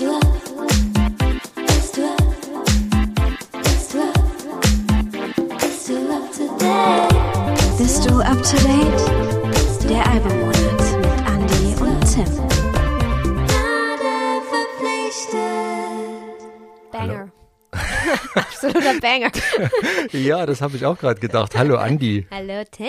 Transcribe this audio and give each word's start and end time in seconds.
Ja, 20.12 20.46
das 20.46 20.60
habe 20.62 20.76
ich 20.76 20.86
auch 20.86 20.98
gerade 20.98 21.20
gedacht. 21.20 21.56
Hallo 21.56 21.76
Andi. 21.76 22.26
Hallo 22.30 22.64
Tim. 22.70 22.88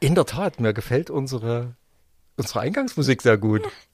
In 0.00 0.14
der 0.14 0.26
Tat, 0.26 0.60
mir 0.60 0.72
gefällt 0.72 1.10
unsere, 1.10 1.74
unsere 2.36 2.60
Eingangsmusik 2.60 3.22
sehr 3.22 3.38
gut. 3.38 3.62
Ich 3.64 3.91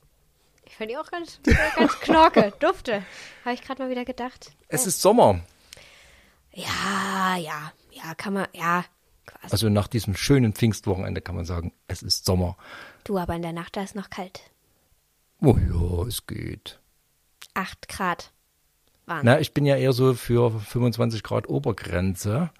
finde 0.79 0.95
die 0.95 0.99
auch 0.99 1.11
ganz, 1.11 1.41
ganz 1.77 2.01
knorke, 2.01 2.53
dufte. 2.61 3.03
Habe 3.45 3.55
ich 3.55 3.61
gerade 3.63 3.82
mal 3.82 3.91
wieder 3.91 4.07
gedacht. 4.07 4.53
Es 4.69 4.86
ist 4.86 5.03
Sommer. 5.03 5.41
Ja, 6.55 7.36
ja, 7.36 7.73
ja, 7.93 8.14
kann 8.14 8.32
man, 8.32 8.46
ja. 8.55 8.85
Quasi. 9.27 9.53
Also 9.53 9.69
nach 9.69 9.89
diesem 9.89 10.17
schönen 10.17 10.55
Pfingstwochenende 10.55 11.21
kann 11.21 11.35
man 11.36 11.45
sagen, 11.45 11.72
es 11.86 12.03
ist 12.03 12.25
Sommer. 12.25 12.57
Du, 13.05 13.19
aber 13.19 13.35
in 13.35 13.43
der 13.43 13.53
Nacht, 13.53 13.77
da 13.77 13.83
ist 13.83 13.95
noch 13.95 14.09
kalt. 14.09 14.41
Oh 15.43 15.57
ja, 15.59 16.07
es 16.07 16.27
geht. 16.27 16.81
Acht 17.55 17.89
Grad. 17.89 18.33
Waren. 19.07 19.21
Na, 19.25 19.39
ich 19.41 19.53
bin 19.55 19.67
ja 19.67 19.77
eher 19.77 19.93
so 19.93 20.14
für 20.14 20.58
25 20.61 21.22
Grad 21.22 21.49
Obergrenze. 21.49 22.50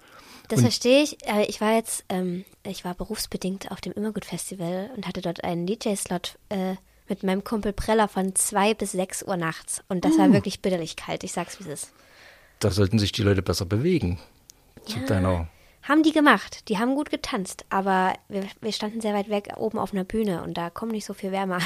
Das 0.47 0.61
verstehe 0.61 1.03
ich. 1.03 1.25
Äh, 1.27 1.45
Ich 1.45 1.61
war 1.61 1.73
jetzt, 1.73 2.05
ähm, 2.09 2.43
ich 2.65 2.83
war 2.85 2.95
berufsbedingt 2.95 3.71
auf 3.71 3.81
dem 3.81 3.93
Immergut-Festival 3.93 4.89
und 4.95 5.07
hatte 5.07 5.21
dort 5.21 5.43
einen 5.43 5.67
DJ-Slot 5.67 6.39
äh, 6.49 6.75
mit 7.09 7.23
meinem 7.23 7.43
Kumpel 7.43 7.73
Preller 7.73 8.07
von 8.07 8.35
zwei 8.35 8.73
bis 8.73 8.91
sechs 8.93 9.23
Uhr 9.23 9.37
nachts. 9.37 9.83
Und 9.89 10.05
das 10.05 10.17
war 10.17 10.31
wirklich 10.31 10.61
bitterlich 10.61 10.95
kalt. 10.95 11.23
Ich 11.23 11.31
sag's, 11.33 11.59
wie 11.59 11.63
es 11.63 11.83
ist. 11.83 11.93
Da 12.59 12.71
sollten 12.71 12.99
sich 12.99 13.11
die 13.11 13.23
Leute 13.23 13.41
besser 13.41 13.65
bewegen. 13.65 14.19
Zu 14.85 14.99
deiner. 14.99 15.47
Haben 15.83 16.03
die 16.03 16.11
gemacht. 16.11 16.67
Die 16.69 16.77
haben 16.77 16.95
gut 16.95 17.09
getanzt. 17.09 17.65
Aber 17.69 18.13
wir, 18.27 18.43
wir 18.61 18.71
standen 18.71 19.01
sehr 19.01 19.13
weit 19.13 19.29
weg 19.29 19.49
oben 19.57 19.79
auf 19.79 19.93
einer 19.93 20.03
Bühne 20.03 20.43
und 20.43 20.57
da 20.57 20.69
kommt 20.69 20.91
nicht 20.91 21.05
so 21.05 21.13
viel 21.13 21.31
Wärme 21.31 21.55
an. 21.55 21.63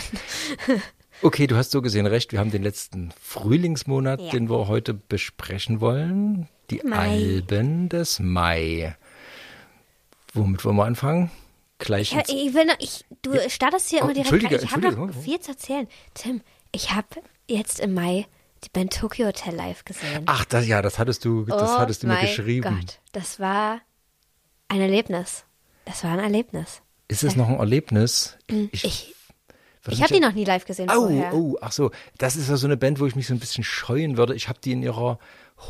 Okay, 1.22 1.46
du 1.46 1.56
hast 1.56 1.70
so 1.70 1.84
gesehen 1.84 2.08
recht. 2.08 2.32
Wir 2.32 2.40
haben 2.40 2.50
den 2.50 2.64
letzten 2.64 3.14
Frühlingsmonat, 3.22 4.20
Ja. 4.20 4.32
den 4.32 4.50
wir 4.50 4.68
heute 4.68 4.96
besprechen 4.96 5.80
wollen. 5.80 6.50
Die 6.72 6.82
Mai. 6.84 7.10
Alben 7.12 7.88
des 7.88 8.20
Mai. 8.20 8.96
Womit 10.34 10.66
wollen 10.66 10.76
wir 10.76 10.86
anfangen? 10.86 11.30
Gleich 11.80 12.12
Ja, 12.14 12.22
ich 12.28 12.54
will 12.54 12.66
noch, 12.66 12.76
ich, 12.80 13.04
du 13.24 13.38
startest 13.50 13.90
hier 13.90 14.00
Oh, 14.02 14.06
immer 14.06 14.14
direkt 14.14 14.32
Entschuldige, 14.32 14.56
rein. 14.62 14.66
Ich 14.66 14.72
habe 14.72 14.92
noch 15.08 15.14
viel 15.14 15.40
zu 15.40 15.52
erzählen. 15.52 15.88
Tim, 16.14 16.42
ich 16.72 16.92
habe 16.92 17.08
jetzt 17.48 17.80
im 17.80 17.94
Mai 17.94 18.26
die 18.64 18.70
Band 18.70 18.94
Tokyo 18.98 19.28
Hotel 19.28 19.54
live 19.56 19.84
gesehen. 19.84 20.24
Ach, 20.26 20.46
das, 20.46 20.66
ja, 20.68 20.82
das 20.82 20.98
hattest 21.00 21.26
du, 21.26 21.44
das 21.46 21.72
oh 21.72 21.78
hattest 21.80 22.04
du 22.04 22.08
mir 22.08 22.22
geschrieben. 22.22 22.80
Gott, 22.80 23.00
das 23.12 23.40
war 23.40 23.82
ein 24.70 24.80
Erlebnis. 24.80 25.44
Das 25.86 26.04
war 26.06 26.12
ein 26.12 26.20
Erlebnis. 26.20 26.82
Ist 27.10 27.24
es 27.24 27.36
noch 27.36 27.50
ein 27.50 27.58
Erlebnis? 27.60 28.38
Ich, 28.48 28.56
Mm, 28.56 28.70
Ich, 28.72 28.84
ich 28.86 29.16
mich 29.88 30.02
habe 30.02 30.14
die 30.14 30.22
ja- 30.22 30.28
noch 30.30 30.34
nie 30.34 30.46
live 30.46 30.64
gesehen 30.64 30.90
Oh, 30.90 31.08
vorher. 31.08 31.34
oh, 31.34 31.58
ach 31.60 31.74
so. 31.74 31.92
Das 32.18 32.38
ist 32.38 32.48
ja 32.50 32.56
so 32.56 32.68
eine 32.68 32.78
Band, 32.78 33.02
wo 33.02 33.06
ich 33.06 33.18
mich 33.18 33.28
so 33.28 33.34
ein 33.34 33.40
bisschen 33.40 33.66
scheuen 33.66 34.16
würde. 34.16 34.34
Ich 34.34 34.48
habe 34.48 34.60
die 34.64 34.72
in 34.72 34.82
ihrer 34.82 35.20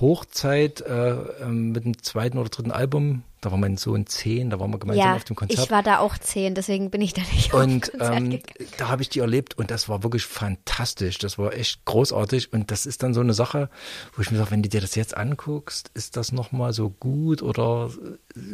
Hochzeit 0.01 0.81
äh, 0.81 1.11
ähm, 1.41 1.71
mit 1.71 1.85
dem 1.85 2.01
zweiten 2.01 2.37
oder 2.37 2.49
dritten 2.49 2.71
Album, 2.71 3.23
da 3.41 3.51
war 3.51 3.57
mein 3.57 3.75
Sohn 3.77 4.07
zehn, 4.07 4.49
da 4.49 4.59
waren 4.59 4.71
wir 4.71 4.79
gemeinsam 4.79 5.05
ja, 5.05 5.15
auf 5.15 5.25
dem 5.25 5.35
Konzert. 5.35 5.65
ich 5.65 5.71
war 5.71 5.83
da 5.83 5.99
auch 5.99 6.17
zehn, 6.17 6.55
deswegen 6.55 6.89
bin 6.89 7.01
ich 7.01 7.13
da 7.13 7.21
nicht 7.33 7.53
und 7.53 7.91
ähm, 7.99 8.39
da 8.77 8.87
habe 8.87 9.01
ich 9.01 9.09
die 9.09 9.19
erlebt 9.19 9.57
und 9.57 9.69
das 9.69 9.89
war 9.89 10.01
wirklich 10.03 10.25
fantastisch. 10.25 11.17
Das 11.17 11.37
war 11.37 11.53
echt 11.53 11.83
großartig 11.85 12.53
und 12.53 12.71
das 12.71 12.85
ist 12.85 13.03
dann 13.03 13.13
so 13.13 13.19
eine 13.19 13.33
Sache, 13.33 13.69
wo 14.15 14.21
ich 14.21 14.31
mir 14.31 14.37
sage, 14.37 14.51
wenn 14.51 14.63
du 14.63 14.69
dir 14.69 14.81
das 14.81 14.95
jetzt 14.95 15.15
anguckst, 15.17 15.91
ist 15.93 16.15
das 16.15 16.31
nochmal 16.31 16.71
so 16.73 16.89
gut 16.89 17.41
oder 17.41 17.89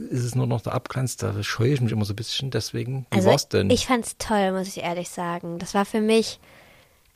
ist 0.09 0.23
es 0.23 0.33
nur 0.35 0.47
noch 0.47 0.61
der 0.61 0.73
Abglanz? 0.73 1.17
Da 1.17 1.43
scheue 1.43 1.73
ich 1.73 1.81
mich 1.81 1.91
immer 1.91 2.05
so 2.05 2.13
ein 2.13 2.15
bisschen. 2.15 2.49
Deswegen, 2.49 3.05
wie 3.11 3.17
Also 3.17 3.29
war's 3.29 3.47
denn? 3.47 3.69
ich 3.69 3.85
fand's 3.85 4.15
toll, 4.17 4.51
muss 4.51 4.67
ich 4.67 4.83
ehrlich 4.83 5.09
sagen. 5.09 5.59
Das 5.59 5.73
war 5.75 5.85
für 5.85 6.01
mich 6.01 6.39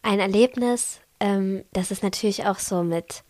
ein 0.03 0.19
Erlebnis. 0.19 0.99
Ähm, 1.19 1.63
das 1.73 1.89
ist 1.89 2.03
natürlich 2.03 2.45
auch 2.45 2.59
so 2.59 2.83
mit, 2.83 3.23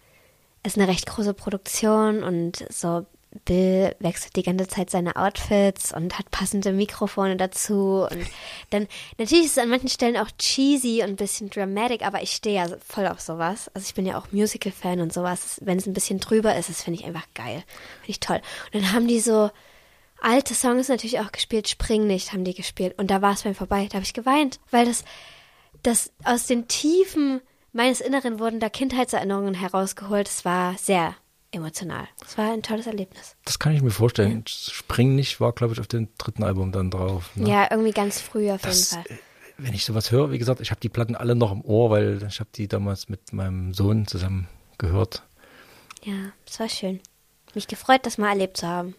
ist 0.64 0.78
eine 0.78 0.88
recht 0.88 1.06
große 1.06 1.34
Produktion 1.34 2.24
und 2.24 2.66
so 2.70 3.06
Bill 3.46 3.96
wechselt 4.00 4.36
die 4.36 4.44
ganze 4.44 4.68
Zeit 4.68 4.90
seine 4.90 5.16
Outfits 5.16 5.94
und 5.94 6.18
hat 6.18 6.30
passende 6.32 6.72
Mikrofone 6.72 7.36
dazu 7.36 8.08
und 8.10 8.26
dann 8.70 8.88
natürlich 9.18 9.46
ist 9.46 9.52
es 9.54 9.58
an 9.58 9.70
manchen 9.70 9.90
Stellen 9.90 10.18
auch 10.18 10.30
cheesy 10.38 11.02
und 11.02 11.10
ein 11.10 11.16
bisschen 11.16 11.50
dramatic, 11.50 12.06
aber 12.06 12.22
ich 12.22 12.32
stehe 12.32 12.56
ja 12.56 12.68
voll 12.88 13.08
auf 13.08 13.20
sowas. 13.20 13.72
Also 13.74 13.86
ich 13.88 13.96
bin 13.96 14.06
ja 14.06 14.18
auch 14.18 14.32
Musical-Fan 14.32 15.02
und 15.02 15.12
sowas. 15.12 15.60
Wenn 15.64 15.78
es 15.78 15.88
ein 15.88 15.94
bisschen 15.94 16.20
drüber 16.20 16.56
ist, 16.56 16.70
das 16.70 16.84
finde 16.84 17.00
ich 17.00 17.06
einfach 17.06 17.26
geil. 17.34 17.64
Finde 18.02 18.10
ich 18.10 18.20
toll. 18.20 18.42
Und 18.72 18.84
dann 18.84 18.94
haben 18.94 19.08
die 19.08 19.20
so 19.20 19.50
alte 20.22 20.54
Songs 20.54 20.88
natürlich 20.88 21.20
auch 21.20 21.32
gespielt, 21.32 21.68
Spring 21.68 22.08
nicht 22.08 22.32
haben 22.32 22.46
die 22.46 22.54
gespielt 22.54 22.98
und 22.98 23.12
da 23.12 23.22
war 23.22 23.34
es 23.34 23.44
mir 23.44 23.54
vorbei, 23.54 23.88
da 23.90 23.96
habe 23.96 24.06
ich 24.06 24.14
geweint, 24.14 24.60
weil 24.72 24.86
das, 24.86 25.04
das 25.82 26.12
aus 26.24 26.48
den 26.48 26.68
Tiefen 26.68 27.42
meines 27.74 28.00
Inneren 28.02 28.40
wurden 28.40 28.60
da 28.60 28.70
Kindheitserinnerungen 28.70 29.54
herausgeholt. 29.54 30.28
Es 30.28 30.46
war 30.46 30.78
sehr 30.78 31.16
emotional. 31.52 32.08
Es 32.26 32.38
war 32.38 32.52
ein 32.52 32.64
tolles 32.64 32.88
Erlebnis. 32.88 33.36
das 33.46 33.60
kann 33.60 33.74
ich 33.76 33.82
mir 33.84 33.92
vorstellen. 33.92 34.44
Spring 34.48 35.16
nicht 35.16 35.40
war, 35.40 35.52
glaube 35.54 35.74
ich, 35.74 35.80
auf 35.80 35.88
dem 35.88 36.08
dritten 36.18 36.44
Album 36.44 36.72
dann 36.72 36.90
drauf. 36.90 37.30
Ne? 37.36 37.50
Ja, 37.50 37.68
irgendwie 37.70 37.92
ganz 37.92 38.20
früh 38.22 38.50
auf 38.52 38.62
Das, 38.62 38.92
jeden 38.92 39.04
Fall. 39.04 39.16
äh, 39.16 39.20
wenn 39.60 39.74
ich 39.74 39.86
sowas 39.86 40.10
höre, 40.12 40.32
wie 40.32 40.40
gesagt, 40.40 40.62
ich 40.62 40.72
habe 40.72 40.82
die 40.82 40.90
Platten 40.90 41.16
alle 41.16 41.36
noch 41.36 41.52
im 41.52 41.62
Ohr, 41.64 41.92
weil 41.92 42.24
ich 42.28 42.40
habe 42.40 42.50
die 42.56 42.68
damals 42.68 43.08
mit 43.08 43.34
meinem 43.34 43.74
Sohn 43.74 44.08
zusammen 44.08 44.48
gehört. 44.80 45.24
Ja, 46.04 46.32
es 46.48 46.60
war 46.60 46.70
schön. 46.70 47.00
Mich 47.54 47.68
gefreut, 47.68 48.06
das 48.08 48.18
mal 48.18 48.30
erlebt 48.30 48.58
zu 48.58 48.68
haben. 48.68 48.96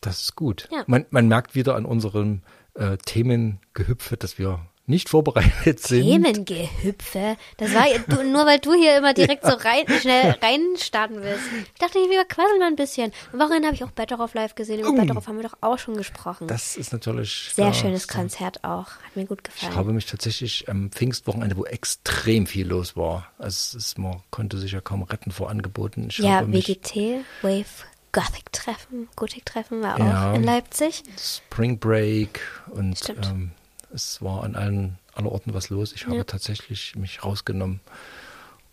Das 0.00 0.22
ist 0.22 0.36
gut. 0.36 0.68
Ja. 0.72 0.84
Man, 0.86 1.04
man 1.10 1.28
merkt 1.28 1.54
wieder 1.54 1.76
an 1.76 1.84
unserem 1.84 2.40
äh, 2.74 2.96
Themengehüpfe, 2.96 4.16
dass 4.16 4.38
wir 4.38 4.64
nicht 4.90 5.08
vorbereitet 5.08 5.80
sind. 5.80 6.02
Themengehüpfe. 6.02 7.36
Das 7.56 7.72
war 7.74 7.86
du, 8.08 8.22
nur 8.24 8.44
weil 8.46 8.58
du 8.58 8.74
hier 8.74 8.96
immer 8.98 9.14
direkt 9.14 9.44
so 9.46 9.52
rein, 9.52 9.86
schnell 10.00 10.36
reinstarten 10.42 11.22
willst. 11.22 11.44
Ich 11.72 11.78
dachte, 11.78 11.94
wir 11.98 12.24
quasseln 12.24 12.58
mal 12.58 12.66
ein 12.66 12.76
bisschen. 12.76 13.12
Am 13.32 13.38
Wochenende 13.40 13.68
habe 13.68 13.74
ich 13.76 13.84
auch 13.84 13.90
Better 13.92 14.20
of 14.20 14.34
Live 14.34 14.54
gesehen. 14.54 14.80
Über 14.80 14.92
Better 14.92 15.16
of 15.16 15.26
haben 15.26 15.36
wir 15.36 15.44
doch 15.48 15.56
auch 15.60 15.78
schon 15.78 15.96
gesprochen. 15.96 16.46
Das 16.48 16.76
ist 16.76 16.92
natürlich 16.92 17.50
Sehr 17.54 17.66
ja, 17.66 17.72
schönes 17.72 18.02
so. 18.06 18.14
Konzert 18.14 18.64
auch. 18.64 18.86
Hat 18.86 19.16
mir 19.16 19.24
gut 19.26 19.40
Ich 19.48 19.54
gefallen. 19.54 19.76
habe 19.76 19.92
mich 19.92 20.06
tatsächlich 20.06 20.68
am 20.68 20.90
Pfingstwochenende, 20.90 21.56
wo 21.56 21.64
extrem 21.64 22.46
viel 22.46 22.66
los 22.68 22.96
war. 22.96 23.28
Also 23.38 23.78
es 23.78 23.86
ist, 23.86 23.98
man 23.98 24.20
konnte 24.30 24.58
sich 24.58 24.72
ja 24.72 24.80
kaum 24.80 25.02
retten 25.04 25.30
vor 25.30 25.48
Angeboten. 25.50 26.08
Ich 26.10 26.18
ja, 26.18 26.46
WGT, 26.46 27.24
Wave 27.42 27.64
Gothic 28.12 28.52
Treffen, 28.52 29.08
Gothic 29.14 29.46
Treffen 29.46 29.82
war 29.82 29.96
Ja. 30.00 30.32
auch 30.32 30.34
in 30.34 30.42
Leipzig. 30.42 31.04
Spring 31.16 31.78
Break 31.78 32.40
und 32.70 32.98
ähm, 33.08 33.52
es 33.94 34.22
war 34.22 34.44
an 34.44 34.54
allen 34.56 34.98
aller 35.14 35.30
Orten 35.32 35.54
was 35.54 35.70
los. 35.70 35.92
Ich 35.92 36.06
habe 36.06 36.16
Ja. 36.16 36.24
tatsächlich 36.24 36.94
mich 36.96 37.24
rausgenommen 37.24 37.80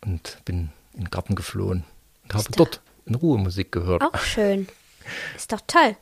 und 0.01 0.37
bin 0.45 0.69
in 0.93 1.01
den 1.05 1.09
Garten 1.09 1.35
geflohen 1.35 1.83
und 2.23 2.33
habe 2.33 2.45
dort 2.55 2.81
in 3.05 3.15
Ruhe 3.15 3.37
Musik 3.37 3.71
gehört. 3.71 4.01
Auch 4.03 4.19
schön. 4.21 4.67
Ist 5.35 5.51
doch 5.51 5.61
toll. 5.67 5.95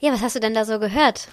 Ja, 0.00 0.12
was 0.12 0.20
hast 0.22 0.36
du 0.36 0.40
denn 0.40 0.54
da 0.54 0.64
so 0.64 0.78
gehört? 0.78 1.28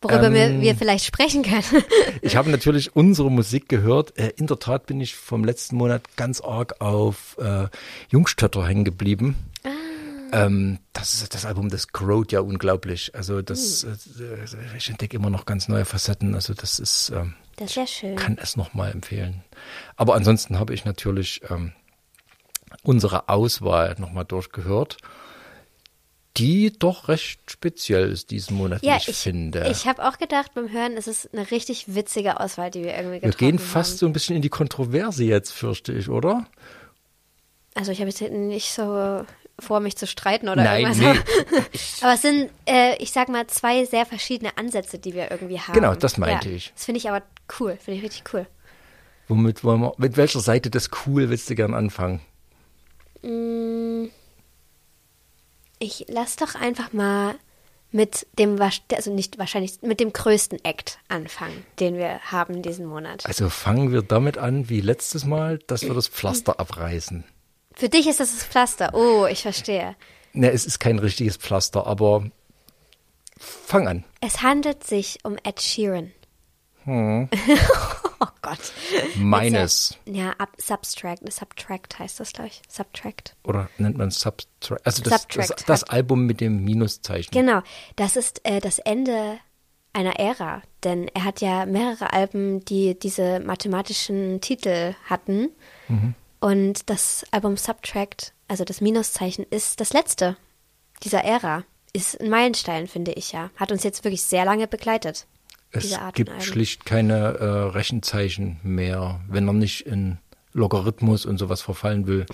Worüber 0.00 0.26
Ähm, 0.28 0.34
wir, 0.34 0.60
wir 0.60 0.74
vielleicht 0.76 1.04
sprechen 1.04 1.42
können. 1.42 1.64
Ich 2.22 2.36
habe 2.36 2.50
natürlich 2.50 2.94
unsere 2.94 3.30
Musik 3.30 3.68
gehört. 3.68 4.16
Äh, 4.16 4.32
in 4.36 4.46
der 4.46 4.58
Tat 4.58 4.86
bin 4.86 5.00
ich 5.00 5.14
vom 5.16 5.44
letzten 5.44 5.76
Monat 5.76 6.16
ganz 6.16 6.40
arg 6.40 6.80
auf 6.80 7.36
äh, 7.38 7.66
Jungstötter 8.10 8.66
hängen 8.66 8.84
geblieben. 8.84 9.36
Ah. 9.64 9.70
Ähm, 10.32 10.78
das 10.92 11.14
ist 11.14 11.34
das 11.34 11.44
Album, 11.46 11.68
das 11.70 11.88
growt 11.88 12.32
ja 12.32 12.40
unglaublich. 12.40 13.14
Also 13.14 13.40
das, 13.42 13.84
Hm. 13.84 13.96
äh, 14.72 14.76
ich 14.76 14.88
entdecke 14.90 15.16
immer 15.16 15.30
noch 15.30 15.46
ganz 15.46 15.68
neue 15.68 15.84
Facetten. 15.84 16.34
Also 16.34 16.54
das 16.54 16.78
ist, 16.78 17.10
ähm, 17.14 17.34
Das 17.56 17.70
ist 17.70 17.76
ja 17.76 17.86
schön. 17.86 18.16
kann 18.16 18.38
es 18.40 18.56
nochmal 18.56 18.90
empfehlen. 18.92 19.42
Aber 19.96 20.14
ansonsten 20.14 20.58
habe 20.58 20.74
ich 20.74 20.84
natürlich 20.84 21.40
ähm, 21.50 21.72
unsere 22.82 23.28
Auswahl 23.28 23.94
nochmal 23.98 24.24
durchgehört, 24.24 24.98
die 26.36 26.72
doch 26.78 27.08
recht 27.08 27.40
speziell 27.50 28.10
ist 28.12 28.30
diesen 28.30 28.56
Monat, 28.56 28.82
ja, 28.84 28.96
ich, 28.96 29.08
ich, 29.08 29.16
finde. 29.16 29.66
ich 29.70 29.86
habe 29.88 30.06
auch 30.06 30.18
gedacht 30.18 30.54
beim 30.54 30.70
Hören, 30.70 30.92
es 30.96 31.08
ist 31.08 31.32
eine 31.34 31.50
richtig 31.50 31.94
witzige 31.94 32.38
Auswahl, 32.38 32.70
die 32.70 32.84
wir 32.84 32.94
irgendwie 32.94 33.14
Wir 33.14 33.20
getroffen 33.22 33.38
gehen 33.38 33.58
haben. 33.58 33.64
fast 33.66 33.98
so 33.98 34.06
ein 34.06 34.12
bisschen 34.12 34.36
in 34.36 34.42
die 34.42 34.48
Kontroverse 34.48 35.24
jetzt, 35.24 35.52
fürchte 35.52 35.92
ich, 35.92 36.08
oder? 36.08 36.46
Also 37.74 37.90
ich 37.92 37.98
habe 38.00 38.10
jetzt 38.10 38.20
nicht 38.20 38.70
so 38.72 39.24
vor, 39.60 39.80
mich 39.80 39.96
zu 39.96 40.06
streiten 40.06 40.48
oder 40.48 40.62
Nein, 40.62 40.86
irgendwas. 40.86 41.14
nee. 41.50 41.62
Aber 42.02 42.14
es 42.14 42.22
sind, 42.22 42.50
äh, 42.66 42.96
ich 43.02 43.12
sag 43.12 43.28
mal, 43.28 43.46
zwei 43.48 43.84
sehr 43.84 44.06
verschiedene 44.06 44.56
Ansätze, 44.56 44.98
die 44.98 45.14
wir 45.14 45.30
irgendwie 45.30 45.60
haben. 45.60 45.74
Genau, 45.74 45.94
das 45.94 46.16
meinte 46.16 46.48
ja, 46.48 46.56
ich. 46.56 46.72
Das 46.74 46.84
finde 46.84 46.98
ich 46.98 47.08
aber 47.08 47.22
cool, 47.58 47.76
finde 47.82 47.98
ich 47.98 48.04
richtig 48.04 48.32
cool. 48.32 48.46
Womit 49.26 49.64
wollen 49.64 49.80
wir, 49.80 49.92
mit 49.98 50.16
welcher 50.16 50.40
Seite 50.40 50.70
des 50.70 50.90
Cool 51.06 51.28
willst 51.28 51.50
du 51.50 51.54
gern 51.54 51.74
anfangen? 51.74 52.20
Mm, 53.22 54.06
Ich 55.80 56.06
lass 56.08 56.36
doch 56.36 56.54
einfach 56.54 56.92
mal 56.92 57.34
mit 57.90 58.26
dem, 58.38 58.60
also 58.60 59.12
nicht 59.14 59.38
wahrscheinlich, 59.38 59.80
mit 59.82 60.00
dem 60.00 60.12
größten 60.12 60.64
Act 60.64 60.98
anfangen, 61.08 61.64
den 61.80 61.96
wir 61.96 62.20
haben 62.20 62.62
diesen 62.62 62.86
Monat. 62.86 63.24
Also 63.26 63.48
fangen 63.48 63.92
wir 63.92 64.02
damit 64.02 64.38
an, 64.38 64.68
wie 64.68 64.80
letztes 64.80 65.24
Mal, 65.24 65.58
dass 65.66 65.82
wir 65.82 65.94
das 65.94 66.08
Pflaster 66.08 66.60
abreißen. 66.60 67.24
Für 67.78 67.88
dich 67.88 68.08
ist 68.08 68.18
das 68.18 68.34
das 68.34 68.44
Pflaster. 68.44 68.90
Oh, 68.92 69.26
ich 69.26 69.42
verstehe. 69.42 69.94
Ne, 70.32 70.50
es 70.50 70.66
ist 70.66 70.80
kein 70.80 70.98
richtiges 70.98 71.36
Pflaster, 71.36 71.86
aber 71.86 72.28
fang 73.38 73.86
an. 73.86 74.04
Es 74.20 74.42
handelt 74.42 74.82
sich 74.82 75.20
um 75.22 75.36
Ed 75.44 75.62
Sheeran. 75.62 76.10
Hm. 76.82 77.28
oh 78.20 78.26
Gott. 78.42 78.72
Meines. 79.14 79.96
Ja, 80.06 80.30
ab, 80.38 80.56
Subtract, 80.58 81.32
Subtract 81.32 82.00
heißt 82.00 82.18
das 82.18 82.32
gleich. 82.32 82.62
Subtract. 82.68 83.36
Oder 83.44 83.70
nennt 83.78 83.96
man 83.96 84.10
Subtract? 84.10 84.84
Also 84.84 85.04
das, 85.04 85.12
das, 85.12 85.22
Subtract 85.22 85.68
das 85.68 85.82
hat- 85.82 85.90
Album 85.92 86.26
mit 86.26 86.40
dem 86.40 86.64
Minuszeichen. 86.64 87.30
Genau, 87.30 87.60
das 87.94 88.16
ist 88.16 88.40
äh, 88.42 88.58
das 88.58 88.80
Ende 88.80 89.38
einer 89.92 90.18
Ära, 90.18 90.62
denn 90.82 91.06
er 91.14 91.22
hat 91.22 91.40
ja 91.40 91.64
mehrere 91.64 92.12
Alben, 92.12 92.64
die 92.64 92.98
diese 92.98 93.38
mathematischen 93.38 94.40
Titel 94.40 94.94
hatten. 95.08 95.50
Und 96.40 96.88
das 96.88 97.24
Album 97.30 97.56
Subtract, 97.56 98.32
also 98.46 98.64
das 98.64 98.80
Minuszeichen, 98.80 99.44
ist 99.50 99.80
das 99.80 99.92
letzte 99.92 100.36
dieser 101.02 101.24
Ära. 101.24 101.64
Ist 101.92 102.20
ein 102.20 102.30
Meilenstein, 102.30 102.86
finde 102.86 103.12
ich 103.12 103.32
ja. 103.32 103.50
Hat 103.56 103.72
uns 103.72 103.82
jetzt 103.82 104.04
wirklich 104.04 104.22
sehr 104.22 104.44
lange 104.44 104.68
begleitet. 104.68 105.26
Es 105.70 105.98
gibt 106.14 106.42
schlicht 106.42 106.84
keine 106.86 107.34
äh, 107.38 107.44
Rechenzeichen 107.44 108.58
mehr, 108.62 109.20
wenn 109.28 109.46
er 109.48 109.52
nicht 109.52 109.86
in 109.86 110.18
Logarithmus 110.52 111.26
und 111.26 111.38
sowas 111.38 111.60
verfallen 111.60 112.06
will. 112.06 112.24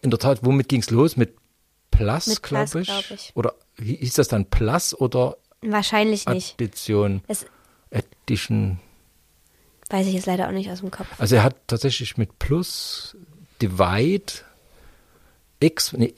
In 0.00 0.10
der 0.10 0.18
Tat, 0.18 0.40
womit 0.44 0.68
ging 0.68 0.80
es 0.80 0.90
los? 0.90 1.16
Mit 1.16 1.36
Plus, 1.90 2.40
glaube 2.42 2.80
ich. 2.80 2.86
glaub 2.88 3.10
ich. 3.10 3.32
Oder 3.34 3.54
hi- 3.78 3.96
hieß 4.00 4.14
das 4.14 4.28
dann 4.28 4.46
Plus 4.46 4.94
oder 4.94 5.36
Wahrscheinlich 5.60 6.26
nicht. 6.26 6.54
Addition? 6.54 7.22
Es 7.28 7.46
Addition. 7.92 8.80
Weiß 9.92 10.06
ich 10.06 10.14
jetzt 10.14 10.26
leider 10.26 10.48
auch 10.48 10.52
nicht 10.52 10.70
aus 10.70 10.80
dem 10.80 10.90
Kopf. 10.90 11.06
Also 11.18 11.36
er 11.36 11.42
hat 11.44 11.56
tatsächlich 11.66 12.16
mit 12.16 12.38
Plus, 12.38 13.16
Divide, 13.60 14.32
X, 15.60 15.92
nee, 15.92 16.14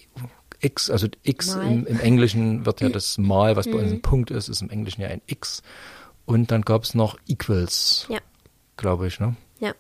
X, 0.61 0.89
also 0.91 1.09
X 1.23 1.55
im, 1.55 1.87
im 1.87 2.01
Englischen 2.01 2.65
wird 2.65 2.81
ja 2.81 2.89
das 2.91 3.19
Mal, 3.19 3.57
was 3.57 3.67
bei 3.67 3.75
uns 3.79 3.93
ein 3.93 4.01
Punkt 4.03 4.31
ist, 4.31 4.49
ist 4.49 4.63
im 4.63 4.71
Englischen 4.71 5.03
ja 5.03 5.09
ein 5.09 5.21
X. 5.27 5.63
Und 6.27 6.51
dann 6.51 6.63
gab 6.63 6.85
es 6.85 6.95
noch 6.95 7.19
Equals, 7.29 8.07
Ja, 8.09 8.21
glaube 8.79 9.07
ich, 9.09 9.21
ne? 9.21 9.37
ja. 9.61 9.75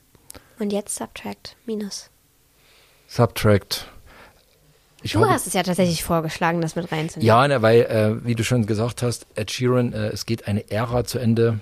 Und 0.58 0.72
jetzt 0.72 0.94
Subtract, 0.96 1.56
Minus. 1.66 2.10
Subtract. 3.08 3.86
Ich 5.02 5.12
Du 5.12 5.20
habe- 5.20 5.30
hast 5.30 5.46
es 5.46 5.52
ja 5.52 5.62
tatsächlich 5.62 6.02
vorgeschlagen, 6.04 6.60
das 6.60 6.76
mit 6.76 6.90
reinzunehmen. 6.90 7.26
Ja, 7.26 7.46
ne, 7.48 7.60
weil, 7.62 7.82
äh, 7.82 8.24
wie 8.26 8.34
du 8.34 8.44
schon 8.44 8.66
gesagt 8.66 9.02
hast, 9.02 9.26
Ed 9.34 9.50
Sheeran, 9.50 9.92
äh, 9.92 10.08
es 10.08 10.26
geht 10.26 10.46
eine 10.48 10.70
Ära 10.70 11.04
zu 11.04 11.18
Ende. 11.18 11.60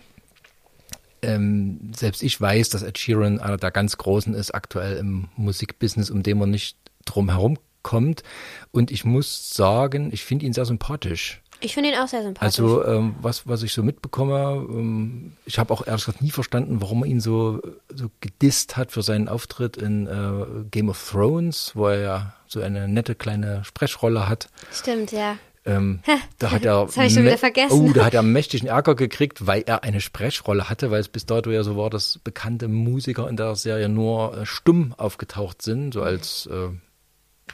Ähm, 1.22 1.92
selbst 1.96 2.22
ich 2.22 2.40
weiß, 2.40 2.70
dass 2.70 2.82
Ed 2.82 2.98
Sheeran 2.98 3.40
einer 3.40 3.56
der 3.56 3.70
ganz 3.70 3.96
Großen 3.96 4.34
ist 4.34 4.54
aktuell 4.54 4.96
im 4.96 5.28
Musikbusiness, 5.36 6.10
um 6.10 6.22
den 6.22 6.38
man 6.38 6.50
nicht 6.50 6.76
drum 7.04 7.30
herum 7.30 7.58
kommt. 7.82 8.22
Und 8.70 8.90
ich 8.90 9.04
muss 9.04 9.50
sagen, 9.50 10.10
ich 10.12 10.24
finde 10.24 10.46
ihn 10.46 10.52
sehr 10.52 10.64
sympathisch. 10.64 11.42
Ich 11.64 11.74
finde 11.74 11.90
ihn 11.90 11.96
auch 11.96 12.08
sehr 12.08 12.22
sympathisch. 12.22 12.58
Also 12.58 12.84
ähm, 12.84 13.14
was, 13.20 13.46
was 13.46 13.62
ich 13.62 13.72
so 13.72 13.84
mitbekomme, 13.84 14.66
ähm, 14.68 15.36
ich 15.46 15.60
habe 15.60 15.72
auch 15.72 15.86
ehrlich 15.86 16.04
gesagt 16.04 16.22
nie 16.22 16.32
verstanden, 16.32 16.82
warum 16.82 17.04
er 17.04 17.06
ihn 17.06 17.20
so, 17.20 17.62
so 17.88 18.10
gedisst 18.20 18.76
hat 18.76 18.90
für 18.90 19.02
seinen 19.02 19.28
Auftritt 19.28 19.76
in 19.76 20.08
äh, 20.08 20.64
Game 20.70 20.88
of 20.88 21.10
Thrones, 21.10 21.72
wo 21.74 21.86
er 21.86 22.00
ja 22.00 22.34
so 22.48 22.60
eine 22.60 22.88
nette 22.88 23.14
kleine 23.14 23.64
Sprechrolle 23.64 24.28
hat. 24.28 24.48
Stimmt, 24.72 25.12
ja. 25.12 25.36
Ähm, 25.64 26.00
da 26.40 26.50
hat 26.50 26.64
er 26.64 26.86
Das 26.86 26.96
hab 26.96 27.04
ich 27.06 27.14
schon 27.14 27.22
wieder 27.24 27.38
vergessen. 27.38 27.88
Oh, 27.88 27.92
da 27.92 28.04
hat 28.06 28.14
er 28.14 28.22
mächtigen 28.22 28.68
Ärger 28.68 28.96
gekriegt, 28.96 29.46
weil 29.46 29.62
er 29.64 29.84
eine 29.84 30.00
Sprechrolle 30.00 30.68
hatte, 30.68 30.90
weil 30.90 31.00
es 31.00 31.08
bis 31.08 31.24
dato 31.24 31.50
ja 31.50 31.62
so 31.62 31.76
war, 31.76 31.88
dass 31.88 32.18
bekannte 32.18 32.66
Musiker 32.68 33.28
in 33.28 33.36
der 33.36 33.54
Serie 33.54 33.88
nur 33.88 34.36
äh, 34.38 34.46
stumm 34.46 34.92
aufgetaucht 34.96 35.62
sind, 35.62 35.94
so 35.94 36.02
als 36.02 36.46
äh, 36.46 36.68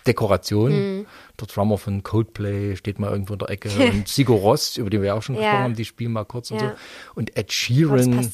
Dekoration. 0.06 0.72
Mhm. 1.00 1.06
Der 1.40 1.46
Drummer 1.48 1.76
von 1.78 2.02
Coldplay 2.02 2.76
steht 2.76 2.98
mal 2.98 3.10
irgendwo 3.10 3.34
in 3.34 3.38
der 3.40 3.50
Ecke 3.50 3.68
und 3.90 4.08
Sigur 4.08 4.38
Ross, 4.38 4.76
über 4.76 4.90
den 4.90 5.02
wir 5.02 5.14
auch 5.14 5.22
schon 5.22 5.34
Ja. 5.34 5.42
gesprochen 5.42 5.62
haben, 5.64 5.74
die 5.74 5.84
spielen 5.84 6.12
mal 6.12 6.24
kurz 6.24 6.50
und 6.50 6.60
Ja. 6.60 6.70
so. 6.70 6.74
Und 7.14 7.36
Ed 7.36 7.52
Sheeran 7.52 8.26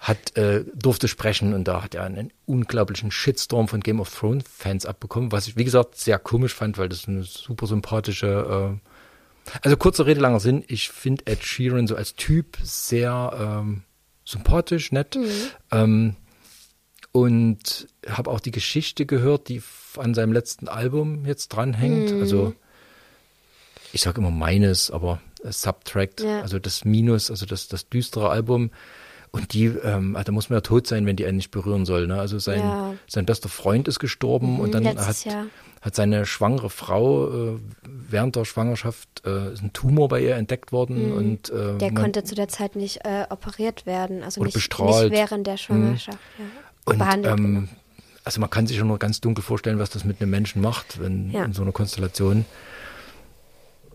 hat, 0.00 0.36
äh, 0.36 0.64
durfte 0.74 1.08
sprechen 1.08 1.54
und 1.54 1.64
da 1.64 1.82
hat 1.82 1.94
er 1.94 2.04
einen 2.04 2.32
unglaublichen 2.46 3.10
Shitstorm 3.10 3.68
von 3.68 3.80
Game 3.80 4.00
of 4.00 4.14
Thrones 4.14 4.44
Fans 4.46 4.84
abbekommen, 4.86 5.32
was 5.32 5.46
ich, 5.48 5.56
wie 5.56 5.64
gesagt, 5.64 5.96
sehr 5.96 6.18
komisch 6.18 6.54
fand, 6.54 6.76
weil 6.78 6.88
das 6.88 7.08
eine 7.08 7.22
super 7.22 7.66
sympathische, 7.66 8.76
äh, 8.76 8.89
also 9.62 9.76
kurze 9.76 10.06
Rede, 10.06 10.20
langer 10.20 10.40
Sinn, 10.40 10.64
ich 10.68 10.88
finde 10.90 11.26
Ed 11.26 11.44
Sheeran 11.44 11.86
so 11.86 11.96
als 11.96 12.14
Typ 12.14 12.56
sehr 12.62 13.58
ähm, 13.62 13.82
sympathisch, 14.24 14.92
nett. 14.92 15.18
Ähm, 15.70 16.16
und 17.12 17.88
habe 18.08 18.30
auch 18.30 18.40
die 18.40 18.52
Geschichte 18.52 19.04
gehört, 19.04 19.48
die 19.48 19.62
an 19.96 20.14
seinem 20.14 20.32
letzten 20.32 20.68
Album 20.68 21.26
jetzt 21.26 21.48
dranhängt, 21.48 22.12
also 22.12 22.54
ich 23.92 24.02
sage 24.02 24.20
immer 24.20 24.30
meines, 24.30 24.90
aber 24.92 25.20
äh, 25.42 25.50
Subtract, 25.50 26.20
Ja. 26.20 26.42
also 26.42 26.58
das 26.60 26.84
Minus, 26.84 27.30
also 27.30 27.46
das, 27.46 27.66
das 27.66 27.88
düstere 27.88 28.30
Album. 28.30 28.70
Und 29.32 29.52
die, 29.52 29.66
ähm, 29.66 30.16
da 30.24 30.32
muss 30.32 30.50
man 30.50 30.56
ja 30.56 30.60
tot 30.60 30.88
sein, 30.88 31.06
wenn 31.06 31.14
die 31.14 31.24
einen 31.24 31.36
nicht 31.36 31.52
berühren 31.52 31.84
soll. 31.86 32.08
Ne? 32.08 32.18
Also 32.18 32.38
sein, 32.40 32.58
Ja. 32.60 32.94
sein 33.06 33.26
bester 33.26 33.48
Freund 33.48 33.86
ist 33.86 34.00
gestorben 34.00 34.54
Mhm, 34.54 34.60
und 34.60 34.74
dann 34.74 34.84
hat, 34.86 35.24
Jahr. 35.24 35.46
hat 35.80 35.94
seine 35.94 36.26
schwangere 36.26 36.68
Frau 36.68 37.28
äh, 37.52 37.58
während 37.84 38.34
der 38.34 38.44
Schwangerschaft 38.44 39.08
äh, 39.24 39.52
ist 39.52 39.62
ein 39.62 39.72
Tumor 39.72 40.08
bei 40.08 40.20
ihr 40.20 40.34
entdeckt 40.34 40.72
worden 40.72 41.12
und 41.12 41.48
äh, 41.50 41.52
Mhm. 41.54 41.78
Der 41.78 41.92
man- 41.92 42.02
konnte 42.02 42.24
zu 42.24 42.34
der 42.34 42.48
Zeit 42.48 42.74
nicht 42.74 43.04
äh, 43.04 43.26
operiert 43.30 43.86
werden, 43.86 44.24
also 44.24 44.42
nicht, 44.42 44.54
bestrahlt. 44.54 45.10
nicht 45.10 45.20
während 45.20 45.46
der 45.46 45.56
Schwangerschaft. 45.58 46.18
Ja. 46.38 46.44
Und 46.86 46.98
Behandelt, 46.98 47.38
ähm, 47.38 47.68
also 48.24 48.40
man 48.40 48.50
kann 48.50 48.66
sich 48.66 48.78
ja 48.78 48.84
nur 48.84 48.98
ganz 48.98 49.20
dunkel 49.20 49.44
vorstellen, 49.44 49.78
was 49.78 49.90
das 49.90 50.04
mit 50.04 50.20
einem 50.20 50.30
Menschen 50.30 50.60
macht, 50.60 51.00
wenn 51.00 51.30
Ja. 51.30 51.44
in 51.44 51.52
so 51.52 51.62
einer 51.62 51.70
Konstellation. 51.72 52.46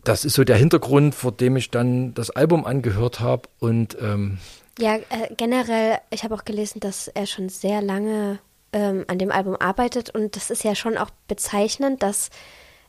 Das 0.05 0.23
ist 0.23 0.35
so 0.35 0.43
der 0.43 0.55
Hintergrund, 0.55 1.15
vor 1.15 1.31
dem 1.31 1.57
ich 1.57 1.71
dann 1.71 2.13
das 2.13 2.29
Album 2.29 2.63
angehört 2.65 3.19
habe 3.19 3.49
und 3.59 3.97
ähm, 3.99 4.37
Ja, 4.79 4.95
äh, 4.95 5.33
generell, 5.37 5.99
ich 6.09 6.23
habe 6.23 6.35
auch 6.35 6.45
gelesen, 6.45 6.79
dass 6.79 7.07
er 7.07 7.25
schon 7.27 7.49
sehr 7.49 7.81
lange 7.81 8.39
ähm, 8.73 9.05
an 9.07 9.17
dem 9.19 9.31
Album 9.31 9.55
arbeitet 9.55 10.09
und 10.09 10.35
das 10.35 10.49
ist 10.49 10.63
ja 10.63 10.75
schon 10.75 10.97
auch 10.97 11.09
bezeichnend, 11.27 12.03
dass, 12.03 12.29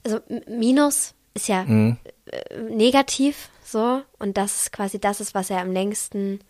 also 0.04 0.18
Minus 0.48 1.14
ist 1.34 1.48
ja 1.48 1.62
Mhm. 1.64 1.96
äh, 2.26 2.58
negativ 2.70 3.50
so 3.64 4.02
und 4.18 4.36
das 4.36 4.62
ist 4.62 4.72
quasi 4.72 4.98
das 4.98 5.20
ist, 5.20 5.34
was 5.34 5.50
er 5.50 5.60
am 5.60 5.72
längsten 5.72 6.40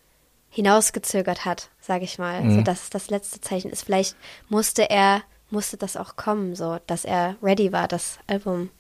hinausgezögert 0.49 1.45
hat, 1.45 1.69
sage 1.81 2.05
ich 2.05 2.19
mal. 2.19 2.43
Mhm. 2.43 2.55
So, 2.57 2.61
dass 2.63 2.85
es 2.85 2.91
das 2.91 3.11
letzte 3.11 3.41
Zeichen 3.43 3.71
ist. 3.71 3.83
Vielleicht 3.85 4.17
musste 4.49 4.89
er, 4.89 5.23
musste 5.51 5.77
das 5.77 5.99
auch 5.99 6.17
kommen, 6.17 6.55
so, 6.55 6.79
dass 6.87 7.05
er 7.05 7.37
ready 7.43 7.73
war, 7.73 7.89
das 7.89 8.19
Album 8.27 8.71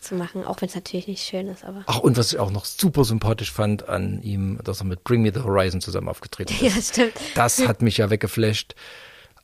zu 0.00 0.14
machen, 0.14 0.44
auch 0.44 0.60
wenn 0.60 0.68
es 0.68 0.74
natürlich 0.74 1.06
nicht 1.06 1.22
schön 1.22 1.48
ist, 1.48 1.64
aber. 1.64 1.84
ach 1.86 1.98
und 1.98 2.16
was 2.16 2.32
ich 2.32 2.38
auch 2.38 2.50
noch 2.50 2.64
super 2.64 3.04
sympathisch 3.04 3.52
fand 3.52 3.88
an 3.88 4.22
ihm, 4.22 4.58
dass 4.64 4.80
er 4.80 4.86
mit 4.86 5.04
Bring 5.04 5.22
Me 5.22 5.32
the 5.32 5.40
Horizon 5.40 5.80
zusammen 5.80 6.08
aufgetreten 6.08 6.54
ist. 6.64 6.74
Ja, 6.74 6.82
stimmt. 6.82 7.12
Das 7.34 7.66
hat 7.66 7.82
mich 7.82 7.98
ja 7.98 8.10
weggeflasht. 8.10 8.74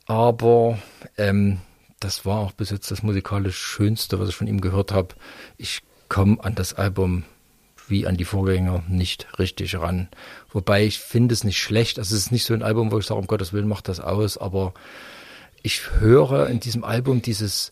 Aber 0.05 0.79
ähm, 1.17 1.59
das 1.99 2.25
war 2.25 2.39
auch 2.39 2.51
bis 2.53 2.69
jetzt 2.69 2.91
das 2.91 3.03
musikalisch 3.03 3.57
Schönste, 3.57 4.19
was 4.19 4.29
ich 4.29 4.35
von 4.35 4.47
ihm 4.47 4.61
gehört 4.61 4.91
habe. 4.91 5.15
Ich 5.57 5.81
komme 6.09 6.43
an 6.43 6.55
das 6.55 6.73
Album 6.73 7.23
wie 7.89 8.05
an 8.05 8.17
die 8.17 8.25
Vorgänger 8.25 8.83
nicht 8.87 9.27
richtig 9.39 9.75
ran. 9.75 10.09
Wobei 10.51 10.85
ich 10.85 10.99
finde 10.99 11.33
es 11.33 11.43
nicht 11.43 11.57
schlecht. 11.57 11.99
Also 11.99 12.15
es 12.15 12.23
ist 12.23 12.31
nicht 12.31 12.45
so 12.45 12.53
ein 12.53 12.63
Album, 12.63 12.91
wo 12.91 12.99
ich 12.99 13.05
sage, 13.05 13.19
um 13.19 13.27
Gottes 13.27 13.53
Willen 13.53 13.67
macht 13.67 13.87
das 13.87 13.99
aus, 13.99 14.37
aber 14.37 14.73
ich 15.63 15.89
höre 15.99 16.47
in 16.47 16.59
diesem 16.59 16.83
Album 16.83 17.21
dieses, 17.21 17.71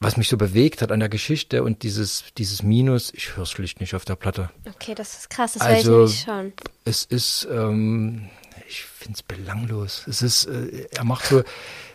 was 0.00 0.16
mich 0.16 0.28
so 0.28 0.36
bewegt 0.38 0.80
hat 0.82 0.92
an 0.92 1.00
der 1.00 1.08
Geschichte 1.10 1.62
und 1.62 1.82
dieses, 1.82 2.24
dieses 2.38 2.62
Minus, 2.62 3.12
ich 3.14 3.36
höre 3.36 3.42
es 3.42 3.50
schlicht 3.50 3.80
nicht 3.80 3.94
auf 3.94 4.04
der 4.06 4.16
Platte. 4.16 4.50
Okay, 4.74 4.94
das 4.94 5.18
ist 5.18 5.30
krass, 5.30 5.52
das 5.52 5.62
Also- 5.62 5.92
werde 5.92 6.10
ich 6.10 6.26
nämlich 6.26 6.54
schon. 6.56 6.70
Es 6.86 7.04
ist, 7.04 7.46
ähm, 7.50 8.30
ich 8.68 8.82
finde 8.84 9.16
es 9.16 9.22
belanglos. 9.22 10.06
Es 10.08 10.22
ist, 10.22 10.46
äh, 10.46 10.86
er 10.96 11.04
macht 11.04 11.26
so, 11.26 11.42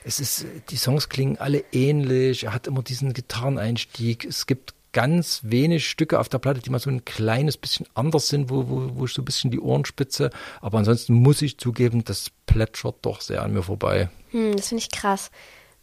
es 0.03 0.19
ist, 0.19 0.45
die 0.69 0.77
Songs 0.77 1.09
klingen 1.09 1.37
alle 1.39 1.63
ähnlich. 1.71 2.43
Er 2.43 2.53
hat 2.53 2.67
immer 2.67 2.83
diesen 2.83 3.13
Gitarreneinstieg. 3.13 4.23
Es 4.25 4.45
gibt 4.45 4.73
ganz 4.93 5.41
wenig 5.43 5.89
Stücke 5.89 6.19
auf 6.19 6.29
der 6.29 6.37
Platte, 6.39 6.59
die 6.61 6.69
mal 6.69 6.79
so 6.79 6.89
ein 6.91 7.03
kleines 7.05 7.57
bisschen 7.57 7.87
anders 7.95 8.27
sind, 8.29 8.49
wo, 8.49 8.69
wo, 8.69 8.91
wo 8.95 9.05
ich 9.05 9.13
so 9.13 9.21
ein 9.21 9.25
bisschen 9.25 9.49
die 9.51 9.59
Ohren 9.59 9.83
spitze. 9.83 10.29
Aber 10.61 10.77
ansonsten 10.77 11.13
muss 11.13 11.41
ich 11.41 11.57
zugeben, 11.57 12.03
das 12.03 12.29
plätschert 12.45 12.97
doch 13.01 13.21
sehr 13.21 13.41
an 13.41 13.51
mir 13.53 13.63
vorbei. 13.63 14.09
Hm, 14.29 14.55
das 14.55 14.69
finde 14.69 14.83
ich 14.83 14.91
krass, 14.91 15.31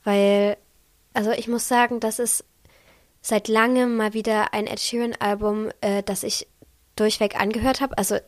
weil, 0.04 0.56
also 1.14 1.30
ich 1.30 1.48
muss 1.48 1.68
sagen, 1.68 2.00
das 2.00 2.18
ist 2.18 2.44
seit 3.20 3.48
langem 3.48 3.96
mal 3.96 4.14
wieder 4.14 4.52
ein 4.52 4.66
Ed 4.66 4.80
Sheeran-Album, 4.80 5.70
äh, 5.80 6.02
das 6.02 6.22
ich 6.22 6.48
durchweg 6.96 7.40
angehört 7.40 7.80
habe. 7.80 7.96
Also 7.96 8.18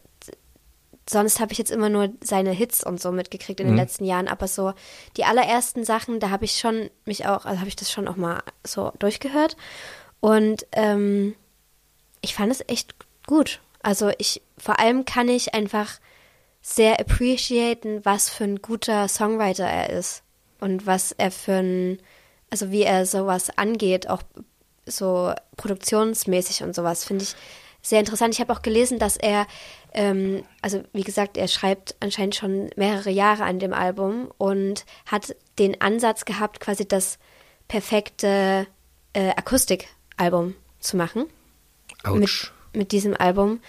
sonst 1.08 1.40
habe 1.40 1.52
ich 1.52 1.58
jetzt 1.58 1.70
immer 1.70 1.88
nur 1.88 2.12
seine 2.22 2.52
Hits 2.52 2.84
und 2.84 3.00
so 3.00 3.12
mitgekriegt 3.12 3.60
in 3.60 3.66
den 3.66 3.76
letzten 3.76 4.04
Jahren, 4.04 4.28
aber 4.28 4.48
so 4.48 4.72
die 5.16 5.24
allerersten 5.24 5.84
Sachen, 5.84 6.20
da 6.20 6.30
habe 6.30 6.44
ich 6.44 6.58
schon 6.58 6.90
mich 7.04 7.26
auch, 7.26 7.44
also 7.44 7.58
habe 7.58 7.68
ich 7.68 7.76
das 7.76 7.90
schon 7.90 8.08
auch 8.08 8.16
mal 8.16 8.42
so 8.66 8.92
durchgehört. 8.98 9.56
Und 10.20 10.66
ähm, 10.72 11.34
ich 12.22 12.34
fand 12.34 12.50
es 12.50 12.64
echt 12.66 12.94
gut. 13.26 13.60
Also 13.82 14.10
ich, 14.16 14.40
vor 14.56 14.78
allem 14.78 15.04
kann 15.04 15.28
ich 15.28 15.52
einfach 15.52 16.00
sehr 16.62 16.98
appreciaten, 16.98 18.02
was 18.04 18.30
für 18.30 18.44
ein 18.44 18.62
guter 18.62 19.06
Songwriter 19.08 19.66
er 19.66 19.90
ist 19.90 20.22
und 20.60 20.86
was 20.86 21.12
er 21.12 21.30
für 21.30 21.56
ein, 21.56 21.98
also 22.54 22.70
wie 22.70 22.82
er 22.82 23.04
sowas 23.04 23.50
angeht, 23.58 24.08
auch 24.08 24.22
so 24.86 25.34
produktionsmäßig 25.56 26.62
und 26.62 26.72
sowas, 26.72 27.04
finde 27.04 27.24
ich 27.24 27.34
sehr 27.82 27.98
interessant. 27.98 28.32
Ich 28.32 28.40
habe 28.40 28.52
auch 28.52 28.62
gelesen, 28.62 29.00
dass 29.00 29.16
er, 29.16 29.48
ähm, 29.92 30.44
also 30.62 30.84
wie 30.92 31.02
gesagt, 31.02 31.36
er 31.36 31.48
schreibt 31.48 31.96
anscheinend 31.98 32.36
schon 32.36 32.70
mehrere 32.76 33.10
Jahre 33.10 33.42
an 33.42 33.58
dem 33.58 33.72
Album 33.72 34.30
und 34.38 34.86
hat 35.04 35.34
den 35.58 35.80
Ansatz 35.80 36.26
gehabt, 36.26 36.60
quasi 36.60 36.86
das 36.86 37.18
perfekte 37.66 38.68
äh, 39.14 39.30
Akustikalbum 39.30 40.54
zu 40.78 40.96
machen 40.96 41.26
Autsch. 42.04 42.52
mit, 42.72 42.82
mit 42.82 42.92
diesem 42.92 43.16
Album, 43.16 43.62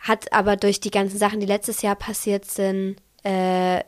hat 0.00 0.32
aber 0.32 0.56
durch 0.56 0.80
die 0.80 0.90
ganzen 0.90 1.16
Sachen, 1.16 1.38
die 1.38 1.46
letztes 1.46 1.80
Jahr 1.80 1.94
passiert 1.94 2.44
sind, 2.46 2.96
äh, 3.22 3.84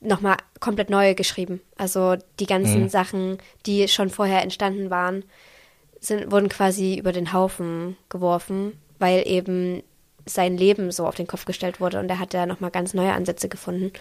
nochmal 0.00 0.36
komplett 0.60 0.90
neu 0.90 1.14
geschrieben. 1.14 1.60
Also 1.76 2.16
die 2.38 2.46
ganzen 2.46 2.82
Mhm. 2.84 2.88
Sachen, 2.88 3.38
die 3.66 3.88
schon 3.88 4.10
vorher 4.10 4.42
entstanden 4.42 4.90
waren, 4.90 5.24
sind, 6.00 6.30
wurden 6.30 6.48
quasi 6.48 6.96
über 6.98 7.12
den 7.12 7.32
Haufen 7.32 7.96
geworfen, 8.08 8.78
weil 8.98 9.26
eben 9.26 9.82
sein 10.26 10.56
Leben 10.56 10.90
so 10.92 11.06
auf 11.06 11.14
den 11.14 11.26
Kopf 11.26 11.44
gestellt 11.44 11.80
wurde 11.80 11.98
und 12.00 12.08
er 12.10 12.18
hat 12.18 12.34
da 12.34 12.46
nochmal 12.46 12.70
ganz 12.70 12.94
neue 12.94 13.12
Ansätze 13.12 13.48
gefunden. 13.48 13.92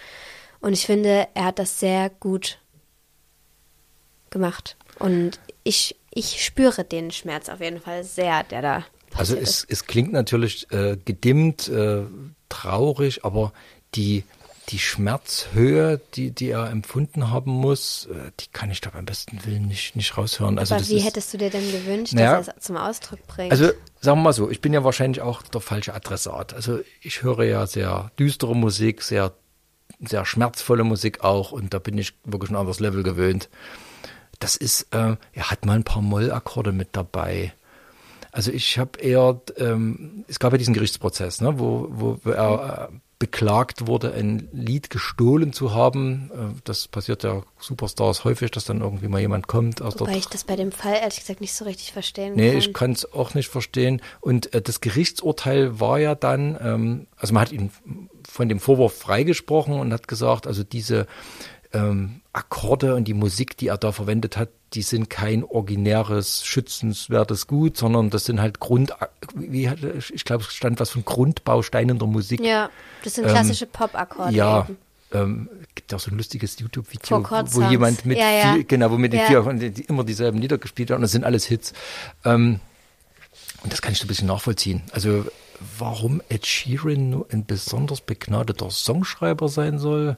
Und 0.59 0.73
ich 0.73 0.85
finde, 0.85 1.27
er 1.33 1.45
hat 1.45 1.59
das 1.59 1.79
sehr 1.79 2.09
gut 2.09 2.59
gemacht. 4.29 4.75
Und 4.99 5.39
ich, 5.63 5.95
ich 6.11 6.43
spüre 6.43 6.83
den 6.83 7.11
Schmerz 7.11 7.49
auf 7.49 7.61
jeden 7.61 7.79
Fall 7.79 8.03
sehr, 8.03 8.43
der 8.43 8.61
da 8.61 8.85
Also 9.15 9.35
es, 9.35 9.63
ist. 9.63 9.65
es 9.69 9.85
klingt 9.85 10.11
natürlich 10.13 10.69
äh, 10.71 10.97
gedimmt, 11.03 11.67
äh, 11.67 12.03
traurig, 12.49 13.23
aber 13.23 13.53
die, 13.95 14.23
die 14.69 14.79
Schmerzhöhe, 14.79 16.01
die, 16.15 16.31
die 16.31 16.49
er 16.49 16.69
empfunden 16.69 17.29
haben 17.31 17.51
muss, 17.51 18.07
äh, 18.11 18.31
die 18.39 18.47
kann 18.51 18.71
ich 18.71 18.81
da 18.81 18.89
beim 18.89 19.05
besten 19.05 19.45
Willen 19.45 19.67
nicht, 19.67 19.95
nicht 19.95 20.17
raushören. 20.17 20.57
Also 20.57 20.75
Aber 20.75 20.87
wie 20.87 20.97
ist, 20.97 21.05
hättest 21.05 21.33
du 21.33 21.37
dir 21.37 21.49
denn 21.49 21.71
gewünscht, 21.71 22.13
Naja, 22.13 22.37
dass 22.37 22.47
er 22.47 22.57
es 22.57 22.63
zum 22.63 22.77
Ausdruck 22.77 23.25
bringt? 23.27 23.51
Also 23.51 23.65
sagen 24.01 24.19
wir 24.19 24.23
mal 24.23 24.33
so, 24.33 24.49
ich 24.49 24.61
bin 24.61 24.73
ja 24.73 24.83
wahrscheinlich 24.83 25.21
auch 25.21 25.41
der 25.43 25.61
falsche 25.61 25.93
Adressat. 25.93 26.53
Also 26.53 26.79
ich 27.01 27.21
höre 27.21 27.43
ja 27.43 27.67
sehr 27.67 28.11
düstere 28.17 28.55
Musik, 28.55 29.01
sehr, 29.03 29.33
sehr 29.99 30.25
schmerzvolle 30.25 30.83
Musik 30.83 31.23
auch 31.23 31.51
und 31.51 31.73
da 31.73 31.79
bin 31.79 31.97
ich 31.97 32.13
wirklich 32.23 32.49
ein 32.49 32.55
anderes 32.55 32.79
Level 32.79 33.03
gewöhnt. 33.03 33.49
Das 34.39 34.55
ist, 34.55 34.93
äh, 34.93 35.15
er 35.33 35.51
hat 35.51 35.65
mal 35.65 35.73
ein 35.75 35.83
paar 35.83 36.01
Mollakkorde 36.01 36.71
mit 36.71 36.89
dabei. 36.93 37.53
Also 38.31 38.51
ich 38.51 38.77
habe 38.77 38.99
eher, 38.99 39.39
ähm, 39.57 40.25
es 40.27 40.39
gab 40.39 40.51
ja 40.51 40.57
diesen 40.57 40.73
Gerichtsprozess, 40.73 41.39
ne, 41.39 41.57
wo, 41.57 41.87
wo, 41.89 42.19
wo 42.21 42.31
er 42.31 42.89
äh, 42.91 42.95
beklagt 43.17 43.87
wurde, 43.87 44.13
ein 44.13 44.49
Lied 44.51 44.89
gestohlen 44.89 45.53
zu 45.53 45.73
haben. 45.73 46.31
Äh, 46.33 46.61
das 46.65 46.87
passiert 46.87 47.23
ja 47.23 47.43
Superstars 47.59 48.23
häufig, 48.25 48.51
dass 48.51 48.65
dann 48.65 48.81
irgendwie 48.81 49.07
mal 49.07 49.21
jemand 49.21 49.47
kommt 49.47 49.81
aus 49.81 49.99
Wobei 49.99 50.17
ich 50.17 50.27
das 50.27 50.43
bei 50.43 50.55
dem 50.55 50.71
Fall 50.71 50.95
ehrlich 50.95 51.19
gesagt 51.19 51.41
nicht 51.41 51.53
so 51.53 51.65
richtig 51.65 51.93
verstehen 51.93 52.35
Nee, 52.35 52.49
kann. 52.49 52.57
ich 52.57 52.73
kann 52.73 52.91
es 52.91 53.11
auch 53.13 53.33
nicht 53.33 53.49
verstehen. 53.49 54.01
Und 54.19 54.53
äh, 54.53 54.61
das 54.61 54.81
Gerichtsurteil 54.81 55.79
war 55.79 55.99
ja 55.99 56.15
dann, 56.15 56.57
ähm, 56.61 57.07
also 57.17 57.33
man 57.33 57.41
hat 57.41 57.51
ihn 57.51 57.71
von 58.27 58.49
dem 58.49 58.59
Vorwurf 58.59 58.97
freigesprochen 58.97 59.79
und 59.79 59.93
hat 59.93 60.07
gesagt, 60.07 60.47
also 60.47 60.63
diese 60.63 61.07
ähm, 61.75 62.21
Akkorde 62.33 62.95
und 62.95 63.05
die 63.05 63.13
Musik, 63.13 63.57
die 63.57 63.67
er 63.67 63.77
da 63.77 63.91
verwendet 63.91 64.37
hat, 64.37 64.49
die 64.73 64.81
sind 64.81 65.09
kein 65.09 65.43
originäres, 65.43 66.45
schützenswertes 66.45 67.47
Gut, 67.47 67.77
sondern 67.77 68.09
das 68.09 68.25
sind 68.25 68.41
halt 68.41 68.59
Grund, 68.59 68.93
wie 69.35 69.69
ich 70.13 70.25
glaube, 70.25 70.43
es 70.43 70.53
stand 70.53 70.79
was 70.79 70.89
von 70.89 71.05
Grundbausteinen 71.05 71.99
der 71.99 72.07
Musik. 72.07 72.39
ja, 72.41 72.69
das 73.03 73.15
sind 73.15 73.27
klassische 73.27 73.65
Pop-Akkorde. 73.67 74.29
Ähm, 74.31 74.35
Ja, 74.35 74.63
eben. 74.63 74.77
ähm, 75.13 75.49
gibt 75.75 75.93
auch 75.93 75.99
so 75.99 76.11
ein 76.11 76.17
lustiges 76.17 76.57
YouTube-Video, 76.59 77.23
wo 77.51 77.61
jemand 77.63 78.05
mit 78.05 78.17
Ja, 78.17 78.29
ja. 78.31 78.53
vier, 78.53 78.63
genau, 78.63 78.91
wo 78.91 78.97
mit 78.97 79.13
den 79.13 79.19
Ja. 79.21 79.27
vier 79.43 79.53
die, 79.53 79.71
die 79.71 79.81
immer 79.83 80.03
dieselben 80.03 80.39
Lieder 80.39 80.57
gespielt 80.57 80.89
hat 80.91 80.95
und 80.95 81.01
das 81.03 81.11
sind 81.11 81.23
alles 81.23 81.45
Hits. 81.45 81.73
Ähm, 82.23 82.59
und 83.63 83.71
das 83.73 83.81
kann 83.81 83.93
ich 83.93 83.99
so 83.99 84.05
ein 84.05 84.07
bisschen 84.07 84.27
nachvollziehen. 84.27 84.83
Also 84.91 85.25
warum 85.79 86.21
Ed 86.29 86.45
Sheeran 86.45 87.09
nur 87.09 87.27
ein 87.31 87.45
besonders 87.45 88.01
begnadeter 88.01 88.69
Songschreiber 88.69 89.47
sein 89.49 89.79
soll, 89.79 90.17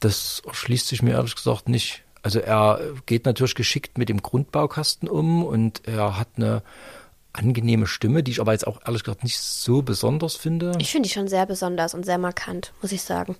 das 0.00 0.42
erschließt 0.46 0.86
sich 0.86 1.02
mir 1.02 1.12
ehrlich 1.12 1.34
gesagt 1.34 1.68
nicht. 1.68 2.02
Also 2.22 2.40
er 2.40 2.80
geht 3.06 3.26
natürlich 3.26 3.54
geschickt 3.54 3.96
mit 3.98 4.08
dem 4.08 4.22
Grundbaukasten 4.22 5.08
um 5.08 5.44
und 5.44 5.86
er 5.86 6.18
hat 6.18 6.28
eine 6.36 6.62
angenehme 7.32 7.86
Stimme, 7.86 8.22
die 8.22 8.32
ich 8.32 8.40
aber 8.40 8.52
jetzt 8.52 8.66
auch 8.66 8.80
ehrlich 8.84 9.04
gesagt 9.04 9.22
nicht 9.22 9.38
so 9.38 9.82
besonders 9.82 10.34
finde. 10.34 10.72
Ich 10.78 10.90
finde 10.90 11.08
die 11.08 11.14
schon 11.14 11.28
sehr 11.28 11.46
besonders 11.46 11.94
und 11.94 12.04
sehr 12.04 12.18
markant, 12.18 12.72
muss 12.82 12.92
ich 12.92 13.02
sagen. 13.02 13.36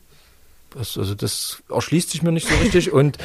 Das, 0.71 0.99
also 0.99 1.15
das 1.15 1.63
erschließt 1.71 2.11
sich 2.11 2.23
mir 2.23 2.31
nicht 2.31 2.47
so 2.47 2.55
richtig 2.57 2.93
und 2.93 3.17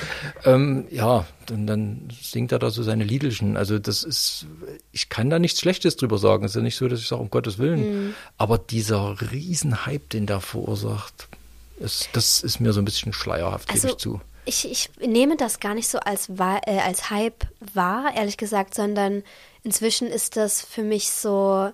ähm, 0.46 0.88
ja, 0.90 1.26
dann, 1.46 1.68
dann 1.68 2.10
singt 2.22 2.54
er 2.54 2.60
da 2.60 2.70
so 2.70 2.84
seine 2.84 3.04
Liedelchen. 3.04 3.58
Also 3.58 3.80
das 3.80 4.04
ist, 4.04 4.48
ich 4.92 5.10
kann 5.10 5.30
da 5.30 5.40
nichts 5.40 5.60
Schlechtes 5.60 5.98
drüber 5.98 6.18
sagen. 6.18 6.46
Es 6.46 6.52
ist 6.52 6.56
ja 6.56 6.62
nicht 6.62 6.78
so, 6.78 6.88
dass 6.88 7.00
ich 7.00 7.08
sage, 7.08 7.22
um 7.22 7.30
Gottes 7.30 7.58
Willen. 7.58 8.08
Mhm. 8.08 8.14
Aber 8.38 8.58
dieser 8.58 9.18
Riesenhype, 9.32 10.08
den 10.08 10.26
der 10.26 10.40
verursacht, 10.40 11.28
ist, 11.84 12.10
das 12.14 12.42
ist 12.42 12.60
mir 12.60 12.74
so 12.74 12.82
ein 12.82 12.86
bisschen 12.86 13.14
schleierhaft, 13.14 13.68
gebe 13.68 13.76
Also 13.76 13.88
ich 13.90 13.98
zu. 13.98 14.22
ich, 14.46 14.70
ich 14.72 14.90
nehme 15.06 15.38
das 15.38 15.60
gar 15.60 15.74
nicht 15.74 15.88
so 15.88 16.00
als, 16.00 16.30
äh, 16.30 16.80
als 16.80 17.10
Hype 17.10 17.46
wahr, 17.74 18.12
ehrlich 18.16 18.38
gesagt, 18.38 18.74
sondern 18.76 19.24
inzwischen 19.64 20.08
ist 20.08 20.36
das 20.38 20.62
für 20.62 20.84
mich 20.84 21.10
so, 21.12 21.70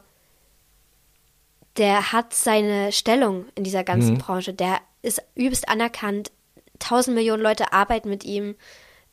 der 1.77 2.11
hat 2.11 2.33
seine 2.33 2.91
Stellung 2.91 3.45
in 3.55 3.63
dieser 3.63 3.83
ganzen 3.83 4.13
Mhm. 4.15 4.17
Branche, 4.19 4.53
der 4.53 4.79
ist 5.01 5.21
übelst 5.35 5.69
anerkannt, 5.69 6.31
tausend 6.79 7.15
Millionen 7.15 7.41
Leute 7.41 7.71
arbeiten 7.73 8.09
mit 8.09 8.23
ihm. 8.23 8.55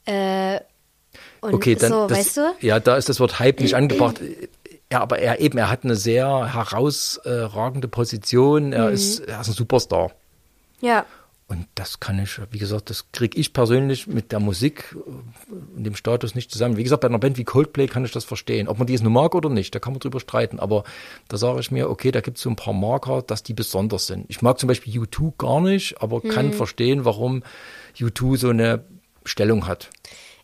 Äh, 0.05 0.61
und 1.41 1.55
Okay, 1.55 1.77
dann, 1.77 1.93
so, 1.93 2.07
das, 2.09 2.19
weißt 2.19 2.37
du? 2.39 2.55
Ja, 2.61 2.81
da 2.81 2.97
ist 2.97 3.09
das 3.09 3.21
Wort 3.21 3.39
Hype 3.39 3.61
nicht 3.61 3.75
angebracht. 3.77 4.21
Ja, 4.93 5.01
aber 5.01 5.19
er 5.19 5.41
eben, 5.41 5.59
er 5.59 5.69
hat 5.71 5.85
eine 5.85 5.97
sehr 5.97 6.53
herausragende 6.55 7.89
Position. 7.89 8.69
Mhm. 8.69 8.73
Er, 8.73 8.91
ist, 8.91 9.21
er 9.21 9.41
ist 9.41 9.49
ein 9.49 9.55
Superstar. 9.55 10.13
Ja. 10.81 11.07
Und 11.49 11.69
das 11.77 12.01
kann 12.01 12.19
ich, 12.19 12.41
wie 12.51 12.59
gesagt, 12.59 12.91
das 12.91 13.13
kriege 13.13 13.39
ich 13.39 13.53
persönlich 13.53 14.09
mit 14.09 14.33
der 14.33 14.41
Musik 14.41 14.97
äh, 14.97 15.77
und 15.77 15.85
dem 15.85 15.95
Status 15.95 16.35
nicht 16.35 16.51
zusammen. 16.51 16.77
Wie 16.77 16.83
gesagt, 16.83 17.03
bei 17.03 17.09
einer 17.09 17.21
Band 17.21 17.39
wie 17.39 17.45
Coldplay 17.45 17.87
kann 17.87 18.05
ich 18.05 18.11
das 18.11 18.25
verstehen. 18.25 18.67
Ob 18.67 18.79
man 18.79 18.89
die 18.89 18.95
jetzt 18.95 19.03
nur 19.03 19.13
mag 19.13 19.33
oder 19.35 19.49
nicht, 19.49 19.73
da 19.73 19.79
kann 19.79 19.93
man 19.93 20.01
drüber 20.01 20.19
streiten. 20.19 20.59
Aber 20.59 20.83
da 21.29 21.37
sage 21.37 21.61
ich 21.61 21.71
mir, 21.71 21.89
okay, 21.89 22.11
da 22.11 22.21
gibt 22.21 22.39
es 22.39 22.43
so 22.43 22.51
ein 22.51 22.57
paar 22.57 22.75
Marker, 22.75 23.23
dass 23.23 23.45
die 23.45 23.55
besonders 23.55 24.09
sind. 24.09 24.27
Ich 24.29 24.43
mag 24.43 24.59
zum 24.59 24.67
Beispiel 24.67 25.01
U2 25.01 25.35
gar 25.39 25.61
nicht, 25.61 26.03
aber 26.03 26.21
kann 26.21 26.53
verstehen, 26.53 27.05
warum 27.05 27.45
U2 27.97 28.37
so 28.37 28.49
eine 28.49 28.85
Stellung 29.25 29.69
hat. 29.69 29.91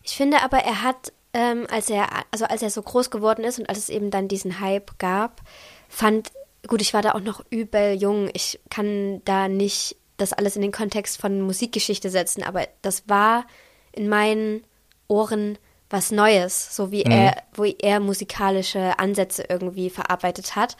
Ich 0.03 0.15
finde 0.15 0.41
aber, 0.41 0.59
er 0.59 0.83
hat, 0.83 1.11
ähm, 1.33 1.67
als 1.69 1.89
er, 1.89 2.07
also 2.31 2.45
als 2.45 2.61
er 2.61 2.69
so 2.69 2.81
groß 2.81 3.11
geworden 3.11 3.43
ist 3.43 3.59
und 3.59 3.67
als 3.67 3.77
es 3.77 3.89
eben 3.89 4.09
dann 4.09 4.29
diesen 4.29 4.61
Hype 4.61 4.97
gab, 4.99 5.41
fand, 5.89 6.31
gut, 6.65 6.81
ich 6.81 6.93
war 6.93 7.01
da 7.01 7.11
auch 7.11 7.21
noch 7.21 7.43
übel 7.49 7.93
jung. 7.93 8.29
Ich 8.33 8.61
kann 8.69 9.21
da 9.25 9.49
nicht 9.49 9.97
das 10.17 10.33
alles 10.33 10.55
in 10.55 10.61
den 10.61 10.71
Kontext 10.71 11.19
von 11.19 11.41
Musikgeschichte 11.41 12.09
setzen, 12.09 12.43
aber 12.43 12.67
das 12.81 13.07
war 13.07 13.45
in 13.91 14.09
meinen 14.09 14.63
Ohren 15.07 15.57
was 15.89 16.11
Neues, 16.11 16.75
so 16.75 16.91
wie 16.91 17.03
er, 17.03 17.43
wo 17.53 17.65
er 17.65 17.99
musikalische 17.99 18.97
Ansätze 18.97 19.45
irgendwie 19.47 19.91
verarbeitet 19.91 20.55
hat. 20.55 20.75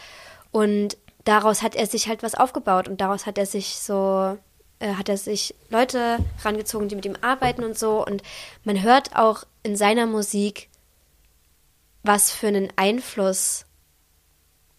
Und 0.51 0.97
daraus 1.23 1.61
hat 1.61 1.75
er 1.75 1.85
sich 1.85 2.07
halt 2.07 2.23
was 2.23 2.33
aufgebaut 2.33 2.87
und 2.87 2.99
daraus 2.99 3.27
hat 3.27 3.37
er 3.37 3.45
sich 3.45 3.75
so, 3.75 4.37
äh, 4.79 4.93
hat 4.95 5.09
er 5.09 5.17
sich 5.17 5.53
Leute 5.69 6.17
rangezogen, 6.43 6.89
die 6.89 6.95
mit 6.95 7.05
ihm 7.05 7.17
arbeiten 7.21 7.63
und 7.63 7.77
so. 7.77 8.03
Und 8.03 8.23
man 8.63 8.81
hört 8.81 9.15
auch 9.15 9.43
in 9.61 9.75
seiner 9.75 10.07
Musik, 10.07 10.69
was 12.01 12.31
für 12.31 12.47
einen 12.47 12.73
Einfluss, 12.75 13.65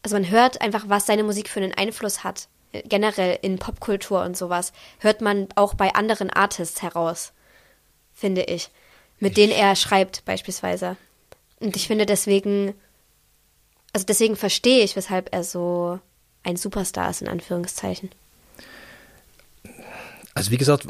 also 0.03 0.17
man 0.17 0.29
hört 0.29 0.61
einfach, 0.61 0.89
was 0.89 1.07
seine 1.07 1.23
Musik 1.23 1.49
für 1.49 1.61
einen 1.61 1.75
Einfluss 1.75 2.25
hat, 2.25 2.49
generell 2.85 3.39
in 3.43 3.59
Popkultur 3.59 4.23
und 4.23 4.37
sowas, 4.37 4.73
hört 4.99 5.21
man 5.21 5.49
auch 5.55 5.75
bei 5.75 5.95
anderen 5.95 6.31
Artists 6.31 6.83
heraus, 6.83 7.33
finde 8.13 8.43
ich, 8.43 8.71
mit 9.19 9.37
denen 9.37 9.53
er 9.53 9.77
schreibt 9.77 10.25
beispielsweise. 10.25 10.97
Und 11.61 11.77
ich 11.77 11.87
finde 11.87 12.07
deswegen, 12.07 12.75
also 13.93 14.05
deswegen 14.07 14.37
verstehe 14.37 14.85
ich, 14.85 14.97
weshalb 14.97 15.33
er 15.33 15.45
so 15.45 16.01
ein 16.43 16.57
Superstar 16.57 17.11
ist, 17.11 17.23
in 17.23 17.29
Anführungszeichen. 17.29 18.11
Also 20.37 20.51
wie 20.51 20.57
gesagt, 20.57 20.87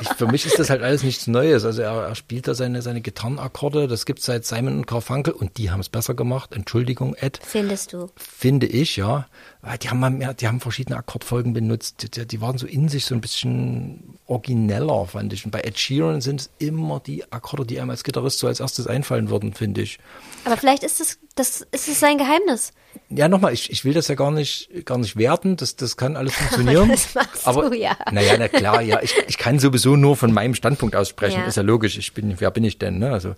ich, 0.00 0.08
für 0.08 0.26
mich 0.26 0.46
ist 0.46 0.58
das 0.58 0.68
halt 0.68 0.82
alles 0.82 1.04
nichts 1.04 1.28
Neues. 1.28 1.64
Also 1.64 1.82
er, 1.82 2.08
er 2.08 2.14
spielt 2.16 2.48
da 2.48 2.54
seine, 2.56 2.82
seine 2.82 3.00
Gitarrenakkorde, 3.00 3.86
das 3.86 4.04
gibt 4.04 4.20
seit 4.20 4.44
Simon 4.44 4.78
und 4.78 4.86
Garfunkel 4.88 5.32
und 5.32 5.58
die 5.58 5.70
haben 5.70 5.78
es 5.78 5.88
besser 5.88 6.14
gemacht. 6.14 6.52
Entschuldigung, 6.52 7.14
Ed. 7.14 7.38
Findest 7.40 7.92
du? 7.92 8.10
Finde 8.16 8.66
ich, 8.66 8.96
ja. 8.96 9.28
Weil 9.62 9.78
Die 9.78 9.90
haben, 9.90 10.00
mal 10.00 10.10
mehr, 10.10 10.34
die 10.34 10.48
haben 10.48 10.60
verschiedene 10.60 10.96
Akkordfolgen 10.96 11.52
benutzt. 11.52 12.02
Die, 12.02 12.10
die, 12.10 12.26
die 12.26 12.40
waren 12.40 12.58
so 12.58 12.66
in 12.66 12.88
sich 12.88 13.04
so 13.04 13.14
ein 13.14 13.20
bisschen 13.20 14.18
origineller, 14.26 15.06
fand 15.06 15.32
ich. 15.32 15.44
Und 15.44 15.52
bei 15.52 15.60
Ed 15.60 15.78
Sheeran 15.78 16.20
sind 16.20 16.40
es 16.40 16.50
immer 16.58 16.98
die 16.98 17.30
Akkorde, 17.32 17.66
die 17.66 17.78
einem 17.78 17.90
als 17.90 18.02
Gitarrist 18.02 18.40
so 18.40 18.48
als 18.48 18.58
erstes 18.58 18.88
einfallen 18.88 19.30
würden, 19.30 19.54
finde 19.54 19.82
ich. 19.82 20.00
Aber 20.44 20.56
vielleicht 20.56 20.82
ist 20.82 21.00
es 21.00 21.18
Das 21.34 21.62
ist 21.72 21.98
sein 21.98 22.18
Geheimnis. 22.18 22.72
Ja, 23.08 23.28
nochmal, 23.28 23.52
ich, 23.52 23.70
ich 23.70 23.84
will 23.84 23.92
das 23.92 24.06
ja 24.08 24.14
gar 24.14 24.30
nicht, 24.30 24.68
gar 24.84 24.98
nicht 24.98 25.16
werten, 25.16 25.56
das, 25.56 25.74
das 25.74 25.96
kann 25.96 26.16
alles 26.16 26.34
funktionieren. 26.34 26.88
das 26.90 27.14
machst 27.14 27.46
aber, 27.46 27.70
du, 27.70 27.76
ja. 27.76 27.96
Naja, 28.12 28.36
na 28.38 28.48
klar, 28.48 28.80
ja, 28.82 29.00
ich, 29.02 29.14
ich 29.26 29.36
kann 29.36 29.58
sowieso 29.58 29.96
nur 29.96 30.16
von 30.16 30.32
meinem 30.32 30.54
Standpunkt 30.54 30.94
aussprechen, 30.94 31.40
Ja. 31.40 31.46
ist 31.46 31.56
ja 31.56 31.62
logisch, 31.62 31.98
ich 31.98 32.14
bin, 32.14 32.40
wer 32.40 32.50
bin 32.52 32.62
ich 32.62 32.78
denn, 32.78 32.98
ne? 32.98 33.12
Also, 33.12 33.34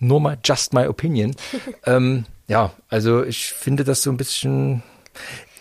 nur 0.00 0.20
mal, 0.20 0.38
just 0.44 0.74
my 0.74 0.86
opinion. 0.86 1.36
ähm, 1.86 2.24
ja, 2.48 2.72
also 2.88 3.22
ich 3.22 3.52
finde 3.52 3.84
das 3.84 4.02
so 4.02 4.10
ein 4.10 4.16
bisschen, 4.16 4.82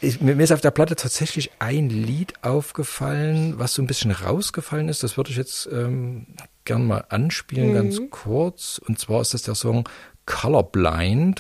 ich, 0.02 0.20
mir, 0.20 0.38
ist 0.44 0.52
auf 0.52 0.62
der 0.62 0.72
Platte 0.72 0.96
tatsächlich 0.96 1.52
ein 1.60 1.90
Lied 1.90 2.34
aufgefallen, 2.44 3.60
was 3.60 3.76
so 3.76 3.82
ein 3.84 3.88
bisschen 3.88 4.12
rausgefallen 4.12 4.90
ist, 4.90 5.04
das 5.04 5.18
würde 5.18 5.30
ich 5.30 5.38
jetzt 5.38 5.70
ähm, 5.72 6.26
gern 6.66 6.86
mal 6.88 7.06
anspielen, 7.10 7.74
ganz 7.74 8.02
kurz, 8.10 8.82
und 8.86 8.98
zwar 9.00 9.22
ist 9.22 9.34
das 9.34 9.44
der 9.44 9.56
Song 9.56 9.88
Colorblind. 10.26 11.40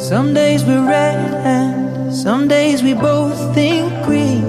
Some 0.00 0.32
days 0.32 0.64
we're 0.64 0.86
red 0.86 1.34
and 1.44 2.14
some 2.14 2.48
days 2.48 2.82
we 2.82 2.94
both 2.94 3.54
think 3.54 3.92
green. 4.04 4.42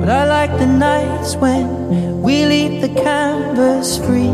But 0.00 0.08
I 0.08 0.24
like 0.26 0.58
the 0.58 0.66
nights 0.66 1.36
when 1.36 2.22
we 2.22 2.46
leave 2.46 2.80
the 2.80 2.88
canvas 2.88 3.98
free. 3.98 4.32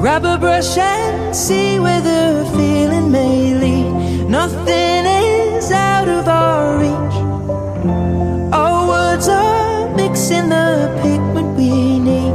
Grab 0.00 0.24
a 0.24 0.38
brush 0.38 0.76
and 0.78 1.34
see 1.34 1.80
where 1.80 2.00
the 2.00 2.48
feeling 2.56 3.10
may 3.10 3.54
lead. 3.54 4.28
Nothing 4.28 5.06
is 5.06 5.72
out 5.72 6.08
of 6.08 6.28
our 6.28 6.78
reach. 6.78 6.85
Mixing 10.28 10.48
the 10.48 10.90
pigment 11.02 11.56
we 11.56 12.00
need. 12.00 12.34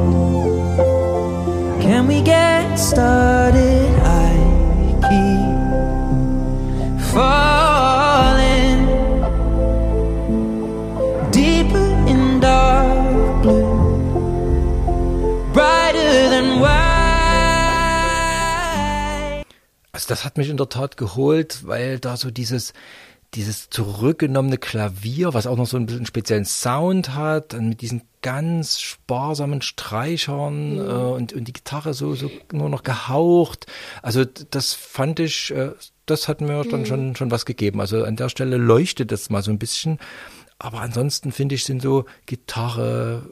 Can 1.81 2.07
we 2.07 2.21
get 2.21 2.77
started? 2.77 3.89
I 4.03 4.31
keep 5.07 5.41
falling 7.12 8.88
deeper 11.31 11.89
in 12.07 12.39
dark 12.39 13.41
blue, 13.41 13.75
brighter 15.53 16.29
than 16.29 16.62
white. 16.62 16.71
Also 19.91 20.07
das 20.07 20.24
hat 20.24 20.38
mich 20.38 20.50
in 20.50 20.55
der 20.55 20.69
Tat 20.69 20.95
geholt, 20.95 21.67
weil 21.67 22.00
da 22.00 22.15
so 22.15 22.31
dieses 22.31 22.71
dieses 23.33 23.69
zurückgenommene 23.69 24.57
Klavier, 24.57 25.33
was 25.33 25.47
auch 25.47 25.55
noch 25.55 25.67
so 25.67 25.77
ein 25.77 25.85
bisschen 25.85 26.05
speziellen 26.05 26.45
Sound 26.45 27.15
hat, 27.15 27.53
mit 27.53 27.81
diesen 27.81 28.01
ganz 28.21 28.81
sparsamen 28.81 29.61
Streichern 29.61 30.77
äh, 30.77 30.81
und, 30.81 31.33
und 31.33 31.45
die 31.45 31.53
Gitarre 31.53 31.93
so, 31.93 32.13
so 32.13 32.29
nur 32.51 32.69
noch 32.69 32.83
gehaucht. 32.83 33.67
Also 34.01 34.25
das 34.25 34.73
fand 34.73 35.19
ich, 35.19 35.51
äh, 35.51 35.71
das 36.05 36.27
hat 36.27 36.41
mir 36.41 36.63
dann 36.65 36.85
schon, 36.85 37.15
schon 37.15 37.31
was 37.31 37.45
gegeben. 37.45 37.79
Also 37.79 38.03
an 38.03 38.17
der 38.17 38.29
Stelle 38.29 38.57
leuchtet 38.57 39.11
das 39.11 39.29
mal 39.29 39.41
so 39.41 39.51
ein 39.51 39.59
bisschen. 39.59 39.97
Aber 40.59 40.81
ansonsten 40.81 41.31
finde 41.31 41.55
ich, 41.55 41.63
sind 41.63 41.81
so 41.81 42.05
Gitarre, 42.25 43.23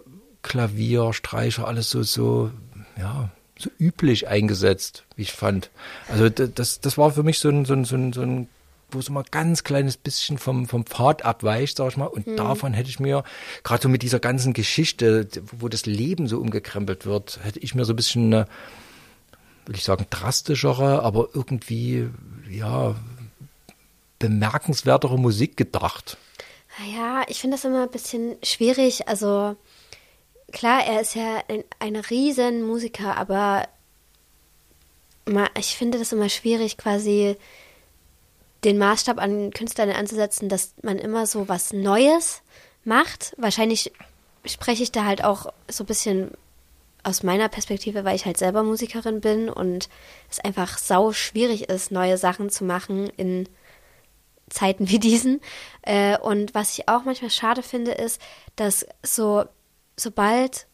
Klavier, 0.42 1.12
Streicher, 1.12 1.68
alles 1.68 1.90
so, 1.90 2.04
so, 2.04 2.52
ja, 2.98 3.30
so 3.60 3.70
üblich 3.78 4.30
eingesetzt, 4.30 5.04
wie 5.18 5.24
ich 5.24 5.34
fand. 5.34 5.70
Also 6.08 6.30
das, 6.30 6.80
das 6.80 6.98
war 6.98 7.12
für 7.12 7.24
mich 7.24 7.40
so 7.40 7.50
ein, 7.50 7.66
so 7.66 7.74
ein, 7.74 7.84
so 7.84 7.96
ein, 7.98 8.14
so 8.14 8.22
ein 8.22 8.48
wo 8.92 9.02
so 9.02 9.14
mal 9.14 9.24
ganz 9.30 9.64
kleines 9.64 9.98
bisschen 9.98 10.38
vom, 10.38 10.68
vom 10.68 10.86
Pfad 10.86 11.24
abweicht, 11.24 11.78
sag 11.78 11.90
ich 11.90 11.98
mal. 11.98 12.08
Und 12.08 12.38
davon 12.38 12.74
hätte 12.74 12.90
ich 12.90 13.00
mir, 13.00 13.24
gerade 13.64 13.82
so 13.82 13.90
mit 13.90 14.04
dieser 14.04 14.20
ganzen 14.20 14.54
Geschichte, 14.54 15.28
wo 15.58 15.68
das 15.68 15.86
Leben 15.86 16.28
so 16.28 16.40
umgekrempelt 16.40 17.06
wird, 17.06 17.40
hätte 17.44 17.60
ich 17.60 17.76
mir 17.76 17.86
so 17.86 17.94
ein 17.94 17.96
bisschen 17.96 18.34
eine, 18.34 18.48
will 19.66 19.76
ich 19.76 19.84
sagen, 19.84 20.06
drastischere, 20.10 21.04
aber 21.04 21.30
irgendwie, 21.34 22.10
ja, 22.50 22.96
bemerkenswertere 24.20 25.18
Musik 25.18 25.58
gedacht. 25.58 26.18
Naja, 26.78 27.24
ich 27.28 27.40
finde 27.40 27.56
das 27.56 27.66
immer 27.66 27.84
ein 27.84 27.92
bisschen 27.92 28.38
schwierig. 28.44 29.08
Also 29.08 29.56
klar, 30.52 30.84
er 30.86 31.02
ist 31.02 31.16
ja 31.16 31.42
ein, 31.48 31.64
ein 31.80 31.96
riesen 31.96 32.64
Musiker, 32.66 33.18
aber 33.18 33.68
ich 35.58 35.76
finde 35.76 36.00
das 36.00 36.12
immer 36.12 36.30
schwierig, 36.30 36.78
quasi 36.78 37.36
den 38.64 38.78
Maßstab 38.78 39.20
an 39.20 39.52
Künstlern 39.52 39.92
anzusetzen, 39.92 40.50
dass 40.50 40.74
man 40.82 41.00
immer 41.00 41.26
so 41.26 41.48
was 41.48 41.74
Neues 41.74 42.42
macht. 42.84 43.34
Wahrscheinlich 43.38 43.92
spreche 44.46 44.84
ich 44.84 44.92
da 44.92 45.06
halt 45.06 45.24
auch 45.24 45.52
so 45.70 45.84
ein 45.84 45.88
bisschen 45.88 46.32
aus 47.04 47.24
meiner 47.24 47.48
Perspektive, 47.48 48.04
weil 48.04 48.16
ich 48.16 48.26
halt 48.26 48.38
selber 48.38 48.64
Musikerin 48.64 49.22
bin 49.22 49.50
und 49.50 49.90
es 50.30 50.40
einfach 50.40 50.78
sau 50.78 51.14
schwierig 51.14 51.70
ist, 51.70 51.92
neue 51.92 52.18
Sachen 52.18 52.50
zu 52.50 52.66
machen 52.66 53.10
in 53.16 53.48
Zeiten 54.50 54.90
wie 54.90 55.00
diesen. 55.00 55.42
Äh, 55.82 56.18
und 56.18 56.54
was 56.54 56.78
ich 56.78 56.90
auch 56.90 57.06
manchmal 57.06 57.32
schade 57.32 57.64
finde, 57.64 57.92
ist, 57.92 58.22
dass 58.56 58.86
so, 59.04 59.46
sobald 59.96 60.68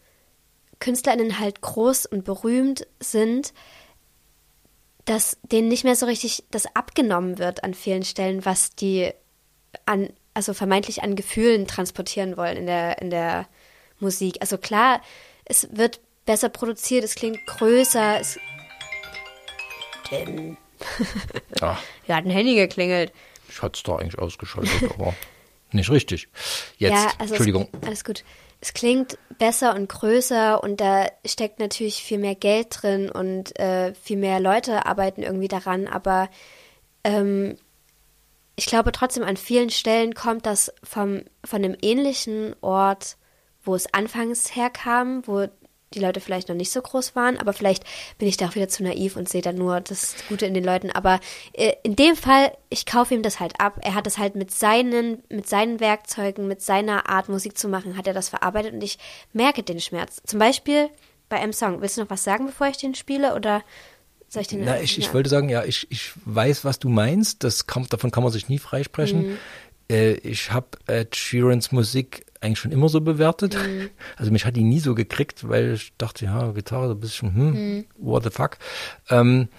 KünstlerInnen 0.79 1.39
halt 1.39 1.61
groß 1.61 2.05
und 2.05 2.23
berühmt 2.23 2.87
sind, 2.99 3.53
dass 5.05 5.37
denen 5.43 5.67
nicht 5.67 5.83
mehr 5.83 5.95
so 5.95 6.05
richtig 6.05 6.43
das 6.51 6.65
abgenommen 6.75 7.37
wird 7.37 7.63
an 7.63 7.73
vielen 7.73 8.03
Stellen, 8.03 8.43
was 8.43 8.75
die 8.75 9.11
an, 9.85 10.09
also 10.33 10.53
vermeintlich 10.53 11.03
an 11.03 11.15
Gefühlen 11.15 11.67
transportieren 11.67 12.37
wollen 12.37 12.57
in 12.57 12.65
der, 12.65 13.01
in 13.01 13.09
der 13.09 13.47
Musik. 13.99 14.37
Also 14.41 14.57
klar, 14.57 15.01
es 15.45 15.67
wird 15.71 15.99
besser 16.25 16.49
produziert, 16.49 17.03
es 17.03 17.15
klingt 17.15 17.45
größer, 17.45 18.19
es. 18.19 18.39
Tim. 20.07 20.57
Ja, 21.61 21.79
Ja, 22.07 22.15
hat 22.17 22.25
ein 22.25 22.31
Handy 22.31 22.55
geklingelt. 22.55 23.13
ich 23.47 23.61
hatte 23.61 23.77
es 23.77 23.83
da 23.83 23.95
eigentlich 23.95 24.19
ausgeschaltet, 24.19 24.91
aber 24.91 25.15
nicht 25.71 25.89
richtig. 25.89 26.27
Jetzt, 26.77 26.91
ja, 26.91 27.11
also 27.17 27.33
Entschuldigung. 27.33 27.69
Es, 27.81 27.87
alles 27.87 28.03
gut. 28.03 28.23
Es 28.65 28.73
klingt 28.73 29.19
besser 29.37 29.75
und 29.75 29.89
größer 29.89 30.63
und 30.63 30.81
da 30.81 31.05
steckt 31.23 31.59
natürlich 31.59 32.01
viel 32.01 32.17
mehr 32.17 32.33
Geld 32.33 32.69
drin 32.71 33.11
und 33.11 33.59
äh, 33.59 33.93
viel 33.93 34.17
mehr 34.17 34.39
Leute 34.39 34.87
arbeiten 34.87 35.21
irgendwie 35.21 35.47
daran, 35.47 35.85
aber 35.85 36.29
ähm, 37.03 37.59
ich 38.55 38.65
glaube 38.65 38.91
trotzdem 38.91 39.21
an 39.21 39.37
vielen 39.37 39.69
Stellen 39.69 40.15
kommt 40.15 40.47
das 40.47 40.73
vom, 40.81 41.21
von 41.43 41.63
einem 41.63 41.77
ähnlichen 41.83 42.55
Ort, 42.61 43.17
wo 43.61 43.75
es 43.75 43.93
anfangs 43.93 44.55
herkam, 44.55 45.21
wo 45.27 45.45
die 45.95 45.99
Leute 45.99 46.19
vielleicht 46.19 46.49
noch 46.49 46.55
nicht 46.55 46.71
so 46.71 46.81
groß 46.81 47.15
waren, 47.15 47.37
aber 47.37 47.53
vielleicht 47.53 47.83
bin 48.17 48.27
ich 48.27 48.37
da 48.37 48.49
auch 48.49 48.55
wieder 48.55 48.67
zu 48.67 48.83
naiv 48.83 49.15
und 49.15 49.27
sehe 49.27 49.41
dann 49.41 49.55
nur 49.55 49.81
das 49.81 50.15
Gute 50.29 50.45
in 50.45 50.53
den 50.53 50.63
Leuten. 50.63 50.91
Aber 50.91 51.19
äh, 51.53 51.73
in 51.83 51.95
dem 51.95 52.15
Fall, 52.15 52.55
ich 52.69 52.85
kaufe 52.85 53.15
ihm 53.15 53.23
das 53.23 53.39
halt 53.39 53.59
ab. 53.59 53.79
Er 53.81 53.95
hat 53.95 54.05
das 54.05 54.17
halt 54.17 54.35
mit 54.35 54.51
seinen, 54.51 55.23
mit 55.29 55.47
seinen 55.47 55.79
Werkzeugen, 55.79 56.47
mit 56.47 56.61
seiner 56.61 57.09
Art 57.09 57.29
Musik 57.29 57.57
zu 57.57 57.67
machen, 57.67 57.97
hat 57.97 58.07
er 58.07 58.13
das 58.13 58.29
verarbeitet 58.29 58.73
und 58.73 58.83
ich 58.83 58.99
merke 59.33 59.63
den 59.63 59.79
Schmerz. 59.79 60.21
Zum 60.25 60.39
Beispiel 60.39 60.89
bei 61.29 61.37
einem 61.37 61.53
Song. 61.53 61.81
Willst 61.81 61.97
du 61.97 62.01
noch 62.01 62.09
was 62.09 62.23
sagen, 62.23 62.45
bevor 62.45 62.67
ich 62.67 62.77
den 62.77 62.95
spiele 62.95 63.35
oder 63.35 63.63
soll 64.27 64.41
ich 64.41 64.47
den? 64.47 64.63
Na, 64.63 64.79
ich, 64.79 64.97
ich 64.97 65.13
wollte 65.13 65.29
sagen, 65.29 65.49
ja, 65.49 65.63
ich, 65.63 65.87
ich 65.89 66.11
weiß, 66.25 66.65
was 66.65 66.79
du 66.79 66.89
meinst. 66.89 67.43
Das 67.43 67.67
kann, 67.67 67.87
davon 67.89 68.11
kann 68.11 68.23
man 68.23 68.31
sich 68.31 68.49
nie 68.49 68.59
freisprechen. 68.59 69.29
Mhm. 69.29 69.37
Äh, 69.89 70.13
ich 70.15 70.51
habe 70.51 70.67
Ed 70.87 71.15
Sheerans 71.15 71.71
Musik 71.71 72.25
eigentlich 72.45 72.59
schon 72.59 72.71
immer 72.71 72.89
so 72.89 73.01
bewertet. 73.01 73.55
Mhm. 73.55 73.89
Also 74.17 74.31
mich 74.31 74.45
hat 74.45 74.55
die 74.55 74.63
nie 74.63 74.79
so 74.79 74.95
gekriegt, 74.95 75.47
weil 75.49 75.73
ich 75.73 75.93
dachte, 75.97 76.25
ja, 76.25 76.51
Gitarre, 76.51 76.87
so 76.87 76.93
ein 76.93 76.99
bisschen, 76.99 77.35
hm, 77.35 77.51
Mhm. 77.51 77.85
what 77.97 78.23
the 78.23 78.29
fuck. 78.29 78.57
Ähm, 79.09 79.49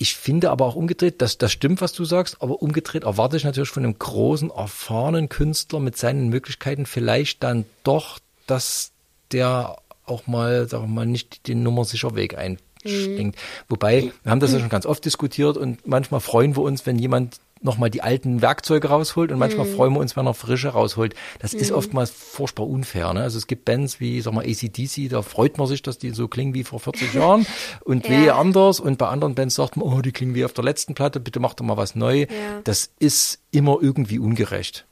ich 0.00 0.14
finde 0.16 0.50
aber 0.50 0.64
auch 0.66 0.76
umgedreht, 0.76 1.20
dass 1.20 1.38
das 1.38 1.50
stimmt, 1.50 1.80
was 1.80 1.92
du 1.92 2.04
sagst, 2.04 2.40
aber 2.40 2.62
umgedreht 2.62 3.02
erwarte 3.02 3.36
ich 3.36 3.42
natürlich 3.44 3.68
von 3.70 3.84
einem 3.84 3.98
großen, 3.98 4.50
erfahrenen 4.50 5.28
Künstler 5.28 5.80
mit 5.80 5.96
seinen 5.96 6.28
Möglichkeiten 6.28 6.86
vielleicht 6.86 7.42
dann 7.42 7.64
doch, 7.82 8.20
dass 8.46 8.92
der 9.32 9.76
auch 10.06 10.26
mal, 10.28 10.68
sagen 10.68 10.84
wir 10.84 10.88
mal, 10.94 11.06
nicht 11.06 11.48
den 11.48 11.64
nummersicher 11.64 12.14
Weg 12.14 12.38
einschlingt. 12.38 13.36
Wobei, 13.68 14.12
wir 14.22 14.30
haben 14.30 14.38
das 14.40 14.52
ja 14.52 14.60
schon 14.60 14.68
ganz 14.68 14.86
oft 14.86 15.04
diskutiert 15.04 15.56
und 15.56 15.86
manchmal 15.86 16.20
freuen 16.20 16.54
wir 16.56 16.62
uns, 16.62 16.86
wenn 16.86 16.98
jemand 16.98 17.40
nochmal 17.60 17.90
die 17.90 18.02
alten 18.02 18.42
Werkzeuge 18.42 18.88
rausholt 18.88 19.32
und 19.32 19.38
manchmal 19.38 19.66
freuen 19.66 19.92
wir 19.94 20.00
uns, 20.00 20.16
wenn 20.16 20.26
er 20.26 20.34
frische 20.34 20.68
rausholt. 20.68 21.14
Das 21.40 21.54
ist 21.54 21.72
oftmals 21.72 22.10
furchtbar 22.10 22.66
unfair. 22.66 23.12
Ne? 23.14 23.22
Also 23.22 23.38
es 23.38 23.46
gibt 23.46 23.64
Bands 23.64 24.00
wie, 24.00 24.20
sag 24.20 24.32
mal, 24.34 24.44
ACDC, 24.46 25.08
da 25.10 25.22
freut 25.22 25.58
man 25.58 25.66
sich, 25.66 25.82
dass 25.82 25.98
die 25.98 26.10
so 26.10 26.28
klingen 26.28 26.54
wie 26.54 26.64
vor 26.64 26.80
40 26.80 27.14
Jahren 27.14 27.46
und 27.84 28.04
Ja. 28.06 28.10
wehe 28.10 28.34
anders 28.34 28.80
und 28.80 28.98
bei 28.98 29.08
anderen 29.08 29.34
Bands 29.34 29.54
sagt 29.56 29.76
man, 29.76 29.86
oh, 29.88 30.00
die 30.00 30.12
klingen 30.12 30.34
wie 30.34 30.44
auf 30.44 30.52
der 30.52 30.64
letzten 30.64 30.94
Platte, 30.94 31.20
bitte 31.20 31.40
mach 31.40 31.54
doch 31.54 31.64
mal 31.64 31.76
was 31.76 31.94
neu. 31.94 32.20
Ja. 32.20 32.26
Das 32.64 32.90
ist 32.98 33.40
immer 33.50 33.78
irgendwie 33.80 34.18
ungerecht. 34.18 34.86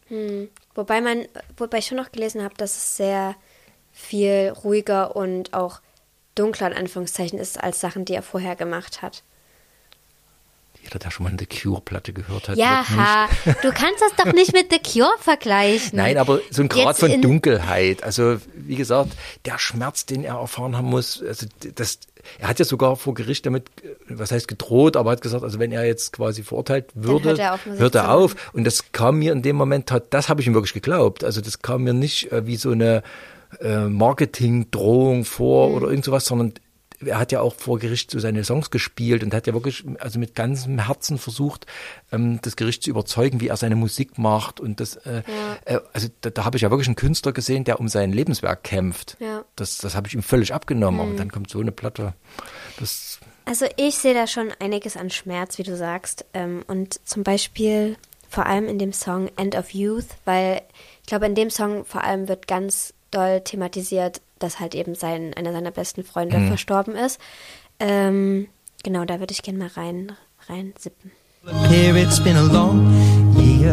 Wobei 0.74 1.00
man, 1.00 1.24
wobei 1.56 1.78
ich 1.78 1.86
schon 1.86 1.96
noch 1.98 2.12
gelesen 2.12 2.42
habe, 2.44 2.54
dass 2.56 2.76
es 2.76 2.96
sehr 2.96 3.34
viel 3.92 4.52
ruhiger 4.62 5.16
und 5.16 5.52
auch 5.54 5.80
dunkler 6.34 6.68
in 6.70 6.76
Anführungszeichen 6.76 7.38
ist 7.38 7.58
als 7.62 7.80
Sachen, 7.80 8.04
die 8.04 8.14
er 8.14 8.22
vorher 8.22 8.56
gemacht 8.56 9.00
hat. 9.02 9.22
Jeder, 10.86 10.98
der 11.00 11.10
schon 11.10 11.24
mal 11.24 11.30
eine 11.30 11.38
The 11.38 11.46
Cure-Platte 11.46 12.12
gehört 12.12 12.48
hat. 12.48 12.56
Ja, 12.56 12.84
du 13.62 13.70
kannst 13.72 14.00
das 14.00 14.14
doch 14.24 14.32
nicht 14.32 14.52
mit 14.52 14.66
The 14.72 14.78
Cure 14.78 15.14
vergleichen. 15.18 15.96
Nein, 15.98 16.16
aber 16.16 16.40
so 16.50 16.62
ein 16.62 16.68
Grad 16.68 16.98
Jetzt 16.98 17.00
von 17.00 17.20
Dunkelheit. 17.20 18.02
Also, 18.04 18.36
wie 18.54 18.76
gesagt, 18.76 19.10
der 19.44 19.58
Schmerz, 19.58 20.06
den 20.06 20.22
er 20.24 20.36
erfahren 20.36 20.76
haben 20.76 20.88
muss, 20.88 21.22
also 21.26 21.46
das, 21.74 21.98
er 22.38 22.48
hat 22.48 22.58
ja 22.60 22.64
sogar 22.64 22.94
vor 22.96 23.14
Gericht 23.14 23.46
damit, 23.46 23.68
was 24.08 24.30
heißt 24.30 24.46
gedroht, 24.46 24.96
aber 24.96 25.10
hat 25.10 25.22
gesagt, 25.22 25.42
also 25.42 25.58
wenn 25.58 25.72
er 25.72 25.84
jetzt 25.84 26.12
quasi 26.12 26.42
verurteilt 26.44 26.86
würde, 26.94 27.30
hört 27.30 27.38
er 27.40 27.54
auf, 27.54 27.66
hört 27.66 27.94
er 27.96 28.12
auf. 28.14 28.36
Und 28.52 28.64
das 28.64 28.92
kam 28.92 29.18
mir 29.18 29.32
in 29.32 29.42
dem 29.42 29.56
Moment, 29.56 29.92
das 30.10 30.28
habe 30.28 30.40
ich 30.40 30.46
ihm 30.46 30.54
wirklich 30.54 30.72
geglaubt. 30.74 31.24
Also 31.24 31.40
das 31.40 31.62
kam 31.62 31.82
mir 31.82 31.94
nicht 31.94 32.30
äh, 32.30 32.46
wie 32.46 32.56
so 32.56 32.70
eine 32.70 33.02
äh, 33.60 33.86
Marketing-Drohung 33.86 35.24
vor 35.24 35.68
Mhm. 35.70 35.74
oder 35.74 35.88
irgend 35.88 36.04
sowas, 36.04 36.24
sondern 36.26 36.52
er 37.04 37.18
hat 37.18 37.32
ja 37.32 37.40
auch 37.40 37.54
vor 37.54 37.78
Gericht 37.78 38.10
so 38.10 38.18
seine 38.18 38.44
Songs 38.44 38.70
gespielt 38.70 39.22
und 39.22 39.34
hat 39.34 39.46
ja 39.46 39.52
wirklich, 39.52 39.84
also 39.98 40.18
mit 40.18 40.34
ganzem 40.34 40.78
Herzen 40.78 41.18
versucht, 41.18 41.66
ähm, 42.12 42.40
das 42.42 42.56
Gericht 42.56 42.82
zu 42.82 42.90
überzeugen, 42.90 43.40
wie 43.40 43.48
er 43.48 43.56
seine 43.56 43.76
Musik 43.76 44.18
macht. 44.18 44.60
Und 44.60 44.80
das, 44.80 44.96
äh, 44.96 45.22
äh, 45.64 45.80
also 45.92 46.08
da, 46.20 46.30
da 46.30 46.44
habe 46.44 46.56
ich 46.56 46.62
ja 46.62 46.70
wirklich 46.70 46.88
einen 46.88 46.96
Künstler 46.96 47.32
gesehen, 47.32 47.64
der 47.64 47.80
um 47.80 47.88
sein 47.88 48.12
Lebenswerk 48.12 48.64
kämpft. 48.64 49.16
Ja. 49.20 49.44
Das, 49.56 49.78
das 49.78 49.94
habe 49.94 50.08
ich 50.08 50.14
ihm 50.14 50.22
völlig 50.22 50.54
abgenommen. 50.54 51.00
Aber 51.00 51.14
dann 51.14 51.30
kommt 51.30 51.50
so 51.50 51.60
eine 51.60 51.72
Platte. 51.72 52.14
Das, 52.78 53.18
Also 53.44 53.66
ich 53.76 53.96
sehe 53.96 54.14
da 54.14 54.26
schon 54.26 54.52
einiges 54.58 54.96
an 54.96 55.10
Schmerz, 55.10 55.58
wie 55.58 55.64
du 55.64 55.76
sagst. 55.76 56.24
Ähm, 56.34 56.64
und 56.66 57.00
zum 57.06 57.22
Beispiel 57.22 57.96
vor 58.28 58.46
allem 58.46 58.68
in 58.68 58.78
dem 58.78 58.92
Song 58.92 59.30
End 59.36 59.54
of 59.54 59.70
Youth, 59.70 60.08
weil 60.24 60.62
ich 61.00 61.06
glaube, 61.06 61.26
in 61.26 61.34
dem 61.34 61.50
Song 61.50 61.84
vor 61.84 62.02
allem 62.02 62.28
wird 62.28 62.48
ganz 62.48 62.92
doll 63.10 63.40
thematisiert, 63.40 64.20
dass 64.38 64.60
halt 64.60 64.74
eben 64.74 64.94
sein, 64.94 65.32
einer 65.34 65.52
seiner 65.52 65.70
besten 65.70 66.04
Freunde 66.04 66.40
verstorben 66.48 66.94
ist. 66.94 67.20
Ähm, 67.80 68.48
genau, 68.82 69.04
da 69.04 69.20
würde 69.20 69.32
ich 69.32 69.42
gerne 69.42 69.58
mal 69.58 69.68
rein, 69.68 70.12
rein 70.48 70.74
sippen. 70.78 71.12
Here 71.68 71.96
it's 71.96 72.18
been 72.18 72.36
a 72.36 72.42
long 72.42 72.90
year, 73.36 73.72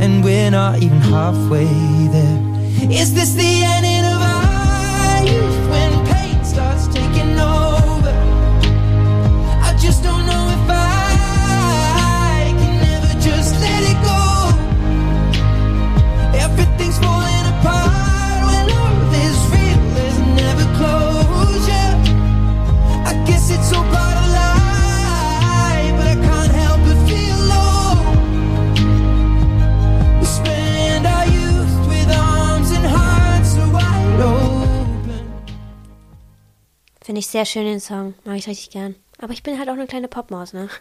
and 0.00 0.24
we're 0.24 0.50
not 0.50 0.76
even 0.78 1.00
halfway 1.00 1.66
there. 2.10 2.40
Is 2.90 3.12
this 3.14 3.34
the 3.34 3.62
ending 3.64 3.93
Finde 37.04 37.20
ich 37.20 37.28
sehr 37.28 37.44
schön 37.44 37.64
den 37.66 37.78
Song, 37.80 38.14
mag 38.24 38.36
ich 38.36 38.48
richtig 38.48 38.70
gern. 38.70 38.96
Aber 39.18 39.32
ich 39.32 39.42
bin 39.44 39.58
halt 39.58 39.68
auch 39.68 39.74
eine 39.74 39.86
kleine 39.86 40.08
Popmaus, 40.08 40.52
ne? 40.52 40.68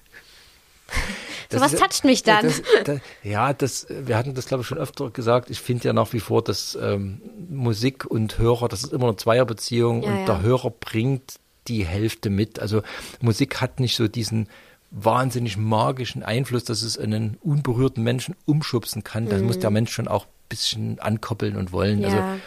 Das 1.50 1.62
ist 1.72 1.80
ja- 1.80 1.86
toucht 1.88 2.04
mich 2.04 2.24
dann. 2.24 2.44
Das, 2.46 2.62
das, 2.84 3.00
ja, 3.22 3.54
das, 3.54 3.86
wir 3.90 4.18
hatten 4.18 4.34
das, 4.34 4.48
glaube 4.48 4.62
ich, 4.62 4.68
schon 4.68 4.78
öfter 4.80 5.12
gesagt. 5.12 5.50
Ich 5.52 5.60
finde 5.60 5.84
ja 5.88 5.94
nach 5.94 6.12
wie 6.14 6.20
vor, 6.20 6.44
dass 6.44 6.76
ähm, 6.82 7.22
Musik 7.50 8.06
und 8.06 8.40
Hörer, 8.40 8.68
das 8.70 8.84
ist 8.84 8.92
immer 8.94 9.08
eine 9.08 9.18
Zweierbeziehung 9.18 10.02
Ja, 10.02 10.10
und 10.10 10.20
ja. 10.20 10.26
der 10.26 10.42
Hörer 10.42 10.72
bringt 10.72 11.36
die 11.68 11.86
Hälfte 11.86 12.30
mit. 12.32 12.58
Also 12.60 12.82
Musik 13.22 13.62
hat 13.62 13.80
nicht 13.80 13.96
so 13.96 14.08
diesen 14.08 14.50
wahnsinnig 14.90 15.58
magischen 15.58 16.24
Einfluss, 16.24 16.64
dass 16.64 16.82
es 16.82 16.98
einen 16.98 17.38
unberührten 17.42 18.04
Menschen 18.04 18.36
umschubsen 18.46 19.04
kann. 19.04 19.30
Da 19.30 19.38
muss 19.40 19.60
der 19.60 19.70
Mensch 19.70 19.92
schon 19.94 20.08
auch 20.08 20.26
ein 20.26 20.32
bisschen 20.50 21.00
ankoppeln 21.00 21.56
und 21.56 21.72
wollen. 21.72 21.98
Mhm. 22.00 22.04
Ja. 22.04 22.10
Also 22.10 22.42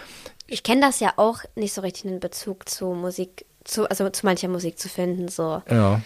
ich 0.48 0.62
kenne 0.62 0.80
das 0.80 0.98
ja 1.00 1.12
auch 1.16 1.40
nicht 1.54 1.72
so 1.74 1.80
richtig 1.80 2.06
in 2.06 2.20
Bezug 2.20 2.68
zu 2.68 2.86
Musik, 2.86 3.46
zu, 3.66 3.88
also 3.90 4.08
zu 4.10 4.24
mancher 4.26 4.48
Musik 4.48 4.78
zu 4.78 4.88
finden, 4.88 5.28
so. 5.28 5.62
ja. 5.70 6.00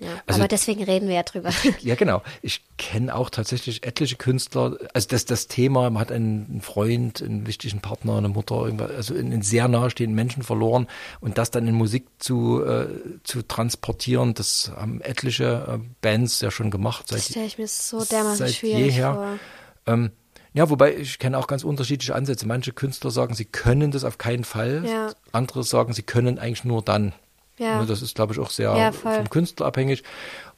Ja. 0.00 0.08
Also- 0.26 0.40
Aber 0.40 0.48
deswegen 0.48 0.82
reden 0.82 1.06
wir 1.06 1.14
ja 1.14 1.22
drüber. 1.22 1.50
Ja, 1.80 1.94
genau. 1.94 2.20
Ich 2.42 2.62
kenne 2.78 3.14
auch 3.14 3.30
tatsächlich 3.30 3.86
etliche 3.86 4.16
Künstler. 4.16 4.76
Also 4.92 5.06
das, 5.08 5.24
das 5.24 5.46
Thema, 5.46 5.88
man 5.88 6.00
hat 6.00 6.10
einen 6.10 6.60
Freund, 6.62 7.22
einen 7.22 7.46
wichtigen 7.46 7.78
Partner, 7.80 8.16
eine 8.18 8.28
Mutter, 8.28 8.56
irgendwas, 8.56 8.90
also 8.90 9.14
einen 9.14 9.42
sehr 9.42 9.68
nahestehenden 9.68 10.16
Menschen 10.16 10.42
verloren 10.42 10.88
und 11.20 11.38
das 11.38 11.52
dann 11.52 11.68
in 11.68 11.76
Musik 11.76 12.08
zu, 12.18 12.64
äh, 12.64 12.88
zu 13.22 13.42
transportieren, 13.42 14.34
das 14.34 14.72
haben 14.76 15.00
etliche 15.00 15.64
äh, 15.68 15.78
Bands 16.00 16.40
ja 16.40 16.50
schon 16.50 16.72
gemacht. 16.72 17.12
Das 17.12 17.20
Seit, 17.26 17.30
stelle 17.30 17.46
ich 17.46 17.58
mir 17.58 17.68
so 17.68 18.04
dermaßen 18.04 18.38
seit 18.48 18.54
schwierig 18.54 18.96
jeher. 18.96 19.14
vor. 19.14 19.38
Ähm, 19.86 20.10
ja, 20.54 20.70
wobei 20.70 20.96
ich 20.96 21.18
kenne 21.18 21.36
auch 21.36 21.48
ganz 21.48 21.64
unterschiedliche 21.64 22.14
Ansätze. 22.14 22.46
Manche 22.46 22.72
Künstler 22.72 23.10
sagen, 23.10 23.34
sie 23.34 23.44
können 23.44 23.90
das 23.90 24.04
auf 24.04 24.18
keinen 24.18 24.44
Fall. 24.44 24.84
Ja. 24.86 25.12
Andere 25.32 25.64
sagen, 25.64 25.92
sie 25.92 26.04
können 26.04 26.38
eigentlich 26.38 26.64
nur 26.64 26.80
dann. 26.80 27.12
Ja. 27.58 27.80
Ne, 27.80 27.86
Das 27.86 28.02
ist, 28.02 28.14
glaube 28.14 28.32
ich, 28.32 28.38
auch 28.38 28.50
sehr 28.50 28.74
Ja, 28.76 28.92
vom 28.92 29.28
Künstler 29.30 29.66
abhängig. 29.66 30.04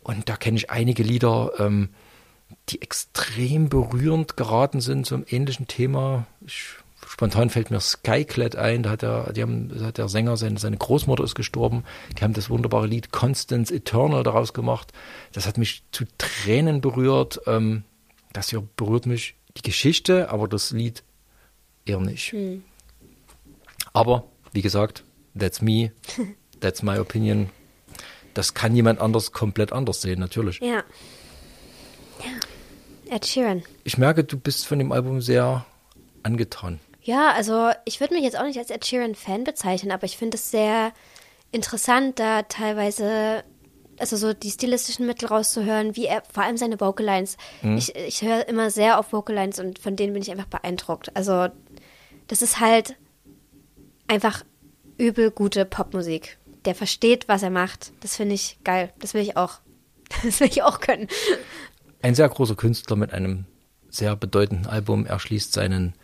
Und 0.03 0.29
da 0.29 0.37
kenne 0.37 0.59
ich 0.59 0.71
einige 0.71 1.03
Lieder, 1.03 1.53
ähm, 1.59 1.89
die 2.69 2.83
extrem 2.83 3.71
berührend 3.71 4.37
geraten 4.37 4.83
sind, 4.83 5.11
einem 5.11 5.25
ähnlichen 5.29 5.67
Thema. 5.67 6.27
Ich, 6.47 6.75
spontan 7.07 7.49
fällt 7.49 7.71
mir 7.71 7.81
Skyclad 7.81 8.55
ein, 8.55 8.83
da 8.83 8.91
hat, 8.91 9.03
der, 9.03 9.33
die 9.33 9.41
haben, 9.41 9.71
da 9.79 9.87
hat 9.87 9.99
der 9.99 10.09
Sänger, 10.09 10.37
seine, 10.37 10.59
seine 10.59 10.77
Großmutter 10.77 11.25
ist 11.25 11.35
gestorben, 11.35 11.85
die 12.19 12.23
haben 12.23 12.35
das 12.35 12.51
wunderbare 12.51 12.87
Lied 12.87 13.13
Constance 13.13 13.73
Eternal 13.73 14.23
daraus 14.23 14.53
gemacht. 14.53 14.93
Das 15.33 15.47
hat 15.47 15.57
mich 15.57 15.85
zu 15.91 16.05
Tränen 16.19 16.83
berührt. 16.83 17.41
Ähm, 17.47 17.85
das 18.35 18.51
hier 18.51 18.63
berührt 18.77 19.07
mich 19.07 19.35
die 19.57 19.63
Geschichte, 19.63 20.31
aber 20.31 20.49
das 20.49 20.71
Lied 20.71 21.03
eher 21.85 22.01
nicht. 22.01 22.33
Hm. 22.33 22.65
Aber, 23.93 24.25
wie 24.53 24.63
gesagt, 24.63 25.05
that's 25.39 25.63
me, 25.63 25.93
that's 26.61 26.83
my 26.83 26.99
opinion. 26.99 27.51
Das 28.35 28.55
kann 28.55 28.77
jemand 28.77 29.01
anders 29.01 29.33
komplett 29.33 29.73
anders 29.73 30.03
sehen, 30.03 30.21
natürlich. 30.21 30.61
Ja. 30.61 30.85
Ja. 32.21 33.15
Ed 33.15 33.25
Sheeran. 33.25 33.63
Ich 33.85 33.99
merke, 33.99 34.25
du 34.25 34.39
bist 34.39 34.67
von 34.67 34.79
dem 34.79 34.93
Album 34.93 35.21
sehr 35.21 35.65
angetan. 36.23 36.81
Ja, 37.03 37.33
also 37.33 37.71
ich 37.85 38.01
würde 38.01 38.15
mich 38.15 38.25
jetzt 38.25 38.37
auch 38.37 38.45
nicht 38.45 38.59
als 38.59 38.71
Ed 38.71 38.85
Sheeran-Fan 38.85 39.45
bezeichnen, 39.45 39.93
aber 39.93 40.05
ich 40.05 40.17
finde 40.17 40.37
es 40.37 40.51
sehr 40.51 40.93
interessant, 41.53 42.19
da 42.19 42.43
teilweise, 42.43 43.45
also 43.99 44.17
so 44.17 44.33
die 44.33 44.51
stilistischen 44.51 45.07
Mittel 45.07 45.29
rauszuhören, 45.29 45.97
wie 45.97 46.07
er, 46.07 46.23
vor 46.31 46.43
allem 46.43 46.57
seine 46.57 46.81
Vocalines. 46.81 47.37
Ich, 47.63 47.95
ich 47.95 48.23
höre 48.23 48.49
immer 48.49 48.71
sehr 48.71 48.99
auf 48.99 49.13
Vocalines 49.13 49.59
und 49.59 49.79
von 49.79 49.97
denen 49.97 50.13
bin 50.13 50.23
ich 50.23 50.31
einfach 50.31 50.47
beeindruckt. 50.47 51.15
Also 51.17 51.49
das 52.29 52.43
ist 52.43 52.61
halt 52.61 52.97
einfach 54.09 54.45
übel 54.99 55.31
gute 55.31 55.65
Popmusik. 55.65 56.39
Der 56.65 56.75
versteht, 56.75 57.29
was 57.29 57.43
er 57.43 57.51
macht. 57.51 57.93
Das 58.01 58.17
finde 58.17 58.35
ich 58.35 58.59
geil. 58.65 58.93
Das 58.99 59.15
will 59.15 59.23
ich 59.23 59.37
auch. 59.37 59.61
Das 60.23 60.39
will 60.39 60.47
ich 60.47 60.63
auch 60.63 60.81
können. 60.81 61.09
Ein 62.01 62.15
sehr 62.15 62.29
großer 62.29 62.55
Künstler 62.55 62.95
mit 62.95 63.13
einem 63.13 63.45
sehr 63.89 64.15
bedeutenden 64.15 64.67
Album. 64.67 65.05
Er 65.05 65.19
schließt 65.19 65.53
seinen, 65.53 65.95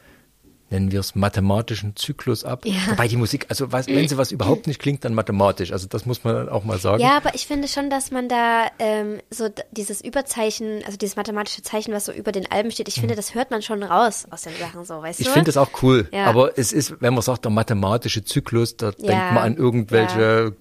nennen 0.73 0.91
wir 0.91 0.99
es, 1.01 1.15
mathematischen 1.15 1.95
Zyklus 1.95 2.45
ab. 2.45 2.65
Ja. 2.65 2.75
Wobei 2.91 3.07
die 3.07 3.17
Musik, 3.17 3.47
also 3.49 3.71
was, 3.71 3.87
wenn 3.87 4.09
sie 4.09 4.19
was 4.19 4.33
überhaupt 4.33 4.67
nicht 4.67 4.81
klingt, 4.81 5.05
dann 5.05 5.15
mathematisch. 5.15 5.71
Also 5.71 5.87
das 5.87 6.05
muss 6.07 6.25
man 6.25 6.49
auch 6.49 6.65
mal 6.65 6.79
sagen. 6.79 7.01
Ja, 7.01 7.17
aber 7.17 7.35
ich 7.37 7.47
finde 7.47 7.69
schon, 7.69 7.91
dass 7.91 8.11
man 8.11 8.29
da 8.29 8.67
ähm, 8.81 9.21
so 9.31 9.49
dieses 9.71 10.01
Überzeichen, 10.01 10.83
also 10.85 10.97
dieses 10.99 11.15
mathematische 11.17 11.63
Zeichen, 11.63 11.93
was 11.93 12.07
so 12.07 12.13
über 12.13 12.33
den 12.33 12.51
Alben 12.51 12.71
steht, 12.73 12.89
ich 12.89 12.95
finde, 12.97 13.15
das 13.15 13.35
hört 13.35 13.51
man 13.53 13.63
schon 13.63 13.83
raus 13.85 14.27
aus 14.31 14.43
den 14.43 14.55
Sachen 14.59 14.85
so, 14.85 15.01
weißt 15.01 15.21
Mhm. 15.21 15.23
Ich 15.23 15.29
du? 15.29 15.33
finde 15.35 15.51
es 15.51 15.57
auch 15.57 15.71
cool, 15.83 16.09
Ja. 16.13 16.25
aber 16.27 16.59
es 16.59 16.73
ist, 16.73 17.01
wenn 17.01 17.15
man 17.15 17.23
sagt, 17.23 17.45
der 17.45 17.53
mathematische 17.53 18.25
Zyklus, 18.25 18.77
da 18.77 18.91
denkt 18.91 19.13
man 19.13 19.39
an 19.39 19.57
irgendwelche 19.57 20.57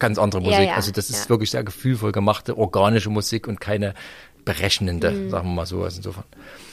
ganz 0.00 0.18
andere 0.18 0.42
Ja, 0.42 0.48
Musik. 0.50 0.66
ja, 0.68 0.74
also 0.74 0.90
das 0.90 1.08
ist 1.08 1.24
ja. 1.24 1.28
wirklich 1.30 1.50
sehr 1.52 1.62
gefühlvoll 1.64 2.10
gemachte, 2.12 2.58
organische 2.58 3.08
Musik 3.10 3.46
und 3.46 3.60
keine 3.60 3.94
berechnende, 4.44 5.10
Mhm. 5.10 5.30
sagen 5.30 5.48
wir 5.48 5.54
mal 5.54 5.66
so. 5.66 5.82
Also 5.82 5.98
insofern. 5.98 6.24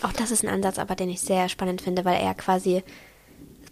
Auch 0.01 0.13
das 0.13 0.31
ist 0.31 0.43
ein 0.43 0.49
Ansatz, 0.49 0.77
aber 0.79 0.95
den 0.95 1.10
ich 1.10 1.21
sehr 1.21 1.47
spannend 1.49 1.81
finde, 1.81 2.03
weil 2.05 2.21
er 2.21 2.34
quasi 2.34 2.84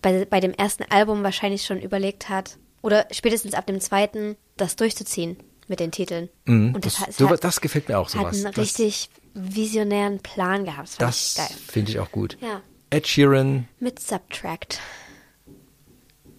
bei, 0.01 0.25
bei 0.25 0.39
dem 0.39 0.53
ersten 0.53 0.83
Album 0.89 1.23
wahrscheinlich 1.23 1.63
schon 1.65 1.79
überlegt 1.81 2.29
hat, 2.29 2.57
oder 2.81 3.05
spätestens 3.11 3.53
ab 3.53 3.65
dem 3.67 3.81
zweiten, 3.81 4.37
das 4.55 4.75
durchzuziehen 4.77 5.37
mit 5.67 5.79
den 5.81 5.91
Titeln. 5.91 6.29
Und 6.47 6.53
Mhm. 6.71 6.73
Das, 6.81 6.93
das, 6.95 6.99
hat, 7.07 7.13
so, 7.13 7.29
hat, 7.29 7.43
das 7.43 7.59
gefällt 7.61 7.89
mir 7.89 7.99
auch 7.99 8.05
hat 8.05 8.11
sowas. 8.13 8.35
einen 8.35 8.53
Das- 8.53 8.57
richtig 8.57 9.09
visionären 9.33 10.19
Plan 10.19 10.63
gehabt. 10.65 10.89
Das, 10.99 11.33
Das 11.35 11.51
finde 11.53 11.91
ich 11.91 11.99
auch 11.99 12.11
gut. 12.11 12.37
Ja. 12.41 12.61
Ed 12.89 13.05
Sheeran, 13.07 13.67
Mit 13.79 13.99
Subtract. 13.99 14.79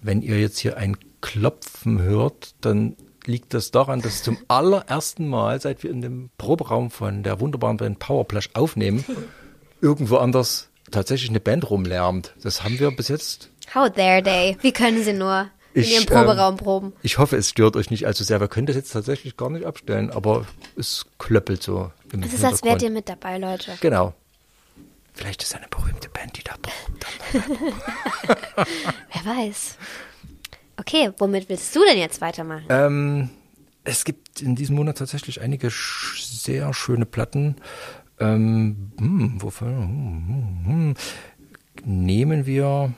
wenn 0.03 0.23
ihr 0.23 0.41
jetzt 0.41 0.59
hier 0.59 0.77
ein 0.77 0.97
Klopfen 1.21 2.01
hört, 2.01 2.55
dann 2.63 2.97
liegt 3.31 3.55
das 3.55 3.71
daran, 3.71 4.03
dass 4.03 4.23
zum 4.23 4.39
allerersten 4.49 5.29
Mal, 5.29 5.61
seit 5.61 5.83
wir 5.83 5.91
in 5.91 6.03
dem 6.03 6.31
Proberaum 6.37 6.91
von 6.91 7.23
der 7.23 7.41
wunderbaren 7.41 7.77
Band 7.77 7.99
Powerplush 7.99 8.51
aufnehmen, 8.55 9.05
irgendwo 9.81 10.17
anders 10.17 10.69
tatsächlich 10.91 11.31
eine 11.31 11.41
Band 11.41 11.71
rumlärmt. 11.71 12.35
Das 12.43 12.65
haben 12.65 12.79
wir 12.79 12.91
bis 12.91 13.09
jetzt 13.09 13.51
How 13.75 13.89
dare 13.89 14.23
they? 14.23 14.57
Wie 14.63 14.73
können 14.73 15.03
sie 15.03 15.13
nur? 15.13 15.49
in 15.73 15.83
Ich, 15.83 15.93
ihrem 15.93 16.03
ähm, 16.03 16.07
Proberaum 16.07 16.57
proben. 16.57 16.93
Ich 17.03 17.19
hoffe, 17.19 17.37
es 17.37 17.49
stört 17.49 17.77
euch 17.77 17.91
nicht 17.91 18.07
allzu 18.07 18.25
sehr. 18.25 18.41
Wir 18.41 18.49
können 18.49 18.67
das 18.67 18.77
jetzt 18.77 18.91
tatsächlich 18.91 19.37
gar 19.37 19.51
nicht 19.51 19.65
abstellen, 19.65 20.11
aber 20.11 20.47
es 20.77 21.07
klöppelt 21.19 21.63
so 21.63 21.93
im 22.13 22.23
Es 22.23 22.33
ist, 22.33 22.45
als 22.45 22.65
wärt 22.65 22.83
ihr 22.83 22.91
mit 22.91 23.09
dabei, 23.09 23.39
Leute. 23.39 23.79
Genau. 23.81 24.15
Vielleicht 25.13 25.43
ist 25.43 25.55
eine 25.55 25.69
berühmte 25.69 26.09
Band, 26.09 26.37
die 26.37 26.43
da 26.43 26.55
probt. 26.61 27.07
Wer 29.13 29.37
weiß. 29.37 29.77
Okay, 30.81 31.11
womit 31.19 31.51
willst 31.51 31.77
du 31.77 31.85
denn 31.85 31.99
jetzt 31.99 32.23
weitermachen? 32.23 32.65
Ähm, 32.71 33.31
es 33.85 34.05
gibt 34.05 34.41
in 34.41 34.57
diesem 34.57 34.77
Monat 34.77 34.97
tatsächlich 34.97 35.43
einige 35.43 35.71
sch 35.71 36.25
sehr 36.25 36.73
schöne 36.73 37.05
Platten. 37.05 37.57
Ähm, 38.19 38.93
hm, 38.99 39.43
wovon, 39.43 39.69
hm, 39.69 40.65
hm, 40.65 40.67
hm. 40.67 40.95
Nehmen 41.85 42.47
wir. 42.47 42.95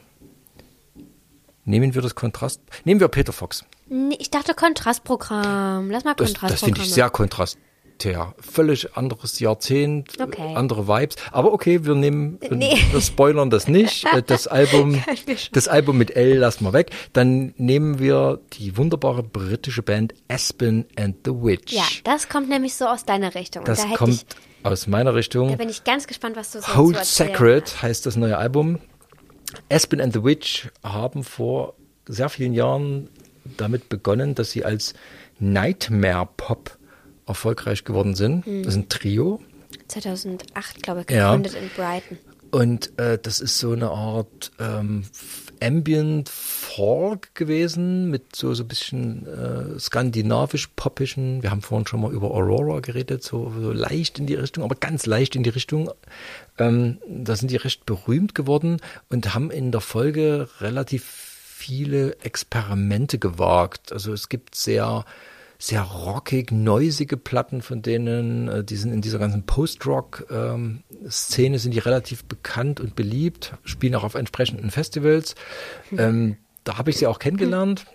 Nehmen 1.65 1.95
wir 1.95 2.03
das 2.03 2.15
Kontrast. 2.15 2.61
Nehmen 2.85 3.01
wir 3.01 3.09
Peter 3.09 3.33
Fox. 3.33 3.65
Ich 4.19 4.31
dachte 4.31 4.55
Kontrastprogramm. 4.55 5.91
Lass 5.91 6.05
mal 6.05 6.15
Das, 6.15 6.29
Kontrastprogramm. 6.29 6.51
das 6.51 6.61
finde 6.61 6.81
ich 6.83 6.93
sehr 6.95 7.11
kontrastär. 8.03 8.35
Völlig 8.41 8.97
anderes 8.97 9.39
Jahrzehnt, 9.41 10.11
Okay. 10.21 10.55
andere 10.55 10.89
Vibes. 10.89 11.17
Aber 11.31 11.53
okay, 11.53 11.85
wir 11.85 11.95
nehmen, 11.95 12.39
Nee. 12.51 12.77
wir 12.91 13.01
spoilern 13.01 13.51
das 13.51 13.69
nicht. 13.69 14.05
Äh, 14.13 14.23
Das 14.23 14.47
Album, 14.49 15.03
das 15.53 15.69
Album 15.69 15.99
mit 15.99 16.17
L 16.17 16.37
lassen 16.39 16.65
wir 16.65 16.73
weg. 16.73 16.91
Dann 17.13 17.55
nehmen 17.57 17.99
wir 17.99 18.41
die 18.55 18.77
wunderbare 18.77 19.23
britische 19.23 19.83
Band 19.83 20.15
Aspen 20.29 20.87
and 20.97 21.17
the 21.25 21.33
Witch. 21.33 21.73
Ja, 21.73 21.85
das 22.05 22.29
kommt 22.29 22.49
nämlich 22.49 22.75
so 22.75 22.87
aus 22.87 23.05
deiner 23.05 23.35
Richtung. 23.35 23.65
Das 23.65 23.83
da 23.83 23.97
kommt 23.97 24.25
aus 24.63 24.87
meiner 24.87 25.15
Richtung. 25.15 25.49
da 25.51 25.57
bin 25.57 25.69
ich 25.69 25.85
ganz 25.85 26.07
gespannt, 26.07 26.37
was 26.37 26.53
du 26.53 26.61
so 26.61 26.77
Hold 26.77 27.05
Sacred 27.05 27.65
hast. 27.65 27.83
heißt 27.83 28.07
das 28.07 28.17
neue 28.17 28.39
Album. 28.39 28.79
Aspen 29.69 30.01
and 30.01 30.15
the 30.15 30.25
Witch 30.25 30.69
haben 30.83 31.25
vor 31.25 31.75
sehr 32.07 32.29
vielen 32.29 32.55
Jahren 32.55 33.09
damit 33.57 33.89
begonnen, 33.89 34.35
dass 34.35 34.51
sie 34.53 34.65
als 34.65 34.95
Nightmare 35.41 36.29
Pop 36.37 36.79
erfolgreich 37.27 37.85
geworden 37.85 38.15
sind. 38.15 38.47
Mhm. 38.47 38.63
Das 38.63 38.75
ist 38.75 38.81
ein 38.81 38.89
Trio. 38.89 39.41
2008, 39.89 40.83
glaube 40.83 41.05
ich, 41.07 41.15
Ja. 41.15 41.35
gegründet 41.37 41.55
in 41.55 41.69
Brighton. 41.77 42.19
Und 42.51 42.99
äh, 42.99 43.19
das 43.19 43.41
ist 43.41 43.59
so 43.59 43.73
eine 43.73 43.91
Art 43.91 44.51
ähm, 44.59 45.05
Ambient 45.63 46.29
Folk 46.29 47.35
gewesen 47.35 48.11
mit 48.11 48.37
so 48.37 48.53
so 48.53 48.65
ein 48.65 48.69
bisschen 48.69 49.27
äh, 49.27 49.79
skandinavisch 49.81 50.69
poppischen. 50.77 51.43
Wir 51.43 51.51
haben 51.51 51.63
vorhin 51.63 51.87
schon 51.87 52.03
mal 52.03 52.13
über 52.13 52.31
Aurora 52.31 52.81
geredet, 52.81 53.23
so, 53.23 53.51
so 53.59 53.73
leicht 53.73 54.19
in 54.19 54.27
die 54.27 54.35
Richtung, 54.35 54.65
aber 54.65 54.75
ganz 54.75 55.07
leicht 55.07 55.35
in 55.35 55.45
die 55.45 55.51
Richtung. 55.51 55.91
Ähm, 56.59 56.99
da 57.09 57.37
sind 57.37 57.51
die 57.51 57.57
recht 57.57 57.87
berühmt 57.87 58.35
geworden 58.35 58.79
und 59.09 59.33
haben 59.35 59.51
in 59.51 59.73
der 59.73 59.81
Folge 59.81 60.49
relativ 60.61 61.05
viele 61.05 62.17
Experimente 62.23 63.19
gewagt. 63.19 63.93
Also 63.93 64.13
es 64.13 64.29
gibt 64.29 64.55
sehr 64.57 65.07
sehr 65.63 65.83
rockig, 65.83 66.51
noisige 66.51 67.17
Platten 67.17 67.63
von 67.63 67.83
denen, 67.83 68.49
äh, 68.49 68.65
die 68.65 68.75
sind 68.75 68.93
in 68.93 69.01
dieser 69.01 69.21
ganzen 69.21 69.47
Post-Rock-Szene 69.47 71.61
sind 71.61 71.73
die 71.73 71.79
relativ 71.79 72.25
bekannt 72.25 72.81
und 72.81 72.97
beliebt, 72.97 73.55
spielen 73.63 73.95
auch 73.95 74.03
auf 74.03 74.17
entsprechenden 74.17 74.73
Festivals. 74.73 75.37
Ähm, 75.97 76.37
da 76.65 76.79
habe 76.79 76.91
ich 76.91 76.97
sie 76.97 77.07
auch 77.07 77.21
kennengelernt 77.21 77.87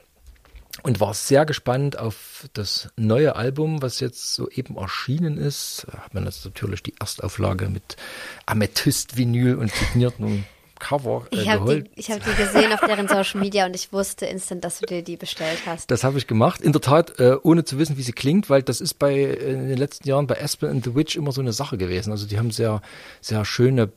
und 0.84 1.02
war 1.02 1.14
sehr 1.14 1.46
gespannt 1.46 2.00
auf 2.00 2.48
das 2.54 2.88
neue 2.96 3.36
Album, 3.36 3.82
was 3.82 4.00
jetzt 4.00 4.34
soeben 4.34 4.78
erschienen 4.78 5.38
ist. 5.38 5.88
Da 5.92 6.06
hat 6.06 6.14
man 6.14 6.24
jetzt 6.24 6.46
natürlich 6.46 6.84
die 6.84 6.94
Erstauflage 7.00 7.68
mit 7.68 7.98
Amethyst-Vinyl 8.46 9.56
und 9.56 9.74
signiertem 9.74 10.46
Cover 10.80 11.26
äh, 11.32 11.36
Ich 11.36 11.50
habe 11.50 11.60
geholt. 11.60 11.88
die, 11.88 12.00
ich 12.00 12.12
hab 12.12 12.24
die 12.24 12.34
gesehen 12.34 12.72
auf 12.74 12.82
deren 12.82 13.08
Social 13.08 13.40
Media 13.40 13.66
und 13.66 13.76
ich 13.76 13.92
wusste 13.92 14.26
instant, 14.26 14.64
dass 14.64 14.80
du 14.80 14.86
dir 14.86 15.02
die 15.02 15.18
bestellt 15.18 15.60
hast. 15.66 15.90
Das 15.92 16.04
habe 16.04 16.18
ich 16.18 16.28
gemacht. 16.28 16.62
In 16.62 16.72
der 16.72 16.82
Tat, 16.82 17.20
äh, 17.20 17.36
ohne 17.44 17.64
zu 17.66 17.78
wissen, 17.80 17.98
wie 17.98 18.04
sie 18.04 18.14
klingt, 18.14 18.50
weil 18.50 18.64
das 18.64 18.82
ist 18.82 18.96
bei 18.96 19.14
äh, 19.14 19.54
in 19.54 19.68
den 19.70 19.78
letzten 19.78 20.08
Jahren 20.08 20.28
bei 20.28 20.42
Aspen 20.42 20.70
and 20.70 20.84
the 20.84 20.96
Witch 20.96 21.16
immer 21.16 21.32
so 21.32 21.42
eine 21.42 21.54
Sache 21.54 21.78
gewesen. 21.78 22.12
Also 22.12 22.28
die 22.28 22.38
haben 22.38 22.52
sehr, 22.52 22.82
sehr 23.22 23.46
schöne, 23.46 23.92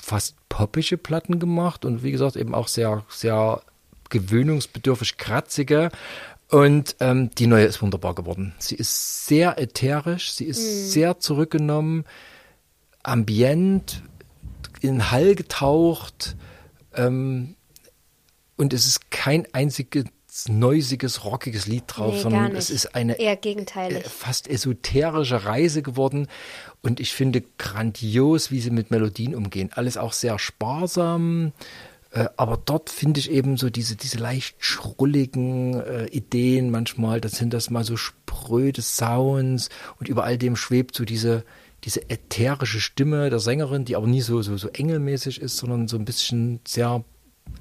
fast 0.00 0.36
poppische 0.48 0.98
Platten 0.98 1.38
gemacht 1.38 1.84
und 1.84 2.02
wie 2.02 2.12
gesagt 2.12 2.36
eben 2.36 2.54
auch 2.54 2.68
sehr, 2.68 3.04
sehr 3.08 3.62
gewöhnungsbedürftig 4.10 5.16
kratzige. 5.16 5.90
Und 6.48 6.94
ähm, 7.00 7.30
die 7.36 7.48
neue 7.48 7.64
ist 7.64 7.82
wunderbar 7.82 8.14
geworden. 8.14 8.54
Sie 8.58 8.76
ist 8.76 9.26
sehr 9.26 9.60
ätherisch, 9.60 10.30
sie 10.30 10.44
ist 10.44 10.92
sehr 10.92 11.18
zurückgenommen, 11.18 12.04
ambient, 13.02 14.02
in 14.80 15.10
Hall 15.10 15.34
getaucht. 15.34 16.36
Ähm, 16.94 17.56
und 18.56 18.72
es 18.72 18.86
ist 18.86 19.10
kein 19.10 19.46
einziges 19.52 20.06
neusiges, 20.48 21.24
rockiges 21.24 21.66
Lied 21.66 21.84
drauf, 21.86 22.14
Nee, 22.14 22.20
sondern 22.20 22.56
es 22.56 22.68
ist 22.68 22.94
eine 22.94 23.18
Eher 23.18 23.32
äh, 23.32 23.36
gegenteilig. 23.36 24.04
fast 24.06 24.48
esoterische 24.48 25.44
Reise 25.46 25.82
geworden. 25.82 26.28
Und 26.82 27.00
ich 27.00 27.12
finde 27.14 27.42
grandios, 27.56 28.50
wie 28.50 28.60
sie 28.60 28.70
mit 28.70 28.90
Melodien 28.90 29.34
umgehen. 29.34 29.70
Alles 29.72 29.96
auch 29.96 30.12
sehr 30.12 30.38
sparsam. 30.38 31.52
Äh, 32.10 32.26
aber 32.36 32.60
dort 32.62 32.90
finde 32.90 33.18
ich 33.20 33.30
eben 33.30 33.56
so 33.56 33.70
diese, 33.70 33.96
diese 33.96 34.18
leicht 34.18 34.56
schrulligen 34.58 35.80
äh, 35.80 36.06
Ideen 36.06 36.70
manchmal. 36.70 37.20
Das 37.20 37.32
sind 37.32 37.54
das 37.54 37.70
mal 37.70 37.84
so 37.84 37.96
spröde 37.96 38.82
Sounds 38.82 39.70
und 39.98 40.08
über 40.08 40.24
all 40.24 40.36
dem 40.36 40.54
schwebt 40.56 40.94
so 40.94 41.04
diese, 41.04 41.44
diese 41.86 42.10
ätherische 42.10 42.80
Stimme 42.80 43.30
der 43.30 43.38
Sängerin, 43.38 43.84
die 43.84 43.96
aber 43.96 44.08
nie 44.08 44.20
so, 44.20 44.42
so, 44.42 44.56
so 44.56 44.68
engelmäßig 44.68 45.40
ist, 45.40 45.56
sondern 45.56 45.86
so 45.86 45.96
ein 45.96 46.04
bisschen 46.04 46.60
sehr 46.66 47.04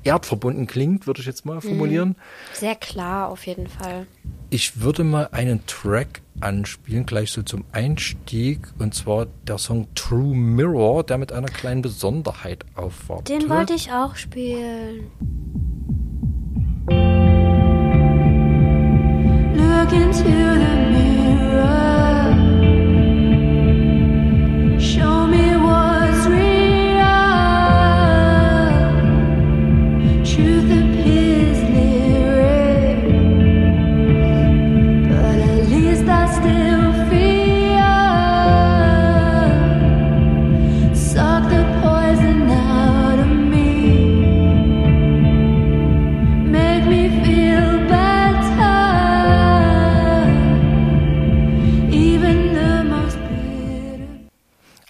erdverbunden 0.04 0.66
klingt, 0.66 1.06
würde 1.06 1.22
ich 1.22 1.28
jetzt 1.28 1.46
mal 1.46 1.62
formulieren. 1.62 2.16
Sehr 2.52 2.74
klar, 2.76 3.30
auf 3.30 3.46
jeden 3.46 3.68
Fall. 3.68 4.08
Ich 4.50 4.82
würde 4.82 5.04
mal 5.04 5.30
einen 5.32 5.64
Track 5.68 6.22
anspielen, 6.40 7.06
gleich 7.06 7.32
so 7.32 7.44
zum 7.44 7.66
Einstieg, 7.72 8.68
und 8.80 8.96
zwar 8.96 9.28
der 9.48 9.60
Song 9.60 9.88
True 9.94 10.36
Mirror, 10.36 11.04
der 11.04 11.20
mit 11.20 11.32
einer 11.32 11.48
kleinen 11.48 11.84
Besonderheit 11.84 12.66
aufwartet. 12.74 13.30
Den 13.30 13.48
wollte 13.50 13.74
ich 13.74 13.92
auch 13.92 14.16
spielen. 14.16 15.12
Look 19.56 19.92
into 19.92 20.24
the 20.24 20.92
mirror. 20.92 21.15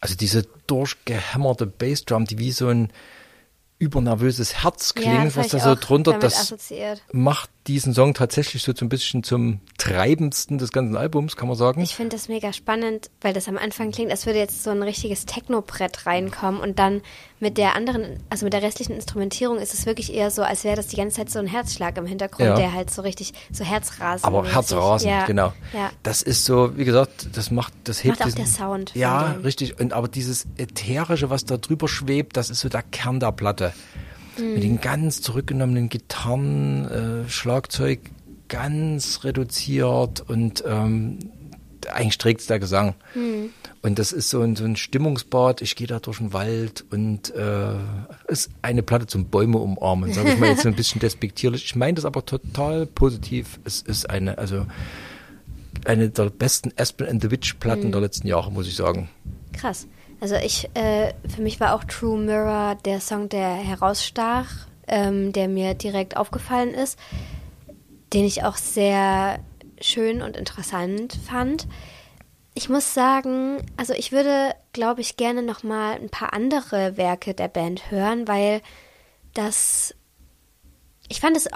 Also 0.06 0.18
diese 0.18 0.44
durchgehämmerte 0.68 1.66
Bassdrum, 1.66 2.26
die 2.26 2.38
wie 2.38 2.52
so 2.52 2.68
ein 2.68 2.94
übernervöses 3.80 4.64
Herz 4.64 4.94
ja, 4.96 5.02
klingt, 5.02 5.26
das 5.26 5.36
was 5.36 5.48
da 5.48 5.58
so 5.58 5.74
drunter, 5.74 6.20
das 6.20 6.42
assoziiert. 6.42 7.02
macht 7.12 7.50
diesen 7.68 7.94
Song 7.94 8.14
tatsächlich 8.14 8.62
so 8.64 8.72
ein 8.80 8.90
bisschen 8.90 9.24
zum 9.24 9.60
treibendsten 9.78 10.58
des 10.58 10.72
ganzen 10.72 10.96
Albums, 10.96 11.36
kann 11.36 11.48
man 11.48 11.58
sagen. 11.58 11.82
Ich 11.82 11.96
finde 11.96 12.16
das 12.16 12.28
mega 12.28 12.54
spannend, 12.54 13.10
weil 13.22 13.34
das 13.34 13.48
am 13.48 13.58
Anfang 13.58 13.92
klingt, 13.92 14.12
als 14.12 14.26
würde 14.26 14.40
jetzt 14.40 14.64
so 14.64 14.70
ein 14.70 14.84
richtiges 14.84 15.26
Techno-Brett 15.26 16.06
reinkommen 16.06 16.62
und 16.62 16.78
dann 16.80 17.02
mit 17.40 17.58
der 17.58 17.76
anderen, 17.76 18.20
also 18.30 18.46
mit 18.46 18.54
der 18.54 18.62
restlichen 18.62 18.94
Instrumentierung 18.94 19.58
ist 19.58 19.74
es 19.74 19.86
wirklich 19.86 20.14
eher 20.14 20.32
so, 20.32 20.42
als 20.44 20.64
wäre 20.64 20.76
das 20.76 20.88
die 20.88 20.96
ganze 20.96 21.18
Zeit 21.18 21.30
so 21.30 21.40
ein 21.40 21.48
Herzschlag 21.48 21.98
im 21.98 22.06
Hintergrund, 22.06 22.48
Ja. 22.50 22.56
der 22.56 22.74
halt 22.74 22.90
so 22.92 23.02
richtig, 23.02 23.34
so 23.52 23.64
Herzrasen. 23.64 24.26
Aber 24.26 24.46
Herzrasen, 24.48 25.10
ja, 25.10 25.26
genau. 25.26 25.52
Ja. 25.74 25.90
Das 26.04 26.22
ist 26.22 26.46
so, 26.46 26.78
wie 26.78 26.86
gesagt, 26.86 27.30
das 27.34 27.52
macht, 27.52 27.74
das 27.84 28.04
hebt 28.04 28.20
Macht 28.20 28.22
auch 28.22 28.26
diesen- 28.26 28.38
der 28.38 28.46
Sound 28.48 28.92
Ja, 28.96 29.32
richtig. 29.44 29.80
Und 29.80 29.92
aber 29.94 30.08
dieses 30.08 30.46
ätherische, 30.58 31.30
was 31.30 31.46
da 31.46 31.58
drüber 31.58 31.88
schwebt, 31.88 32.38
das 32.38 32.50
ist 32.50 32.60
so 32.62 32.70
der 32.70 32.84
Kern 32.84 33.20
der 33.20 33.32
Platte. 33.32 33.74
Mhm. 34.38 34.54
Mit 34.54 34.64
den 34.64 34.82
ganz 34.82 35.22
zurückgenommenen 35.22 35.90
Gitarren, 35.90 36.86
äh, 37.26 37.30
Schlagzeug 37.30 38.00
ganz 38.48 39.24
reduziert 39.24 40.22
und 40.28 40.64
ähm, 40.68 41.20
eigentlich 41.92 42.18
trägt 42.18 42.50
der 42.50 42.60
Gesang. 42.60 42.96
Mhm. 43.14 43.50
Und 43.82 44.00
das 44.00 44.12
ist 44.12 44.30
so 44.30 44.42
ein, 44.42 44.56
so 44.56 44.64
ein 44.64 44.76
Stimmungsbad. 44.76 45.62
Ich 45.62 45.76
gehe 45.76 45.88
da 45.88 46.00
durch 46.00 46.18
den 46.18 46.34
Wald 46.34 46.84
und 46.90 47.34
äh, 47.36 47.76
ist 48.28 48.50
eine 48.62 48.82
Platte 48.82 49.06
zum 49.06 49.26
Bäume 49.26 49.60
umarmen, 49.60 50.12
sage 50.12 50.34
ich 50.34 50.40
mal 50.40 50.50
jetzt 50.50 50.64
so 50.64 50.70
ein 50.70 50.76
bisschen 50.76 51.00
despektierlich. 51.02 51.66
Ich 51.66 51.76
meine 51.76 51.94
das 51.94 52.06
aber 52.06 52.26
total 52.26 52.88
positiv. 52.88 53.60
Es 53.64 53.82
ist 53.82 54.10
eine, 54.10 54.38
also 54.38 54.66
eine 55.86 56.10
der 56.10 56.32
besten 56.32 56.72
Aspen 56.78 57.08
and 57.08 57.22
the 57.22 57.30
Witch 57.30 57.54
Mhm. 57.54 57.60
Platten 57.60 57.92
der 57.92 58.02
letzten 58.02 58.28
Jahre, 58.28 58.52
muss 58.52 58.68
ich 58.68 58.76
sagen. 58.76 59.10
Krass. 59.54 59.88
Also 60.20 60.36
ich, 60.36 60.70
äh, 60.76 61.14
für 61.28 61.42
mich 61.42 61.60
war 61.60 61.76
auch 61.76 61.84
True 61.84 62.18
Mirror 62.18 62.76
der 62.86 63.00
Song, 63.02 63.30
der 63.30 63.56
herausstach, 63.56 64.68
ähm, 64.88 65.34
der 65.34 65.48
mir 65.48 65.74
direkt 65.74 66.18
aufgefallen 66.18 66.74
ist. 66.74 66.98
den 68.14 68.24
ich 68.26 68.44
auch 68.44 68.56
sehr 68.56 69.40
schön 69.82 70.22
und 70.22 70.38
interessant 70.38 71.18
fand. 71.28 71.68
Ich 72.54 72.70
muss 72.70 72.94
sagen, 72.94 73.58
also 73.76 73.94
ich 73.94 74.12
würde, 74.12 74.56
glaube 74.72 75.02
ich, 75.02 75.18
gerne 75.18 75.42
noch 75.44 75.64
mal 75.64 75.96
ein 75.96 76.10
paar 76.10 76.34
andere 76.34 76.96
Werke 76.98 77.34
der 77.34 77.50
Band 77.50 77.92
hören, 77.92 78.28
weil 78.28 78.62
das 79.34 79.96
ich 81.08 81.20
fand 81.20 81.38
es, 81.38 81.48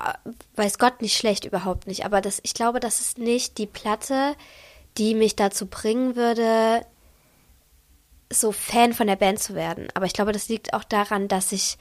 weiß 0.56 0.78
Gott, 0.78 1.02
nicht 1.02 1.18
schlecht, 1.18 1.46
überhaupt 1.46 1.88
nicht. 1.88 2.06
Aber 2.06 2.22
das, 2.22 2.40
ich 2.44 2.54
glaube, 2.54 2.80
das 2.80 3.00
ist 3.00 3.18
nicht 3.18 3.58
die 3.58 3.66
Platte, 3.66 4.36
die 4.98 5.16
mich 5.16 5.36
dazu 5.36 5.66
bringen 5.66 6.16
würde, 6.16 6.86
so 8.32 8.52
Fan 8.52 8.94
von 8.94 9.08
der 9.08 9.16
Band 9.16 9.40
zu 9.40 9.56
werden. 9.56 9.88
Aber 9.94 10.06
ich 10.06 10.14
glaube, 10.14 10.32
das 10.32 10.50
liegt 10.50 10.74
auch 10.74 10.84
daran, 10.84 11.28
dass 11.28 11.52
ich 11.52 11.78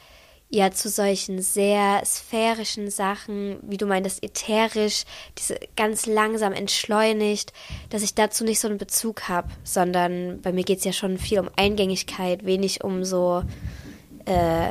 ja 0.51 0.71
zu 0.71 0.89
solchen 0.89 1.43
sehr 1.43 2.01
sphärischen 2.07 2.91
Sachen, 2.91 3.59
wie 3.63 3.77
du 3.77 3.85
meintest, 3.85 4.23
ätherisch, 4.25 5.05
diese 5.37 5.59
ganz 5.77 6.07
langsam 6.07 6.55
entschleunigt, 6.55 7.53
dass 7.91 8.03
ich 8.03 8.15
dazu 8.15 8.45
nicht 8.45 8.59
so 8.59 8.67
einen 8.67 8.79
Bezug 8.79 9.29
habe, 9.29 9.49
sondern 9.63 10.41
bei 10.41 10.53
mir 10.53 10.65
geht 10.65 10.79
es 10.79 10.85
ja 10.85 10.95
schon 10.95 11.19
viel 11.19 11.39
um 11.41 11.51
Eingängigkeit, 11.57 12.47
wenig 12.47 12.83
um 12.83 13.05
so 13.05 13.43
äh, 14.25 14.71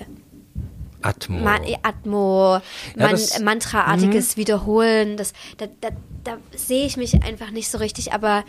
Atmo. 1.03 1.37
Man 1.39 1.61
Atmo, 1.83 2.59
Man 2.95 3.11
das- 3.11 3.39
Mantraartiges 3.39 4.35
Wiederholen. 4.35 5.15
Das, 5.15 5.33
da, 5.57 5.67
da, 5.79 5.89
da 6.23 6.37
sehe 6.55 6.87
ich 6.87 6.97
mich 6.97 7.21
einfach 7.21 7.51
nicht 7.51 7.69
so 7.69 7.77
richtig, 7.77 8.13
aber 8.13 8.43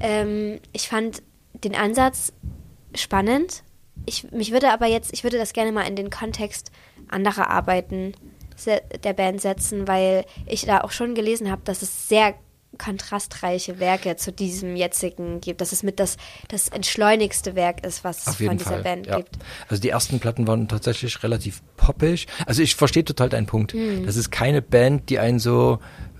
ähm, 0.00 0.60
ich 0.74 0.88
fand 0.88 1.22
den 1.54 1.74
Ansatz 1.74 2.30
spannend. 2.94 3.62
Ich, 4.06 4.30
mich 4.32 4.52
würde 4.52 4.72
aber 4.72 4.86
jetzt, 4.86 5.12
ich 5.12 5.24
würde 5.24 5.38
das 5.38 5.52
gerne 5.52 5.72
mal 5.72 5.86
in 5.86 5.96
den 5.96 6.10
Kontext 6.10 6.70
anderer 7.08 7.50
Arbeiten 7.50 8.14
der 9.02 9.12
Band 9.12 9.40
setzen, 9.40 9.88
weil 9.88 10.24
ich 10.46 10.64
da 10.64 10.82
auch 10.82 10.92
schon 10.92 11.14
gelesen 11.14 11.50
habe, 11.50 11.62
dass 11.64 11.82
es 11.82 12.08
sehr 12.08 12.34
kontrastreiche 12.78 13.78
Werke 13.80 14.16
zu 14.16 14.32
diesem 14.32 14.76
jetzigen 14.76 15.40
gibt, 15.40 15.60
dass 15.60 15.72
es 15.72 15.82
mit 15.82 16.00
das, 16.00 16.16
das 16.48 16.68
entschleunigste 16.68 17.54
Werk 17.54 17.84
ist, 17.86 18.04
was 18.04 18.26
es 18.26 18.36
von 18.36 18.58
dieser 18.58 18.70
Fall. 18.70 18.82
Band 18.82 19.06
ja. 19.06 19.16
gibt. 19.16 19.36
Also 19.68 19.80
die 19.80 19.88
ersten 19.90 20.20
Platten 20.20 20.46
waren 20.46 20.68
tatsächlich 20.68 21.22
relativ 21.22 21.62
poppig. 21.76 22.26
Also 22.46 22.62
ich 22.62 22.76
verstehe 22.76 23.04
total 23.04 23.28
deinen 23.28 23.46
Punkt. 23.46 23.72
Hm. 23.72 24.06
Das 24.06 24.16
ist 24.16 24.30
keine 24.30 24.62
Band, 24.62 25.10
die 25.10 25.18
einen 25.18 25.38
so 25.38 25.78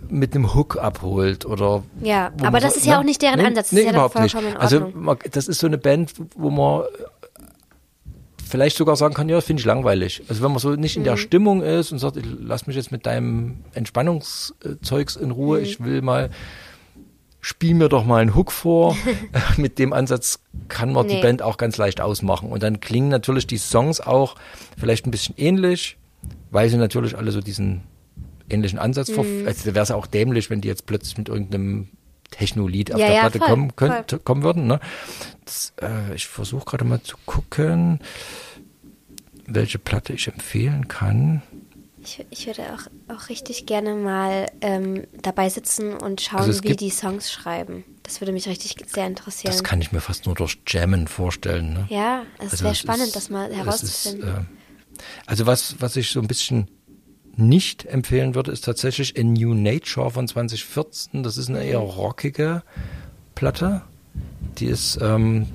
mit 0.08 0.34
einem 0.34 0.54
Hook 0.54 0.76
abholt 0.76 1.46
oder 1.46 1.82
Ja, 2.02 2.30
aber 2.42 2.60
das 2.60 2.74
so- 2.74 2.80
ist 2.80 2.86
ja 2.86 2.98
auch 2.98 3.04
nicht 3.04 3.22
deren 3.22 3.40
Ansatz. 3.40 3.70
Das 3.70 3.72
Nee, 3.72 3.80
ist 3.80 3.86
ja 3.86 3.92
überhaupt 3.92 4.18
nicht. 4.20 4.36
Also 4.58 4.92
man, 4.94 5.16
das 5.30 5.48
ist 5.48 5.60
so 5.60 5.66
eine 5.66 5.78
Band, 5.78 6.12
wo 6.36 6.50
man 6.50 6.84
vielleicht 8.48 8.76
sogar 8.76 8.96
sagen 8.96 9.14
kann, 9.14 9.28
ja, 9.28 9.40
finde 9.40 9.60
ich 9.60 9.66
langweilig. 9.66 10.22
Also 10.28 10.42
wenn 10.42 10.50
man 10.50 10.58
so 10.60 10.70
nicht 10.76 10.96
in 10.96 11.02
Mhm. 11.02 11.06
der 11.06 11.16
Stimmung 11.16 11.62
ist 11.62 11.92
und 11.92 11.98
sagt, 11.98 12.18
lass 12.22 12.66
mich 12.66 12.76
jetzt 12.76 12.92
mit 12.92 13.06
deinem 13.06 13.58
Entspannungszeugs 13.74 15.16
in 15.16 15.30
Ruhe, 15.30 15.58
Mhm. 15.58 15.64
ich 15.64 15.80
will 15.82 16.02
mal 16.02 16.30
spiel 17.40 17.74
mir 17.74 17.90
doch 17.90 18.06
mal 18.06 18.22
einen 18.22 18.34
Hook 18.34 18.50
vor. 18.52 18.96
Mit 19.58 19.78
dem 19.78 19.92
Ansatz 19.92 20.40
kann 20.68 20.92
man 20.94 21.06
die 21.08 21.16
Nee. 21.16 21.22
Band 21.22 21.42
auch 21.42 21.58
ganz 21.58 21.76
leicht 21.76 22.00
ausmachen. 22.00 22.48
Und 22.50 22.62
dann 22.62 22.80
klingen 22.80 23.08
natürlich 23.10 23.46
die 23.46 23.58
Songs 23.58 24.00
auch 24.00 24.36
vielleicht 24.78 25.06
ein 25.06 25.10
bisschen 25.10 25.34
ähnlich, 25.36 25.98
weil 26.50 26.70
sie 26.70 26.78
natürlich 26.78 27.18
alle 27.18 27.32
so 27.32 27.42
diesen 27.42 27.82
ähnlichen 28.48 28.78
Ansatz 28.78 29.10
Mhm. 29.10 29.46
Also 29.46 29.66
wäre 29.66 29.82
es 29.82 29.90
auch 29.90 30.06
dämlich, 30.06 30.48
wenn 30.48 30.62
die 30.62 30.68
jetzt 30.68 30.86
plötzlich 30.86 31.18
mit 31.18 31.28
irgendeinem 31.28 31.88
Techno-Lied 32.34 32.92
auf 32.94 33.00
Ja, 33.00 33.06
der 33.06 33.14
ja, 33.16 33.20
Platte 33.22 33.38
voll, 33.38 33.48
kommen, 33.48 33.76
könnt, 33.76 34.10
voll. 34.10 34.18
kommen 34.20 34.42
würden. 34.42 34.66
Ne? 34.66 34.80
Das, 35.44 35.72
äh, 35.80 36.14
ich 36.14 36.26
versuche 36.26 36.64
gerade 36.64 36.84
mal 36.84 37.02
zu 37.02 37.16
gucken, 37.26 38.00
welche 39.46 39.78
Platte 39.78 40.12
ich 40.12 40.26
empfehlen 40.28 40.88
kann. 40.88 41.42
Ich, 42.02 42.24
ich 42.30 42.46
würde 42.46 42.62
auch, 42.74 43.14
auch 43.16 43.28
richtig 43.30 43.64
gerne 43.66 43.94
mal 43.94 44.46
ähm, 44.60 45.06
dabei 45.22 45.48
sitzen 45.48 45.94
und 45.94 46.20
schauen, 46.20 46.40
Also 46.40 46.62
wie 46.62 46.76
die 46.76 46.90
Songs 46.90 47.32
schreiben. 47.32 47.84
Das 48.02 48.20
würde 48.20 48.32
mich 48.32 48.46
richtig 48.46 48.76
sehr 48.86 49.06
interessieren. 49.06 49.52
Das 49.52 49.64
kann 49.64 49.80
ich 49.80 49.90
mir 49.92 50.00
fast 50.00 50.26
nur 50.26 50.34
durch 50.34 50.58
Jammen 50.66 51.08
vorstellen. 51.08 51.72
Ne? 51.72 51.86
ja, 51.88 52.24
es 52.38 52.52
Also 52.52 52.64
wäre 52.64 52.74
spannend, 52.74 53.06
ist- 53.06 53.16
das 53.16 53.30
mal 53.30 53.50
herauszufinden. 53.54 54.28
Ist, 54.28 54.36
äh, 54.36 55.02
also 55.26 55.46
was, 55.46 55.76
was 55.80 55.96
ich 55.96 56.10
so 56.10 56.20
ein 56.20 56.26
bisschen 56.26 56.68
nicht 57.36 57.86
empfehlen 57.86 58.34
würde, 58.34 58.52
ist 58.52 58.64
tatsächlich 58.64 59.18
A 59.18 59.22
New 59.22 59.54
Nature 59.54 60.10
von 60.10 60.28
2014. 60.28 61.22
Das 61.22 61.36
ist 61.36 61.48
eine 61.48 61.64
eher 61.64 61.78
rockige 61.78 62.62
Platte. 63.34 63.82
Die 64.58 64.66
ist 64.66 64.98
ähm, 65.02 65.46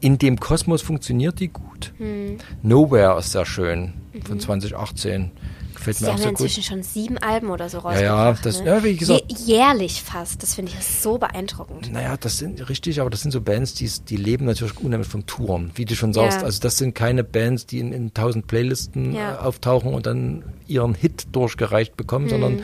in 0.00 0.18
dem 0.18 0.38
Kosmos 0.38 0.82
funktioniert 0.82 1.40
die 1.40 1.48
gut. 1.48 1.92
Hm. 1.98 2.38
Nowhere 2.62 3.18
ist 3.18 3.32
sehr 3.32 3.46
schön 3.46 3.94
von 4.24 4.38
2018. 4.38 5.30
Gefällt 5.78 5.96
Sie 5.96 6.04
mir 6.04 6.10
auch 6.10 6.14
haben 6.14 6.18
ja 6.18 6.22
sehr 6.24 6.32
gut. 6.32 6.40
inzwischen 6.40 6.62
schon 6.62 6.82
sieben 6.82 7.18
Alben 7.18 7.50
oder 7.50 7.68
so 7.68 7.78
ja, 7.78 7.82
rausgebracht. 7.84 8.44
das- 8.46 8.60
ne? 8.60 8.66
ja, 8.66 8.84
wie 8.84 8.96
gesagt- 8.96 9.24
jährlich 9.46 10.02
fast. 10.02 10.42
Das 10.42 10.54
finde 10.54 10.72
ich 10.76 10.84
so 10.84 11.18
beeindruckend. 11.18 11.92
Naja, 11.92 12.16
das 12.18 12.38
sind 12.38 12.68
richtig, 12.68 13.00
aber 13.00 13.10
das 13.10 13.22
sind 13.22 13.30
so 13.30 13.40
Bands, 13.40 13.74
die, 13.74 13.90
die 14.08 14.16
leben 14.16 14.44
natürlich 14.44 14.78
unheimlich 14.80 15.08
von 15.08 15.24
Touren, 15.26 15.70
wie 15.74 15.84
du 15.84 15.94
schon 15.96 16.12
sagst. 16.12 16.38
Ja. 16.40 16.44
Also 16.44 16.60
das 16.60 16.76
sind 16.78 16.94
keine 16.94 17.24
Bands, 17.24 17.66
die 17.66 17.78
in, 17.78 17.92
in 17.92 18.12
tausend 18.12 18.46
Playlisten 18.46 19.14
Ja. 19.14 19.34
äh, 19.34 19.38
auftauchen 19.38 19.94
und 19.94 20.06
dann 20.06 20.42
ihren 20.66 20.94
Hit 20.94 21.28
durchgereicht 21.32 21.96
bekommen, 21.96 22.26
Mhm. 22.26 22.30
sondern 22.30 22.62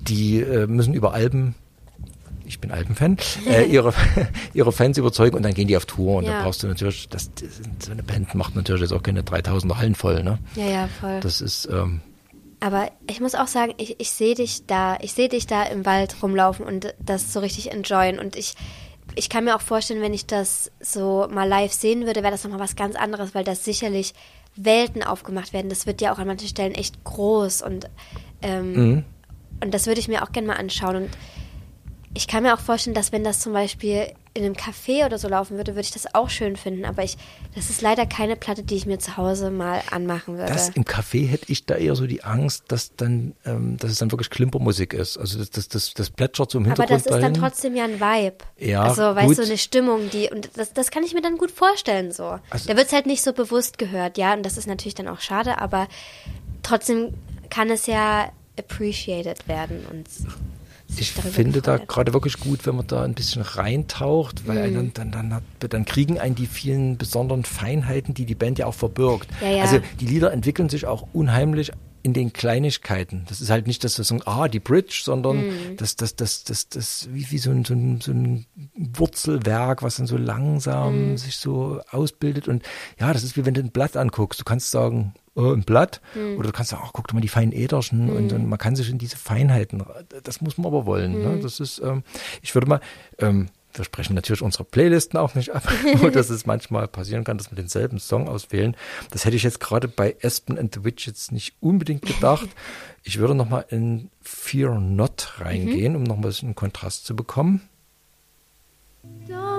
die 0.00 0.40
äh, 0.40 0.66
müssen 0.66 0.94
über 0.94 1.14
Alben, 1.14 1.54
ich 2.44 2.58
bin 2.58 2.70
Albenfan, 2.72 3.16
äh, 3.48 3.64
ihre, 3.70 3.94
ihre 4.52 4.72
Fans 4.72 4.98
überzeugen 4.98 5.36
und 5.36 5.42
dann 5.44 5.54
gehen 5.54 5.68
die 5.68 5.76
auf 5.76 5.86
Tour 5.86 6.16
und 6.16 6.24
Ja. 6.24 6.32
dann 6.32 6.42
brauchst 6.44 6.62
du 6.62 6.66
natürlich, 6.66 7.08
das, 7.08 7.30
so 7.78 7.92
eine 7.92 8.02
Band 8.02 8.34
macht 8.34 8.56
natürlich 8.56 8.82
jetzt 8.82 8.92
auch 8.92 9.02
keine 9.02 9.22
3000er 9.22 9.76
Hallen 9.78 9.94
voll, 9.94 10.22
ne? 10.24 10.38
Ja, 10.56 10.66
ja, 10.66 10.88
voll. 11.00 11.20
Das 11.20 11.40
ist, 11.40 11.68
ähm, 11.72 12.00
Aber 12.62 12.92
ich 13.10 13.20
muss 13.20 13.34
auch 13.34 13.48
sagen, 13.48 13.74
ich, 13.76 13.98
ich 13.98 14.12
sehe 14.12 14.36
dich 14.36 14.66
da, 14.66 14.96
ich 15.00 15.14
sehe 15.14 15.28
dich 15.28 15.48
da 15.48 15.64
im 15.64 15.84
Wald 15.84 16.14
rumlaufen 16.22 16.64
und 16.64 16.94
das 17.00 17.32
so 17.32 17.40
richtig 17.40 17.72
enjoyen. 17.72 18.20
Und 18.20 18.36
ich, 18.36 18.54
ich 19.16 19.28
kann 19.28 19.42
mir 19.44 19.56
auch 19.56 19.60
vorstellen, 19.60 20.00
wenn 20.00 20.14
ich 20.14 20.26
das 20.26 20.70
so 20.78 21.26
mal 21.28 21.48
live 21.48 21.72
sehen 21.72 22.06
würde, 22.06 22.22
wäre 22.22 22.30
das 22.30 22.44
nochmal 22.44 22.60
was 22.60 22.76
ganz 22.76 22.94
anderes, 22.94 23.34
weil 23.34 23.42
das 23.42 23.64
sicherlich 23.64 24.14
Welten 24.54 25.02
aufgemacht 25.02 25.52
werden. 25.52 25.70
Das 25.70 25.86
wird 25.86 26.00
ja 26.00 26.12
auch 26.14 26.18
an 26.20 26.28
manchen 26.28 26.46
Stellen 26.46 26.72
echt 26.74 27.02
groß 27.02 27.62
und, 27.62 27.90
ähm, 28.42 28.72
Mhm. 28.74 29.04
und 29.60 29.74
das 29.74 29.86
würde 29.88 29.98
ich 29.98 30.06
mir 30.06 30.22
auch 30.22 30.30
gerne 30.30 30.46
mal 30.46 30.56
anschauen. 30.56 30.94
Und 30.94 31.10
ich 32.14 32.28
kann 32.28 32.44
mir 32.44 32.54
auch 32.54 32.60
vorstellen, 32.60 32.94
dass 32.94 33.10
wenn 33.10 33.24
das 33.24 33.40
zum 33.40 33.54
Beispiel 33.54 34.06
in 34.34 34.44
einem 34.44 34.54
Café 34.54 35.04
oder 35.04 35.18
so 35.18 35.28
laufen 35.28 35.56
würde, 35.58 35.72
würde 35.72 35.82
ich 35.82 35.90
das 35.90 36.14
auch 36.14 36.30
schön 36.30 36.56
finden. 36.56 36.84
Aber 36.86 37.04
ich, 37.04 37.18
das 37.54 37.68
ist 37.68 37.82
leider 37.82 38.06
keine 38.06 38.34
Platte, 38.34 38.62
die 38.62 38.76
ich 38.76 38.86
mir 38.86 38.98
zu 38.98 39.16
Hause 39.18 39.50
mal 39.50 39.82
anmachen 39.90 40.38
würde. 40.38 40.52
Das 40.52 40.70
im 40.70 40.84
Café 40.84 41.26
hätte 41.28 41.52
ich 41.52 41.66
da 41.66 41.74
eher 41.74 41.94
so 41.94 42.06
die 42.06 42.24
Angst, 42.24 42.64
dass 42.68 42.96
dann, 42.96 43.34
ähm, 43.44 43.76
dass 43.76 43.90
es 43.90 43.98
dann 43.98 44.10
wirklich 44.10 44.30
Klimpermusik 44.30 44.94
ist. 44.94 45.18
Also 45.18 45.38
das, 45.38 45.50
das, 45.50 45.68
das, 45.68 45.92
das 45.92 46.10
plätschert 46.10 46.50
so 46.50 46.58
im 46.58 46.64
Aber 46.64 46.70
Hintergrund 46.82 47.06
das 47.06 47.14
ist 47.14 47.22
dann 47.22 47.34
trotzdem 47.34 47.76
ja 47.76 47.84
ein 47.84 48.00
Vibe. 48.00 48.38
Ja, 48.58 48.84
Also, 48.84 49.02
weißt 49.02 49.26
gut. 49.28 49.38
du, 49.38 49.42
eine 49.42 49.58
Stimmung, 49.58 50.08
die, 50.10 50.30
und 50.30 50.50
das, 50.56 50.72
das 50.72 50.90
kann 50.90 51.02
ich 51.04 51.12
mir 51.12 51.20
dann 51.22 51.36
gut 51.36 51.50
vorstellen, 51.50 52.10
so. 52.10 52.38
Also- 52.48 52.68
da 52.68 52.76
wird 52.76 52.86
es 52.86 52.92
halt 52.94 53.06
nicht 53.06 53.22
so 53.22 53.32
bewusst 53.34 53.76
gehört, 53.76 54.16
ja, 54.16 54.32
und 54.32 54.44
das 54.44 54.56
ist 54.56 54.66
natürlich 54.66 54.94
dann 54.94 55.08
auch 55.08 55.20
schade, 55.20 55.58
aber 55.58 55.88
trotzdem 56.62 57.14
kann 57.50 57.68
es 57.68 57.86
ja 57.86 58.30
appreciated 58.58 59.46
werden 59.48 59.84
und 59.90 60.06
Ich 60.98 61.12
finde 61.12 61.62
da 61.62 61.72
gefreut. 61.72 61.88
gerade 61.88 62.12
wirklich 62.12 62.38
gut, 62.38 62.66
wenn 62.66 62.76
man 62.76 62.86
da 62.86 63.02
ein 63.02 63.14
bisschen 63.14 63.42
reintaucht, 63.42 64.46
weil 64.46 64.56
Mhm. 64.58 64.62
einen 64.78 64.94
dann, 64.94 65.10
dann, 65.10 65.34
hat, 65.34 65.42
dann 65.60 65.84
kriegen 65.84 66.18
einen 66.18 66.34
die 66.34 66.46
vielen 66.46 66.96
besonderen 66.98 67.44
Feinheiten, 67.44 68.14
die 68.14 68.26
die 68.26 68.34
Band 68.34 68.58
ja 68.58 68.66
auch 68.66 68.74
verbirgt. 68.74 69.28
Ja, 69.40 69.48
ja. 69.50 69.62
Also 69.62 69.80
die 70.00 70.06
Lieder 70.06 70.32
entwickeln 70.32 70.68
sich 70.68 70.86
auch 70.86 71.06
unheimlich 71.12 71.72
in 72.04 72.12
den 72.14 72.32
Kleinigkeiten. 72.32 73.24
Das 73.28 73.40
ist 73.40 73.48
halt 73.50 73.68
nicht, 73.68 73.84
dass 73.84 73.96
wir 73.96 74.04
sagen, 74.04 74.22
ah, 74.26 74.48
die 74.48 74.58
Bridge, 74.58 75.02
sondern 75.04 75.38
Mhm. 75.38 75.76
das, 75.76 75.94
das, 75.94 76.16
das, 76.16 76.42
das, 76.42 76.68
das, 76.68 77.08
wie, 77.12 77.30
wie 77.30 77.38
so 77.38 77.50
ein, 77.52 77.64
so 77.64 77.74
ein, 77.74 78.00
so 78.00 78.10
ein 78.12 78.46
Wurzelwerk, 78.96 79.82
was 79.82 79.96
dann 79.96 80.06
so 80.06 80.16
langsam 80.16 81.10
Mhm. 81.12 81.16
sich 81.16 81.36
so 81.36 81.80
ausbildet. 81.90 82.48
Und 82.48 82.62
ja, 83.00 83.12
das 83.12 83.22
ist 83.22 83.36
wie 83.36 83.44
wenn 83.46 83.54
du 83.54 83.60
ein 83.60 83.70
Blatt 83.70 83.96
anguckst. 83.96 84.40
Du 84.40 84.44
kannst 84.44 84.70
sagen, 84.70 85.14
oh, 85.34 85.52
ein 85.52 85.62
Blatt. 85.62 86.00
Mhm. 86.14 86.36
Oder 86.38 86.48
du 86.48 86.52
kannst 86.52 86.70
sagen, 86.70 86.82
ach, 86.84 86.92
guck 86.92 87.08
dir 87.08 87.14
mal 87.14 87.20
die 87.20 87.28
feinen 87.28 87.52
Äderchen. 87.52 88.10
Und, 88.10 88.32
und 88.32 88.48
man 88.48 88.58
kann 88.58 88.76
sich 88.76 88.90
in 88.90 88.98
diese 88.98 89.16
Feinheiten, 89.16 89.82
das 90.22 90.40
muss 90.40 90.58
man 90.58 90.66
aber 90.66 90.86
wollen. 90.86 91.18
Mhm. 91.18 91.22
Ne? 91.22 91.40
Das 91.42 91.60
ist, 91.60 91.80
ähm, 91.80 92.02
ich 92.42 92.54
würde 92.54 92.68
mal, 92.68 92.80
ähm, 93.18 93.48
wir 93.74 93.84
sprechen 93.84 94.14
natürlich 94.14 94.42
unsere 94.42 94.64
Playlisten 94.64 95.18
auch 95.18 95.34
nicht 95.34 95.50
ab, 95.50 95.62
nur 96.00 96.10
dass 96.10 96.28
es 96.28 96.44
manchmal 96.44 96.88
passieren 96.88 97.24
kann, 97.24 97.38
dass 97.38 97.50
wir 97.50 97.56
denselben 97.56 97.98
Song 97.98 98.28
auswählen. 98.28 98.76
Das 99.10 99.24
hätte 99.24 99.36
ich 99.36 99.42
jetzt 99.42 99.60
gerade 99.60 99.88
bei 99.88 100.16
Aspen 100.22 100.58
and 100.58 100.74
the 100.74 100.84
Witches 100.84 101.30
nicht 101.32 101.54
unbedingt 101.60 102.02
gedacht. 102.02 102.48
Ich 103.04 103.18
würde 103.18 103.34
nochmal 103.34 103.64
in 103.68 104.10
Fear 104.20 104.78
Not 104.78 105.40
reingehen, 105.40 105.96
um 105.96 106.04
noch 106.04 106.14
ein 106.14 106.22
bisschen 106.22 106.54
Kontrast 106.54 107.04
zu 107.04 107.16
bekommen. 107.16 107.68
Don't 109.26 109.51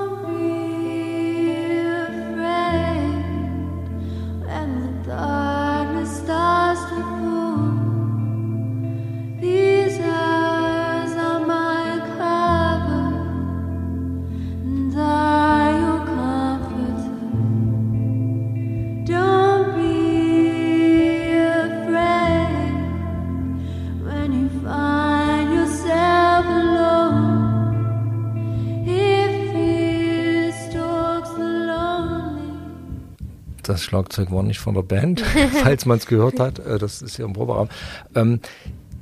Das 33.64 33.84
Schlagzeug 33.84 34.32
war 34.32 34.44
nicht 34.44 34.60
von 34.60 34.76
der 34.76 34.84
Band, 34.84 35.22
falls 35.64 35.86
man 35.86 35.98
es 35.98 36.06
gehört 36.06 36.40
hat. 36.40 36.60
Äh, 36.60 36.78
Das 36.78 37.02
ist 37.02 37.18
ja 37.18 37.26
im 37.26 37.34
Proberaum. 37.34 37.70
Ähm, 38.16 38.40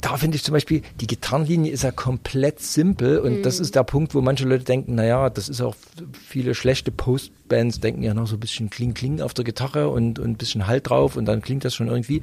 da 0.01 0.18
finde 0.18 0.36
ich 0.36 0.43
zum 0.43 0.53
Beispiel, 0.53 0.82
die 0.99 1.05
Gitarrenlinie 1.05 1.72
ist 1.72 1.84
ja 1.84 1.91
komplett 1.91 2.59
simpel 2.59 3.20
und 3.20 3.43
das 3.43 3.59
ist 3.59 3.76
der 3.76 3.84
Punkt, 3.84 4.16
wo 4.16 4.22
manche 4.22 4.45
Leute 4.45 4.64
denken, 4.64 4.95
naja, 4.95 5.30
das 5.30 5.47
ist 5.47 5.62
auch 5.62 5.76
viele 6.28 6.55
schlechte 6.55 6.91
Postbands 6.91 7.80
denken 7.82 8.01
ja 8.01 8.16
noch 8.16 8.26
so 8.26 8.36
ein 8.36 8.39
bisschen 8.39 8.72
Kling-Kling 8.72 9.22
auf 9.22 9.36
der 9.36 9.45
Gitarre 9.45 9.89
und, 9.89 10.18
und 10.18 10.32
ein 10.32 10.38
bisschen 10.38 10.66
Halt 10.66 10.89
drauf 10.89 11.16
und 11.16 11.26
dann 11.26 11.41
klingt 11.43 11.66
das 11.66 11.76
schon 11.76 11.88
irgendwie. 11.88 12.22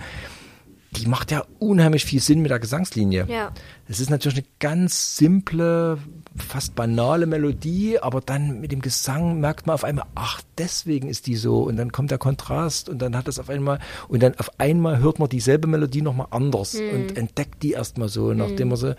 Die 0.93 1.07
macht 1.07 1.31
ja 1.31 1.45
unheimlich 1.59 2.07
viel 2.07 2.21
Sinn 2.21 2.41
mit 2.41 2.51
der 2.51 2.59
Gesangslinie. 2.59 3.27
Ja. 3.29 3.53
Es 3.89 4.01
ist 4.01 4.09
natürlich 4.09 4.39
eine 4.39 4.47
ganz 4.59 5.17
simple, 5.17 5.99
fast 6.35 6.75
banale 6.75 7.27
Melodie, 7.27 7.99
aber 7.99 8.23
dann 8.23 8.61
mit 8.61 8.73
dem 8.73 8.81
Gesang 8.81 9.39
merkt 9.39 9.67
man 9.67 9.75
auf 9.75 9.85
einmal, 9.85 10.07
ach, 10.15 10.41
deswegen 10.57 11.09
ist 11.09 11.27
die 11.27 11.37
so. 11.37 11.63
Und 11.63 11.77
dann 11.77 11.93
kommt 11.93 12.11
der 12.11 12.19
Kontrast 12.19 12.89
und 12.89 13.01
dann 13.01 13.17
hat 13.17 13.29
das 13.29 13.39
auf 13.39 13.51
einmal, 13.51 13.81
und 14.09 14.23
dann 14.23 14.35
auf 14.39 14.59
einmal 14.59 14.99
hört 14.99 15.19
man 15.19 15.29
dieselbe 15.29 15.69
Melodie 15.69 16.03
nochmal 16.03 16.29
anders 16.31 16.75
und 16.75 17.17
entdeckt 17.17 17.63
die 17.63 17.73
erstmal 17.73 18.09
so, 18.09 18.33
nachdem 18.33 18.69
man 18.69 18.79
so 18.79 18.95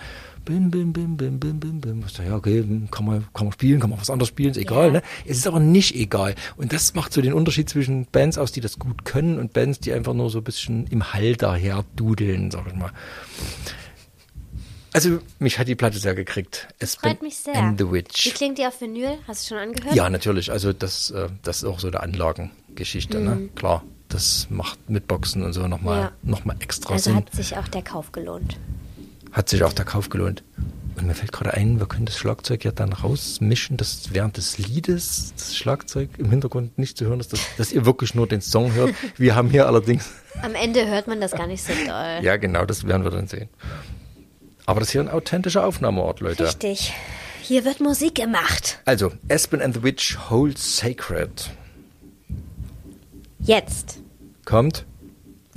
bim, 0.45 0.71
bim, 0.71 0.91
bim, 0.93 1.15
bim, 1.17 1.39
bim, 1.39 1.59
bim, 1.59 1.81
bim. 1.81 2.03
Ja, 2.25 2.35
okay, 2.35 2.63
kann 2.91 3.05
man, 3.05 3.25
kann 3.33 3.45
man 3.45 3.51
spielen, 3.53 3.79
kann 3.79 3.89
man 3.89 3.99
was 3.99 4.09
anderes 4.09 4.29
spielen, 4.29 4.51
ist 4.51 4.57
egal, 4.57 4.87
Ja. 4.87 4.91
ne? 4.93 5.01
Es 5.25 5.37
ist 5.37 5.47
aber 5.47 5.59
nicht 5.59 5.95
egal. 5.95 6.35
Und 6.57 6.73
das 6.73 6.93
macht 6.95 7.13
so 7.13 7.21
den 7.21 7.33
Unterschied 7.33 7.69
zwischen 7.69 8.05
Bands 8.05 8.37
aus, 8.37 8.51
die 8.51 8.61
das 8.61 8.79
gut 8.79 9.05
können 9.05 9.37
und 9.39 9.53
Bands, 9.53 9.79
die 9.79 9.93
einfach 9.93 10.13
nur 10.13 10.29
so 10.29 10.39
ein 10.39 10.43
bisschen 10.43 10.87
im 10.87 11.13
Hall 11.13 11.35
daher 11.35 11.85
dudeln, 11.95 12.51
sag 12.51 12.67
ich 12.67 12.73
mal. 12.75 12.91
Also, 14.91 15.19
mich 15.37 15.59
hat 15.59 15.67
die 15.67 15.75
Platte 15.75 15.99
sehr 15.99 16.15
gekriegt. 16.15 16.67
Es 16.79 16.95
Freut 16.95 17.21
mich 17.21 17.37
sehr. 17.37 17.55
And 17.55 17.79
the 17.79 17.85
Wie 17.87 17.91
Witch. 17.91 18.33
klingt 18.33 18.57
die 18.57 18.65
auf 18.65 18.81
Vinyl? 18.81 19.19
Hast 19.27 19.45
du 19.45 19.49
schon 19.55 19.57
angehört? 19.59 19.93
Ja, 19.95 20.09
natürlich. 20.09 20.51
Also, 20.51 20.73
das, 20.73 21.11
äh, 21.11 21.27
das 21.43 21.57
ist 21.57 21.63
auch 21.65 21.79
so 21.79 21.87
eine 21.89 21.99
Anlagengeschichte, 21.99 23.19
ne? 23.19 23.49
Klar. 23.55 23.83
Das 24.07 24.47
macht 24.49 24.89
mit 24.89 25.07
Boxen 25.07 25.43
und 25.43 25.53
so 25.53 25.67
nochmal 25.67 25.97
Mhm. 25.97 26.01
Ja. 26.05 26.11
noch 26.23 26.43
mal 26.45 26.55
extra 26.59 26.93
Also 26.93 27.11
Sinn. 27.11 27.17
hat 27.17 27.31
sich 27.35 27.55
auch 27.55 27.67
der 27.67 27.83
Kauf 27.83 28.11
gelohnt. 28.11 28.57
Hat 29.31 29.49
sich 29.49 29.63
auch 29.63 29.73
der 29.73 29.85
Kauf 29.85 30.09
gelohnt. 30.09 30.43
Und 30.97 31.07
mir 31.07 31.13
fällt 31.15 31.31
gerade 31.31 31.53
ein, 31.53 31.79
wir 31.79 31.87
können 31.87 32.05
das 32.05 32.17
Schlagzeug 32.17 32.65
ja 32.65 32.71
dann 32.71 32.91
rausmischen, 32.91 33.77
dass 33.77 34.13
während 34.13 34.35
des 34.35 34.57
Liedes 34.57 35.33
das 35.37 35.55
Schlagzeug 35.55 36.09
im 36.17 36.29
Hintergrund 36.29 36.77
nicht 36.77 36.97
zu 36.97 37.05
hören 37.05 37.21
ist, 37.21 37.31
dass, 37.31 37.39
dass 37.57 37.71
ihr 37.71 37.85
wirklich 37.85 38.15
nur 38.15 38.27
den 38.27 38.41
Song 38.41 38.73
hört. 38.73 38.93
Wir 39.17 39.35
haben 39.35 39.49
hier 39.49 39.67
allerdings, 39.67 40.09
Am 40.41 40.55
Ende 40.55 40.85
hört 40.87 41.07
man 41.07 41.21
das 41.21 41.31
gar 41.31 41.47
nicht 41.47 41.63
so 41.63 41.71
doll. 41.71 42.19
ja 42.21 42.35
genau, 42.35 42.65
das 42.65 42.85
werden 42.85 43.03
wir 43.03 43.11
dann 43.11 43.27
sehen. 43.27 43.47
Aber 44.65 44.81
das 44.81 44.89
ist 44.89 44.91
hier 44.91 45.01
ein 45.01 45.09
authentischer 45.09 45.65
Aufnahmeort, 45.65 46.19
Leute. 46.19 46.45
Richtig. 46.47 46.93
Hier 47.41 47.63
wird 47.65 47.79
Musik 47.79 48.15
gemacht. 48.15 48.79
Also, 48.85 49.11
Aspen 49.31 49.61
and 49.61 49.73
the 49.75 49.83
Witch 49.83 50.17
Hold 50.29 50.57
Sacred. 50.57 51.49
Jetzt 53.39 53.99
Kommt. 54.45 54.85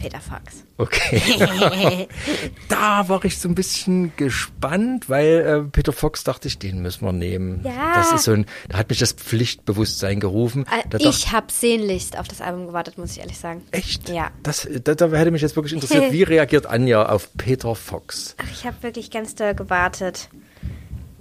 Peter 0.03 0.21
Fox. 0.21 0.65
Okay. 0.79 2.09
da 2.69 3.09
war 3.09 3.25
ich 3.25 3.39
so 3.39 3.49
ein 3.49 3.55
bisschen 3.55 4.13
gespannt, 4.17 5.09
weil 5.09 5.65
äh, 5.67 5.71
Peter 5.71 5.93
Fox 5.93 6.25
dachte 6.25 6.49
ich, 6.49 6.59
den 6.59 6.83
müssen 6.83 7.05
wir 7.05 7.13
nehmen. 7.13 7.63
Ja. 7.65 7.95
Das 7.95 8.13
ist 8.13 8.25
so 8.25 8.33
ein, 8.33 8.47
da 8.69 8.79
hat 8.79 8.89
mich 8.91 8.99
das 8.99 9.13
Pflichtbewusstsein 9.13 10.19
gerufen. 10.19 10.67
Äh, 10.67 10.89
Da 10.91 10.99
Ich 10.99 11.31
habe 11.33 11.47
sehnlichst 11.53 12.19
auf 12.19 12.27
das 12.27 12.41
Album 12.41 12.67
gewartet, 12.67 12.99
muss 12.99 13.13
ich 13.13 13.21
ehrlich 13.21 13.39
sagen. 13.39 13.63
Echt? 13.71 14.09
Ja. 14.09 14.31
Das, 14.43 14.69
da, 14.83 14.95
da 14.95 15.09
hätte 15.13 15.31
mich 15.31 15.43
jetzt 15.43 15.55
wirklich 15.55 15.73
interessiert, 15.73 16.13
wie 16.13 16.23
reagiert 16.25 16.67
Anja 16.67 17.07
auf 17.09 17.29
Peter 17.37 17.75
Fox? 17.75 18.35
Ach, 18.43 18.51
ich 18.53 18.67
habe 18.67 18.83
wirklich 18.83 19.11
ganz 19.11 19.35
doll 19.37 19.55
gewartet. 19.55 20.29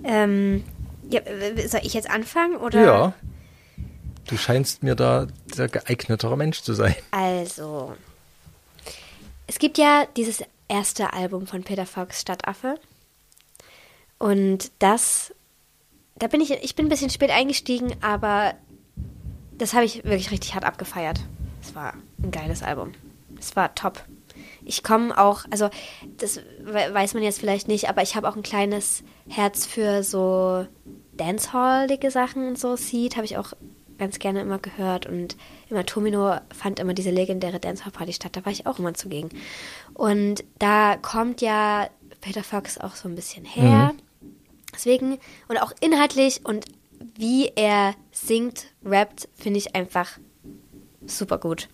Ähm, 0.03 0.63
ja, 1.09 1.21
soll 1.67 1.81
ich 1.83 1.93
jetzt 1.93 2.09
anfangen 2.09 2.55
oder? 2.57 2.83
Ja. 2.83 3.13
Du 4.27 4.37
scheinst 4.37 4.81
mir 4.81 4.95
da 4.95 5.27
der 5.57 5.67
geeignetere 5.67 6.37
Mensch 6.37 6.61
zu 6.61 6.73
sein. 6.73 6.95
Also, 7.11 7.93
es 9.51 9.59
gibt 9.59 9.77
ja 9.77 10.05
dieses 10.15 10.43
erste 10.69 11.11
Album 11.11 11.45
von 11.45 11.63
Peter 11.63 11.85
Fox, 11.85 12.21
Stadtaffe. 12.21 12.75
Und 14.17 14.71
das, 14.79 15.33
da 16.15 16.27
bin 16.27 16.39
ich, 16.39 16.51
ich 16.51 16.73
bin 16.73 16.85
ein 16.85 16.89
bisschen 16.89 17.09
spät 17.09 17.31
eingestiegen, 17.31 17.93
aber 18.01 18.53
das 19.57 19.73
habe 19.73 19.83
ich 19.83 20.05
wirklich 20.05 20.31
richtig 20.31 20.55
hart 20.55 20.63
abgefeiert. 20.63 21.19
Es 21.61 21.75
war 21.75 21.95
ein 22.23 22.31
geiles 22.31 22.63
Album. 22.63 22.93
Es 23.37 23.53
war 23.57 23.75
top. 23.75 24.05
Ich 24.63 24.83
komme 24.83 25.17
auch, 25.17 25.43
also 25.49 25.69
das 26.15 26.37
we- 26.61 26.93
weiß 26.93 27.13
man 27.13 27.23
jetzt 27.23 27.39
vielleicht 27.41 27.67
nicht, 27.67 27.89
aber 27.89 28.03
ich 28.03 28.15
habe 28.15 28.29
auch 28.29 28.37
ein 28.37 28.43
kleines 28.43 29.03
Herz 29.27 29.65
für 29.65 30.01
so 30.01 30.65
Dancehallige 31.11 32.09
Sachen 32.09 32.47
und 32.47 32.57
so. 32.57 32.77
Seed 32.77 33.17
habe 33.17 33.25
ich 33.25 33.37
auch 33.37 33.51
ganz 34.01 34.17
gerne 34.17 34.41
immer 34.41 34.57
gehört 34.57 35.05
und 35.05 35.37
immer 35.69 35.85
Tomino 35.85 36.35
fand 36.51 36.79
immer 36.79 36.95
diese 36.95 37.11
legendäre 37.11 37.59
Dancehall-Party 37.59 38.13
statt. 38.13 38.35
Da 38.35 38.43
war 38.43 38.51
ich 38.51 38.65
auch 38.65 38.79
immer 38.79 38.95
zugegen. 38.95 39.29
Und 39.93 40.43
da 40.57 40.97
kommt 40.97 41.39
ja 41.39 41.87
Peter 42.19 42.43
Fox 42.43 42.79
auch 42.79 42.95
so 42.95 43.07
ein 43.07 43.13
bisschen 43.13 43.45
her. 43.45 43.93
Deswegen, 44.73 45.19
und 45.47 45.57
auch 45.61 45.71
inhaltlich 45.81 46.43
und 46.43 46.65
wie 47.15 47.51
er 47.55 47.93
singt, 48.11 48.65
rappt, 48.83 49.29
finde 49.35 49.59
ich 49.59 49.75
einfach 49.75 50.17
super 51.05 51.37
gut. 51.37 51.69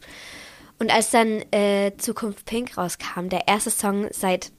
Und 0.79 0.91
als 0.91 1.11
dann 1.11 1.41
äh, 1.53 1.93
Zukunft 1.97 2.45
Pink 2.45 2.77
rauskam, 2.77 3.29
der 3.29 3.47
erste 3.47 3.69
Song 3.69 4.07
seit 4.11 4.51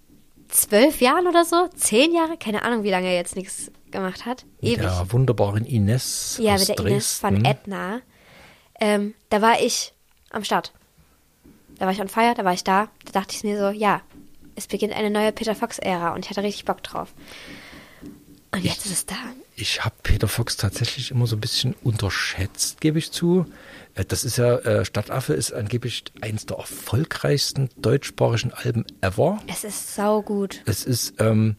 zwölf 0.49 1.03
Jahren 1.03 1.27
oder 1.27 1.45
so, 1.45 1.69
zehn 1.77 2.15
Jahre, 2.15 2.39
keine 2.39 2.63
Ahnung, 2.63 2.83
wie 2.83 2.91
lange 2.91 3.09
er 3.09 3.17
jetzt 3.17 3.37
nichts 3.37 3.71
gemacht 3.93 4.27
hat. 4.27 4.45
Ewig. 4.61 4.79
Der 4.79 5.07
wunderbaren 5.13 5.65
Ines 5.65 6.39
Ja, 6.41 6.55
aus 6.55 6.69
mit 6.69 6.79
der 6.79 6.87
Ines 6.87 7.19
von 7.19 7.35
Dresden. 7.43 7.45
Edna. 7.47 8.01
Ähm, 8.81 9.15
da 9.31 9.43
war 9.43 9.61
ich 9.61 9.93
am 10.31 10.45
Start. 10.45 10.73
Da 11.79 11.87
war 11.87 11.93
ich 11.93 12.01
on 12.01 12.09
fire, 12.09 12.35
da 12.37 12.45
war 12.45 12.53
ich 12.53 12.65
da. 12.65 12.89
Da 13.05 13.13
dachte 13.21 13.35
ich 13.37 13.45
mir 13.45 13.59
so, 13.59 13.71
ja, 13.71 14.01
es 14.57 14.67
beginnt 14.67 14.93
eine 14.95 15.11
neue 15.11 15.33
Peter 15.33 15.55
Fox-Ära 15.55 16.15
und 16.15 16.25
ich 16.25 16.31
hatte 16.31 16.43
richtig 16.43 16.65
Bock 16.65 16.83
drauf. 16.83 17.13
Und 18.51 18.65
jetzt 18.65 18.87
ist 18.87 18.93
es 18.93 19.07
da. 19.07 19.15
Ich 19.57 19.85
habe 19.85 19.95
Peter 20.03 20.27
Fox 20.29 20.57
tatsächlich 20.57 21.11
immer 21.11 21.27
so 21.27 21.37
ein 21.37 21.41
bisschen 21.41 21.75
unterschätzt, 21.85 22.81
gebe 22.81 22.99
ich 22.99 23.11
zu. 23.13 23.45
Äh, 23.95 24.05
Das 24.05 24.25
ist 24.25 24.39
ja, 24.39 24.57
äh, 24.59 24.85
Stadtaffe 24.85 25.35
ist 25.35 25.53
angeblich 25.53 26.05
eines 26.21 26.47
der 26.47 26.57
erfolgreichsten 26.59 27.69
deutschsprachigen 27.77 28.53
Alben 28.53 28.87
ever. 29.01 29.39
Es 29.49 29.65
ist 29.65 29.95
saugut. 29.95 30.63
Es 30.65 30.85
ist, 30.85 31.15
ähm, 31.19 31.57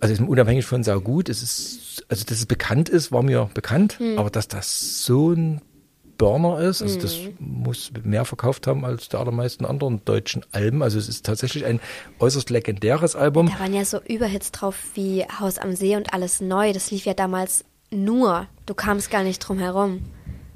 also 0.00 0.14
ist 0.14 0.20
unabhängig 0.20 0.66
von 0.66 0.82
sau 0.84 1.00
gut, 1.00 1.28
es 1.28 1.42
ist, 1.42 2.04
also 2.08 2.24
dass 2.24 2.38
es 2.38 2.46
bekannt 2.46 2.88
ist, 2.88 3.12
war 3.12 3.22
mir 3.22 3.50
bekannt, 3.54 3.98
Hm. 3.98 4.18
aber 4.18 4.30
dass 4.30 4.48
das 4.48 5.04
so 5.04 5.32
ein 5.32 5.60
Burner 6.18 6.58
ist, 6.60 6.82
also 6.82 6.98
das 6.98 7.14
Hm. 7.14 7.34
muss 7.38 7.92
mehr 8.02 8.24
verkauft 8.24 8.66
haben 8.66 8.84
als 8.84 9.08
die 9.08 9.16
allermeisten 9.16 9.64
anderen 9.64 10.04
deutschen 10.04 10.44
Alben. 10.50 10.82
Also 10.82 10.98
es 10.98 11.08
ist 11.08 11.24
tatsächlich 11.24 11.64
ein 11.64 11.80
äußerst 12.18 12.50
legendäres 12.50 13.14
Album. 13.14 13.46
Da 13.52 13.60
waren 13.60 13.72
ja 13.72 13.84
so 13.84 14.00
Überhits 14.00 14.50
drauf 14.50 14.76
wie 14.94 15.24
Haus 15.38 15.58
am 15.58 15.76
See 15.76 15.94
und 15.96 16.12
alles 16.12 16.40
neu. 16.40 16.72
Das 16.72 16.90
lief 16.90 17.04
ja 17.04 17.14
damals 17.14 17.64
nur. 17.90 18.48
Du 18.66 18.74
kamst 18.74 19.12
gar 19.12 19.22
nicht 19.22 19.38
drum 19.38 19.60
herum. 19.60 20.00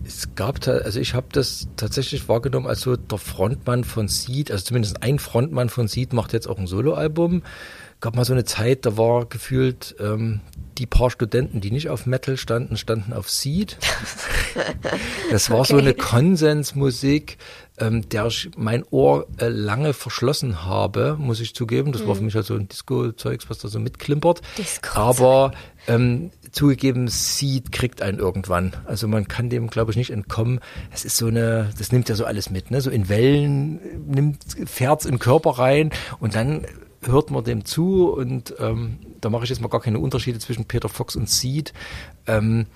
Es 0.05 0.35
gab, 0.35 0.67
also 0.67 0.99
ich 0.99 1.15
habe 1.15 1.29
das 1.31 1.69
tatsächlich 1.77 2.29
wahrgenommen 2.29 2.67
als 2.67 2.81
so 2.81 2.97
der 2.97 3.19
Frontmann 3.19 3.85
von 3.85 4.09
Seed, 4.09 4.51
also 4.51 4.65
zumindest 4.65 5.01
ein 5.01 5.21
Frontmann 5.21 5.69
von 5.69 5.87
Seed 5.87 6.13
macht 6.13 6.33
jetzt 6.33 6.49
auch 6.49 6.59
ein 6.59 6.67
Soloalbum. 6.67 7.43
Gab 8.03 8.17
mal 8.17 8.25
so 8.25 8.33
eine 8.33 8.45
Zeit, 8.45 8.85
da 8.85 8.97
war 8.97 9.27
gefühlt 9.27 9.95
ähm, 10.01 10.41
die 10.77 10.87
paar 10.87 11.09
Studenten, 11.09 11.61
die 11.61 11.71
nicht 11.71 11.89
auf 11.89 12.05
Metal 12.05 12.37
standen, 12.37 12.77
standen 12.77 13.13
auf 13.13 13.31
Seed. 13.31 13.79
Das 15.31 15.49
war 15.49 15.65
so 15.65 15.79
eine 15.79 15.95
Konsensmusik, 15.95 17.39
ähm, 17.79 18.07
der 18.11 18.27
ich 18.27 18.51
mein 18.55 18.85
Ohr 18.91 19.27
äh, 19.39 19.49
lange 19.49 19.95
verschlossen 19.95 20.67
habe, 20.67 21.17
muss 21.19 21.41
ich 21.41 21.55
zugeben. 21.55 21.93
Das 21.93 22.07
war 22.07 22.17
für 22.17 22.23
mich 22.23 22.35
halt 22.35 22.45
so 22.45 22.55
ein 22.55 22.69
Disco-Zeugs, 22.69 23.49
was 23.49 23.59
da 23.59 23.69
so 23.69 23.79
mitklimpert. 23.79 24.43
Disco-Zeug. 24.59 24.97
Aber 24.97 25.53
ähm, 25.87 26.33
zugegeben, 26.51 27.09
Seed 27.09 27.73
kriegt 27.73 28.03
einen 28.03 28.19
irgendwann. 28.19 28.75
Also 28.85 29.09
man 29.09 29.27
kann 29.27 29.49
dem, 29.49 29.69
glaube 29.69 29.93
ich, 29.93 29.97
nicht 29.97 30.11
entkommen. 30.11 30.61
Es 30.93 31.07
ist 31.07 31.17
so 31.17 31.29
eine, 31.29 31.71
das 31.79 31.93
nimmt 31.93 32.11
ja 32.11 32.15
so 32.15 32.27
alles 32.27 32.51
mit, 32.51 32.71
ne? 32.71 32.83
So 32.83 32.91
in 32.91 33.09
Wellen 33.09 33.81
nimmt, 34.07 34.45
fährt's 34.67 35.07
in 35.07 35.13
den 35.13 35.19
Körper 35.19 35.53
rein 35.53 35.91
und 36.21 36.35
dann 36.35 36.67
hört 37.05 37.31
man 37.31 37.45
dem 37.45 37.65
zu 37.65 38.11
und 38.11 38.55
ähm, 38.59 38.99
da 39.21 39.31
mache 39.31 39.45
ich 39.45 39.51
jetzt 39.51 39.61
mal 39.61 39.69
gar 39.69 39.81
keine 39.81 39.99
Unterschiede 39.99 40.39
zwischen 40.39 40.65
Peter 40.67 40.89
Fox 40.89 41.17
und 41.17 41.29
Seed. 41.29 41.73
Ähm, 42.27 42.67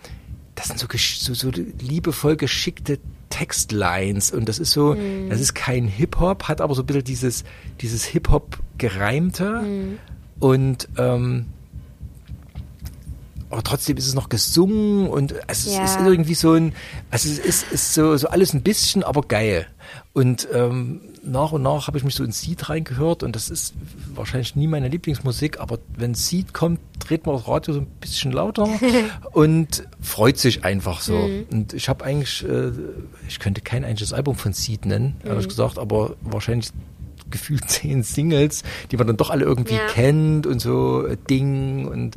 das 0.54 0.68
sind 0.68 0.78
so, 0.78 0.86
so, 0.96 1.34
so 1.34 1.50
liebevoll 1.80 2.36
geschickte 2.36 2.98
Textlines 3.28 4.30
und 4.32 4.48
das 4.48 4.58
ist 4.58 4.72
so, 4.72 4.96
das 5.28 5.40
ist 5.40 5.54
kein 5.54 5.86
Hip-Hop, 5.86 6.44
hat 6.44 6.60
aber 6.60 6.74
so 6.74 6.82
ein 6.82 6.86
bisschen 6.86 7.04
dieses, 7.04 7.44
dieses 7.80 8.04
Hip-Hop 8.04 8.58
gereimte 8.78 9.62
und 10.40 10.88
ähm, 10.96 11.46
aber 13.50 13.62
trotzdem 13.62 13.96
ist 13.96 14.06
es 14.08 14.14
noch 14.14 14.28
gesungen 14.28 15.08
und 15.08 15.34
es 15.46 15.66
Ja. 15.72 15.84
ist 15.84 15.98
irgendwie 16.00 16.34
so 16.34 16.52
ein, 16.54 16.72
also 17.10 17.28
es 17.28 17.38
ist, 17.38 17.72
ist 17.72 17.94
so, 17.94 18.16
so 18.16 18.28
alles 18.28 18.52
ein 18.54 18.62
bisschen, 18.62 19.02
aber 19.04 19.22
geil. 19.22 19.66
Und 20.14 20.48
ähm, 20.52 21.00
nach 21.26 21.52
und 21.52 21.62
nach 21.62 21.86
habe 21.88 21.98
ich 21.98 22.04
mich 22.04 22.14
so 22.14 22.24
in 22.24 22.32
Seed 22.32 22.68
reingehört 22.68 23.22
und 23.22 23.34
das 23.36 23.50
ist 23.50 23.74
wahrscheinlich 24.14 24.56
nie 24.56 24.66
meine 24.66 24.88
Lieblingsmusik, 24.88 25.60
aber 25.60 25.78
wenn 25.96 26.14
Seed 26.14 26.54
kommt, 26.54 26.80
dreht 26.98 27.26
man 27.26 27.36
das 27.36 27.46
Radio 27.48 27.74
so 27.74 27.80
ein 27.80 27.86
bisschen 28.00 28.32
lauter 28.32 28.68
und 29.32 29.86
freut 30.00 30.38
sich 30.38 30.64
einfach 30.64 31.00
so. 31.00 31.28
Und 31.50 31.72
ich 31.72 31.88
habe 31.88 32.04
eigentlich, 32.04 32.44
äh, 32.48 32.70
ich 33.28 33.38
könnte 33.38 33.60
kein 33.60 33.84
einziges 33.84 34.12
Album 34.12 34.36
von 34.36 34.52
Seed 34.52 34.86
nennen, 34.86 35.16
ehrlich 35.24 35.48
gesagt, 35.48 35.78
aber 35.78 36.14
wahrscheinlich 36.22 36.70
gefühlt 37.28 37.68
zehn 37.70 38.04
Singles, 38.04 38.62
die 38.92 38.96
man 38.96 39.08
dann 39.08 39.16
doch 39.16 39.30
alle 39.30 39.44
irgendwie 39.44 39.74
Ja. 39.74 39.86
kennt 39.88 40.46
und 40.46 40.60
so 40.60 41.04
äh, 41.06 41.16
Ding 41.28 41.86
und 41.88 42.14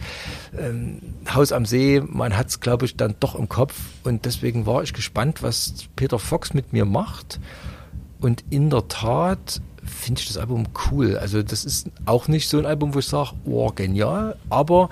ähm, 0.58 1.00
Haus 1.34 1.52
am 1.52 1.66
See, 1.66 2.02
man 2.06 2.38
hat 2.38 2.48
es, 2.50 2.60
glaube 2.60 2.86
ich, 2.86 2.96
dann 2.96 3.16
doch 3.20 3.34
im 3.36 3.50
Kopf 3.50 3.76
und 4.04 4.26
deswegen 4.26 4.66
war 4.68 4.84
ich 4.84 4.94
gespannt, 4.94 5.42
was 5.42 5.74
Peter 5.96 6.20
Fox 6.20 6.54
mit 6.54 6.74
mir 6.74 6.86
macht 6.86 7.40
und 8.20 8.44
in 8.50 8.70
der 8.70 8.88
Tat 8.88 9.62
finde 9.86 10.22
ich 10.22 10.28
das 10.28 10.38
Album 10.38 10.68
cool. 10.92 11.18
Also 11.18 11.42
das 11.42 11.66
ist 11.66 11.90
auch 12.06 12.28
nicht 12.28 12.48
so 12.50 12.58
ein 12.60 12.66
Album, 12.66 12.94
wo 12.94 13.00
ich 13.00 13.08
sage, 13.08 13.32
oh, 13.46 13.72
genial, 13.72 14.38
aber 14.50 14.90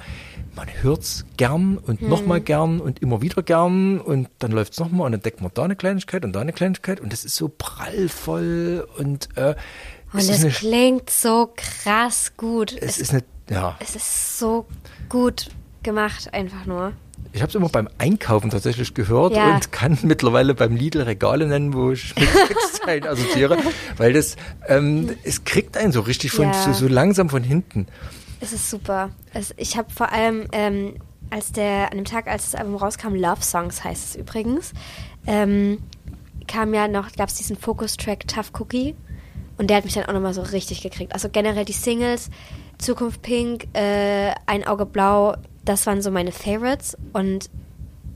man 0.56 0.68
hört's 0.82 1.26
gern 1.38 1.78
und 1.78 2.02
Hm. 2.02 2.10
nochmal 2.10 2.42
gern 2.42 2.80
und 2.80 3.00
immer 3.02 3.22
wieder 3.22 3.44
gern 3.44 4.00
und 4.00 4.28
dann 4.40 4.52
läuft's 4.52 4.80
nochmal 4.80 5.06
und 5.06 5.12
dann 5.12 5.22
deckt 5.22 5.42
man 5.42 5.52
da 5.54 5.64
eine 5.64 5.76
Kleinigkeit 5.76 6.26
und 6.26 6.34
da 6.34 6.42
eine 6.42 6.54
Kleinigkeit 6.54 7.00
und 7.00 7.14
das 7.14 7.26
ist 7.26 7.36
so 7.36 7.48
prallvoll 7.56 8.88
und 8.98 9.30
äh, 9.38 9.56
Und 10.14 10.20
es 10.20 10.44
es 10.44 10.56
klingt 10.58 11.10
so 11.10 11.52
krass 11.56 12.32
gut. 12.38 12.72
es 12.74 12.96
Es, 12.96 12.98
ist 13.00 13.12
eine, 13.12 13.24
ja, 13.50 13.76
es 13.80 13.96
ist 13.96 14.40
so 14.40 14.66
gut 15.10 15.50
gemacht, 15.84 16.34
einfach 16.34 16.66
nur. 16.66 16.94
Ich 17.38 17.42
habe 17.42 17.50
es 17.50 17.56
immer 17.56 17.70
beim 17.70 17.88
Einkaufen 17.98 18.50
tatsächlich 18.50 18.94
gehört 18.94 19.36
Ja. 19.36 19.56
und 19.56 19.72
kann 19.72 19.98
mittlerweile 20.04 20.54
beim 20.56 20.76
Lidl 20.76 21.02
Regale 21.04 21.48
nennen, 21.48 21.74
wo 21.74 21.92
ich 21.92 22.14
mit 22.16 22.28
Texteilen 22.48 23.06
assoziiere, 23.06 23.58
weil 23.98 24.14
das, 24.14 24.36
ähm, 24.68 25.10
es 25.24 25.44
kriegt 25.44 25.78
einen 25.78 25.92
so 25.92 26.02
richtig 26.02 26.32
von, 26.32 26.46
Ja. 26.48 26.54
so, 26.54 26.74
so 26.74 26.88
langsam 26.88 27.30
von 27.30 27.44
hinten. 27.44 27.88
Es 28.40 28.54
ist 28.54 28.70
super. 28.70 29.10
Es, 29.34 29.54
ich 29.58 29.78
habe 29.78 29.90
vor 29.92 30.12
allem, 30.12 30.48
ähm, 30.52 30.96
als 31.30 31.52
der, 31.52 31.92
an 31.92 31.98
dem 31.98 32.06
Tag, 32.06 32.28
als 32.28 32.52
das 32.52 32.60
Album 32.60 32.76
rauskam, 32.76 33.16
Love 33.16 33.42
Songs 33.42 33.84
heißt 33.84 34.10
es 34.10 34.16
übrigens, 34.16 34.74
ähm, 35.26 35.80
kam 36.48 36.74
ja 36.74 36.88
noch, 36.88 37.12
gab 37.14 37.30
es 37.30 37.36
diesen 37.36 37.58
Focus-Track 37.58 38.28
Tough 38.28 38.52
Cookie 38.60 38.96
und 39.58 39.70
der 39.70 39.78
hat 39.78 39.86
mich 39.86 39.94
dann 39.96 40.06
auch 40.06 40.14
nochmal 40.14 40.34
so 40.34 40.42
richtig 40.42 40.82
gekriegt. 40.82 41.14
Also 41.14 41.30
generell 41.30 41.66
die 41.66 41.74
Singles, 41.74 42.30
Zukunft 42.78 43.22
Pink, 43.24 43.68
äh, 43.74 44.32
Ein 44.46 44.66
Auge 44.68 44.86
Blau, 44.86 45.36
das 45.68 45.86
waren 45.86 46.01
so 46.01 46.11
meine 46.11 46.32
Favorites 46.32 46.97
und 47.13 47.49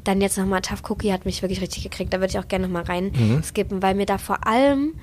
dann 0.03 0.21
jetzt 0.21 0.37
nochmal 0.37 0.61
Tough 0.61 0.81
Cookie 0.89 1.13
hat 1.13 1.25
mich 1.25 1.41
wirklich 1.41 1.61
richtig 1.61 1.83
gekriegt. 1.83 2.11
Da 2.11 2.19
würde 2.19 2.31
ich 2.31 2.39
auch 2.39 2.47
gerne 2.47 2.67
nochmal 2.67 2.83
rein 2.83 3.11
skippen, 3.43 3.83
weil 3.83 3.93
mir 3.93 4.07
da 4.07 4.17
vor 4.17 4.47
allem 4.47 4.95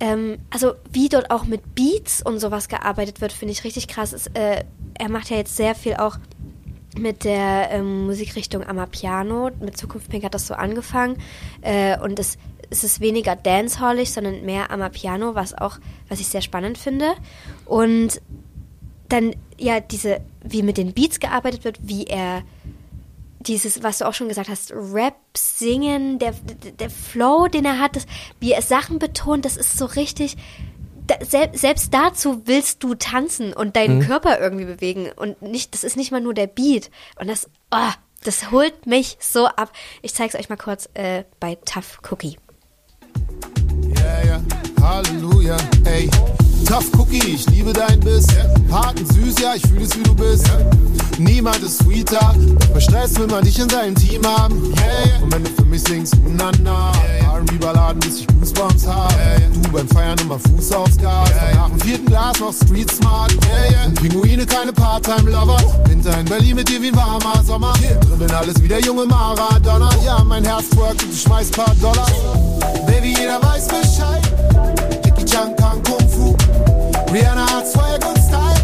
ähm, 0.00 0.38
also 0.48 0.72
wie 0.90 1.08
dort 1.08 1.30
auch 1.30 1.44
mit 1.44 1.74
Beats 1.74 2.22
und 2.22 2.40
sowas 2.40 2.68
gearbeitet 2.68 3.20
wird, 3.20 3.32
finde 3.32 3.52
ich 3.52 3.64
richtig 3.64 3.86
krass. 3.86 4.12
Es, 4.12 4.26
äh, 4.28 4.64
er 4.98 5.08
macht 5.10 5.30
ja 5.30 5.36
jetzt 5.36 5.56
sehr 5.56 5.74
viel 5.74 5.94
auch 5.94 6.18
mit 6.98 7.24
der 7.24 7.70
ähm, 7.70 8.06
Musikrichtung 8.06 8.66
Amapiano. 8.66 9.50
Mit 9.60 9.76
Zukunft 9.76 10.08
Pink 10.08 10.24
hat 10.24 10.34
das 10.34 10.46
so 10.46 10.54
angefangen. 10.54 11.18
Äh, 11.60 11.98
und 12.00 12.18
es, 12.18 12.38
es 12.70 12.82
ist 12.82 13.00
weniger 13.00 13.36
dancehallig, 13.36 14.10
sondern 14.10 14.44
mehr 14.44 14.70
Amapiano, 14.70 15.34
was 15.34 15.56
auch, 15.56 15.78
was 16.08 16.20
ich 16.20 16.28
sehr 16.28 16.42
spannend 16.42 16.78
finde. 16.78 17.12
Und 17.66 18.22
dann, 19.10 19.34
ja, 19.58 19.80
diese, 19.80 20.20
wie 20.42 20.62
mit 20.62 20.78
den 20.78 20.92
Beats 20.92 21.20
gearbeitet 21.20 21.64
wird, 21.64 21.78
wie 21.82 22.04
er 22.04 22.42
dieses, 23.40 23.82
was 23.82 23.98
du 23.98 24.06
auch 24.06 24.14
schon 24.14 24.28
gesagt 24.28 24.48
hast, 24.48 24.72
Rap, 24.72 25.16
Singen, 25.36 26.18
der, 26.18 26.32
der, 26.32 26.72
der 26.72 26.90
Flow, 26.90 27.48
den 27.48 27.64
er 27.64 27.78
hat, 27.78 27.96
das, 27.96 28.06
wie 28.38 28.52
er 28.52 28.62
Sachen 28.62 28.98
betont, 28.98 29.44
das 29.44 29.56
ist 29.56 29.76
so 29.78 29.86
richtig. 29.86 30.36
Da, 31.06 31.16
sel, 31.24 31.50
selbst 31.54 31.92
dazu 31.92 32.42
willst 32.44 32.84
du 32.84 32.94
tanzen 32.94 33.52
und 33.52 33.76
deinen 33.76 34.00
Körper 34.00 34.38
irgendwie 34.38 34.66
bewegen 34.66 35.10
und 35.16 35.42
nicht, 35.42 35.74
das 35.74 35.82
ist 35.82 35.96
nicht 35.96 36.12
mal 36.12 36.20
nur 36.20 36.34
der 36.34 36.46
Beat. 36.46 36.90
Und 37.18 37.28
das, 37.28 37.48
oh, 37.72 37.92
das 38.22 38.50
holt 38.50 38.86
mich 38.86 39.16
so 39.18 39.46
ab. 39.46 39.72
Ich 40.02 40.14
zeig's 40.14 40.34
euch 40.34 40.48
mal 40.48 40.56
kurz 40.56 40.88
äh, 40.94 41.24
bei 41.40 41.56
Tough 41.64 42.00
Cookie. 42.10 42.36
Yeah, 43.98 44.24
yeah, 44.24 44.42
Halleluja, 44.80 45.56
ey. 45.84 46.08
Tough 46.70 46.86
Cookie, 46.96 47.34
ich 47.34 47.50
liebe 47.50 47.72
dein 47.72 47.98
Biss. 47.98 48.28
Und 48.70 49.12
süß, 49.12 49.40
ja, 49.42 49.54
ich 49.56 49.62
fühle 49.66 49.82
es, 49.82 49.98
wie 49.98 50.04
du 50.04 50.14
bist. 50.14 50.48
Niemand 51.18 51.60
ist 51.64 51.78
sweeter. 51.78 52.32
Bei 52.72 52.78
Stress 52.78 53.18
will 53.18 53.26
man 53.26 53.42
dich 53.44 53.58
in 53.58 53.68
seinem 53.68 53.96
Team 53.96 54.24
haben. 54.24 54.72
Yeah. 54.76 55.20
Und 55.20 55.34
wenn 55.34 55.42
du 55.42 55.50
für 55.50 55.64
mich 55.64 55.82
singst, 55.82 56.14
na 56.28 56.52
na. 56.62 56.92
R&B-Balladen, 57.34 57.98
bis 57.98 58.20
ich 58.20 58.26
Goosebumps 58.28 58.86
hab. 58.86 59.12
Du 59.64 59.68
beim 59.72 59.88
Feiern 59.88 60.16
immer 60.20 60.38
Fuß 60.38 60.70
aufs 60.70 60.96
Gas. 60.98 61.30
Nach 61.56 61.70
dem 61.70 61.80
vierten 61.80 62.06
Glas 62.06 62.38
noch 62.38 62.54
Street 62.54 62.92
Smart. 62.92 63.34
Und 63.86 64.00
Pinguine, 64.00 64.46
keine 64.46 64.72
Part-Time-Lover. 64.72 65.58
Winter 65.88 66.20
in 66.20 66.26
Berlin 66.26 66.54
mit 66.54 66.68
dir 66.68 66.80
wie 66.80 66.90
ein 66.90 66.96
warmer 66.96 67.42
Sommer. 67.44 67.72
Dribbeln 68.08 68.30
alles 68.30 68.62
wie 68.62 68.68
der 68.68 68.80
junge 68.80 69.06
Maradona. 69.06 69.90
Ja, 70.04 70.22
mein 70.22 70.44
Herz 70.44 70.70
twerkt 70.70 71.02
und 71.02 71.12
du 71.12 71.16
schmeißt 71.16 71.56
paar 71.56 71.74
Dollar. 71.82 72.06
Baby, 72.86 73.16
jeder 73.18 73.42
weiß 73.42 73.66
Bescheid. 73.66 74.22
Jackie 75.04 75.24
Chan. 75.24 75.59
Rihanna 77.12 77.50
hat 77.50 77.66
Swag 77.66 78.06
und 78.06 78.18
Style. 78.18 78.60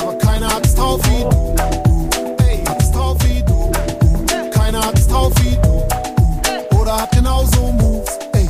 Aber 0.00 0.16
keiner 0.18 0.48
hat 0.54 0.64
es 0.64 0.74
drauf 0.74 1.00
wie 1.04 1.22
du. 1.22 2.44
Ey, 2.44 2.64
hat 2.64 2.80
es 2.80 2.92
drauf 2.92 3.18
wie 3.24 3.42
du. 3.42 3.70
Keiner 4.50 4.86
hat 4.86 4.96
es 4.96 5.08
drauf 5.08 5.32
wie 5.42 5.56
du. 5.56 6.78
Oder 6.78 7.02
hat 7.02 7.10
genauso 7.10 7.72
Moves. 7.72 8.18
Ey. 8.32 8.48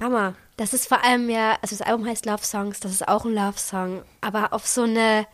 Hammer. 0.00 0.34
Das 0.56 0.72
ist 0.72 0.88
vor 0.88 1.04
allem 1.04 1.28
ja, 1.28 1.58
also 1.60 1.76
das 1.76 1.86
Album 1.86 2.06
heißt 2.06 2.24
Love 2.24 2.42
Songs, 2.42 2.80
das 2.80 2.90
ist 2.90 3.06
auch 3.06 3.26
ein 3.26 3.34
Love 3.34 3.58
Song, 3.58 4.02
aber 4.22 4.54
auf 4.54 4.66
so 4.66 4.84
eine 4.84 5.26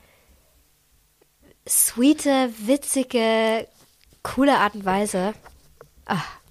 sweete, 1.67 2.51
witzige, 2.59 3.69
coole 4.25 4.59
Art 4.59 4.75
und 4.75 4.85
Weise. 4.85 5.33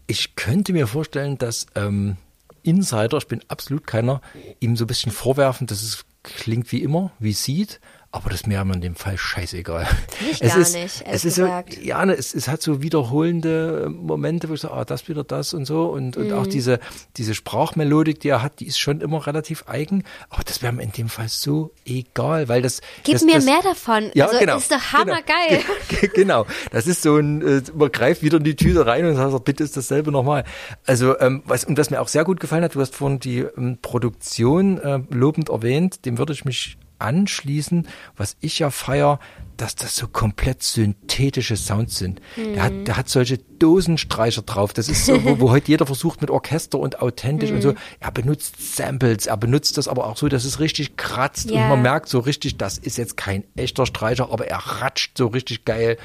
Ich 0.07 0.37
könnte 0.37 0.71
mir 0.71 0.87
vorstellen, 0.87 1.37
dass 1.37 1.65
ähm, 1.75 2.15
Insider, 2.63 3.17
ich 3.17 3.27
bin 3.27 3.41
absolut 3.47 3.87
keiner, 3.87 4.21
ihm 4.59 4.75
so 4.75 4.85
ein 4.85 4.87
bisschen 4.87 5.11
vorwerfen, 5.11 5.67
dass 5.67 5.81
es 5.81 6.05
klingt 6.23 6.71
wie 6.71 6.81
immer, 6.81 7.11
wie 7.19 7.33
sieht, 7.33 7.79
aber 8.13 8.29
das 8.29 8.41
ist 8.41 8.47
mir 8.47 8.59
in 8.61 8.81
dem 8.81 8.95
Fall 8.95 9.17
scheißegal. 9.17 9.87
ich 10.31 10.41
es 10.41 10.53
gar 10.53 10.57
ist, 10.57 10.73
nicht, 10.75 11.03
es 11.05 11.25
ist 11.25 11.35
so, 11.35 11.47
ja, 11.81 12.05
ne, 12.05 12.13
es, 12.13 12.33
es 12.33 12.47
hat 12.47 12.61
so 12.61 12.81
wiederholende 12.81 13.89
Momente, 13.89 14.49
wo 14.49 14.53
ich 14.53 14.61
sage, 14.61 14.73
ah, 14.73 14.85
das 14.85 15.07
wieder 15.07 15.23
das 15.23 15.53
und 15.53 15.65
so 15.65 15.85
und, 15.85 16.17
und 16.17 16.31
Mhm. 16.31 16.37
auch 16.37 16.47
diese, 16.47 16.79
diese 17.17 17.35
Sprachmelodik, 17.35 18.19
die 18.19 18.29
er 18.29 18.41
hat, 18.41 18.59
die 18.59 18.67
ist 18.67 18.79
schon 18.79 19.01
immer 19.01 19.25
relativ 19.27 19.67
eigen, 19.67 20.03
aber 20.29 20.43
das 20.43 20.61
wäre 20.61 20.73
mir 20.73 20.83
in 20.83 20.91
dem 20.91 21.09
Fall 21.09 21.29
so 21.29 21.73
egal, 21.85 22.49
weil 22.49 22.61
das... 22.61 22.81
Gib 23.03 23.13
das, 23.13 23.23
mir 23.23 23.35
das, 23.35 23.45
mehr 23.45 23.61
davon. 23.63 24.11
Ja, 24.13 24.27
also 24.27 24.39
genau. 24.39 24.57
ist 24.57 24.71
doch 24.71 24.93
hammergeil. 24.93 25.61
Genau. 25.89 26.13
genau. 26.13 26.45
Das 26.71 26.87
ist 26.87 27.01
so 27.01 27.17
ein, 27.17 27.41
äh, 27.41 27.61
man 27.73 27.91
greift 27.91 28.23
wieder 28.23 28.37
in 28.37 28.43
die 28.43 28.55
Tüte 28.55 28.85
rein 28.85 29.05
und 29.05 29.15
sagt, 29.15 29.45
bitte 29.45 29.63
ist 29.63 29.75
dasselbe 29.77 30.11
nochmal. 30.11 30.43
Also, 30.85 31.19
ähm, 31.19 31.43
was, 31.45 31.65
und 31.65 31.77
was 31.77 31.89
mir 31.89 32.01
auch 32.01 32.07
sehr 32.07 32.23
gut 32.23 32.39
gefallen 32.39 32.63
hat, 32.63 32.75
du 32.75 32.81
hast 32.81 32.95
vorhin 32.95 33.19
die 33.19 33.39
ähm, 33.39 33.77
Produktion 33.81 34.79
äh, 34.79 34.99
lobend 35.09 35.49
erwähnt, 35.49 36.05
dem 36.05 36.17
würde 36.17 36.33
ich 36.33 36.45
mich 36.45 36.77
anschließen, 37.01 37.87
was 38.15 38.37
ich 38.39 38.59
ja 38.59 38.69
feier, 38.69 39.19
dass 39.57 39.75
das 39.75 39.95
so 39.95 40.07
komplett 40.07 40.63
synthetische 40.63 41.55
Sounds 41.55 41.97
sind. 41.97 42.19
Der, 42.37 42.63
hat, 42.63 42.73
der 42.87 42.97
hat 42.97 43.09
solche 43.09 43.37
Dosenstreicher 43.37 44.41
drauf. 44.41 44.73
Das 44.73 44.89
ist 44.89 45.05
so, 45.05 45.23
wo, 45.23 45.39
wo 45.39 45.51
heute 45.51 45.67
jeder 45.67 45.85
versucht 45.85 46.21
mit 46.21 46.31
Orchester 46.31 46.79
und 46.79 47.01
authentisch 47.01 47.51
und 47.51 47.61
so. 47.61 47.73
Er 47.99 48.11
benutzt 48.11 48.75
Samples, 48.75 49.27
er 49.27 49.37
benutzt 49.37 49.77
das 49.77 49.87
aber 49.87 50.07
auch 50.07 50.17
so, 50.17 50.29
dass 50.29 50.45
es 50.45 50.59
richtig 50.59 50.97
kratzt 50.97 51.51
Ja. 51.51 51.63
und 51.63 51.69
man 51.69 51.81
merkt 51.81 52.09
so 52.09 52.19
richtig, 52.19 52.57
das 52.57 52.77
ist 52.77 52.97
jetzt 52.97 53.17
kein 53.17 53.43
echter 53.55 53.85
Streicher, 53.85 54.31
aber 54.31 54.47
er 54.47 54.57
ratscht 54.57 55.17
so 55.17 55.27
richtig 55.27 55.65
geil 55.65 55.97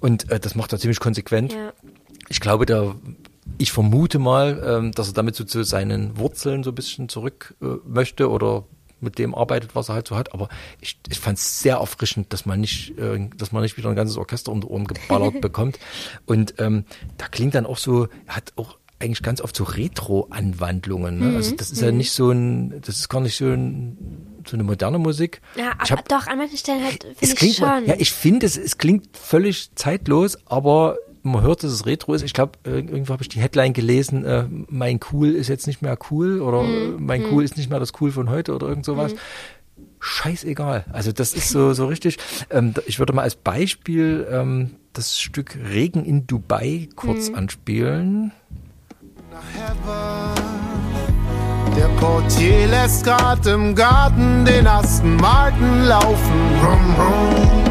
und 0.00 0.30
äh, 0.30 0.40
das 0.40 0.54
macht 0.54 0.72
er 0.72 0.78
ziemlich 0.78 1.00
konsequent. 1.00 1.52
Ja. 1.52 1.72
Ich 2.28 2.40
glaube, 2.40 2.64
da 2.64 2.94
ich 3.58 3.70
vermute 3.72 4.18
mal, 4.18 4.62
ähm, 4.66 4.92
dass 4.92 5.08
er 5.08 5.14
damit 5.14 5.36
so 5.36 5.44
zu 5.44 5.62
seinen 5.64 6.16
Wurzeln 6.16 6.64
so 6.64 6.70
ein 6.70 6.74
bisschen 6.74 7.10
zurück 7.10 7.54
äh, 7.60 7.66
möchte 7.86 8.30
oder 8.30 8.64
mit 9.04 9.18
dem 9.18 9.34
arbeitet, 9.34 9.74
was 9.74 9.88
er 9.88 9.94
halt 9.94 10.08
so 10.08 10.16
hat. 10.16 10.34
Aber 10.34 10.48
ich, 10.80 10.98
ich 11.08 11.20
fand 11.20 11.38
es 11.38 11.60
sehr 11.60 11.76
erfrischend, 11.76 12.32
dass 12.32 12.46
man 12.46 12.60
nicht, 12.60 12.98
äh, 12.98 13.28
dass 13.36 13.52
man 13.52 13.62
nicht 13.62 13.76
wieder 13.76 13.88
ein 13.88 13.96
ganzes 13.96 14.16
Orchester 14.16 14.50
um 14.50 14.60
die 14.60 14.66
Ohren 14.66 14.86
geballert 14.86 15.40
bekommt. 15.40 15.78
Und 16.26 16.54
ähm, 16.58 16.84
da 17.18 17.28
klingt 17.28 17.54
dann 17.54 17.66
auch 17.66 17.78
so, 17.78 18.08
hat 18.26 18.52
auch 18.56 18.78
eigentlich 19.00 19.22
ganz 19.22 19.40
oft 19.40 19.54
so 19.54 19.64
Retro-Anwandlungen. 19.64 21.18
Ne? 21.18 21.36
Also 21.36 21.54
das 21.56 21.70
ist 21.70 21.82
ja 21.82 21.92
nicht 21.92 22.12
so 22.12 22.30
ein, 22.30 22.80
das 22.80 22.96
ist 22.96 23.08
gar 23.08 23.20
nicht 23.20 23.36
so, 23.36 23.46
ein, 23.46 24.42
so 24.46 24.56
eine 24.56 24.64
moderne 24.64 24.98
Musik. 24.98 25.40
Ja, 25.56 25.72
ich 25.84 25.92
aber 25.92 26.00
hab, 26.00 26.08
doch, 26.08 26.26
an 26.26 26.38
manchen 26.38 26.56
Stellen 26.56 26.84
halt 26.84 27.04
es 27.04 27.18
finde 27.18 27.34
ich 27.34 27.36
klingt 27.36 27.54
schon. 27.56 27.86
ja, 27.86 27.94
ich 27.98 28.12
finde, 28.12 28.46
es, 28.46 28.56
es 28.56 28.78
klingt 28.78 29.16
völlig 29.16 29.74
zeitlos, 29.74 30.38
aber 30.46 30.96
man 31.24 31.42
hört, 31.42 31.62
dass 31.64 31.72
es 31.72 31.86
Retro 31.86 32.14
ist. 32.14 32.22
Ich 32.22 32.32
glaube, 32.34 32.52
irgendwo 32.64 33.12
habe 33.12 33.22
ich 33.22 33.28
die 33.28 33.40
Headline 33.40 33.72
gelesen, 33.72 34.24
äh, 34.24 34.44
mein 34.68 35.00
Cool 35.12 35.30
ist 35.30 35.48
jetzt 35.48 35.66
nicht 35.66 35.82
mehr 35.82 35.98
cool 36.10 36.40
oder 36.40 36.62
Mhm. 36.62 36.96
mein 37.04 37.24
Cool 37.30 37.42
ist 37.44 37.56
nicht 37.56 37.70
mehr 37.70 37.80
das 37.80 37.92
Cool 38.00 38.12
von 38.12 38.30
heute 38.30 38.54
oder 38.54 38.68
irgend 38.68 38.84
sowas. 38.84 39.14
Scheißegal. 40.00 40.84
Also 40.92 41.12
das 41.12 41.32
ist 41.34 41.48
so, 41.48 41.72
so 41.72 41.86
richtig. 41.86 42.18
Ähm, 42.50 42.74
ich 42.86 42.98
würde 42.98 43.12
mal 43.14 43.22
als 43.22 43.36
Beispiel 43.36 44.26
ähm, 44.30 44.76
das 44.92 45.18
Stück 45.18 45.56
Regen 45.72 46.04
in 46.04 46.26
Dubai 46.26 46.88
kurz 46.94 47.30
Mhm. 47.30 47.34
anspielen. 47.36 48.32
Der 51.76 51.88
Portier 51.98 52.66
lässt 52.68 53.04
grad 53.04 53.46
im 53.46 53.74
Garten 53.74 54.44
den 54.44 54.66
Aston 54.66 55.16
Martin 55.16 55.84
laufen. 55.84 56.40
Rum, 56.62 56.94
rum. 56.98 57.64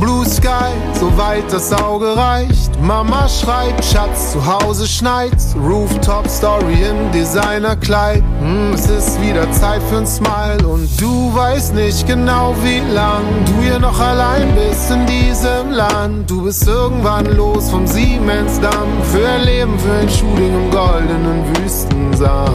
Blue 0.00 0.26
Sky, 0.26 0.72
soweit 1.00 1.50
das 1.50 1.72
Auge 1.72 2.16
reicht. 2.16 2.70
Mama 2.82 3.28
schreibt, 3.28 3.84
Schatz, 3.84 4.32
zu 4.32 4.44
Hause 4.44 4.86
schneit's. 4.86 5.54
Rooftop 5.56 6.28
Story 6.28 6.76
im 6.90 7.10
Designerkleid. 7.12 8.22
Hm, 8.40 8.74
es 8.74 8.86
ist 8.88 9.20
wieder 9.22 9.50
Zeit 9.52 9.80
für'n 9.90 10.06
Smile 10.06 10.68
und 10.68 10.88
du 11.00 11.34
weißt 11.34 11.74
nicht 11.74 12.06
genau 12.06 12.54
wie 12.62 12.80
lang 12.92 13.22
du 13.46 13.62
hier 13.62 13.78
noch 13.78 13.98
allein 13.98 14.54
bist 14.54 14.90
in 14.90 15.06
diesem 15.06 15.70
Land. 15.70 16.30
Du 16.30 16.42
bist 16.42 16.66
irgendwann 16.66 17.26
los 17.36 17.70
vom 17.70 17.86
Siemensdamm 17.86 19.02
für 19.10 19.26
ein 19.26 19.44
Leben, 19.44 19.78
für 19.78 19.92
ein 19.92 20.10
Shooting 20.10 20.64
im 20.64 20.70
goldenen 20.70 21.56
Wüstensand. 21.56 22.50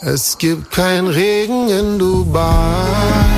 Es 0.00 0.38
gibt 0.38 0.70
kein 0.70 1.08
Regen 1.08 1.68
in 1.68 1.98
Dubai. 1.98 3.35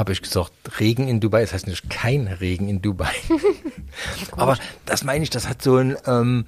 Habe 0.00 0.12
ich 0.12 0.22
gesagt, 0.22 0.52
Regen 0.80 1.06
in 1.06 1.20
Dubai. 1.20 1.42
Das 1.42 1.52
heißt 1.52 1.68
nicht 1.68 1.88
kein 1.88 2.26
Regen 2.26 2.68
in 2.68 2.82
Dubai. 2.82 3.14
Aber 4.32 4.58
das 4.86 5.04
meine 5.04 5.22
ich, 5.22 5.30
das 5.30 5.48
hat 5.48 5.62
so 5.62 5.76
ein, 5.76 5.96
ähm, 6.06 6.46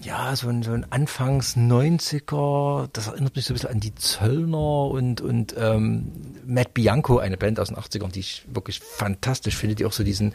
ja, 0.00 0.36
so 0.36 0.48
ein, 0.48 0.62
so 0.62 0.72
ein 0.72 0.86
Anfangs 0.90 1.56
90er, 1.56 2.88
das 2.92 3.08
erinnert 3.08 3.34
mich 3.34 3.44
so 3.44 3.52
ein 3.52 3.54
bisschen 3.54 3.70
an 3.70 3.80
die 3.80 3.94
Zöllner 3.94 4.86
und, 4.86 5.20
und 5.20 5.54
ähm, 5.58 6.12
Matt 6.46 6.74
Bianco, 6.74 7.18
eine 7.18 7.36
Band 7.36 7.58
aus 7.58 7.68
den 7.68 7.76
80ern, 7.76 8.12
die 8.12 8.20
ich 8.20 8.44
wirklich 8.52 8.80
fantastisch 8.80 9.56
finde, 9.56 9.74
die 9.74 9.86
auch 9.86 9.92
so 9.92 10.04
diesen 10.04 10.34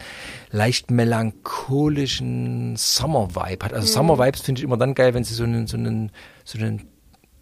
leicht 0.50 0.90
melancholischen 0.90 2.76
Summer-Vibe 2.76 3.64
hat. 3.64 3.72
Also 3.72 3.86
Summer-Vibes 3.88 4.42
finde 4.42 4.60
ich 4.60 4.64
immer 4.64 4.76
dann 4.76 4.94
geil, 4.94 5.14
wenn 5.14 5.24
sie 5.24 5.34
so 5.34 5.44
einen, 5.44 5.66
so 5.66 5.76
einen, 5.76 6.12
so 6.44 6.58
einen 6.58 6.93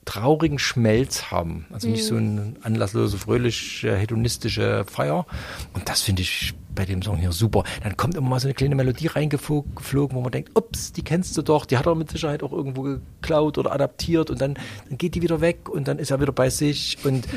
traurigen 0.05 0.59
Schmelz 0.59 1.31
haben. 1.31 1.67
Also 1.73 1.89
nicht 1.89 2.05
so 2.05 2.17
eine 2.17 2.55
anlasslose, 2.63 3.19
fröhliche, 3.19 3.97
hedonistische 3.97 4.85
Feier. 4.85 5.27
Und 5.75 5.89
das 5.89 6.03
finde 6.03 6.23
ich 6.23 6.55
bei 6.75 6.85
dem 6.85 7.03
Song 7.03 7.19
hier 7.19 7.33
super. 7.33 7.65
Dann 7.83 7.97
kommt 7.97 8.17
immer 8.17 8.29
mal 8.29 8.41
so 8.41 8.49
eine 8.49 8.55
kleine 8.55 8.75
Melodie 8.75 9.07
reingeflogen, 9.07 10.17
wo 10.17 10.21
man 10.21 10.33
denkt, 10.33 10.51
ups, 10.55 10.93
die 10.93 11.03
kennst 11.03 11.37
du 11.37 11.43
doch, 11.43 11.67
die 11.67 11.77
hat 11.77 11.87
er 11.87 11.95
mit 11.95 12.11
Sicherheit 12.11 12.43
auch 12.43 12.53
irgendwo 12.53 12.83
geklaut 12.83 13.59
oder 13.59 13.73
adaptiert 13.73 14.31
und 14.31 14.41
dann, 14.41 14.55
dann 14.89 14.99
geht 14.99 15.15
die 15.15 15.23
wieder 15.23 15.41
weg 15.41 15.69
und 15.69 15.87
dann 15.89 15.99
ist 15.99 16.11
er 16.11 16.21
wieder 16.21 16.33
bei 16.33 16.51
sich 16.51 16.99
und 17.05 17.29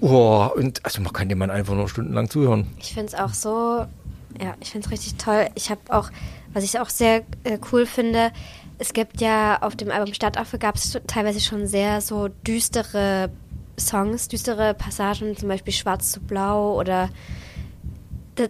oh, 0.00 0.48
und 0.54 0.84
also 0.84 1.02
man 1.02 1.12
kann 1.12 1.28
dem 1.28 1.38
Mann 1.38 1.50
einfach 1.50 1.74
nur 1.74 1.88
stundenlang 1.88 2.30
zuhören. 2.30 2.66
Ich 2.78 2.94
finde 2.94 3.08
es 3.08 3.14
auch 3.14 3.34
so, 3.34 3.86
ja, 4.40 4.54
ich 4.60 4.70
finde 4.70 4.86
es 4.86 4.92
richtig 4.92 5.16
toll. 5.16 5.48
Ich 5.54 5.70
habe 5.70 5.80
auch, 5.88 6.10
was 6.52 6.64
ich 6.64 6.78
auch 6.78 6.90
sehr 6.90 7.24
äh, 7.44 7.58
cool 7.72 7.86
finde, 7.86 8.30
es 8.78 8.92
gibt 8.92 9.20
ja 9.20 9.62
auf 9.62 9.76
dem 9.76 9.90
Album 9.90 10.14
Stadtaffe 10.14 10.58
gab 10.58 10.76
es 10.76 10.98
teilweise 11.06 11.40
schon 11.40 11.66
sehr 11.66 12.00
so 12.00 12.28
düstere 12.28 13.30
Songs, 13.78 14.28
düstere 14.28 14.74
Passagen, 14.74 15.36
zum 15.36 15.48
Beispiel 15.48 15.72
Schwarz 15.72 16.12
zu 16.12 16.20
Blau 16.20 16.78
oder 16.78 17.10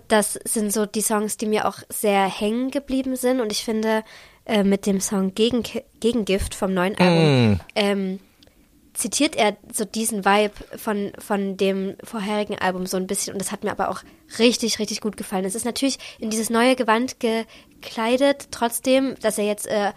das 0.09 0.35
sind 0.45 0.73
so 0.73 0.85
die 0.85 1.01
Songs, 1.01 1.37
die 1.37 1.47
mir 1.47 1.67
auch 1.69 1.79
sehr 1.89 2.29
hängen 2.29 2.71
geblieben 2.71 3.15
sind. 3.15 3.41
Und 3.41 3.53
ich 3.53 3.65
finde 3.65 4.03
äh, 4.45 4.65
mit 4.65 4.87
dem 4.87 5.01
Song 5.01 5.35
Gegen 5.35 5.63
Gegengift 6.01 6.55
vom 6.55 6.75
neuen 6.75 6.99
Album 6.99 7.61
ähm, 7.77 8.19
zitiert 8.95 9.37
er 9.37 9.57
so 9.73 9.85
diesen 9.85 10.25
Vibe 10.25 10.55
von, 10.77 11.13
von 11.19 11.57
dem 11.57 11.97
vorherigen 12.03 12.59
Album 12.59 12.87
so 12.87 12.97
ein 12.97 13.07
bisschen. 13.07 13.35
Und 13.35 13.41
das 13.41 13.53
hat 13.53 13.63
mir 13.63 13.71
aber 13.71 13.91
auch 13.91 14.03
richtig, 14.39 14.79
richtig 14.79 15.01
gut 15.01 15.17
gefallen. 15.17 15.45
Es 15.45 15.55
ist 15.55 15.67
natürlich 15.67 15.99
in 16.19 16.31
dieses 16.31 16.51
neue 16.51 16.77
Gewand 16.77 17.17
gekleidet, 17.81 18.49
trotzdem, 18.51 19.15
dass 19.21 19.39
er 19.39 19.45
jetzt 19.45 19.67
äh, 19.67 19.93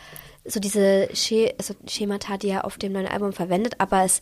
so 0.46 0.60
diese 0.60 1.10
Sche 1.14 1.54
also 1.58 1.76
Schemata, 1.88 2.38
die 2.38 2.50
er 2.50 2.66
auf 2.66 2.78
dem 2.78 2.94
neuen 2.94 3.08
Album 3.08 3.34
verwendet, 3.34 3.76
aber 3.80 4.04
es 4.04 4.22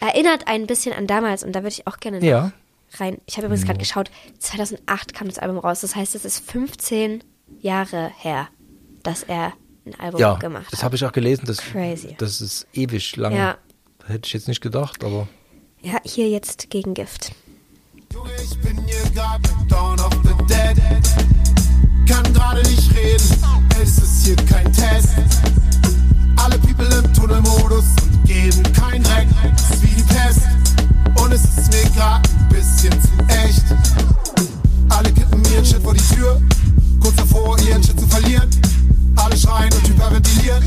erinnert 0.00 0.46
ein 0.46 0.66
bisschen 0.66 0.92
an 0.94 1.06
damals 1.06 1.42
und 1.42 1.52
da 1.52 1.60
würde 1.60 1.70
ich 1.70 1.86
auch 1.86 1.98
gerne 1.98 2.24
Ja. 2.24 2.52
rein. 2.98 3.18
Ich 3.26 3.36
habe 3.36 3.46
übrigens 3.46 3.66
gerade 3.66 3.78
geschaut, 3.78 4.10
2008 4.38 5.14
kam 5.14 5.28
das 5.28 5.38
Album 5.38 5.58
raus, 5.58 5.80
das 5.80 5.96
heißt, 5.96 6.14
es 6.14 6.24
ist 6.24 6.48
15 6.50 7.24
Jahre 7.60 8.10
her, 8.18 8.48
dass 9.02 9.22
er 9.24 9.54
ein 9.86 9.98
Album 9.98 10.20
Ja, 10.20 10.34
gemacht 10.34 10.66
das 10.70 10.80
hat. 10.80 10.84
habe 10.84 10.96
ich 10.96 11.04
auch 11.04 11.12
gelesen. 11.12 11.44
Das, 11.46 11.58
Crazy. 11.58 12.14
das 12.18 12.40
ist 12.40 12.66
ewig 12.74 13.16
lang. 13.16 13.34
Ja. 13.34 13.56
Hätte 14.06 14.26
ich 14.26 14.32
jetzt 14.34 14.46
nicht 14.48 14.60
gedacht, 14.60 15.02
aber 15.02 15.26
Ja, 15.82 15.98
hier 16.04 16.28
jetzt 16.28 16.70
Gegengift. 16.70 17.32
Junge, 18.12 18.30
ich 18.42 18.58
bin 18.60 18.78
hier 18.86 19.10
grad 19.14 19.40
mit 19.40 19.70
Dawn 19.72 19.98
of 20.00 20.12
the 20.24 20.44
Dead. 20.46 21.37
Kann 22.08 22.32
gerade 22.32 22.62
nicht 22.62 22.90
reden, 22.96 23.36
es 23.82 23.98
ist 23.98 24.24
hier 24.24 24.36
kein 24.36 24.72
Test. 24.72 25.10
Alle 26.36 26.58
People 26.58 26.86
im 26.86 27.12
Tunnelmodus 27.12 27.84
und 28.02 28.24
geben 28.24 28.62
kein 28.72 29.02
Dreck. 29.02 29.28
Es 29.54 29.76
ist 29.76 29.82
wie 29.82 29.94
die 29.94 30.02
Pest 30.02 30.40
und 31.22 31.32
es 31.32 31.44
ist 31.44 31.70
mir 31.70 31.90
grad 31.94 32.26
ein 32.26 32.48
bisschen 32.48 32.92
zu 33.02 33.10
echt. 33.28 33.62
Alle 34.88 35.12
kippen 35.12 35.44
ihren 35.52 35.64
Shit 35.66 35.82
vor 35.82 35.92
die 35.92 36.14
Tür, 36.14 36.40
kurz 36.98 37.14
davor 37.16 37.58
ihren 37.60 37.82
Shit 37.84 38.00
zu 38.00 38.06
verlieren. 38.06 38.48
Alle 39.16 39.36
schreien 39.36 39.72
und 39.74 39.86
hyperventilieren, 39.86 40.64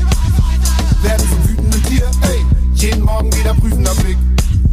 werden 1.02 1.28
zum 1.28 1.48
wütenden 1.48 1.82
Tier. 1.84 2.08
Ey, 2.22 2.46
jeden 2.74 3.02
Morgen 3.02 3.34
wieder 3.34 3.54
prüfender 3.54 3.94
Blick. 3.96 4.18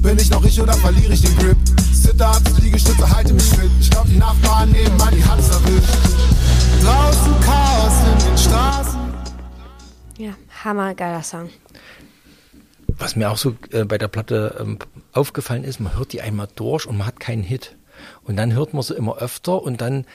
Bin 0.03 0.19
ich 0.19 0.29
noch 0.29 0.43
ich 0.45 0.61
oder 0.61 0.73
verliere 0.73 1.13
ich 1.13 1.21
den 1.21 1.35
Grip? 1.37 1.57
Sit-ups, 1.91 2.59
Liegestütze, 2.61 3.09
halte 3.09 3.33
mich 3.33 3.43
fit. 3.43 3.71
Ich 3.81 3.89
glaub, 3.89 4.05
die 4.05 4.17
Nachbarn 4.17 4.71
nebenan, 4.71 5.15
die 5.15 5.25
hat's 5.25 5.49
erwischt. 5.49 6.19
Draußen 6.81 7.39
Chaos 7.41 7.93
in 8.03 8.27
den 8.27 8.37
Straßen. 8.37 8.99
Ja, 10.17 10.31
hammergeiler 10.63 11.23
Song. 11.23 11.49
was 12.97 13.15
mir 13.15 13.31
auch 13.31 13.37
so 13.37 13.55
äh, 13.71 13.85
bei 13.85 13.97
der 13.97 14.07
Platte 14.09 14.57
ähm, 14.59 14.77
aufgefallen 15.13 15.63
ist, 15.63 15.79
man 15.79 15.97
hört 15.97 16.13
die 16.13 16.21
einmal 16.21 16.47
durch 16.55 16.85
und 16.85 16.97
man 16.97 17.07
hat 17.07 17.19
keinen 17.19 17.43
Hit. 17.43 17.75
Und 18.23 18.35
dann 18.37 18.53
hört 18.53 18.73
man 18.73 18.83
sie 18.83 18.93
immer 18.95 19.17
öfter 19.17 19.61
und 19.61 19.81
dann 19.81 20.05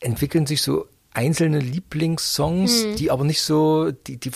entwickeln 0.00 0.46
sich 0.46 0.62
so 0.62 0.86
einzelne 1.12 1.58
Lieblingssongs, 1.58 2.94
die 2.96 3.10
aber 3.10 3.24
nicht 3.24 3.42
so, 3.42 3.90
die, 3.90 4.16
die, 4.16 4.30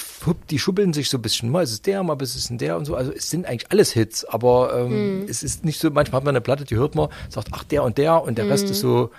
die 0.50 0.58
schubbeln 0.58 0.92
sich 0.92 1.08
so 1.08 1.18
ein 1.18 1.22
bisschen. 1.22 1.48
Mal 1.50 1.62
ist 1.62 1.70
es 1.70 1.82
der, 1.82 2.02
mal 2.02 2.20
ist 2.20 2.34
es 2.34 2.50
ein 2.50 2.58
der 2.58 2.76
und 2.76 2.84
so. 2.84 2.96
Also 2.96 3.12
es 3.12 3.30
sind 3.30 3.46
eigentlich 3.46 3.70
alles 3.70 3.92
Hits, 3.92 4.24
aber 4.24 4.76
ähm, 4.76 5.24
es 5.28 5.42
ist 5.42 5.64
nicht 5.64 5.80
so, 5.80 5.90
manchmal 5.90 6.18
hat 6.18 6.24
man 6.24 6.34
eine 6.34 6.40
Platte, 6.40 6.64
die 6.64 6.74
hört 6.74 6.94
man, 6.96 7.08
sagt, 7.28 7.48
ach 7.52 7.64
der 7.64 7.84
und 7.84 7.96
der 7.96 8.22
und 8.22 8.38
der 8.38 8.48
Rest 8.48 8.68
ist 8.70 8.80
so 8.80 9.10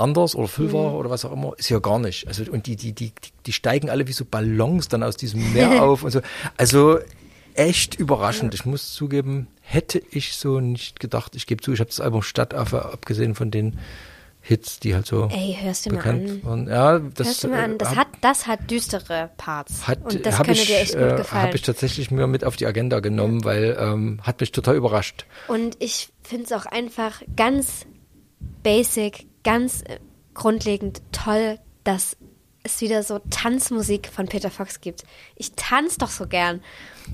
anders 0.00 0.34
oder 0.34 0.48
Fülver 0.48 0.94
oder 0.94 1.10
was 1.10 1.24
auch 1.24 1.32
immer, 1.32 1.52
ist 1.58 1.68
ja 1.68 1.78
gar 1.78 1.98
nicht. 1.98 2.26
Also 2.26 2.44
und 2.50 2.66
die, 2.66 2.76
die, 2.76 2.92
die, 2.92 3.12
die- 3.46 3.52
steigen 3.52 3.90
alle 3.90 4.06
wie 4.08 4.12
so 4.12 4.24
Ballons 4.24 4.88
dann 4.88 5.02
aus 5.02 5.16
diesem 5.16 5.52
Meer 5.52 5.82
auf 5.82 6.02
und 6.02 6.10
so. 6.10 6.20
Also 6.56 6.98
echt 7.54 7.94
überraschend. 7.96 8.54
Ich 8.54 8.64
muss 8.64 8.94
zugeben, 8.94 9.48
hätte 9.60 10.00
ich 10.10 10.34
so 10.36 10.60
nicht 10.60 11.00
gedacht. 11.00 11.34
Ich 11.36 11.46
gebe 11.46 11.62
zu, 11.62 11.72
ich 11.72 11.80
habe 11.80 11.90
das 11.90 12.00
Album 12.00 12.22
Stadtaffe, 12.22 12.84
abgesehen 12.86 13.34
von 13.34 13.50
den 13.50 13.78
Hits, 14.42 14.80
die 14.80 14.94
halt 14.94 15.04
so 15.04 15.28
Ey, 15.30 15.58
hörst 15.60 15.84
du 15.84 15.90
mal 15.90 15.96
bekannt 15.96 16.30
an. 16.30 16.44
waren. 16.44 16.66
Ja, 16.68 16.98
das 16.98 17.26
Hörst 17.26 17.44
du 17.44 17.48
mal 17.48 17.62
an, 17.62 17.72
äh, 17.74 17.76
das 17.78 17.90
hab- 17.90 17.96
hat, 17.98 18.08
das 18.22 18.46
hat 18.46 18.70
düstere 18.70 19.28
Parts. 19.36 19.86
hat, 19.86 19.98
und 20.02 20.24
das 20.24 20.36
könnte 20.38 20.52
ich, 20.52 20.66
dir 20.66 20.78
echt 20.78 20.92
gut 20.94 21.02
äh, 21.02 21.16
gefallen. 21.16 21.42
Habe 21.42 21.56
ich 21.56 21.62
tatsächlich 21.62 22.10
mir 22.10 22.26
mit 22.26 22.44
auf 22.44 22.56
die 22.56 22.64
Agenda 22.64 23.00
genommen, 23.00 23.44
weil 23.44 23.76
ähm, 23.78 24.18
hat 24.22 24.40
mich 24.40 24.52
total 24.52 24.76
überrascht. 24.76 25.26
Und 25.48 25.76
ich 25.78 26.08
finde 26.22 26.44
es 26.46 26.52
auch 26.52 26.64
einfach 26.64 27.20
ganz 27.36 27.84
basic, 28.62 29.26
ganz 29.44 29.82
äh, 29.82 29.98
grundlegend 30.34 31.02
toll, 31.12 31.58
dass 31.84 32.16
es 32.62 32.80
wieder 32.80 33.02
so 33.02 33.20
Tanzmusik 33.30 34.08
von 34.08 34.26
Peter 34.26 34.50
Fox 34.50 34.80
gibt. 34.80 35.04
Ich 35.36 35.52
tanze 35.52 35.98
doch 35.98 36.10
so 36.10 36.26
gern. 36.26 36.62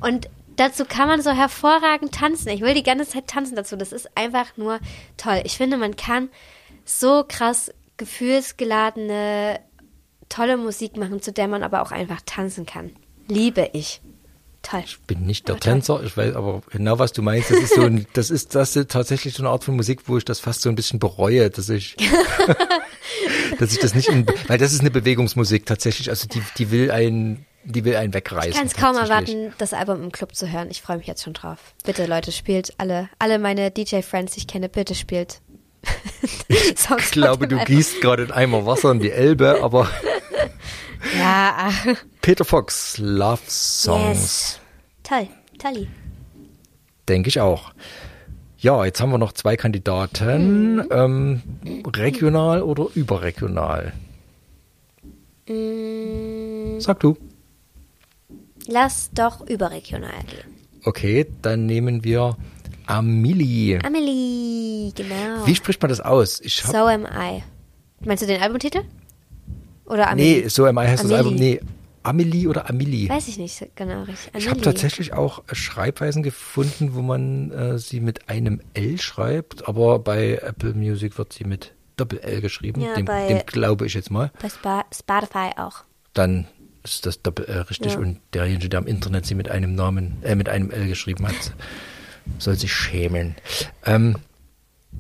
Und 0.01 0.29
dazu 0.57 0.85
kann 0.85 1.09
man 1.09 1.23
so 1.23 1.31
hervorragend 1.31 2.13
tanzen. 2.13 2.49
Ich 2.49 2.61
will 2.61 2.75
die 2.75 2.83
ganze 2.83 3.07
Zeit 3.07 3.29
tanzen 3.29 3.57
dazu. 3.57 3.77
Das 3.77 3.93
ist 3.93 4.17
einfach 4.17 4.57
nur 4.57 4.81
toll. 5.17 5.41
Ich 5.45 5.57
finde, 5.57 5.77
man 5.77 5.97
kann 5.97 6.29
so 6.85 7.25
krass 7.27 7.73
gefühlsgeladene, 7.97 9.61
tolle 10.29 10.57
Musik 10.57 10.97
machen, 10.97 11.23
zu 11.23 11.33
der 11.33 11.49
man 11.49 11.63
aber 11.63 11.83
auch 11.83 11.93
einfach 11.93 12.21
tanzen 12.27 12.67
kann. 12.67 12.91
Liebe 13.29 13.71
ich. 13.73 14.01
Toll. 14.69 14.85
bin 15.07 15.27
nicht 15.27 15.49
der. 15.49 15.59
Tänzer, 15.59 16.03
ich 16.03 16.17
weiß 16.17 16.35
aber 16.35 16.63
genau, 16.71 16.99
was 16.99 17.13
du 17.13 17.23
meinst. 17.23 17.51
Das 17.51 17.59
ist 17.59 17.75
so 17.75 17.83
ein, 17.83 18.07
das 18.15 18.31
ist, 18.31 18.55
das 18.55 18.75
ist 18.75 18.91
tatsächlich 18.91 19.35
so 19.35 19.43
eine 19.43 19.51
Art 19.51 19.63
von 19.63 19.77
Musik, 19.77 20.01
wo 20.07 20.19
ich 20.19 20.25
das 20.25 20.41
fast 20.41 20.63
so 20.63 20.69
ein 20.69 20.75
bisschen 20.75 20.99
bereue, 20.99 21.51
dass 21.51 21.69
ich, 21.69 21.97
dass 23.59 23.73
ich 23.73 23.79
das 23.79 23.95
nicht, 23.95 24.09
in, 24.09 24.27
weil 24.49 24.59
das 24.59 24.73
ist 24.73 24.81
eine 24.81 24.91
Bewegungsmusik 24.91 25.67
tatsächlich. 25.67 26.11
Also 26.11 26.27
die, 26.27 26.43
die 26.59 26.73
will 26.73 26.91
einen, 26.91 27.47
die 27.65 27.85
will 27.85 27.95
einen 27.95 28.13
wegreißen. 28.13 28.51
Ich 28.51 28.57
kann 28.57 28.67
es 28.67 28.75
kaum 28.75 28.97
erwarten, 28.97 29.53
das 29.59 29.73
Album 29.73 30.03
im 30.03 30.11
Club 30.11 30.35
zu 30.35 30.51
hören. 30.51 30.69
Ich 30.71 30.83
freue 30.83 30.99
mich 30.99 31.07
jetzt 31.07 31.23
schon 31.23 31.35
drauf. 31.35 31.59
Bitte, 31.85 32.07
Leute, 32.07 32.33
spielt 32.33 32.75
alle, 32.79 33.09
alle 33.21 33.39
meine 33.39 33.71
DJ-Friends, 33.71 34.33
die 34.33 34.41
ich 34.41 34.47
kenne, 34.49 34.69
bitte 34.69 34.95
spielt. 34.95 35.41
Ich 36.49 37.11
glaube, 37.11 37.49
du 37.49 37.57
gießt 37.65 38.01
gerade 38.01 38.25
in 38.25 38.33
Eimer 38.33 38.67
Wasser 38.67 38.91
in 38.91 39.01
die 39.01 39.11
Elbe, 39.11 39.63
aber 39.63 39.89
Ja, 41.19 41.55
ach, 41.57 41.87
Peter 42.23 42.45
Fox, 42.45 42.99
Love 42.99 43.43
Songs, 43.49 44.09
yes. 44.19 44.61
Toll, 45.03 45.29
tolli. 45.59 45.89
denke 47.09 47.29
ich 47.29 47.39
auch. 47.41 47.73
Ja, 48.59 48.85
jetzt 48.85 49.01
haben 49.01 49.11
wir 49.11 49.19
noch 49.19 49.33
zwei 49.33 49.57
Kandidaten, 49.57 50.77
Mhm. 50.77 50.89
ähm, 50.91 51.43
regional 51.95 52.63
oder 52.63 52.87
überregional. 52.95 53.93
Mm, 55.49 56.81
Sag 56.81 57.01
du. 57.01 57.17
lass 58.67 59.11
doch 59.13 59.43
überregional 59.47 60.23
gehen. 60.27 60.55
Okay, 60.85 61.27
dann 61.43 61.67
nehmen 61.67 62.03
wir 62.05 62.37
Amelie. 62.87 63.79
Amelie, 63.85 64.93
genau. 64.95 65.47
Wie 65.47 65.55
spricht 65.55 65.81
man 65.83 65.89
das 65.91 66.01
aus? 66.01 66.39
So 66.45 66.79
am 66.87 67.05
I. 67.05 67.43
Meinst 68.01 68.23
du 68.23 68.27
den 68.27 68.41
Albumtitel? 68.43 68.83
Oder 69.87 70.11
Amelie? 70.11 70.43
nee, 70.43 70.49
so 70.49 70.67
am 70.67 70.77
I 70.79 70.83
heißt 70.83 71.05
das 71.05 71.11
Amelie. 71.13 71.17
Album. 71.19 71.35
Nee, 71.37 71.61
Amelie 72.03 72.47
oder 72.49 72.69
Amelie. 72.71 73.09
Weiß 73.09 73.27
ich 73.29 73.39
nicht 73.39 73.67
genau 73.75 74.03
richtig. 74.03 74.31
Ich 74.37 74.45
habe 74.47 74.53
Amelie. 74.61 74.65
tatsächlich 74.65 75.13
auch 75.13 75.43
äh, 75.49 75.55
Schreibweisen 75.55 76.23
gefunden, 76.23 76.95
wo 76.95 77.03
man 77.03 77.51
äh, 77.51 77.79
sie 77.79 78.01
mit 78.01 78.29
einem 78.29 78.61
L 78.75 79.01
schreibt, 79.01 79.67
aber 79.69 79.99
bei 79.99 80.39
Apple 80.43 80.75
Music 80.75 81.19
wird 81.19 81.33
sie 81.33 81.45
mit 81.45 81.73
Doppel-L 81.97 82.41
geschrieben. 82.43 82.81
Ja, 82.81 82.95
dem, 82.95 83.07
bei- 83.07 83.27
dem 83.29 83.41
glaube 83.47 83.87
ich 83.87 83.95
jetzt 83.95 84.11
mal. 84.11 84.31
Bei 84.41 84.49
Spa 84.49 84.85
Spotify 84.95 85.51
auch. 85.57 85.83
Dann 86.15 86.47
ist 86.85 87.07
das 87.07 87.23
Doppel-L 87.23 87.63
richtig 87.63 87.95
Ja. 87.95 87.99
und 87.99 88.21
derjenige, 88.35 88.69
der 88.69 88.79
am 88.79 88.87
Internet 88.87 89.27
sie 89.27 89.35
mit 89.35 89.49
einem 89.49 89.75
Namen, 89.75 90.19
äh, 90.23 90.35
mit 90.37 90.49
einem 90.49 90.71
L 90.71 90.87
geschrieben 90.87 91.27
hat, 91.27 91.35
soll 92.39 92.55
sich 92.55 92.73
schämen. 92.73 93.35
Ähm, 93.85 94.17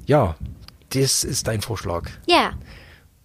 ja, 0.07 0.37
das 0.91 1.23
ist 1.23 1.47
dein 1.47 1.61
Vorschlag. 1.61 2.09
Ja, 2.27 2.53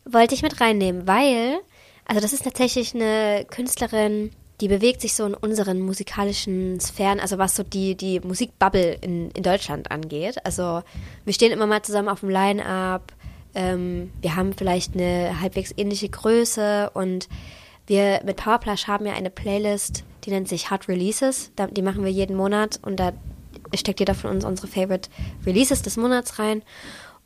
wollte 0.06 0.36
ich 0.36 0.42
mit 0.42 0.60
reinnehmen, 0.62 1.08
weil, 1.08 1.60
also 2.06 2.22
das 2.22 2.34
ist 2.34 2.44
tatsächlich 2.44 2.96
eine 2.96 3.46
Künstlerin, 3.50 4.32
die 4.60 4.68
bewegt 4.68 5.02
sich 5.02 5.16
so 5.16 5.26
in 5.26 5.34
unseren 5.34 5.80
musikalischen 5.80 6.80
Sphären, 6.80 7.20
also 7.20 7.38
was 7.38 7.56
so 7.56 7.64
die, 7.64 7.96
die 7.96 8.20
Musikbubble 8.20 8.94
in, 9.02 9.32
in 9.32 9.44
Deutschland 9.44 9.90
angeht. 9.90 10.46
Also 10.46 10.84
wir 11.26 11.34
stehen 11.34 11.52
immer 11.52 11.66
mal 11.66 11.82
zusammen 11.82 12.10
auf 12.10 12.20
dem 12.20 12.30
Line-Up, 12.30 13.12
ähm, 13.54 14.12
wir 14.22 14.36
haben 14.36 14.54
vielleicht 14.54 14.94
eine 14.94 15.42
halbwegs 15.42 15.74
ähnliche 15.76 16.10
Größe 16.10 16.92
und 16.94 17.28
wir 17.88 18.22
mit 18.24 18.38
Powerplush 18.38 18.88
haben 18.88 19.06
ja 19.06 19.14
eine 19.14 19.30
Playlist, 19.30 20.04
die 20.24 20.30
nennt 20.30 20.48
sich 20.48 20.72
Hot 20.72 20.88
Releases. 20.88 21.52
Die 21.72 21.82
machen 21.82 22.04
wir 22.04 22.12
jeden 22.12 22.36
Monat 22.36 22.80
und 22.84 23.00
da 23.00 23.12
steckt 23.76 24.00
jeder 24.00 24.16
von 24.16 24.30
uns 24.30 24.46
unsere 24.46 24.68
Favorite 24.68 25.10
Releases 25.46 25.82
des 25.82 25.98
Monats 25.98 26.40
rein. 26.40 26.64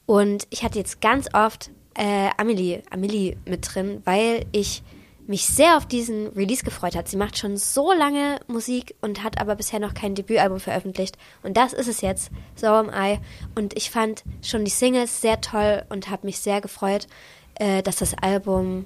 Und 0.06 0.48
ich 0.50 0.64
hatte 0.64 0.80
jetzt 0.80 1.02
ganz 1.02 1.28
oft 1.34 1.72
äh, 1.96 2.30
Amelie, 2.38 2.84
Amelie 2.92 3.38
mit 3.46 3.74
drin, 3.74 4.02
weil 4.06 4.46
ich 4.52 4.84
mich 5.28 5.46
sehr 5.46 5.78
auf 5.78 5.88
diesen 5.88 6.28
Release 6.28 6.64
gefreut 6.64 6.96
hat. 6.96 7.08
Sie 7.08 7.18
macht 7.18 7.38
schon 7.38 7.58
so 7.58 7.92
lange 7.92 8.40
Musik 8.48 8.96
und 9.02 9.24
hat 9.24 9.40
aber 9.40 9.56
bisher 9.56 9.80
noch 9.80 9.94
kein 9.94 10.14
Debütalbum 10.14 10.60
veröffentlicht. 10.60 11.18
Und 11.42 11.58
das 11.58 11.74
ist 11.74 11.88
es 11.88 12.02
jetzt, 12.02 12.30
So 12.56 12.68
Am 12.68 12.92
I. 12.94 13.20
Und 13.56 13.76
ich 13.76 13.90
fand 13.90 14.24
schon 14.44 14.66
die 14.66 14.72
Singles 14.72 15.22
sehr 15.22 15.42
toll 15.42 15.84
und 15.90 16.10
habe 16.10 16.28
mich 16.28 16.40
sehr 16.40 16.62
gefreut, 16.62 17.08
äh, 17.56 17.82
dass 17.82 17.96
das 17.96 18.14
Album 18.16 18.86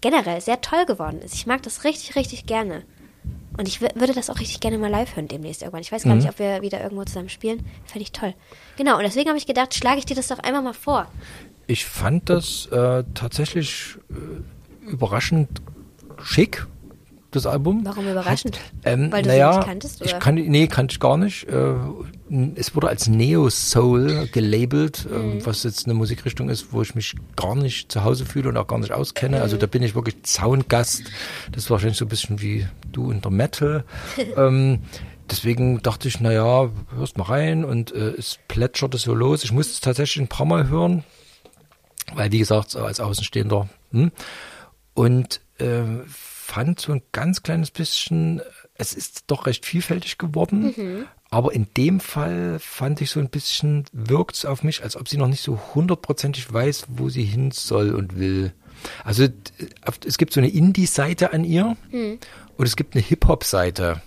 generell 0.00 0.40
sehr 0.40 0.60
toll 0.60 0.86
geworden 0.86 1.20
ist. 1.20 1.34
Ich 1.34 1.46
mag 1.46 1.62
das 1.62 1.82
richtig, 1.82 2.14
richtig 2.14 2.46
gerne. 2.46 2.84
Und 3.58 3.68
ich 3.68 3.78
wür- 3.80 3.94
würde 3.98 4.14
das 4.14 4.30
auch 4.30 4.38
richtig 4.40 4.60
gerne 4.60 4.78
mal 4.78 4.88
live 4.90 5.14
hören 5.16 5.28
demnächst 5.28 5.62
irgendwann. 5.62 5.82
Ich 5.82 5.92
weiß 5.92 6.04
gar 6.04 6.14
nicht, 6.14 6.28
ob 6.28 6.38
wir 6.38 6.62
wieder 6.62 6.80
irgendwo 6.82 7.04
zusammen 7.04 7.28
spielen. 7.28 7.58
Fände 7.84 8.02
ich 8.04 8.12
toll. 8.12 8.32
Genau, 8.76 8.96
und 8.96 9.02
deswegen 9.02 9.28
habe 9.28 9.36
ich 9.36 9.46
gedacht, 9.46 9.74
schlage 9.74 9.98
ich 9.98 10.06
dir 10.06 10.14
das 10.16 10.28
doch 10.28 10.38
einmal 10.38 10.62
mal 10.62 10.72
vor. 10.74 11.06
Ich 11.66 11.84
fand 11.84 12.30
das 12.30 12.66
äh, 12.66 13.02
tatsächlich 13.14 13.96
äh, 14.10 14.90
überraschend 14.90 15.48
schick, 16.22 16.66
das 17.30 17.46
Album. 17.46 17.80
Warum 17.84 18.08
überraschend? 18.08 18.56
Hat, 18.58 18.72
ähm, 18.84 19.12
Weil 19.12 19.22
du 19.22 19.28
sie 19.30 19.34
naja, 19.36 19.56
nicht 19.58 19.66
kanntest, 19.66 20.00
oder? 20.00 20.10
Ich 20.10 20.18
kann, 20.18 20.34
nee, 20.36 20.66
kannte 20.66 20.92
ich 20.92 21.00
gar 21.00 21.16
nicht. 21.16 21.46
Äh, 21.48 21.74
es 22.56 22.74
wurde 22.74 22.88
als 22.88 23.06
Neo-Soul 23.08 24.28
gelabelt, 24.32 25.06
Mhm. 25.10 25.16
ähm, 25.16 25.46
was 25.46 25.62
jetzt 25.62 25.84
eine 25.86 25.94
Musikrichtung 25.94 26.48
ist, 26.48 26.72
wo 26.72 26.80
ich 26.82 26.94
mich 26.94 27.14
gar 27.36 27.54
nicht 27.54 27.92
zu 27.92 28.04
Hause 28.04 28.24
fühle 28.26 28.48
und 28.48 28.56
auch 28.56 28.66
gar 28.66 28.78
nicht 28.78 28.92
auskenne. 28.92 29.40
Also 29.42 29.56
Mhm. 29.56 29.60
da 29.60 29.66
bin 29.66 29.82
ich 29.82 29.94
wirklich 29.94 30.22
Zaungast. 30.22 31.04
Das 31.52 31.64
ist 31.64 31.70
wahrscheinlich 31.70 31.98
so 31.98 32.04
ein 32.04 32.08
bisschen 32.08 32.40
wie 32.40 32.66
du 32.92 33.10
in 33.10 33.20
der 33.20 33.30
Metal. 33.30 33.84
ähm, 34.36 34.80
deswegen 35.30 35.82
dachte 35.82 36.08
ich, 36.08 36.20
naja, 36.20 36.70
hörst 36.96 37.18
mal 37.18 37.24
rein 37.24 37.64
und 37.64 37.92
äh, 37.92 38.10
es 38.16 38.38
plätscherte 38.48 38.96
so 38.98 39.14
los. 39.14 39.44
Ich 39.44 39.52
musste 39.52 39.72
es 39.74 39.80
tatsächlich 39.80 40.22
ein 40.22 40.28
paar 40.28 40.46
Mal 40.46 40.68
hören, 40.68 41.04
weil 42.14 42.32
wie 42.32 42.38
gesagt, 42.38 42.74
als 42.76 43.00
Außenstehender. 43.00 43.68
Hm? 43.92 44.12
Und 44.94 45.40
äh, 45.58 45.82
fand 46.48 46.80
so 46.80 46.92
ein 46.92 47.02
ganz 47.12 47.42
kleines 47.42 47.70
bisschen, 47.70 48.40
es 48.74 48.94
ist 48.94 49.24
doch 49.26 49.44
recht 49.46 49.66
vielfältig 49.66 50.16
geworden. 50.16 51.06
Aber 51.30 51.52
in 51.52 51.66
dem 51.76 52.00
Fall 52.00 52.58
fand 52.58 53.02
ich 53.02 53.10
so 53.10 53.20
ein 53.20 53.28
bisschen, 53.28 53.84
wirkt 53.92 54.36
es 54.36 54.44
auf 54.46 54.62
mich, 54.62 54.82
als 54.82 54.96
ob 54.96 55.08
sie 55.08 55.18
noch 55.18 55.28
nicht 55.28 55.42
so 55.42 55.60
hundertprozentig 55.74 56.50
weiß, 56.50 56.86
wo 56.88 57.10
sie 57.10 57.24
hin 57.24 57.50
soll 57.50 57.94
und 57.94 58.18
will. 58.18 58.54
Also 59.04 59.28
es 60.06 60.16
gibt 60.16 60.32
so 60.32 60.40
eine 60.40 60.48
Indie-Seite 60.48 61.34
an 61.34 61.44
ihr 61.44 61.76
und 62.56 62.66
es 62.66 62.76
gibt 62.76 62.94
eine 62.94 63.04
Hip-Hop-Seite. 63.04 64.00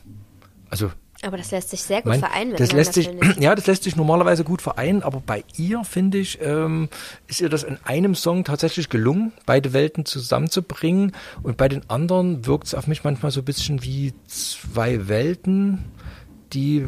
Also 0.71 0.91
Aber 1.23 1.37
das 1.37 1.51
lässt 1.51 1.69
sich 1.69 1.83
sehr 1.83 2.01
gut 2.01 2.09
mein, 2.09 2.19
vereinen 2.19 2.55
das 2.55 2.71
lässt 2.71 2.93
sich, 2.93 3.09
ja, 3.39 3.53
das 3.53 3.67
lässt 3.67 3.83
sich 3.83 3.95
normalerweise 3.95 4.43
gut 4.43 4.61
vereinen, 4.61 5.03
aber 5.03 5.21
bei 5.23 5.43
ihr 5.55 5.83
finde 5.83 6.17
ich, 6.17 6.39
ähm, 6.41 6.89
ist 7.27 7.41
ihr 7.41 7.49
das 7.49 7.63
in 7.63 7.77
einem 7.83 8.15
Song 8.15 8.43
tatsächlich 8.43 8.89
gelungen, 8.89 9.31
beide 9.45 9.71
Welten 9.73 10.05
zusammenzubringen. 10.05 11.11
Und 11.43 11.57
bei 11.57 11.69
den 11.69 11.87
anderen 11.89 12.45
wirkt 12.47 12.67
es 12.67 12.73
auf 12.73 12.87
mich 12.87 13.03
manchmal 13.03 13.31
so 13.31 13.41
ein 13.41 13.45
bisschen 13.45 13.83
wie 13.83 14.13
zwei 14.27 15.07
Welten, 15.07 15.85
die, 16.53 16.87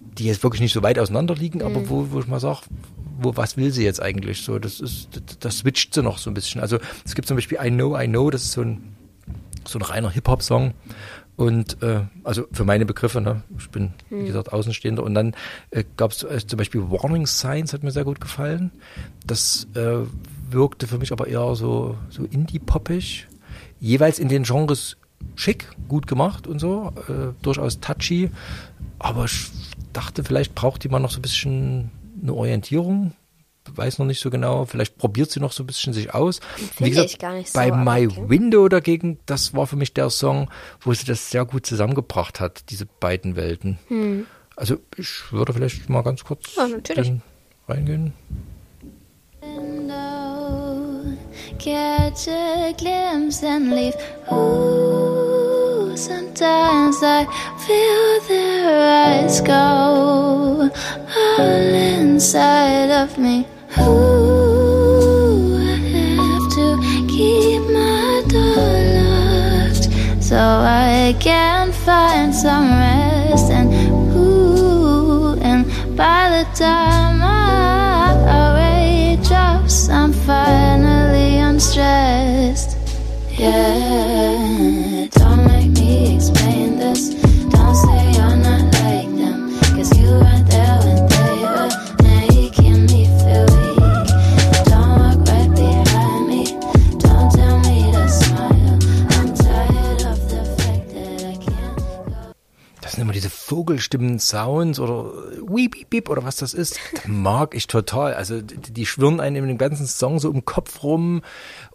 die 0.00 0.24
jetzt 0.24 0.42
wirklich 0.42 0.62
nicht 0.62 0.72
so 0.72 0.82
weit 0.82 0.98
auseinander 0.98 1.34
liegen, 1.34 1.58
Mhm. 1.58 1.64
aber 1.66 1.88
wo, 1.90 2.10
wo 2.10 2.20
ich 2.20 2.26
mal 2.26 2.40
sage, 2.40 2.60
wo, 3.18 3.36
was 3.36 3.56
will 3.56 3.70
sie 3.70 3.84
jetzt 3.84 4.00
eigentlich 4.02 4.42
so? 4.42 4.58
Das 4.58 4.80
ist, 4.80 5.08
das, 5.12 5.38
das 5.38 5.58
switcht 5.58 5.92
sie 5.94 6.02
noch 6.02 6.18
so 6.18 6.30
ein 6.30 6.34
bisschen. 6.34 6.60
Also 6.60 6.78
es 7.04 7.14
gibt 7.14 7.28
zum 7.28 7.36
Beispiel 7.36 7.58
I 7.62 7.70
Know, 7.70 7.98
I 7.98 8.06
Know, 8.08 8.30
das 8.30 8.44
ist 8.44 8.52
so 8.52 8.62
ein 8.62 8.94
so 9.66 9.78
ein 9.78 9.82
reiner 9.82 10.10
Hip-Hop-Song. 10.10 10.74
Und 11.36 11.82
äh, 11.82 12.02
also 12.22 12.46
für 12.52 12.64
meine 12.64 12.86
Begriffe, 12.86 13.20
ne, 13.20 13.42
ich 13.58 13.68
bin, 13.70 13.92
wie 14.08 14.26
gesagt, 14.26 14.52
Außenstehender. 14.52 15.02
Und 15.02 15.14
dann 15.14 15.34
äh, 15.70 15.84
gab 15.96 16.12
es 16.12 16.22
äh, 16.22 16.38
zum 16.46 16.58
Beispiel 16.58 16.82
Warning 16.90 17.26
Signs, 17.26 17.72
hat 17.72 17.82
mir 17.82 17.90
sehr 17.90 18.04
gut 18.04 18.20
gefallen. 18.20 18.70
Das 19.26 19.66
äh, 19.74 19.98
wirkte 20.50 20.86
für 20.86 20.98
mich 20.98 21.12
aber 21.12 21.26
eher 21.26 21.56
so, 21.56 21.96
so 22.10 22.24
indie-poppig. 22.24 23.26
Jeweils 23.80 24.18
in 24.18 24.28
den 24.28 24.44
Genres 24.44 24.96
schick, 25.34 25.70
gut 25.88 26.06
gemacht 26.06 26.46
und 26.46 26.60
so, 26.60 26.92
äh, 27.08 27.32
durchaus 27.42 27.80
touchy. 27.80 28.30
Aber 28.98 29.24
ich 29.24 29.50
dachte, 29.92 30.22
vielleicht 30.22 30.54
braucht 30.54 30.84
die 30.84 30.88
mal 30.88 31.00
noch 31.00 31.10
so 31.10 31.18
ein 31.18 31.22
bisschen 31.22 31.90
eine 32.22 32.32
Orientierung. 32.32 33.12
Weiß 33.72 33.98
noch 33.98 34.06
nicht 34.06 34.20
so 34.20 34.30
genau. 34.30 34.64
Vielleicht 34.66 34.98
probiert 34.98 35.30
sie 35.30 35.40
noch 35.40 35.52
so 35.52 35.62
ein 35.62 35.66
bisschen 35.66 35.92
sich 35.92 36.12
aus. 36.14 36.40
Wie 36.56 36.64
Finde 36.90 37.04
ich 37.04 37.18
gar 37.18 37.32
nicht 37.34 37.50
so, 37.52 37.58
Bei 37.58 37.70
My 37.72 38.06
okay. 38.06 38.24
Window 38.28 38.68
dagegen, 38.68 39.18
das 39.26 39.54
war 39.54 39.66
für 39.66 39.76
mich 39.76 39.94
der 39.94 40.10
Song, 40.10 40.50
wo 40.80 40.92
sie 40.92 41.06
das 41.06 41.30
sehr 41.30 41.44
gut 41.44 41.64
zusammengebracht 41.66 42.40
hat, 42.40 42.70
diese 42.70 42.86
beiden 42.86 43.36
Welten. 43.36 43.78
Also 44.56 44.76
ich 44.96 45.32
würde 45.32 45.52
vielleicht 45.54 45.88
mal 45.88 46.02
ganz 46.02 46.24
kurz 46.24 46.56
Hm. 46.56 46.82
Ja, 46.94 47.02
reingehen. 47.66 48.12
window, 49.42 51.16
catch 51.58 52.28
a 52.28 52.72
glimpse 52.76 53.42
and 53.46 53.70
leave. 53.72 53.94
Ooh, 54.30 55.96
sometimes 55.96 56.96
I 57.02 57.26
feel 57.66 58.20
their 58.28 59.24
eyes 59.24 59.40
go 59.40 60.70
all 61.38 61.74
inside 61.74 62.90
of 62.90 63.18
me. 63.18 63.46
Ooh, 63.78 65.56
I 65.56 65.76
have 66.20 66.46
to 66.58 66.66
keep 67.08 67.62
my 67.80 68.22
door 68.28 68.78
locked 68.98 69.86
so 70.22 70.36
I 70.36 71.14
can 71.20 71.72
find 71.72 72.34
some 72.34 72.70
rest 72.70 73.50
and 73.50 73.72
ooh, 74.16 75.38
and 75.40 75.64
by 75.96 76.28
the 76.30 76.44
time 76.56 77.20
I, 77.22 78.14
I 78.26 78.54
wake 78.54 78.74
I'm 79.90 80.12
finally 80.12 81.38
unstressed. 81.38 82.76
Yeah, 83.38 84.03
Vogelstimmen, 103.74 104.18
Sounds 104.20 104.78
oder 104.78 105.04
Weep, 105.48 105.72
Beep, 105.72 105.90
Beep 105.90 106.08
oder 106.08 106.24
was 106.24 106.36
das 106.36 106.54
ist. 106.54 106.78
Das 106.94 107.06
mag 107.06 107.54
ich 107.54 107.66
total. 107.66 108.14
Also 108.14 108.40
die, 108.40 108.72
die 108.72 108.86
schwirren 108.86 109.20
einem 109.20 109.44
in 109.44 109.48
dem 109.48 109.58
ganzen 109.58 109.86
Song 109.86 110.18
so 110.20 110.30
im 110.30 110.44
Kopf 110.44 110.82
rum. 110.82 111.22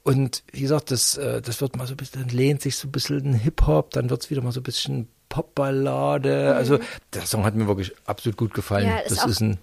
Und 0.03 0.43
wie 0.51 0.61
gesagt, 0.61 0.91
das, 0.91 1.17
äh, 1.17 1.41
das 1.41 1.59
wird 1.61 1.75
mal 1.75 1.85
so 1.87 1.93
ein 1.93 1.97
bisschen, 1.97 2.21
dann 2.25 2.35
lehnt 2.35 2.61
sich 2.61 2.77
so 2.77 2.87
ein 2.87 2.91
bisschen 2.91 3.33
Hip-Hop, 3.33 3.91
dann 3.91 4.09
wird's 4.09 4.29
wieder 4.29 4.41
mal 4.41 4.51
so 4.51 4.61
ein 4.61 4.63
bisschen 4.63 5.07
Popballade. 5.27 6.55
Also 6.55 6.79
der 7.13 7.23
Song 7.25 7.43
hat 7.43 7.55
mir 7.55 7.67
wirklich 7.67 7.93
absolut 8.05 8.37
gut 8.37 8.53
gefallen. 8.53 8.87
Ja, 8.87 8.97
ist 8.99 9.11
das 9.11 9.19
auch- 9.25 9.27
ist 9.27 9.41
ein 9.41 9.57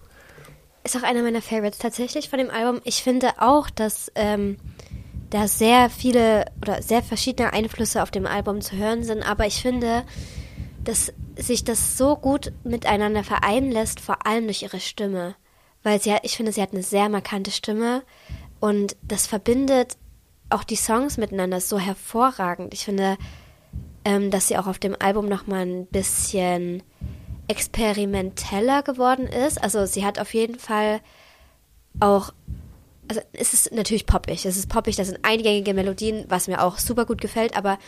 Ist 0.84 0.97
auch 0.97 1.03
einer 1.03 1.22
meiner 1.22 1.43
Favorites 1.43 1.78
tatsächlich 1.78 2.28
von 2.28 2.39
dem 2.39 2.51
Album. 2.51 2.80
Ich 2.84 3.03
finde 3.03 3.30
auch, 3.39 3.70
dass 3.70 4.12
ähm, 4.14 4.59
da 5.30 5.49
sehr 5.49 5.91
viele 5.91 6.45
oder 6.62 6.82
sehr 6.82 7.03
verschiedene 7.03 7.53
Einflüsse 7.53 8.03
auf 8.03 8.11
dem 8.11 8.26
Album 8.26 8.61
zu 8.61 8.76
hören 8.76 9.03
sind, 9.03 9.22
aber 9.28 9.47
ich 9.47 9.61
finde, 9.62 10.05
dass 10.89 11.12
sich 11.37 11.64
das 11.64 11.99
so 11.99 12.16
gut 12.16 12.53
miteinander 12.64 13.24
vereinen 13.24 13.70
lässt, 13.70 14.01
vor 14.01 14.26
allem 14.26 14.45
durch 14.45 14.62
ihre 14.62 14.80
Stimme. 14.80 15.34
Weil 15.82 16.01
sie 16.01 16.16
ich 16.22 16.37
finde, 16.37 16.53
sie 16.53 16.62
hat 16.62 16.72
eine 16.72 16.82
sehr 16.82 17.09
markante 17.09 17.51
Stimme 17.51 18.03
und 18.61 18.97
das 19.03 19.26
verbindet 19.26 19.97
auch 20.49 20.64
die 20.64 20.76
Songs 20.76 21.16
miteinander 21.16 21.61
so 21.61 21.78
hervorragend. 21.78 22.72
Ich 22.72 22.84
finde, 22.84 23.16
ähm, 24.05 24.30
dass 24.30 24.49
sie 24.49 24.57
auch 24.57 24.66
auf 24.66 24.78
dem 24.78 24.97
Album 24.99 25.26
nochmal 25.26 25.66
ein 25.66 25.87
bisschen 25.87 26.82
experimenteller 27.49 28.82
geworden 28.82 29.26
ist. 29.26 29.62
Also 29.62 29.87
sie 29.87 30.05
hat 30.05 30.18
auf 30.18 30.34
jeden 30.34 30.59
Fall 30.59 31.01
auch 32.01 32.32
also 33.09 33.20
es 33.32 33.52
ist 33.52 33.72
natürlich 33.72 34.07
poppig. 34.07 34.44
Es 34.46 34.57
ist 34.57 34.68
poppig, 34.68 34.96
das 34.96 35.09
sind 35.09 35.20
eingängige 35.22 35.74
Melodien, 35.74 36.24
was 36.28 36.48
mir 36.48 36.62
auch 36.62 36.78
super 36.78 37.04
gut 37.07 37.20
gefällt, 37.20 37.57
aber 37.57 37.78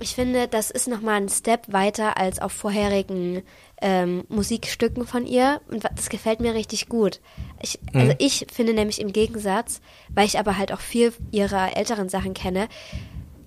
ich 0.00 0.14
finde, 0.14 0.48
das 0.48 0.70
ist 0.70 0.88
nochmal 0.88 1.20
ein 1.20 1.28
Step 1.28 1.72
weiter 1.72 2.16
als 2.16 2.40
auf 2.40 2.52
vorherigen 2.52 3.42
ähm, 3.80 4.24
Musikstücken 4.28 5.06
von 5.06 5.26
ihr 5.26 5.60
und 5.68 5.84
das 5.96 6.08
gefällt 6.08 6.40
mir 6.40 6.54
richtig 6.54 6.88
gut. 6.88 7.20
Ich, 7.60 7.78
also 7.92 8.12
Mhm. 8.12 8.16
ich 8.18 8.46
finde 8.52 8.72
nämlich 8.74 9.00
im 9.00 9.12
Gegensatz, 9.12 9.80
weil 10.14 10.26
ich 10.26 10.38
aber 10.38 10.56
halt 10.58 10.72
auch 10.72 10.80
viel 10.80 11.12
ihrer 11.30 11.76
älteren 11.76 12.08
Sachen 12.08 12.34
kenne, 12.34 12.68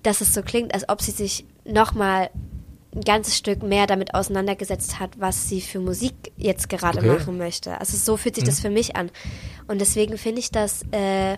dass 0.02 0.20
es 0.20 0.32
so 0.32 0.42
klingt, 0.42 0.74
als 0.74 0.88
ob 0.88 1.02
sie 1.02 1.10
sich 1.10 1.44
nochmal 1.64 2.30
ein 2.98 3.04
ganzes 3.04 3.36
Stück 3.36 3.62
mehr 3.62 3.86
damit 3.86 4.14
auseinandergesetzt 4.14 4.98
hat, 4.98 5.18
was 5.18 5.48
sie 5.48 5.60
für 5.60 5.78
Musik 5.80 6.14
jetzt 6.36 6.68
gerade 6.68 6.98
Okay. 6.98 7.06
machen 7.06 7.38
möchte. 7.38 7.78
Also 7.80 7.96
so 7.96 8.16
fühlt 8.16 8.34
sich 8.34 8.44
das 8.44 8.60
für 8.60 8.70
mich 8.70 8.96
an. 8.96 9.10
Und 9.68 9.80
deswegen 9.80 10.18
finde 10.18 10.40
ich 10.40 10.50
das 10.50 10.82
äh, 10.92 11.36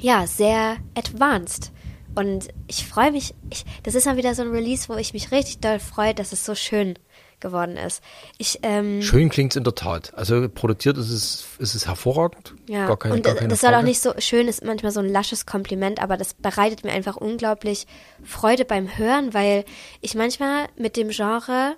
ja 0.00 0.26
sehr 0.26 0.76
advanced. 0.96 1.70
Und 2.14 2.48
ich 2.66 2.86
freue 2.86 3.12
mich, 3.12 3.34
ich, 3.50 3.64
das 3.84 3.94
ist 3.94 4.06
mal 4.06 4.16
wieder 4.16 4.34
so 4.34 4.42
ein 4.42 4.48
Release, 4.50 4.88
wo 4.88 4.96
ich 4.96 5.12
mich 5.12 5.30
richtig 5.30 5.58
doll 5.60 5.78
freue, 5.78 6.14
dass 6.14 6.32
es 6.32 6.44
so 6.44 6.54
schön 6.54 6.94
geworden 7.40 7.76
ist. 7.76 8.02
Ich, 8.38 8.58
ähm, 8.62 9.02
Schön 9.02 9.28
klingt 9.28 9.52
es 9.52 9.56
in 9.56 9.64
der 9.64 9.74
Tat. 9.74 10.12
Also 10.14 10.48
produziert 10.48 10.96
ist 10.98 11.10
es, 11.10 11.46
ist 11.58 11.74
es 11.74 11.86
hervorragend. 11.86 12.54
ja, 12.68 12.86
Gar 12.86 12.98
keine, 12.98 13.14
und 13.14 13.22
gar 13.22 13.32
das, 13.34 13.38
keine 13.40 13.48
das 13.50 13.60
soll 13.60 13.74
auch 13.74 13.82
nicht 13.82 14.00
so 14.00 14.12
schön, 14.18 14.48
ist 14.48 14.64
manchmal 14.64 14.92
so 14.92 15.00
ein 15.00 15.08
lasches 15.08 15.46
Kompliment, 15.46 16.02
aber 16.02 16.16
das 16.16 16.34
bereitet 16.34 16.84
mir 16.84 16.92
einfach 16.92 17.16
unglaublich 17.16 17.86
Freude 18.24 18.64
beim 18.64 18.96
Hören, 18.98 19.34
weil 19.34 19.64
ich 20.00 20.14
manchmal 20.14 20.66
mit 20.76 20.96
dem 20.96 21.08
Genre 21.10 21.76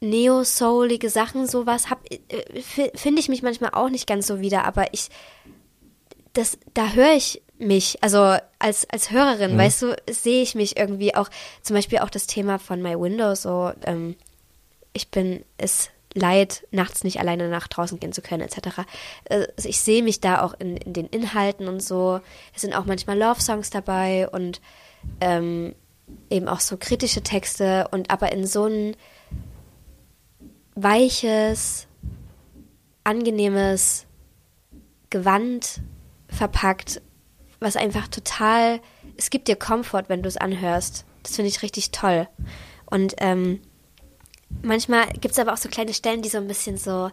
neo-soulige 0.00 1.10
Sachen 1.10 1.46
sowas 1.46 1.90
hab, 1.90 2.00
äh, 2.10 2.60
fi- 2.62 2.90
finde 2.94 3.20
ich 3.20 3.28
mich 3.28 3.42
manchmal 3.42 3.70
auch 3.72 3.88
nicht 3.90 4.06
ganz 4.06 4.26
so 4.26 4.40
wieder, 4.40 4.64
aber 4.64 4.92
ich, 4.94 5.08
das, 6.34 6.58
da 6.74 6.90
höre 6.92 7.14
ich 7.14 7.42
mich, 7.58 7.98
also 8.02 8.36
als, 8.60 8.88
als 8.90 9.10
Hörerin, 9.10 9.54
Mhm. 9.54 9.58
weißt 9.58 9.82
du, 9.82 9.96
sehe 10.08 10.42
ich 10.42 10.54
mich 10.54 10.76
irgendwie 10.76 11.14
auch, 11.16 11.28
zum 11.62 11.74
Beispiel 11.74 11.98
auch 11.98 12.10
das 12.10 12.28
Thema 12.28 12.58
von 12.60 12.80
My 12.80 12.94
Windows, 12.98 13.42
so, 13.42 13.72
ähm, 13.84 14.14
ich 14.92 15.10
bin 15.10 15.44
es 15.56 15.90
leid, 16.14 16.66
nachts 16.70 17.04
nicht 17.04 17.20
alleine 17.20 17.48
nach 17.48 17.68
draußen 17.68 18.00
gehen 18.00 18.12
zu 18.12 18.22
können, 18.22 18.42
etc. 18.42 18.80
Also 19.28 19.68
ich 19.68 19.80
sehe 19.80 20.02
mich 20.02 20.20
da 20.20 20.42
auch 20.42 20.54
in, 20.58 20.76
in 20.76 20.92
den 20.92 21.06
Inhalten 21.06 21.68
und 21.68 21.80
so. 21.80 22.20
Es 22.54 22.62
sind 22.62 22.74
auch 22.74 22.86
manchmal 22.86 23.18
Love-Songs 23.18 23.70
dabei 23.70 24.28
und 24.28 24.60
ähm, 25.20 25.74
eben 26.30 26.48
auch 26.48 26.60
so 26.60 26.76
kritische 26.76 27.22
Texte 27.22 27.88
und 27.90 28.10
aber 28.10 28.32
in 28.32 28.46
so 28.46 28.66
ein 28.66 28.96
weiches, 30.74 31.86
angenehmes 33.04 34.06
Gewand 35.10 35.80
verpackt, 36.28 37.00
was 37.60 37.76
einfach 37.76 38.08
total, 38.08 38.80
es 39.16 39.30
gibt 39.30 39.48
dir 39.48 39.56
Komfort, 39.56 40.04
wenn 40.08 40.22
du 40.22 40.28
es 40.28 40.36
anhörst. 40.36 41.04
Das 41.22 41.36
finde 41.36 41.48
ich 41.48 41.62
richtig 41.62 41.90
toll. 41.90 42.28
Und 42.86 43.14
ähm, 43.18 43.60
manchmal 44.62 45.08
gibt 45.12 45.32
es 45.32 45.38
aber 45.38 45.52
auch 45.52 45.58
so 45.58 45.68
kleine 45.68 45.94
Stellen, 45.94 46.22
die 46.22 46.28
so 46.28 46.38
ein 46.38 46.46
bisschen 46.48 46.76
so 46.76 47.10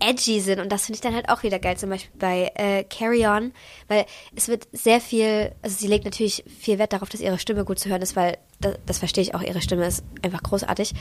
edgy 0.00 0.40
sind. 0.40 0.60
Und 0.60 0.70
das 0.70 0.86
finde 0.86 0.96
ich 0.96 1.00
dann 1.00 1.14
halt 1.14 1.28
auch 1.28 1.42
wieder 1.42 1.58
geil, 1.58 1.76
zum 1.76 1.90
Beispiel 1.90 2.16
bei 2.18 2.52
äh, 2.54 2.84
Carry 2.84 3.26
On, 3.26 3.52
weil 3.88 4.06
es 4.36 4.48
wird 4.48 4.68
sehr 4.72 5.00
viel, 5.00 5.52
also 5.62 5.76
sie 5.76 5.88
legt 5.88 6.04
natürlich 6.04 6.44
viel 6.46 6.78
Wert 6.78 6.92
darauf, 6.92 7.08
dass 7.08 7.20
ihre 7.20 7.38
Stimme 7.38 7.64
gut 7.64 7.78
zu 7.78 7.88
hören 7.88 8.02
ist, 8.02 8.14
weil 8.14 8.38
das, 8.60 8.76
das 8.86 8.98
verstehe 8.98 9.22
ich 9.22 9.34
auch, 9.34 9.42
ihre 9.42 9.60
Stimme 9.60 9.86
ist 9.86 10.04
einfach 10.22 10.42
großartig, 10.42 10.94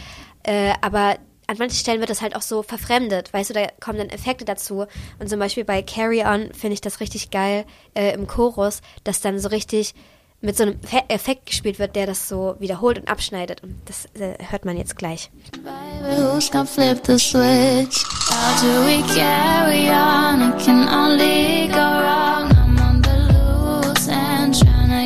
äh, 0.43 0.73
aber 0.81 1.17
an 1.49 1.57
manchen 1.57 1.77
Stellen 1.77 1.99
wird 2.01 2.09
das 2.09 2.21
halt 2.21 2.35
auch 2.35 2.41
so 2.41 2.61
verfremdet, 2.61 3.31
weißt 3.31 3.51
du, 3.51 3.53
da 3.53 3.67
kommen 3.79 3.99
dann 3.99 4.09
Effekte 4.09 4.43
dazu. 4.43 4.85
Und 5.17 5.29
zum 5.29 5.39
Beispiel 5.39 5.63
bei 5.63 5.81
Carry 5.81 6.23
On 6.25 6.53
finde 6.53 6.73
ich 6.73 6.81
das 6.81 6.99
richtig 6.99 7.31
geil 7.31 7.65
äh, 7.93 8.13
im 8.13 8.27
Chorus, 8.27 8.81
dass 9.05 9.21
dann 9.21 9.39
so 9.39 9.47
richtig 9.47 9.93
mit 10.41 10.55
so 10.55 10.63
einem 10.63 10.79
Fe 10.81 11.03
Effekt 11.07 11.47
gespielt 11.47 11.79
wird, 11.79 11.95
der 11.95 12.05
das 12.05 12.27
so 12.27 12.55
wiederholt 12.59 12.99
und 12.99 13.07
abschneidet 13.07 13.63
und 13.63 13.75
das 13.85 14.05
äh, 14.15 14.35
hört 14.49 14.65
man 14.65 14.77
jetzt 14.77 14.97
gleich. 14.97 15.31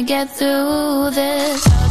Get 0.07 0.27
through 0.35 1.11
this. 1.11 1.90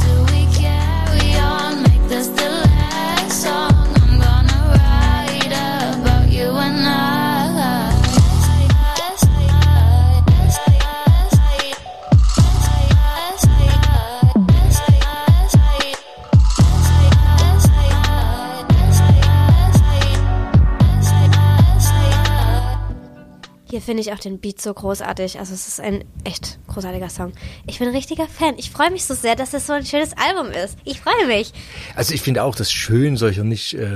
Hier 23.80 23.86
finde 23.86 24.02
ich 24.02 24.12
auch 24.12 24.18
den 24.18 24.40
Beat 24.40 24.60
so 24.60 24.74
großartig. 24.74 25.38
Also 25.38 25.54
es 25.54 25.66
ist 25.66 25.80
ein 25.80 26.04
echt 26.24 26.58
großartiger 26.68 27.08
Song. 27.08 27.32
Ich 27.66 27.78
bin 27.78 27.88
ein 27.88 27.94
richtiger 27.94 28.26
Fan. 28.26 28.56
Ich 28.58 28.70
freue 28.70 28.90
mich 28.90 29.06
so 29.06 29.14
sehr, 29.14 29.36
dass 29.36 29.54
es 29.54 29.66
so 29.66 29.72
ein 29.72 29.86
schönes 29.86 30.12
Album 30.18 30.52
ist. 30.52 30.76
Ich 30.84 31.00
freue 31.00 31.26
mich. 31.26 31.54
Also 31.96 32.12
ich 32.12 32.20
finde 32.20 32.42
auch 32.42 32.54
das 32.54 32.70
schön 32.70 33.16
solcher 33.16 33.42
nicht, 33.42 33.72
äh, 33.72 33.88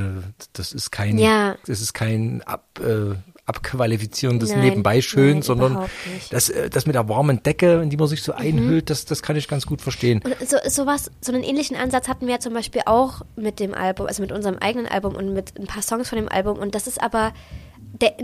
das 0.55 0.72
ist 0.72 0.91
kein, 0.91 1.18
Ja. 1.18 1.57
das 1.66 1.82
ist 1.82 1.93
kein 1.93 2.41
ab, 2.47 2.80
äh, 2.82 3.14
abqualifizierendes 3.45 4.53
Nein, 4.53 4.61
nebenbei 4.61 5.03
schön, 5.03 5.35
nein, 5.35 5.43
sondern. 5.43 5.72
Mhm. 5.74 5.87
das, 6.30 6.49
äh, 6.49 6.70
das 6.70 6.87
mit 6.87 6.95
der 6.95 7.07
warmen 7.11 7.43
Decke, 7.43 7.82
in 7.82 7.91
die 7.91 7.99
man 7.99 8.09
sich 8.09 8.22
so 8.22 8.32
einhüllt, 8.32 8.89
das, 8.89 9.05
das 9.05 9.20
kann 9.20 9.37
ich 9.37 9.49
ganz 9.49 9.66
gut 9.66 9.82
verstehen. 9.82 10.22
Und 10.24 10.49
so, 10.49 10.57
sowas, 10.66 11.11
so 11.20 11.30
einen 11.30 11.43
ähnlichen 11.43 11.76
Ansatz 11.76 12.09
hatten 12.09 12.26
wir 12.26 12.37
ja 12.37 12.41
zum 12.41 12.55
Beispiel 12.55 12.80
auch 12.87 13.20
mit 13.37 13.61
dem 13.61 13.74
Album, 13.74 14.07
also 14.07 14.22
mit 14.22 14.32
unserem 14.32 14.57
eigenen 14.57 14.87
Album 14.87 15.14
und 15.14 15.35
mit 15.35 15.59
ein 15.59 15.66
paar 15.66 15.82
Songs 15.82 16.09
von 16.09 16.16
dem 16.16 16.30
Album. 16.30 16.59
Und 16.59 16.74
das 16.74 16.87
ist 16.87 17.03
aber 17.03 17.35
der, 18.01 18.16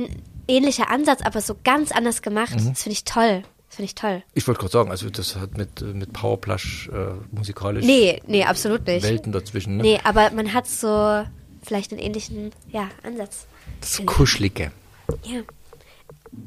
ähnlicher 0.51 0.91
Ansatz, 0.91 1.23
aber 1.23 1.41
so 1.41 1.55
ganz 1.65 1.93
anders 1.93 2.23
gemacht. 2.23 2.53
Mhm. 2.53 2.71
Das 2.71 2.83
finde 2.83 2.93
ich 2.93 3.05
toll. 3.05 3.43
Das 3.69 3.77
finde 3.77 3.87
ich 3.87 3.95
toll. 3.95 4.23
Ich 4.35 4.47
wollte 4.49 4.61
gerade 4.61 4.73
sagen, 4.73 4.91
also 4.91 5.09
das 5.11 5.37
hat 5.37 5.57
mit, 5.57 5.81
äh, 5.81 5.85
mit 5.85 6.13
Powerplush 6.13 6.89
äh, 6.89 7.13
musikalisch 7.31 7.85
Nee, 7.85 8.21
nee, 8.27 8.45
absolut 8.45 8.87
nicht. 8.87 9.05
Welten 9.05 9.33
dazwischen. 9.33 9.77
Ne? 9.77 9.83
Nee, 9.83 10.01
aber 10.03 10.31
man 10.33 10.53
hat 10.53 10.67
so 10.67 11.25
vielleicht 11.63 11.93
einen 11.93 12.01
ähnlichen, 12.01 12.51
ja, 12.71 12.89
Ansatz. 13.05 13.47
Das 13.81 14.03
Kuschelige. 14.05 14.73
Ja. 15.25 15.41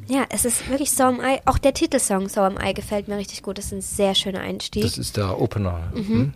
Ja, 0.07 0.25
es 0.29 0.45
ist 0.45 0.69
wirklich 0.69 0.91
So 0.91 1.03
Am 1.03 1.19
I. 1.19 1.39
Auch 1.45 1.57
der 1.57 1.73
Titelsong 1.73 2.29
So 2.29 2.41
Am 2.41 2.57
I 2.61 2.73
gefällt 2.73 3.07
mir 3.07 3.17
richtig 3.17 3.41
gut. 3.41 3.57
Das 3.57 3.65
ist 3.65 3.73
ein 3.73 3.81
sehr 3.81 4.15
schöner 4.15 4.41
Einstieg. 4.41 4.83
Das 4.83 4.97
ist 4.97 5.17
der 5.17 5.39
Opener. 5.39 5.91
Mhm. 5.93 6.07
Hm? 6.07 6.33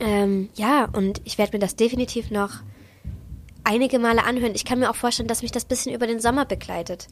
Ähm, 0.00 0.48
ja, 0.54 0.88
und 0.92 1.20
ich 1.24 1.38
werde 1.38 1.52
mir 1.52 1.58
das 1.60 1.76
definitiv 1.76 2.30
noch 2.30 2.60
einige 3.64 3.98
Male 3.98 4.24
anhören. 4.24 4.52
Ich 4.54 4.64
kann 4.64 4.78
mir 4.78 4.90
auch 4.90 4.94
vorstellen, 4.96 5.28
dass 5.28 5.42
mich 5.42 5.52
das 5.52 5.64
bisschen 5.64 5.94
über 5.94 6.06
den 6.06 6.20
Sommer 6.20 6.44
begleitet. 6.44 7.08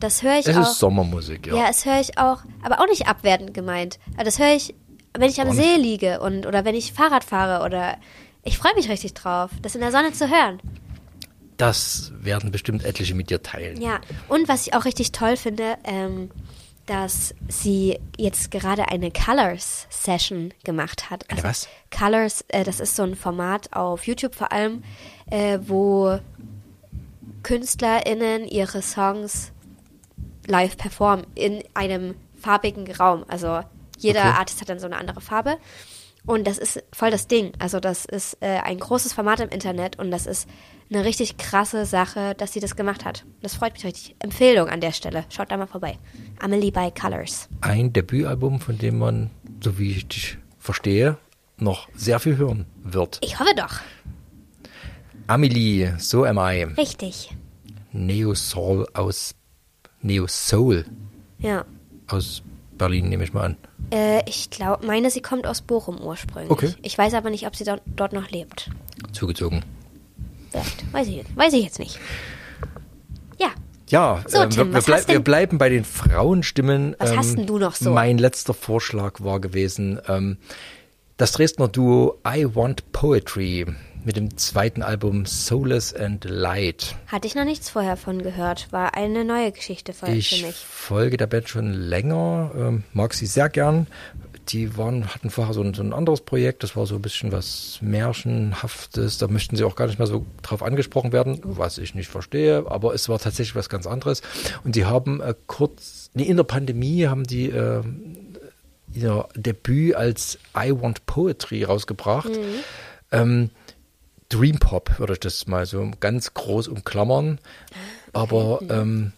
Das 0.00 0.22
höre 0.22 0.38
ich 0.40 0.46
Es 0.46 0.56
auch. 0.56 0.62
ist 0.62 0.78
Sommermusik, 0.78 1.46
ja. 1.46 1.54
ja, 1.56 1.66
es 1.70 1.84
höre 1.86 2.00
ich 2.00 2.18
auch, 2.18 2.42
aber 2.62 2.80
auch 2.80 2.88
nicht 2.88 3.06
abwertend 3.06 3.54
gemeint. 3.54 3.98
Aber 4.14 4.24
das 4.24 4.38
höre 4.38 4.54
ich, 4.54 4.74
wenn 5.16 5.30
ich 5.30 5.40
am 5.40 5.48
Auch 5.50 5.54
See 5.54 5.76
nicht. 5.76 5.82
liege 6.00 6.20
und 6.20 6.46
oder 6.46 6.64
wenn 6.64 6.74
ich 6.74 6.92
Fahrrad 6.92 7.22
fahre 7.24 7.64
oder 7.64 7.96
ich 8.42 8.58
freue 8.58 8.74
mich 8.74 8.88
richtig 8.88 9.14
drauf, 9.14 9.50
das 9.62 9.74
in 9.76 9.80
der 9.80 9.92
Sonne 9.92 10.12
zu 10.12 10.28
hören. 10.28 10.60
Das 11.56 12.12
werden 12.18 12.50
bestimmt 12.50 12.84
etliche 12.84 13.14
mit 13.14 13.30
dir 13.30 13.42
teilen. 13.42 13.80
Ja, 13.80 14.00
und 14.28 14.48
was 14.48 14.66
ich 14.66 14.74
auch 14.74 14.84
richtig 14.84 15.12
toll 15.12 15.36
finde, 15.36 15.76
ähm, 15.84 16.30
dass 16.86 17.34
sie 17.48 17.98
jetzt 18.18 18.50
gerade 18.50 18.88
eine 18.88 19.10
Colors 19.10 19.86
Session 19.90 20.52
gemacht 20.64 21.10
hat. 21.10 21.30
Eine 21.30 21.42
was? 21.44 21.68
Colors, 21.96 22.44
äh, 22.48 22.64
das 22.64 22.80
ist 22.80 22.96
so 22.96 23.02
ein 23.04 23.14
Format 23.14 23.72
auf 23.72 24.06
YouTube 24.06 24.34
vor 24.34 24.52
allem, 24.52 24.82
äh, 25.30 25.58
wo 25.62 26.18
KünstlerInnen 27.42 28.46
ihre 28.46 28.82
Songs 28.82 29.52
live 30.46 30.76
performen 30.76 31.26
in 31.34 31.62
einem 31.74 32.14
farbigen 32.40 32.90
Raum. 32.92 33.24
Also 33.28 33.60
jeder 33.98 34.20
Okay. 34.20 34.38
Artist 34.38 34.60
hat 34.60 34.68
dann 34.68 34.80
so 34.80 34.86
eine 34.86 34.96
andere 34.96 35.20
Farbe. 35.20 35.58
Und 36.24 36.46
das 36.46 36.58
ist 36.58 36.82
voll 36.92 37.10
das 37.10 37.26
Ding. 37.26 37.52
Also 37.58 37.80
das 37.80 38.04
ist 38.04 38.36
äh, 38.40 38.58
ein 38.62 38.78
großes 38.78 39.12
Format 39.12 39.40
im 39.40 39.48
Internet 39.48 39.98
und 39.98 40.10
das 40.12 40.26
ist 40.26 40.48
eine 40.92 41.04
richtig 41.04 41.36
krasse 41.36 41.84
Sache, 41.86 42.34
dass 42.36 42.52
sie 42.52 42.60
das 42.60 42.76
gemacht 42.76 43.04
hat. 43.04 43.24
Das 43.42 43.54
freut 43.56 43.72
mich 43.72 43.84
richtig. 43.84 44.14
Empfehlung 44.20 44.68
an 44.68 44.80
der 44.80 44.92
Stelle. 44.92 45.24
Schaut 45.30 45.50
da 45.50 45.56
mal 45.56 45.66
vorbei. 45.66 45.98
Amelie 46.38 46.70
by 46.70 46.90
Colors. 46.92 47.48
Ein 47.60 47.92
Debütalbum, 47.92 48.60
von 48.60 48.78
dem 48.78 48.98
man, 48.98 49.30
so 49.62 49.78
wie 49.78 49.90
ich 49.92 50.06
dich 50.06 50.38
verstehe, 50.58 51.16
noch 51.56 51.88
sehr 51.94 52.20
viel 52.20 52.36
hören 52.36 52.66
wird. 52.82 53.18
Ich 53.22 53.40
hoffe 53.40 53.54
doch. 53.56 53.80
Amelie, 55.26 55.94
so 55.98 56.24
am 56.24 56.38
I. 56.38 56.64
Richtig. 56.76 57.34
Neo 57.92 58.34
Soul 58.34 58.86
aus 58.94 59.34
Neo 60.02 60.26
Soul 60.26 60.84
Ja. 61.38 61.64
aus 62.08 62.42
Berlin, 62.76 63.08
nehme 63.08 63.24
ich 63.24 63.32
mal 63.32 63.44
an. 63.44 63.56
Äh, 63.90 64.22
ich 64.28 64.50
glaube, 64.50 64.86
meine, 64.86 65.10
sie 65.10 65.20
kommt 65.20 65.46
aus 65.46 65.60
Bochum 65.62 66.00
ursprünglich. 66.00 66.50
Okay. 66.50 66.74
Ich 66.82 66.96
weiß 66.96 67.14
aber 67.14 67.30
nicht, 67.30 67.46
ob 67.46 67.56
sie 67.56 67.64
dort, 67.64 67.82
dort 67.86 68.12
noch 68.12 68.30
lebt. 68.30 68.70
Zugezogen. 69.12 69.62
Vielleicht. 70.50 70.92
Weiß 70.92 71.08
ich, 71.08 71.16
jetzt- 71.16 71.36
weiß 71.36 71.52
ich 71.54 71.64
jetzt 71.64 71.78
nicht. 71.78 71.98
Ja. 73.38 73.48
Ja, 73.88 74.22
So, 74.26 74.38
ähm, 74.38 74.50
Tim, 74.50 74.68
wir, 74.68 74.74
wir, 74.74 74.82
bleib, 74.82 75.08
wir 75.08 75.20
bleiben 75.20 75.58
bei 75.58 75.68
den 75.68 75.84
Frauenstimmen. 75.84 76.96
Was 76.98 77.10
ähm, 77.10 77.18
hast 77.18 77.36
denn 77.36 77.46
du 77.46 77.58
noch 77.58 77.74
so? 77.74 77.90
Mein 77.90 78.16
letzter 78.18 78.54
Vorschlag 78.54 79.20
war 79.20 79.40
gewesen, 79.40 80.00
ähm, 80.08 80.38
das 81.18 81.32
Dresdner 81.32 81.68
Duo 81.68 82.18
I 82.26 82.46
Want 82.54 82.90
Poetry 82.92 83.66
mit 84.04 84.16
dem 84.16 84.36
zweiten 84.36 84.82
Album 84.82 85.26
Soulless 85.26 85.94
and 85.94 86.24
Light. 86.24 86.96
Hatte 87.06 87.26
ich 87.26 87.34
noch 87.34 87.44
nichts 87.44 87.70
vorher 87.70 87.96
von 87.96 88.22
gehört. 88.22 88.68
War 88.72 88.94
eine 88.94 89.24
neue 89.24 89.52
Geschichte 89.52 89.92
für, 89.92 90.06
für 90.06 90.12
Ich 90.12 90.42
mich. 90.44 90.54
folge 90.54 91.16
der 91.16 91.26
Band 91.26 91.48
schon 91.48 91.72
länger, 91.72 92.50
ähm, 92.56 92.84
mag 92.92 93.14
sie 93.14 93.26
sehr 93.26 93.48
gern. 93.48 93.86
Die 94.48 94.76
waren, 94.76 95.14
hatten 95.14 95.30
vorher 95.30 95.54
so 95.54 95.62
ein, 95.62 95.72
so 95.72 95.82
ein 95.84 95.92
anderes 95.92 96.20
Projekt, 96.22 96.64
das 96.64 96.74
war 96.74 96.84
so 96.84 96.96
ein 96.96 97.02
bisschen 97.02 97.30
was 97.30 97.78
Märchenhaftes. 97.80 99.18
Da 99.18 99.28
möchten 99.28 99.54
sie 99.56 99.62
auch 99.64 99.76
gar 99.76 99.86
nicht 99.86 99.98
mehr 99.98 100.08
so 100.08 100.26
drauf 100.42 100.62
angesprochen 100.64 101.12
werden, 101.12 101.38
was 101.44 101.78
ich 101.78 101.94
nicht 101.94 102.08
verstehe, 102.08 102.64
aber 102.68 102.92
es 102.94 103.08
war 103.08 103.20
tatsächlich 103.20 103.54
was 103.54 103.68
ganz 103.68 103.86
anderes. 103.86 104.20
Und 104.64 104.74
die 104.74 104.84
haben 104.84 105.20
äh, 105.20 105.34
kurz, 105.46 106.10
nee, 106.14 106.24
in 106.24 106.36
der 106.36 106.44
Pandemie 106.44 107.06
haben 107.06 107.22
die 107.24 107.50
äh, 107.50 107.82
ihr 108.94 109.28
Debüt 109.36 109.94
als 109.94 110.38
I 110.56 110.72
Want 110.72 111.06
Poetry 111.06 111.62
rausgebracht. 111.64 112.30
Ähm, 113.12 113.50
Dream 114.32 114.58
Pop 114.58 114.98
würde 114.98 115.14
ich 115.14 115.20
das 115.20 115.46
mal 115.46 115.66
so 115.66 115.90
ganz 116.00 116.34
groß 116.34 116.68
umklammern. 116.68 117.38
Aber 118.12 118.60
ähm, 118.68 119.12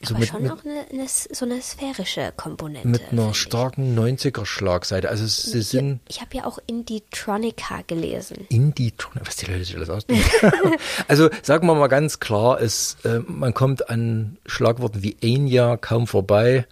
so 0.00 0.14
aber 0.14 0.20
mit, 0.20 0.28
schon 0.28 0.42
mit, 0.42 0.52
auch 0.52 0.64
eine, 0.64 0.86
eine, 0.92 1.06
so 1.08 1.44
eine 1.44 1.60
sphärische 1.60 2.32
Komponente. 2.36 2.86
mit 2.86 3.10
einer 3.10 3.30
ich. 3.30 3.36
starken 3.36 3.98
90er-Schlagseite. 3.98 5.08
Also 5.08 5.26
sie 5.26 5.62
sind 5.62 6.00
Ich 6.06 6.20
habe 6.20 6.36
ja 6.36 6.44
auch 6.44 6.58
Indie-Tronica 6.66 7.82
gelesen. 7.86 8.46
Indie, 8.48 8.92
was 9.24 9.36
die 9.36 9.46
Leute 9.46 9.64
sich 9.64 9.74
alles 9.74 9.90
ausdenken. 9.90 10.24
also 11.08 11.28
sagen 11.42 11.66
wir 11.66 11.74
mal 11.74 11.88
ganz 11.88 12.20
klar, 12.20 12.60
es, 12.60 12.96
äh, 13.04 13.18
man 13.26 13.54
kommt 13.54 13.90
an 13.90 14.36
Schlagworten 14.46 15.02
wie 15.02 15.16
Enya 15.20 15.76
kaum 15.76 16.06
vorbei 16.06 16.66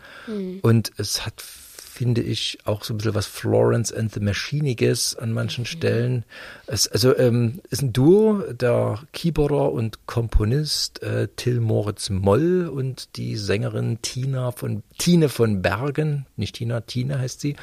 und 0.62 0.92
es 0.96 1.26
hat, 1.26 1.40
finde 1.40 2.20
ich, 2.20 2.58
auch 2.64 2.84
so 2.84 2.94
ein 2.94 2.98
bisschen 2.98 3.14
was 3.14 3.26
Florence 3.26 3.92
and 3.92 4.12
the 4.12 4.20
Machiniges 4.20 5.16
an 5.16 5.32
manchen 5.32 5.66
Stellen. 5.66 6.24
Es, 6.68 6.88
also 6.88 7.16
ähm, 7.16 7.60
ist 7.70 7.82
ein 7.82 7.92
Duo, 7.92 8.42
der 8.50 8.98
Keyboarder 9.12 9.70
und 9.70 10.06
Komponist 10.06 11.00
äh, 11.00 11.28
Till 11.36 11.60
Moritz 11.60 12.10
Moll 12.10 12.66
und 12.66 13.16
die 13.16 13.36
Sängerin 13.36 13.98
Tina 14.02 14.50
von 14.50 14.82
Tine 14.98 15.28
von 15.28 15.62
Bergen, 15.62 16.26
nicht 16.36 16.56
Tina, 16.56 16.80
Tine 16.80 17.20
heißt 17.20 17.40
sie. 17.40 17.54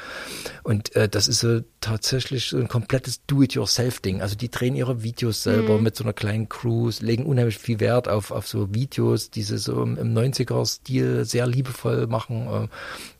Und 0.62 0.96
äh, 0.96 1.06
das 1.06 1.28
ist 1.28 1.40
so 1.40 1.60
tatsächlich 1.82 2.48
so 2.48 2.56
ein 2.56 2.68
komplettes 2.68 3.20
Do-it-yourself-Ding. 3.26 4.22
Also 4.22 4.36
die 4.36 4.50
drehen 4.50 4.74
ihre 4.74 5.02
Videos 5.02 5.42
selber 5.42 5.78
mit 5.78 5.96
so 5.96 6.04
einer 6.04 6.14
kleinen 6.14 6.48
Crew, 6.48 6.90
legen 7.00 7.26
unheimlich 7.26 7.58
viel 7.58 7.80
Wert 7.80 8.08
auf, 8.08 8.30
auf 8.30 8.48
so 8.48 8.74
Videos, 8.74 9.30
die 9.30 9.42
sie 9.42 9.58
so 9.58 9.82
im, 9.82 9.98
im 9.98 10.14
90er-Stil 10.14 11.26
sehr 11.26 11.46
liebevoll 11.46 12.06
machen. 12.06 12.46
Äh, 12.46 12.68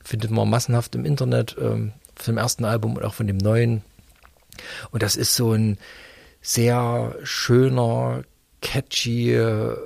findet 0.03 0.31
man 0.31 0.49
massenhaft 0.49 0.95
im 0.95 1.05
Internet, 1.05 1.53
von 1.53 1.93
dem 2.27 2.39
ersten 2.39 2.65
Album 2.65 2.97
und 2.97 3.05
auch 3.05 3.15
von 3.15 3.27
dem 3.27 3.39
neuen. 3.39 3.83
Und 4.91 5.03
das 5.03 5.17
ist 5.17 5.35
so 5.35 5.53
ein 5.53 5.79
sehr 6.41 7.17
schöner, 7.23 8.23
catchy 8.61 9.35
äh, 9.35 9.77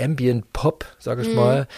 Ambient 0.00 0.52
Pop, 0.52 0.86
sage 0.98 1.22
ich 1.22 1.34
mal, 1.34 1.68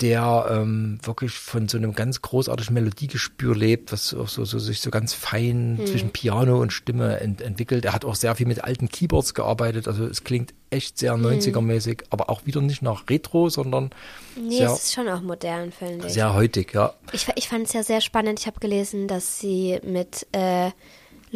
der 0.00 0.46
ähm, 0.50 0.98
wirklich 1.02 1.32
von 1.32 1.68
so 1.68 1.78
einem 1.78 1.94
ganz 1.94 2.20
großartigen 2.20 2.74
Melodiegespür 2.74 3.56
lebt, 3.56 3.92
was 3.92 4.12
auch 4.12 4.28
so, 4.28 4.44
so 4.44 4.58
sich 4.58 4.80
so 4.80 4.90
ganz 4.90 5.14
fein 5.14 5.80
zwischen 5.86 6.10
Piano 6.10 6.60
und 6.60 6.72
Stimme 6.72 7.20
ent 7.20 7.40
entwickelt. 7.40 7.86
Er 7.86 7.94
hat 7.94 8.04
auch 8.04 8.14
sehr 8.14 8.34
viel 8.34 8.46
mit 8.46 8.62
alten 8.62 8.90
Keyboards 8.90 9.32
gearbeitet, 9.32 9.88
also 9.88 10.04
es 10.06 10.22
klingt 10.22 10.52
echt 10.68 10.98
sehr 10.98 11.14
90er-mäßig, 11.14 12.04
aber 12.10 12.28
auch 12.28 12.44
wieder 12.44 12.60
nicht 12.60 12.82
nach 12.82 13.08
Retro, 13.08 13.48
sondern 13.48 13.90
Nee, 14.36 14.58
sehr, 14.58 14.70
es 14.70 14.84
ist 14.84 14.94
schon 14.94 15.08
auch 15.08 15.22
modern, 15.22 15.72
finde 15.72 16.06
ich. 16.06 16.12
sehr 16.12 16.34
heutig, 16.34 16.74
ja. 16.74 16.92
Ich, 17.12 17.26
ich 17.34 17.48
fand 17.48 17.66
es 17.66 17.72
ja 17.72 17.82
sehr 17.82 18.02
spannend. 18.02 18.40
Ich 18.40 18.46
habe 18.46 18.60
gelesen, 18.60 19.08
dass 19.08 19.38
sie 19.38 19.78
mit 19.82 20.26
äh, 20.32 20.72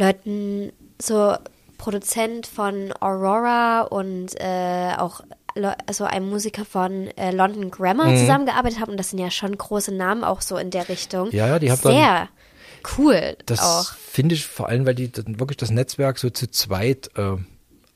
Leuten, 0.00 0.72
so 1.00 1.34
Produzent 1.78 2.46
von 2.46 2.92
Aurora 3.00 3.82
und 3.82 4.38
äh, 4.40 4.92
auch 4.98 5.20
also 5.86 6.04
einem 6.04 6.28
Musiker 6.28 6.64
von 6.64 7.08
äh, 7.16 7.32
London 7.32 7.70
Grammar 7.70 8.10
Mhm. 8.10 8.16
zusammengearbeitet 8.16 8.80
haben. 8.80 8.90
Und 8.92 8.96
das 8.96 9.10
sind 9.10 9.18
ja 9.18 9.30
schon 9.30 9.56
große 9.56 9.92
Namen 9.94 10.24
auch 10.24 10.40
so 10.40 10.56
in 10.56 10.70
der 10.70 10.88
Richtung. 10.88 11.30
Ja, 11.32 11.46
ja, 11.48 11.58
die 11.58 11.70
haben 11.70 11.80
Sehr 11.80 12.28
cool 12.98 13.36
Das 13.46 13.94
finde 13.98 14.34
ich 14.34 14.46
vor 14.46 14.68
allem, 14.68 14.86
weil 14.86 14.94
die 14.94 15.10
dann 15.10 15.38
wirklich 15.38 15.58
das 15.58 15.70
Netzwerk 15.70 16.18
so 16.18 16.30
zu 16.30 16.50
zweit 16.50 17.10
äh, 17.16 17.36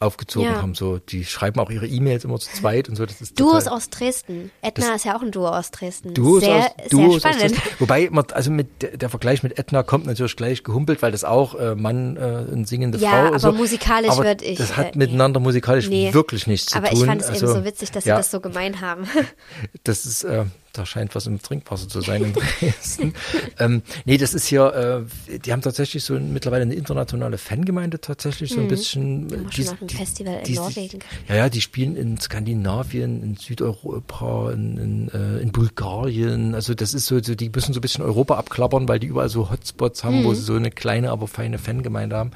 aufgezogen 0.00 0.50
Ja. 0.50 0.60
haben. 0.62 0.74
So, 0.74 0.98
die 0.98 1.24
schreiben 1.24 1.60
auch 1.60 1.70
ihre 1.70 1.86
E-Mails 1.86 2.24
immer 2.24 2.38
zu 2.38 2.50
zweit 2.52 2.88
und 2.88 2.96
so. 2.96 3.06
Das 3.06 3.20
ist 3.20 3.38
Duos 3.38 3.64
total- 3.64 3.76
aus 3.78 3.90
Dresden. 3.90 4.50
Edna 4.62 4.94
ist 4.94 5.04
ja 5.04 5.16
auch 5.16 5.22
ein 5.22 5.30
Duo 5.30 5.48
aus 5.48 5.70
Dresden. 5.70 6.14
Duos 6.14 6.42
sehr, 6.42 6.56
aus, 6.56 6.64
sehr 6.78 6.88
Duos 6.90 7.24
aus 7.24 7.34
spannend. 7.34 7.56
das, 7.56 7.80
wobei 7.80 8.08
man, 8.10 8.24
also 8.32 8.50
mit 8.50 8.82
der, 8.82 8.96
der 8.96 9.08
Vergleich 9.08 9.42
mit 9.42 9.58
Edna 9.58 9.82
kommt 9.82 10.06
natürlich 10.06 10.36
gleich 10.36 10.62
gehumpelt, 10.64 11.00
weil 11.02 11.12
das 11.12 11.24
auch 11.24 11.54
äh, 11.54 11.74
Mann 11.74 12.16
äh, 12.16 12.44
und 12.52 12.68
singende 12.68 12.98
Ja, 12.98 13.10
Frau 13.10 13.16
aber 13.18 13.32
und 13.32 13.40
so. 13.40 13.52
musikalisch 13.52 14.10
aber 14.10 14.24
würd 14.24 14.42
ich, 14.42 14.58
Das 14.58 14.76
hat 14.76 14.94
äh, 14.94 14.98
miteinander 14.98 15.40
musikalisch 15.40 15.88
Nee. 15.88 16.12
wirklich 16.12 16.46
nichts 16.46 16.66
zu 16.66 16.76
Aber 16.78 16.88
tun. 16.88 16.98
ich 17.00 17.04
fand 17.06 17.20
es 17.22 17.28
also, 17.28 17.46
eben 17.46 17.54
so 17.54 17.64
witzig, 17.64 17.90
dass 17.92 18.04
ja, 18.04 18.16
sie 18.16 18.20
das 18.20 18.30
so 18.30 18.40
gemein 18.40 18.80
haben. 18.80 19.06
das 19.84 20.06
ist, 20.06 20.24
äh, 20.24 20.44
da 20.74 20.84
scheint 20.84 21.14
was 21.14 21.26
im 21.26 21.40
Trinkwasser 21.40 21.88
zu 21.88 22.00
sein 22.02 22.22
in 22.24 22.32
Dresden. 22.60 23.14
ähm, 23.58 23.82
nee, 24.04 24.18
das 24.18 24.34
ist 24.34 24.46
hier, 24.46 25.06
äh, 25.30 25.38
die 25.38 25.52
haben 25.52 25.62
tatsächlich 25.62 26.04
so 26.04 26.14
mittlerweile 26.20 26.62
eine 26.62 26.74
internationale 26.74 27.38
Fangemeinde 27.38 28.00
tatsächlich, 28.00 28.50
so 28.52 28.60
ein 28.60 28.68
bisschen. 28.68 29.22
Haben 29.22 29.30
wir 29.30 29.38
die- 29.50 29.64
schon 29.64 29.86
die- 29.86 29.94
Festival 29.96 30.34
in 30.38 30.44
die 30.44 30.50
sich- 30.52 30.56
Norwegen. 30.60 30.98
Ja, 31.28 31.34
ja, 31.36 31.48
die 31.48 31.60
spielen 31.60 31.96
in 31.96 32.18
Skandinavien, 32.20 33.22
in 33.22 33.36
Südeuropa, 33.36 34.50
in, 34.52 34.76
in, 34.78 35.08
äh, 35.10 35.38
in 35.38 35.52
Bulgarien. 35.52 36.54
Also 36.54 36.74
das 36.74 36.92
ist 36.94 37.06
so, 37.06 37.22
so, 37.22 37.34
die 37.34 37.48
müssen 37.50 37.72
so 37.72 37.78
ein 37.78 37.82
bisschen 37.82 38.04
Europa 38.04 38.36
abklappern, 38.36 38.88
weil 38.88 38.98
die 38.98 39.06
überall 39.06 39.28
so 39.28 39.50
Hotspots 39.50 40.02
haben, 40.04 40.20
Mhm. 40.20 40.24
wo 40.24 40.34
sie 40.34 40.42
so 40.42 40.54
eine 40.54 40.70
kleine, 40.70 41.10
aber 41.10 41.28
feine 41.28 41.58
Fangemeinde 41.58 42.16
haben. 42.16 42.30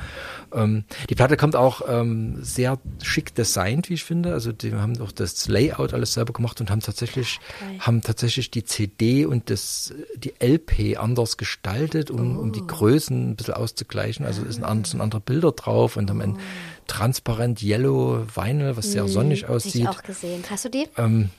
Ähm, 0.52 0.84
die 1.10 1.14
Platte 1.14 1.36
kommt 1.36 1.56
auch 1.56 1.82
ähm, 1.88 2.38
sehr 2.42 2.78
schick 3.02 3.34
designt, 3.34 3.90
wie 3.90 3.94
ich 3.94 4.04
finde. 4.04 4.32
Also 4.32 4.52
die 4.52 4.72
haben 4.74 5.00
auch 5.00 5.12
das 5.12 5.48
Layout 5.48 5.92
alles 5.92 6.12
selber 6.14 6.32
gemacht 6.32 6.60
und 6.60 6.70
haben 6.70 6.80
tatsächlich, 6.80 7.40
Geil. 7.60 7.78
haben 7.80 8.02
tatsächlich 8.02 8.27
die 8.36 8.64
CD 8.64 9.26
und 9.26 9.50
das, 9.50 9.92
die 10.16 10.34
LP 10.40 10.96
anders 10.98 11.36
gestaltet, 11.36 12.10
um, 12.10 12.38
um 12.38 12.48
Oh. 12.50 12.52
die 12.52 12.66
Größen 12.66 13.30
ein 13.30 13.36
bisschen 13.36 13.54
auszugleichen. 13.54 14.24
Also 14.26 14.42
ist 14.44 14.58
ein, 14.58 14.64
an- 14.64 14.84
sind 14.84 15.00
andere 15.00 15.20
Bilder 15.20 15.52
drauf 15.52 15.96
und 15.96 16.08
haben 16.10 16.20
ein 16.20 16.38
transparent 16.86 17.62
Yellow 17.62 18.24
Vinyl, 18.34 18.76
was 18.76 18.92
sehr 18.92 19.06
sonnig 19.08 19.44
Habe 19.44 19.54
Oh. 19.54 19.60
Hm, 19.60 19.68
ich 19.68 19.74
aussieht. 19.86 19.88
auch 19.88 20.02
gesehen. 20.02 20.44
Hast 20.50 20.64
du 20.64 20.68
die? 20.68 20.86
Ähm, 20.96 21.30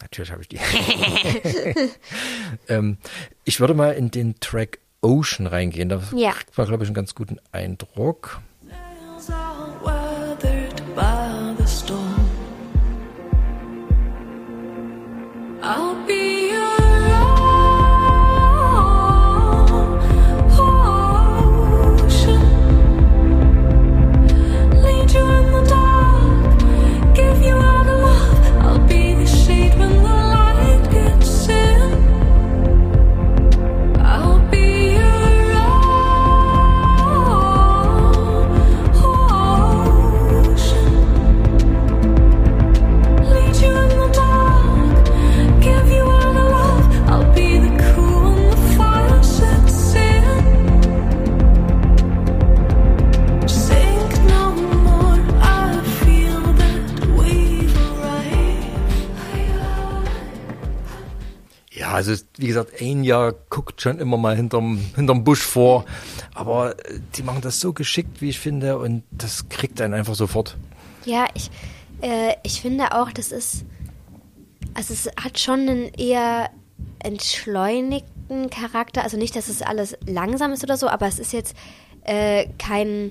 natürlich 0.00 0.30
habe 0.32 0.42
ich 0.42 0.48
die. 0.48 0.58
ähm, 2.68 2.98
ich 3.44 3.60
würde 3.60 3.74
mal 3.74 3.92
in 3.92 4.10
den 4.10 4.38
Track 4.40 4.78
Ocean 5.02 5.46
reingehen. 5.46 5.88
Da 5.88 6.02
Ja. 6.14 6.32
kriegt 6.32 6.56
man, 6.56 6.66
glaube 6.66 6.84
ich, 6.84 6.88
einen 6.88 6.94
ganz 6.94 7.14
guten 7.14 7.38
Eindruck. 7.52 8.40
I'll 15.68 15.96
be 16.06 16.52
your 16.52 16.75
also 61.96 62.12
wie 62.36 62.48
gesagt, 62.48 62.78
Enya 62.78 63.32
guckt 63.48 63.80
schon 63.80 63.98
immer 64.00 64.18
mal 64.18 64.36
hinterm, 64.36 64.78
hinterm 64.94 65.24
Busch 65.24 65.40
vor. 65.40 65.86
Aber 66.34 66.78
äh, 66.78 67.00
die 67.16 67.22
machen 67.22 67.40
das 67.40 67.58
so 67.58 67.72
geschickt, 67.72 68.20
wie 68.20 68.28
ich 68.28 68.38
finde, 68.38 68.76
und 68.76 69.02
das 69.10 69.48
kriegt 69.48 69.80
einen 69.80 69.94
einfach 69.94 70.14
sofort. 70.14 70.58
Ja, 71.06 71.26
ich, 71.32 71.50
äh, 72.02 72.34
ich 72.42 72.60
finde 72.60 72.92
auch, 72.92 73.10
das 73.12 73.32
ist, 73.32 73.64
also 74.74 74.92
es 74.92 75.08
hat 75.18 75.38
schon 75.38 75.60
einen 75.60 75.84
eher 75.94 76.50
entschleunigten 76.98 78.50
Charakter. 78.50 79.02
Also 79.02 79.16
nicht, 79.16 79.34
dass 79.34 79.48
es 79.48 79.62
alles 79.62 79.96
langsam 80.04 80.52
ist 80.52 80.62
oder 80.62 80.76
so, 80.76 80.88
aber 80.88 81.06
es 81.06 81.18
ist 81.18 81.32
jetzt 81.32 81.56
äh, 82.04 82.46
kein 82.58 83.10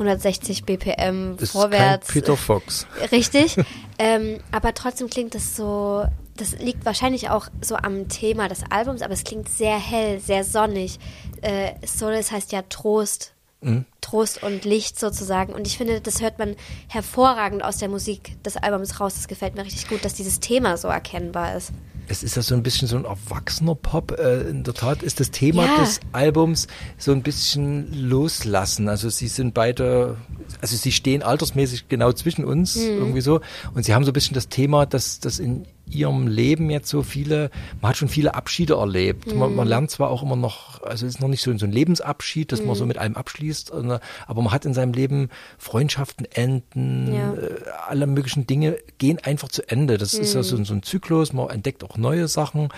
160 0.00 0.64
BPM 0.64 1.36
Das 1.36 1.50
vorwärts. 1.50 2.08
ist 2.08 2.14
kein 2.14 2.22
Peter 2.22 2.36
Fox. 2.36 2.86
Richtig. 3.12 3.56
ähm, 3.98 4.40
aber 4.50 4.74
trotzdem 4.74 5.08
klingt 5.10 5.34
das 5.34 5.56
so. 5.56 6.04
Das 6.36 6.52
liegt 6.58 6.86
wahrscheinlich 6.86 7.28
auch 7.28 7.48
so 7.60 7.76
am 7.76 8.08
Thema 8.08 8.48
des 8.48 8.62
Albums, 8.70 9.02
aber 9.02 9.12
es 9.12 9.24
klingt 9.24 9.48
sehr 9.50 9.78
hell, 9.78 10.20
sehr 10.20 10.42
sonnig. 10.42 10.98
Äh, 11.42 11.72
Solace 11.86 12.32
heißt 12.32 12.52
ja 12.52 12.62
Trost. 12.62 13.34
Mhm. 13.60 13.84
Trost 14.00 14.42
und 14.42 14.64
Licht 14.64 14.98
sozusagen. 14.98 15.52
Und 15.52 15.66
ich 15.66 15.76
finde, 15.76 16.00
das 16.00 16.22
hört 16.22 16.38
man 16.38 16.56
hervorragend 16.88 17.62
aus 17.62 17.76
der 17.76 17.90
Musik 17.90 18.42
des 18.42 18.56
Albums 18.56 19.00
raus. 19.00 19.14
Das 19.16 19.28
gefällt 19.28 19.54
mir 19.54 19.64
richtig 19.66 19.86
gut, 19.88 20.02
dass 20.02 20.14
dieses 20.14 20.40
Thema 20.40 20.78
so 20.78 20.88
erkennbar 20.88 21.54
ist. 21.56 21.72
Es 22.10 22.24
ist 22.24 22.34
ja 22.34 22.42
so 22.42 22.56
ein 22.56 22.62
bisschen 22.64 22.88
so 22.88 22.96
ein 22.96 23.04
erwachsener 23.04 23.76
Pop. 23.76 24.18
Äh, 24.18 24.40
in 24.50 24.64
der 24.64 24.74
Tat 24.74 25.02
ist 25.04 25.20
das 25.20 25.30
Thema 25.30 25.64
Ja. 25.64 25.76
des 25.78 26.00
Albums 26.10 26.66
so 26.98 27.12
ein 27.12 27.22
bisschen 27.22 27.86
loslassen. 28.08 28.88
Also 28.88 29.08
sie 29.10 29.28
sind 29.28 29.54
beide, 29.54 30.16
also 30.60 30.76
sie 30.76 30.90
stehen 30.90 31.22
altersmäßig 31.22 31.88
genau 31.88 32.10
zwischen 32.12 32.44
uns 32.44 32.74
Mhm. 32.74 32.82
irgendwie 32.98 33.20
so. 33.20 33.40
Und 33.74 33.84
sie 33.84 33.94
haben 33.94 34.04
so 34.04 34.10
ein 34.10 34.14
bisschen 34.14 34.34
das 34.34 34.48
Thema, 34.48 34.86
dass 34.86 35.20
das 35.20 35.38
in 35.38 35.66
ihrem 35.90 36.26
Leben 36.28 36.70
jetzt 36.70 36.88
so 36.88 37.02
viele, 37.02 37.50
man 37.80 37.90
hat 37.90 37.96
schon 37.96 38.08
viele 38.08 38.34
Abschiede 38.34 38.74
erlebt. 38.74 39.34
Man, 39.34 39.50
Mhm. 39.50 39.56
man 39.56 39.68
lernt 39.68 39.90
zwar 39.90 40.10
auch 40.10 40.22
immer 40.22 40.36
noch, 40.36 40.82
also 40.82 41.06
es 41.06 41.14
ist 41.14 41.20
noch 41.20 41.28
nicht 41.28 41.42
so, 41.42 41.56
so 41.58 41.66
ein 41.66 41.72
Lebensabschied, 41.72 42.52
dass 42.52 42.60
man 42.60 42.70
Mhm. 42.70 42.74
so 42.74 42.86
mit 42.86 42.98
allem 42.98 43.16
abschließt, 43.16 43.70
äh, 43.72 43.98
aber 44.26 44.42
man 44.42 44.52
hat 44.52 44.64
in 44.64 44.74
seinem 44.74 44.92
Leben 44.92 45.28
Freundschaften 45.58 46.26
enden, 46.26 47.14
Ja. 47.14 47.34
äh, 47.34 47.60
alle 47.88 48.06
möglichen 48.06 48.46
Dinge 48.46 48.78
gehen 48.98 49.18
einfach 49.18 49.48
zu 49.48 49.68
Ende. 49.68 49.98
Das 49.98 50.14
ist 50.14 50.34
ja 50.34 50.42
so, 50.42 50.56
Mhm. 50.58 50.64
so 50.64 50.74
ein 50.74 50.82
Zyklus, 50.82 51.32
man 51.32 51.50
entdeckt 51.50 51.82
auch 51.84 51.96
neue 51.96 52.28
Sachen. 52.28 52.68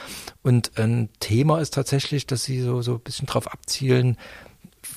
Und 0.42 0.72
ein 0.78 1.08
Thema 1.20 1.60
ist 1.60 1.74
tatsächlich, 1.74 2.26
dass 2.26 2.44
sie 2.44 2.60
so, 2.60 2.82
so 2.82 2.94
ein 2.94 3.00
bisschen 3.00 3.26
drauf 3.26 3.52
abzielen, 3.52 4.16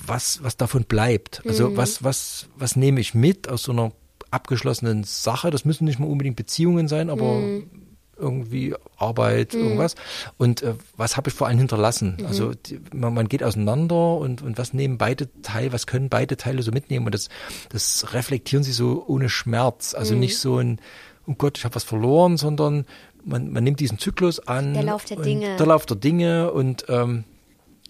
was, 0.06 0.42
was 0.42 0.56
davon 0.56 0.84
bleibt. 0.84 1.42
Also 1.46 1.70
Mhm. 1.70 1.76
was, 1.76 2.02
was, 2.02 2.48
was 2.56 2.76
nehme 2.76 3.00
ich 3.00 3.14
mit 3.14 3.48
aus 3.48 3.62
so 3.62 3.72
einer 3.72 3.92
abgeschlossenen 4.30 5.04
Sache? 5.04 5.50
Das 5.50 5.64
müssen 5.64 5.84
nicht 5.84 5.98
mal 5.98 6.06
unbedingt 6.08 6.36
Beziehungen 6.36 6.88
sein, 6.88 7.10
aber 7.10 7.40
Mhm. 7.40 7.70
Irgendwie 8.18 8.74
Arbeit, 8.96 9.54
Mhm. 9.54 9.60
irgendwas. 9.60 9.94
Und 10.38 10.62
äh, 10.62 10.74
was 10.96 11.16
habe 11.16 11.28
ich 11.30 11.34
vor 11.34 11.46
allem 11.46 11.58
hinterlassen? 11.58 12.16
Mhm. 12.20 12.26
Also 12.26 12.52
die, 12.54 12.80
man, 12.94 13.14
man 13.14 13.28
geht 13.28 13.42
auseinander 13.42 14.16
und, 14.16 14.42
und 14.42 14.58
was 14.58 14.72
nehmen 14.72 14.98
beide 14.98 15.28
Teile, 15.42 15.72
was 15.72 15.86
können 15.86 16.08
beide 16.08 16.36
Teile 16.36 16.62
so 16.62 16.70
mitnehmen? 16.72 17.06
Und 17.06 17.14
das, 17.14 17.28
das 17.68 18.12
reflektieren 18.14 18.62
sie 18.64 18.72
so 18.72 19.04
ohne 19.06 19.28
Schmerz. 19.28 19.94
Also 19.94 20.14
Mhm. 20.14 20.20
nicht 20.20 20.38
so 20.38 20.58
ein, 20.58 20.80
oh 21.26 21.34
Gott, 21.36 21.58
ich 21.58 21.64
habe 21.64 21.74
was 21.74 21.84
verloren, 21.84 22.36
sondern 22.36 22.86
man, 23.24 23.50
man 23.50 23.64
nimmt 23.64 23.80
diesen 23.80 23.98
Zyklus 23.98 24.38
an. 24.46 24.74
Der 24.74 24.84
Lauf 24.84 25.04
der 25.04 25.18
Dinge. 25.18 25.56
Der 25.56 25.66
Lauf 25.66 25.84
der 25.86 25.96
Dinge 25.96 26.52
und 26.52 26.86
ähm, 26.88 27.24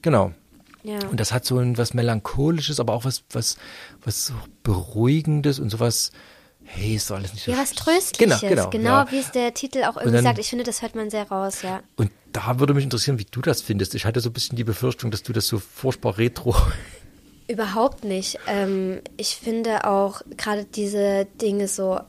genau. 0.03 0.33
Ja. 0.83 0.99
Und 1.11 1.19
das 1.19 1.33
hat 1.33 1.45
so 1.45 1.59
ein 1.59 1.77
was 1.79 1.95
Melancholisches, 1.95 2.79
aber 2.81 2.93
auch 2.95 3.05
was, 3.05 3.25
was, 3.31 3.59
was 4.05 4.33
Beruhigendes 4.63 5.59
und 5.59 5.71
sowas, 5.71 6.13
hey, 6.67 6.95
ist 6.97 7.11
doch 7.11 7.17
alles 7.17 7.33
nicht 7.33 7.45
so 7.45 7.51
Ja, 7.53 7.59
was 7.59 7.73
Tröstliches. 7.73 8.41
Genau, 8.41 8.55
Genau, 8.55 8.71
genau. 8.71 8.91
ja. 8.91 9.07
wie 9.13 9.19
es 9.19 9.31
der 9.31 9.55
Titel 9.55 9.85
auch 9.85 9.97
irgendwie 9.97 10.13
dann- 10.17 10.25
sagt. 10.25 10.39
Ich 10.39 10.49
finde, 10.51 10.65
das 10.65 10.83
hört 10.83 10.95
man 10.95 11.11
sehr 11.11 11.29
raus, 11.29 11.63
ja. 11.63 11.83
Und 11.97 12.11
da 12.33 12.59
würde 12.59 12.75
mich 12.75 12.85
interessieren, 12.85 13.19
wie 13.19 13.27
du 13.31 13.41
das 13.41 13.63
findest. 13.63 13.95
Ich 13.95 14.05
hatte 14.05 14.21
so 14.21 14.29
ein 14.31 14.33
bisschen 14.33 14.57
die 14.57 14.65
Befürchtung, 14.65 15.11
dass 15.11 15.23
du 15.23 15.33
das 15.33 15.47
so 15.47 15.59
furchtbar 15.59 16.19
retro. 16.19 16.55
Überhaupt 17.49 18.05
nicht. 18.05 18.39
Ähm, 18.49 19.01
ich 19.17 19.37
finde 19.37 19.85
auch 19.87 20.21
gerade 20.37 20.65
diese 20.65 21.27
Dinge 21.41 21.69
so 21.69 22.01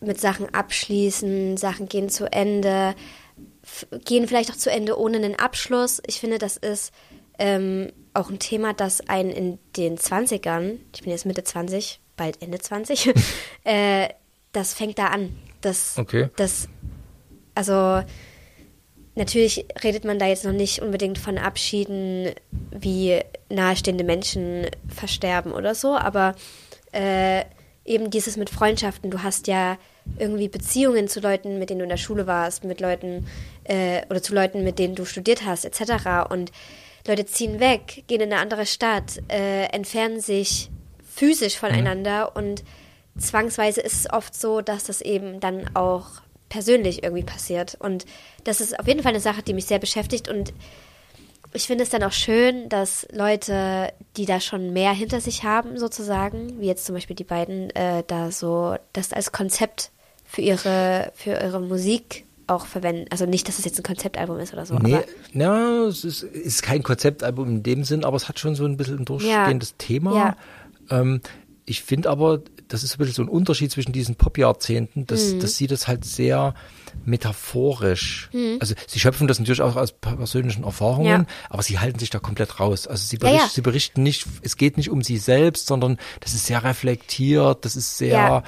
mit 0.00 0.20
Sachen 0.20 0.52
abschließen, 0.54 1.56
Sachen 1.56 1.88
gehen 1.88 2.10
zu 2.10 2.30
Ende, 2.30 2.94
gehen 4.04 4.28
vielleicht 4.28 4.50
auch 4.50 4.56
zu 4.56 4.70
Ende 4.70 4.98
ohne 4.98 5.16
einen 5.16 5.34
Abschluss. 5.36 6.02
Ich 6.06 6.20
finde, 6.20 6.38
das 6.38 6.58
ist 6.58 6.92
ähm, 7.38 7.90
auch 8.12 8.28
ein 8.30 8.38
Thema, 8.38 8.74
das 8.74 9.08
einen 9.08 9.30
in 9.30 9.58
den 9.76 9.96
20ern, 9.98 10.76
ich 10.94 11.02
bin 11.02 11.10
jetzt 11.10 11.26
Mitte 11.26 11.42
20, 11.44 12.00
bald 12.16 12.42
Ende 12.42 12.58
20, 12.58 13.12
äh, 13.64 14.08
das 14.52 14.74
fängt 14.74 14.98
da 14.98 15.08
an. 15.08 15.36
Das, 15.60 15.98
Okay. 15.98 16.30
das, 16.36 16.68
also 17.54 18.02
Natürlich 19.16 19.64
redet 19.82 20.04
man 20.04 20.18
da 20.18 20.26
jetzt 20.26 20.44
noch 20.44 20.52
nicht 20.52 20.82
unbedingt 20.82 21.16
von 21.16 21.38
Abschieden, 21.38 22.32
wie 22.70 23.18
nahestehende 23.48 24.04
Menschen 24.04 24.66
versterben 24.94 25.52
oder 25.52 25.74
so, 25.74 25.96
aber 25.96 26.34
äh, 26.92 27.42
eben 27.86 28.10
dieses 28.10 28.36
mit 28.36 28.50
Freundschaften. 28.50 29.10
Du 29.10 29.22
hast 29.22 29.46
ja 29.46 29.78
irgendwie 30.18 30.48
Beziehungen 30.48 31.08
zu 31.08 31.20
Leuten, 31.20 31.58
mit 31.58 31.70
denen 31.70 31.78
du 31.78 31.84
in 31.84 31.90
der 31.90 31.96
Schule 31.96 32.26
warst, 32.26 32.64
mit 32.64 32.78
Leuten 32.82 33.26
äh, 33.64 34.02
oder 34.10 34.22
zu 34.22 34.34
Leuten, 34.34 34.64
mit 34.64 34.78
denen 34.78 34.94
du 34.94 35.06
studiert 35.06 35.46
hast, 35.46 35.64
etc. 35.64 36.28
Und 36.28 36.52
Leute 37.06 37.24
ziehen 37.24 37.58
weg, 37.58 38.04
gehen 38.08 38.20
in 38.20 38.30
eine 38.30 38.42
andere 38.42 38.66
Stadt, 38.66 39.22
äh, 39.28 39.64
entfernen 39.68 40.20
sich 40.20 40.68
physisch 41.16 41.58
voneinander 41.58 42.36
und 42.36 42.62
zwangsweise 43.18 43.80
ist 43.80 43.94
es 43.94 44.12
oft 44.12 44.38
so, 44.38 44.60
dass 44.60 44.84
das 44.84 45.00
eben 45.00 45.40
dann 45.40 45.74
auch 45.74 46.06
persönlich 46.48 47.02
irgendwie 47.02 47.24
passiert. 47.24 47.76
Und 47.80 48.04
das 48.44 48.60
ist 48.60 48.78
auf 48.78 48.86
jeden 48.86 49.02
Fall 49.02 49.12
eine 49.12 49.20
Sache, 49.20 49.42
die 49.42 49.54
mich 49.54 49.64
sehr 49.64 49.78
beschäftigt. 49.78 50.28
Und 50.28 50.52
ich 51.52 51.66
finde 51.66 51.84
es 51.84 51.90
dann 51.90 52.02
auch 52.02 52.12
schön, 52.12 52.68
dass 52.68 53.06
Leute, 53.10 53.92
die 54.16 54.26
da 54.26 54.40
schon 54.40 54.72
mehr 54.72 54.92
hinter 54.92 55.20
sich 55.20 55.42
haben, 55.42 55.78
sozusagen, 55.78 56.60
wie 56.60 56.66
jetzt 56.66 56.84
zum 56.84 56.94
Beispiel 56.94 57.16
die 57.16 57.24
beiden, 57.24 57.70
äh, 57.70 58.04
da 58.06 58.30
so 58.30 58.76
das 58.92 59.12
als 59.12 59.32
Konzept 59.32 59.90
für 60.24 60.42
ihre, 60.42 61.12
für 61.14 61.30
ihre 61.30 61.60
Musik 61.60 62.26
auch 62.46 62.66
verwenden. 62.66 63.06
Also 63.10 63.26
nicht, 63.26 63.48
dass 63.48 63.58
es 63.58 63.64
jetzt 63.64 63.78
ein 63.80 63.82
Konzeptalbum 63.82 64.38
ist 64.38 64.52
oder 64.52 64.66
so, 64.66 64.74
nee, 64.78 65.00
ja, 65.32 65.84
es 65.86 66.04
ist, 66.04 66.22
ist 66.22 66.62
kein 66.62 66.82
Konzeptalbum 66.82 67.48
in 67.48 67.62
dem 67.62 67.84
Sinn, 67.84 68.04
aber 68.04 68.16
es 68.16 68.28
hat 68.28 68.38
schon 68.38 68.54
so 68.54 68.64
ein 68.64 68.76
bisschen 68.76 68.98
ein 68.98 69.04
durchgehendes 69.04 69.76
Thema. 69.78 70.36
Ähm, 70.90 71.20
ich 71.68 71.82
finde 71.82 72.10
aber, 72.10 72.42
das 72.68 72.84
ist 72.84 72.94
ein 72.94 72.98
bisschen 72.98 73.14
so 73.14 73.22
ein 73.22 73.28
Unterschied 73.28 73.72
zwischen 73.72 73.92
diesen 73.92 74.14
Pop-Jahrzehnten, 74.14 75.06
dass, 75.06 75.32
Mhm. 75.34 75.40
dass 75.40 75.56
sie 75.56 75.66
das 75.66 75.88
halt 75.88 76.04
sehr 76.04 76.54
metaphorisch, 77.04 78.28
Mhm. 78.32 78.58
also 78.60 78.74
sie 78.86 79.00
schöpfen 79.00 79.26
das 79.28 79.38
natürlich 79.38 79.62
auch 79.62 79.76
aus 79.76 79.92
persönlichen 79.92 80.64
Erfahrungen, 80.64 81.06
Ja. 81.22 81.26
aber 81.50 81.62
sie 81.62 81.78
halten 81.78 81.98
sich 81.98 82.10
da 82.10 82.18
komplett 82.18 82.60
raus. 82.60 82.86
Also 82.86 83.04
sie, 83.04 83.16
Ja, 83.16 83.20
bericht, 83.28 83.44
ja. 83.44 83.48
sie 83.48 83.60
berichten 83.62 84.02
nicht, 84.02 84.26
es 84.42 84.56
geht 84.56 84.76
nicht 84.76 84.90
um 84.90 85.02
sie 85.02 85.18
selbst, 85.18 85.66
sondern 85.66 85.98
das 86.20 86.34
ist 86.34 86.46
sehr 86.46 86.62
reflektiert, 86.64 87.64
das 87.64 87.76
ist 87.76 87.98
sehr, 87.98 88.10
Ja. 88.12 88.38
äh, 88.38 88.42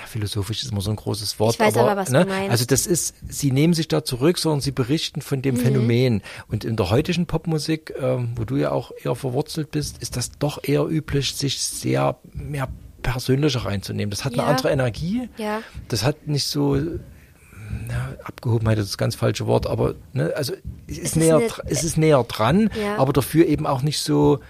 na, 0.00 0.06
philosophisch 0.06 0.62
ist 0.62 0.72
immer 0.72 0.80
so 0.80 0.90
ein 0.90 0.96
großes 0.96 1.38
Wort. 1.38 1.54
Ich 1.54 1.60
weiß 1.60 1.76
aber, 1.76 1.96
was 1.96 2.06
du 2.08 2.12
ne, 2.14 2.24
meinst. 2.24 2.50
Also 2.50 2.64
das 2.64 2.86
ist, 2.86 3.14
sie 3.28 3.52
nehmen 3.52 3.74
sich 3.74 3.88
da 3.88 4.02
zurück, 4.04 4.38
sondern 4.38 4.60
sie 4.60 4.72
berichten 4.72 5.20
von 5.22 5.42
dem 5.42 5.56
Mhm. 5.56 5.60
Phänomen. 5.60 6.22
Und 6.48 6.64
in 6.64 6.76
der 6.76 6.90
heutigen 6.90 7.26
Popmusik, 7.26 7.92
ähm, 8.00 8.30
wo 8.36 8.44
du 8.44 8.56
ja 8.56 8.72
auch 8.72 8.92
eher 9.02 9.14
verwurzelt 9.14 9.70
bist, 9.70 9.98
ist 10.02 10.16
das 10.16 10.30
doch 10.38 10.60
eher 10.62 10.84
üblich, 10.86 11.34
sich 11.34 11.60
sehr 11.60 12.16
mehr 12.32 12.68
persönlicher 13.02 13.64
reinzunehmen. 13.64 14.10
Das 14.10 14.24
hat 14.24 14.34
Ja. 14.34 14.42
eine 14.44 14.50
andere 14.56 14.70
Energie. 14.70 15.28
Ja. 15.38 15.62
Das 15.88 16.04
hat 16.04 16.26
nicht 16.26 16.44
so, 16.46 16.76
na, 16.76 18.14
Abgehobenheit 18.24 18.78
ist 18.78 18.88
das 18.90 18.98
ganz 18.98 19.14
falsche 19.14 19.46
Wort, 19.46 19.66
aber 19.66 19.94
ne, 20.12 20.32
also 20.36 20.52
es 20.86 20.98
ist, 20.98 21.04
ist 21.04 21.16
näher, 21.16 21.36
eine- 21.36 21.48
es 21.70 21.84
ist 21.84 21.96
näher 21.96 22.22
dran, 22.24 22.70
Ja. 22.80 22.96
aber 22.96 23.12
dafür 23.12 23.46
eben 23.46 23.66
auch 23.66 23.82
nicht 23.82 24.00
so 24.00 24.40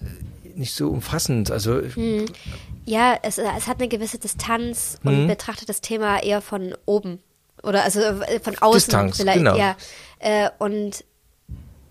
äh, 0.00 0.04
nicht 0.56 0.74
so 0.74 0.88
umfassend. 0.88 1.50
Also 1.50 1.80
Hm. 1.82 2.26
Ja, 2.86 3.16
es, 3.22 3.38
es 3.38 3.66
hat 3.66 3.78
eine 3.78 3.88
gewisse 3.88 4.18
Distanz 4.18 4.98
und 5.04 5.22
Mhm. 5.24 5.26
betrachtet 5.28 5.68
das 5.68 5.80
Thema 5.80 6.22
eher 6.22 6.40
von 6.40 6.74
oben. 6.84 7.18
Oder 7.62 7.82
also 7.84 8.00
äh, 8.00 8.40
von 8.40 8.58
außen 8.58 8.74
Distanz, 8.78 9.16
vielleicht. 9.16 9.38
genau. 9.38 9.56
Ja. 9.56 9.74
Äh, 10.18 10.50
und 10.58 11.02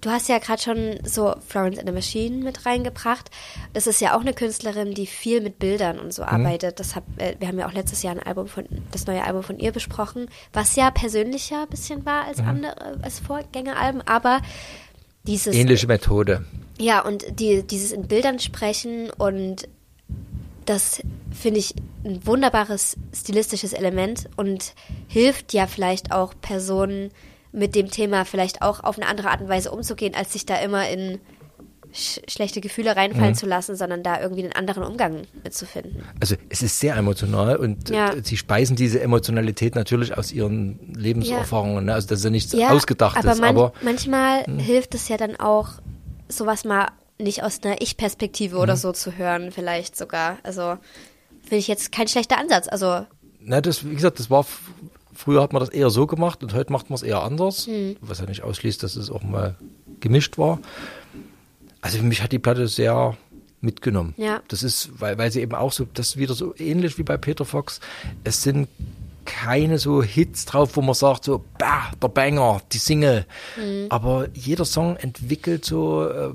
du 0.01 0.11
hast 0.11 0.29
ja 0.29 0.37
gerade 0.37 0.61
schon 0.61 0.99
so 1.03 1.33
Florence 1.47 1.79
and 1.79 1.87
the 1.87 1.93
Machine 1.93 2.43
mit 2.43 2.65
reingebracht. 2.67 3.31
Das 3.73 3.87
ist 3.87 4.01
ja 4.01 4.15
auch 4.15 4.21
eine 4.21 4.33
Künstlerin, 4.33 4.93
die 4.93 5.07
viel 5.07 5.41
mit 5.41 5.57
Bildern 5.57 5.97
und 5.97 6.07
Mhm. 6.07 6.11
so 6.11 6.23
arbeitet. 6.23 6.79
Das 6.79 6.95
hab, 6.95 7.03
äh, 7.19 7.35
wir 7.39 7.47
haben 7.47 7.57
ja 7.57 7.67
auch 7.67 7.73
letztes 7.73 8.03
Jahr 8.03 8.13
ein 8.13 8.21
Album 8.21 8.47
von, 8.47 8.65
das 8.91 9.07
neue 9.07 9.23
Album 9.23 9.41
von 9.41 9.57
ihr 9.57 9.71
besprochen, 9.71 10.27
was 10.51 10.75
ja 10.75 10.91
persönlicher 10.91 11.63
ein 11.63 11.69
bisschen 11.69 12.05
war 12.05 12.25
als 12.25 12.37
Mhm. 12.39 12.47
andere, 12.49 12.99
als 13.01 13.19
Vorgängeralben, 13.19 14.01
aber 14.05 14.41
dieses 15.23 15.55
ähnliche 15.55 15.87
Methode. 15.87 16.45
ja, 16.77 16.99
und 17.03 17.39
die, 17.39 17.63
dieses 17.63 17.91
in 17.93 18.07
Bildern 18.07 18.39
sprechen 18.39 19.09
und 19.09 19.67
das 20.65 21.01
finde 21.31 21.59
ich 21.59 21.75
ein 22.05 22.25
wunderbares 22.25 22.97
stilistisches 23.13 23.73
Element 23.73 24.29
und 24.35 24.73
hilft 25.07 25.53
ja 25.53 25.67
vielleicht 25.67 26.11
auch 26.11 26.33
Personen 26.41 27.11
mit 27.51 27.75
dem 27.75 27.89
Thema 27.91 28.25
vielleicht 28.25 28.61
auch 28.61 28.83
auf 28.83 28.97
eine 28.97 29.07
andere 29.07 29.29
Art 29.29 29.41
und 29.41 29.49
Weise 29.49 29.71
umzugehen, 29.71 30.15
als 30.15 30.33
sich 30.33 30.45
da 30.45 30.55
immer 30.57 30.89
in 30.89 31.19
sch 31.95 32.19
schlechte 32.27 32.59
Gefühle 32.59 32.95
reinfallen 32.95 33.31
Mhm. 33.33 33.35
zu 33.35 33.45
lassen, 33.45 33.75
sondern 33.75 34.01
da 34.01 34.19
irgendwie 34.19 34.43
einen 34.43 34.53
anderen 34.53 34.83
Umgang 34.83 35.21
mitzufinden. 35.43 36.03
Also 36.19 36.35
es 36.49 36.63
ist 36.63 36.79
sehr 36.79 36.95
emotional 36.95 37.57
und 37.57 37.89
Ja. 37.89 38.13
äh, 38.13 38.21
sie 38.23 38.35
speisen 38.37 38.75
diese 38.75 38.99
Emotionalität 38.99 39.75
natürlich 39.75 40.17
aus 40.17 40.31
ihren 40.31 40.79
Lebenserfahrungen. 40.95 41.85
Ne? 41.85 41.93
Also 41.93 42.07
dass 42.07 42.23
er 42.25 42.31
nichts 42.31 42.51
Ja, 42.53 42.69
Ausgedachtes, 42.69 43.23
aber, 43.23 43.35
man, 43.39 43.49
aber 43.55 43.73
manchmal 43.83 44.43
Hm. 44.45 44.57
hilft 44.57 44.95
es 44.95 45.07
ja 45.07 45.17
dann 45.17 45.35
auch, 45.35 45.69
sowas 46.29 46.65
mal 46.65 46.87
nicht 47.19 47.43
aus 47.43 47.59
einer 47.63 47.81
Ich-Perspektive 47.81 48.55
Hm. 48.55 48.61
oder 48.61 48.77
so 48.77 48.91
zu 48.91 49.17
hören, 49.17 49.51
vielleicht 49.51 49.95
sogar. 49.97 50.37
Also 50.43 50.77
finde 51.41 51.57
ich 51.57 51.67
jetzt 51.67 51.91
kein 51.91 52.07
schlechter 52.07 52.37
Ansatz. 52.37 52.67
Also, 52.67 53.05
Na, 53.39 53.61
das, 53.61 53.87
wie 53.89 53.93
gesagt, 53.95 54.19
das 54.19 54.29
war, 54.29 54.45
früher 55.13 55.41
hat 55.41 55.53
man 55.53 55.59
das 55.59 55.69
eher 55.69 55.89
so 55.89 56.07
gemacht 56.07 56.43
und 56.43 56.53
heute 56.53 56.71
macht 56.71 56.89
man 56.89 56.95
es 56.95 57.03
eher 57.03 57.21
anders, 57.23 57.67
Hm. 57.67 57.97
was 58.01 58.19
ja 58.19 58.25
nicht 58.25 58.41
ausschließt, 58.43 58.81
dass 58.83 58.95
es 58.95 59.09
auch 59.09 59.23
mal 59.23 59.55
gemischt 59.99 60.37
war. 60.37 60.59
Also 61.81 61.97
für 61.97 62.03
mich 62.03 62.21
hat 62.21 62.31
die 62.31 62.39
Platte 62.39 62.67
sehr 62.67 63.17
mitgenommen. 63.61 64.13
Ja. 64.17 64.41
Das 64.47 64.63
ist, 64.63 64.89
weil, 64.99 65.17
weil 65.17 65.31
sie 65.31 65.41
eben 65.41 65.55
auch 65.55 65.71
so, 65.71 65.85
das 65.93 66.09
ist 66.09 66.17
wieder 66.17 66.33
so 66.33 66.53
ähnlich 66.57 66.97
wie 66.97 67.03
bei 67.03 67.17
Peter 67.17 67.45
Fox. 67.45 67.79
Es 68.23 68.41
sind 68.43 68.67
keine 69.25 69.77
so 69.79 70.03
Hits 70.03 70.43
drauf, 70.45 70.75
wo 70.75 70.81
man 70.81 70.95
sagt 70.95 71.23
so, 71.25 71.43
bah, 71.57 71.91
der 72.01 72.09
Banger, 72.09 72.61
die 72.73 72.77
Single. 72.77 73.25
Hm. 73.55 73.85
Aber 73.89 74.27
jeder 74.33 74.65
Song 74.65 74.97
entwickelt 74.97 75.63
so 75.63 76.05
äh, 76.09 76.33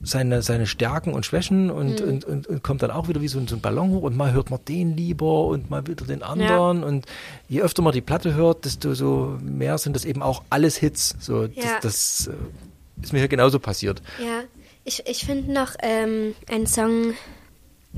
seine, 0.00 0.42
seine 0.42 0.66
Stärken 0.66 1.12
und 1.12 1.26
Schwächen 1.26 1.70
und, 1.70 2.00
Mhm. 2.00 2.08
und, 2.08 2.24
und, 2.24 2.46
und 2.46 2.62
kommt 2.62 2.82
dann 2.82 2.90
auch 2.92 3.08
wieder 3.08 3.20
wie 3.20 3.28
so, 3.28 3.38
ein- 3.38 3.48
so 3.48 3.56
ein 3.56 3.60
Ballon 3.60 3.90
hoch 3.90 4.02
und 4.02 4.16
mal 4.16 4.32
hört 4.32 4.48
man 4.50 4.60
den 4.68 4.96
lieber 4.96 5.46
und 5.46 5.70
mal 5.70 5.86
wieder 5.86 6.04
den 6.06 6.22
anderen 6.22 6.84
und 6.84 7.06
je 7.48 7.62
öfter 7.62 7.82
man 7.82 7.92
die 7.92 8.00
Platte 8.00 8.34
hört, 8.34 8.64
desto 8.64 8.94
so 8.94 9.36
mehr 9.42 9.76
sind 9.78 9.96
das 9.96 10.04
eben 10.04 10.22
auch 10.22 10.42
alles 10.50 10.76
Hits. 10.76 11.16
So, 11.18 11.48
das, 11.48 11.64
Ja. 11.64 11.78
das 11.82 12.30
äh, 12.32 13.02
ist 13.02 13.12
mir 13.12 13.18
hier 13.18 13.28
genauso 13.28 13.58
passiert. 13.58 14.02
ja. 14.22 14.42
Ich, 14.84 15.02
ich 15.06 15.26
finde 15.26 15.52
noch 15.52 15.74
ähm, 15.82 16.34
einen 16.48 16.66
Song 16.66 17.12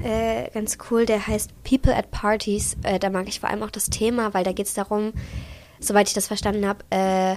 äh, 0.03 0.51
ganz 0.53 0.79
cool, 0.91 1.07
der 1.07 1.25
heißt 1.27 1.51
People 1.63 1.95
at 1.95 2.11
Parties. 2.11 2.77
Äh, 2.83 2.99
da 2.99 3.11
mag 3.11 3.29
ich 3.29 3.39
vor 3.39 3.49
allem 3.49 3.63
auch 3.63 3.71
das 3.71 3.91
Thema, 3.91 4.35
weil 4.35 4.43
da 4.43 4.51
geht 4.53 4.67
es 4.67 4.75
darum, 4.75 5.13
soweit 5.79 6.09
ich 6.09 6.15
das 6.15 6.27
verstanden 6.27 6.67
habe, 6.67 6.81
äh, 6.91 7.37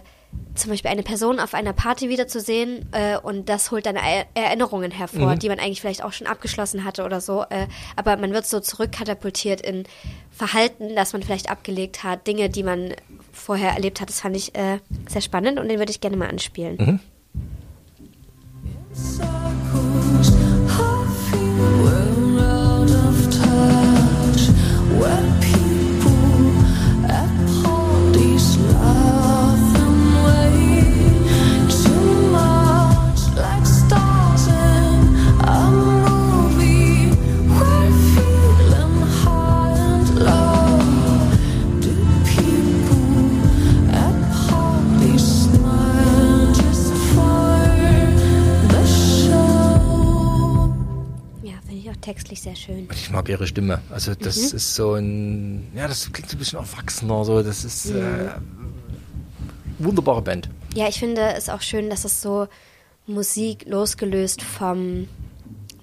zum 0.55 0.69
Beispiel 0.69 0.91
eine 0.91 1.03
Person 1.03 1.39
auf 1.39 1.53
einer 1.53 1.73
Party 1.73 2.10
wiederzusehen 2.10 2.85
äh, 2.91 3.18
und 3.18 3.49
das 3.49 3.72
holt 3.72 3.85
dann 3.85 3.95
er 3.95 4.27
Erinnerungen 4.35 4.91
hervor, 4.91 5.35
die 5.35 5.49
man 5.49 5.60
eigentlich 5.60 5.81
vielleicht 5.81 6.03
auch 6.03 6.14
schon 6.14 6.27
abgeschlossen 6.27 6.84
hatte 6.84 7.03
oder 7.03 7.22
so. 7.22 7.43
Äh, 7.49 7.68
aber 7.95 8.18
man 8.18 8.34
wird 8.34 8.45
so 8.45 8.60
zurückkatapultiert 8.60 9.61
in 9.61 9.85
Verhalten, 10.31 10.95
das 10.95 11.14
man 11.14 11.23
vielleicht 11.23 11.49
abgelegt 11.49 12.03
hat, 12.03 12.27
Dinge, 12.27 12.49
die 12.49 12.64
man 12.64 12.93
vorher 13.31 13.72
erlebt 13.72 13.99
hat. 13.99 14.10
Das 14.10 14.22
fand 14.22 14.35
ich 14.35 14.53
äh, 14.55 14.80
sehr 15.07 15.22
spannend 15.22 15.60
und 15.60 15.69
den 15.69 15.80
würde 15.80 15.91
ich 15.91 16.01
gerne 16.01 16.18
mal 16.18 16.30
anspielen. 16.30 17.01
circles. 18.93 19.62
Textlich 52.03 52.41
sehr 52.41 52.55
schön. 52.55 52.88
Ich 52.91 53.09
mag 53.09 53.27
ihre 53.30 53.47
Stimme. 53.47 53.81
Also 53.89 54.13
das 54.15 54.38
Mhm. 54.51 54.57
ist 54.57 54.75
so 54.75 54.93
ein, 54.93 55.71
ja, 55.75 55.88
das 55.88 56.11
klingt 56.11 56.30
so 56.30 56.35
ein 56.35 56.39
bisschen 56.39 56.59
erwachsener. 56.59 57.25
So, 57.25 57.41
das 57.41 57.63
ist 57.65 57.89
äh, 57.91 58.30
wunderbare 59.80 60.21
Band. 60.21 60.49
Ja, 60.75 60.88
ich 60.88 60.99
finde 60.99 61.21
es 61.35 61.49
auch 61.49 61.61
schön, 61.61 61.89
dass 61.89 62.05
es 62.05 62.21
so 62.21 62.47
Musik 63.07 63.65
losgelöst 63.67 64.41
vom 64.41 65.07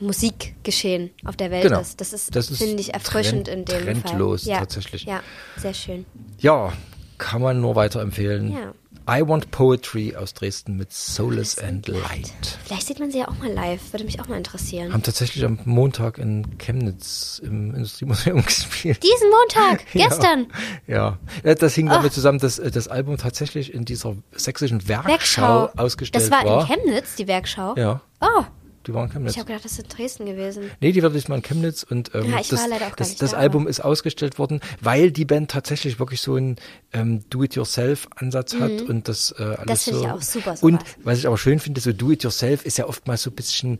Musikgeschehen 0.00 1.10
auf 1.24 1.36
der 1.36 1.50
Welt 1.50 1.64
Genau. 1.64 1.80
ist. 1.80 2.00
Das 2.00 2.12
ist, 2.12 2.34
Das 2.34 2.50
ist 2.50 2.58
finde 2.58 2.80
ich, 2.80 2.94
erfrischend 2.94 3.46
trend- 3.48 3.68
in 3.70 3.84
dem 3.84 4.02
trendlos 4.02 4.44
Fall. 4.44 4.52
Ja, 4.52 4.58
tatsächlich. 4.60 5.04
Ja, 5.04 5.20
sehr 5.58 5.74
schön. 5.74 6.06
Ja, 6.38 6.72
kann 7.18 7.42
man 7.42 7.60
nur 7.60 7.76
weiterempfehlen. 7.76 8.52
Ja. 8.52 8.72
I 9.08 9.22
Want 9.26 9.50
Poetry 9.50 10.14
aus 10.16 10.34
Dresden 10.34 10.76
mit 10.76 10.92
Soulless 10.92 11.58
and 11.58 11.88
Light. 11.88 12.30
Vielleicht 12.64 12.86
sieht 12.86 13.00
man 13.00 13.10
sie 13.10 13.18
ja 13.18 13.28
auch 13.28 13.38
mal 13.38 13.50
live. 13.52 13.92
Würde 13.92 14.04
mich 14.04 14.20
auch 14.20 14.28
mal 14.28 14.36
interessieren. 14.36 14.92
Haben 14.92 15.02
tatsächlich 15.02 15.44
am 15.44 15.58
Montag 15.64 16.18
in 16.18 16.58
Chemnitz 16.58 17.40
im 17.44 17.74
Industriemuseum 17.74 18.42
gespielt. 18.44 19.02
Diesen 19.02 19.30
Montag, 19.30 19.84
gestern. 19.92 20.46
Ja, 20.86 21.18
ja. 21.44 21.54
das 21.54 21.74
hing 21.74 21.86
damit 21.88 22.12
zusammen, 22.12 22.38
dass 22.38 22.58
äh, 22.58 22.70
das 22.70 22.88
Album 22.88 23.16
tatsächlich 23.16 23.74
in 23.74 23.84
dieser 23.84 24.16
sächsischen 24.32 24.86
Werkschau, 24.88 25.08
Werkschau. 25.10 25.70
ausgestellt 25.82 26.24
Das 26.24 26.30
war, 26.30 26.44
war. 26.44 26.60
in 26.62 26.66
Chemnitz, 26.66 27.16
die 27.16 27.26
Werkschau. 27.26 27.74
Ja, 27.76 28.00
Oh, 28.22 28.42
die 28.90 28.94
waren 28.94 29.06
in 29.06 29.12
Chemnitz. 29.12 29.32
ich 29.32 29.38
habe 29.38 29.46
gedacht, 29.48 29.64
das 29.64 29.72
ist 29.72 29.78
in 29.78 29.88
Dresden 29.88 30.26
gewesen. 30.26 30.70
Nee, 30.80 30.92
die 30.92 31.02
war 31.02 31.10
diesmal 31.10 31.38
in 31.38 31.44
Chemnitz 31.44 31.82
und 31.84 32.10
ähm, 32.14 32.30
Ja, 32.30 32.38
das, 32.38 32.68
das, 32.96 33.16
das 33.16 33.30
da, 33.30 33.36
Album 33.36 33.68
ist 33.68 33.80
ausgestellt 33.80 34.38
worden, 34.38 34.60
weil 34.80 35.10
die 35.12 35.24
Band 35.24 35.50
tatsächlich 35.50 35.98
wirklich 35.98 36.20
so 36.20 36.34
einen 36.34 36.56
ähm, 36.92 37.22
Do-it-yourself-Ansatz 37.30 38.54
hat 38.54 38.82
und 38.82 39.08
das 39.08 39.34
äh, 39.38 39.42
alles 39.42 39.60
Mhm. 39.60 39.66
Das 39.66 39.84
finde 39.84 39.98
so. 40.00 40.04
ich 40.04 40.10
auch 40.10 40.22
super, 40.22 40.56
sowas. 40.56 40.62
Und 40.62 40.84
was 41.04 41.18
ich 41.18 41.26
aber 41.26 41.38
schön 41.38 41.60
finde, 41.60 41.80
so 41.80 41.92
Do-it-yourself 41.92 42.64
ist 42.64 42.78
ja 42.78 42.86
oftmals 42.86 43.22
so 43.22 43.30
ein 43.30 43.36
bisschen, 43.36 43.78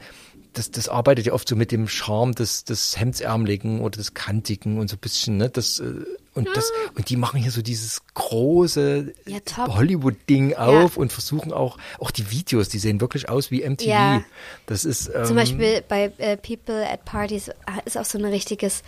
das, 0.53 0.71
das 0.71 0.89
arbeitet 0.89 1.27
ja 1.27 1.33
oft 1.33 1.49
so 1.49 1.57
mit 1.57 1.73
dem 1.73 1.89
Charme 1.89 2.35
des, 2.35 2.65
des 2.65 2.99
Hemdsärmeligen 2.99 3.81
oder 3.81 3.97
des 3.97 4.15
Kantigen 4.15 4.79
und 4.79 4.89
so 4.89 4.97
ein 4.97 5.01
bisschen, 5.01 5.37
ne, 5.37 5.51
das 5.51 5.81
äh, 5.81 6.05
und 6.35 6.49
das 6.55 6.71
und 6.95 7.11
die 7.11 7.17
machen 7.17 7.41
hier 7.43 7.51
so 7.51 7.61
dieses 7.63 8.03
große 8.15 9.13
Ja. 9.27 9.39
Hollywood-Ding 9.57 10.55
auf 10.55 10.97
und 10.97 11.13
versuchen 11.13 11.53
auch 11.53 11.77
auch 11.99 12.11
die 12.11 12.31
Videos, 12.31 12.69
die 12.69 12.79
sehen 12.79 13.01
wirklich 13.01 13.29
aus 13.29 13.51
wie 13.51 13.69
MTV. 13.69 13.87
Ja. 13.87 14.23
Das 14.67 14.85
ist 14.85 15.11
ähm, 15.15 15.25
Zum 15.25 15.37
Beispiel 15.37 15.83
bei 15.89 16.13
äh, 16.19 16.37
People 16.37 16.89
at 16.89 17.05
Parties 17.05 17.51
ist 17.85 17.99
auch 17.99 18.05
so 18.05 18.19
ein 18.19 18.25
richtiges 18.25 18.83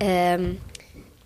ähm, 0.00 0.58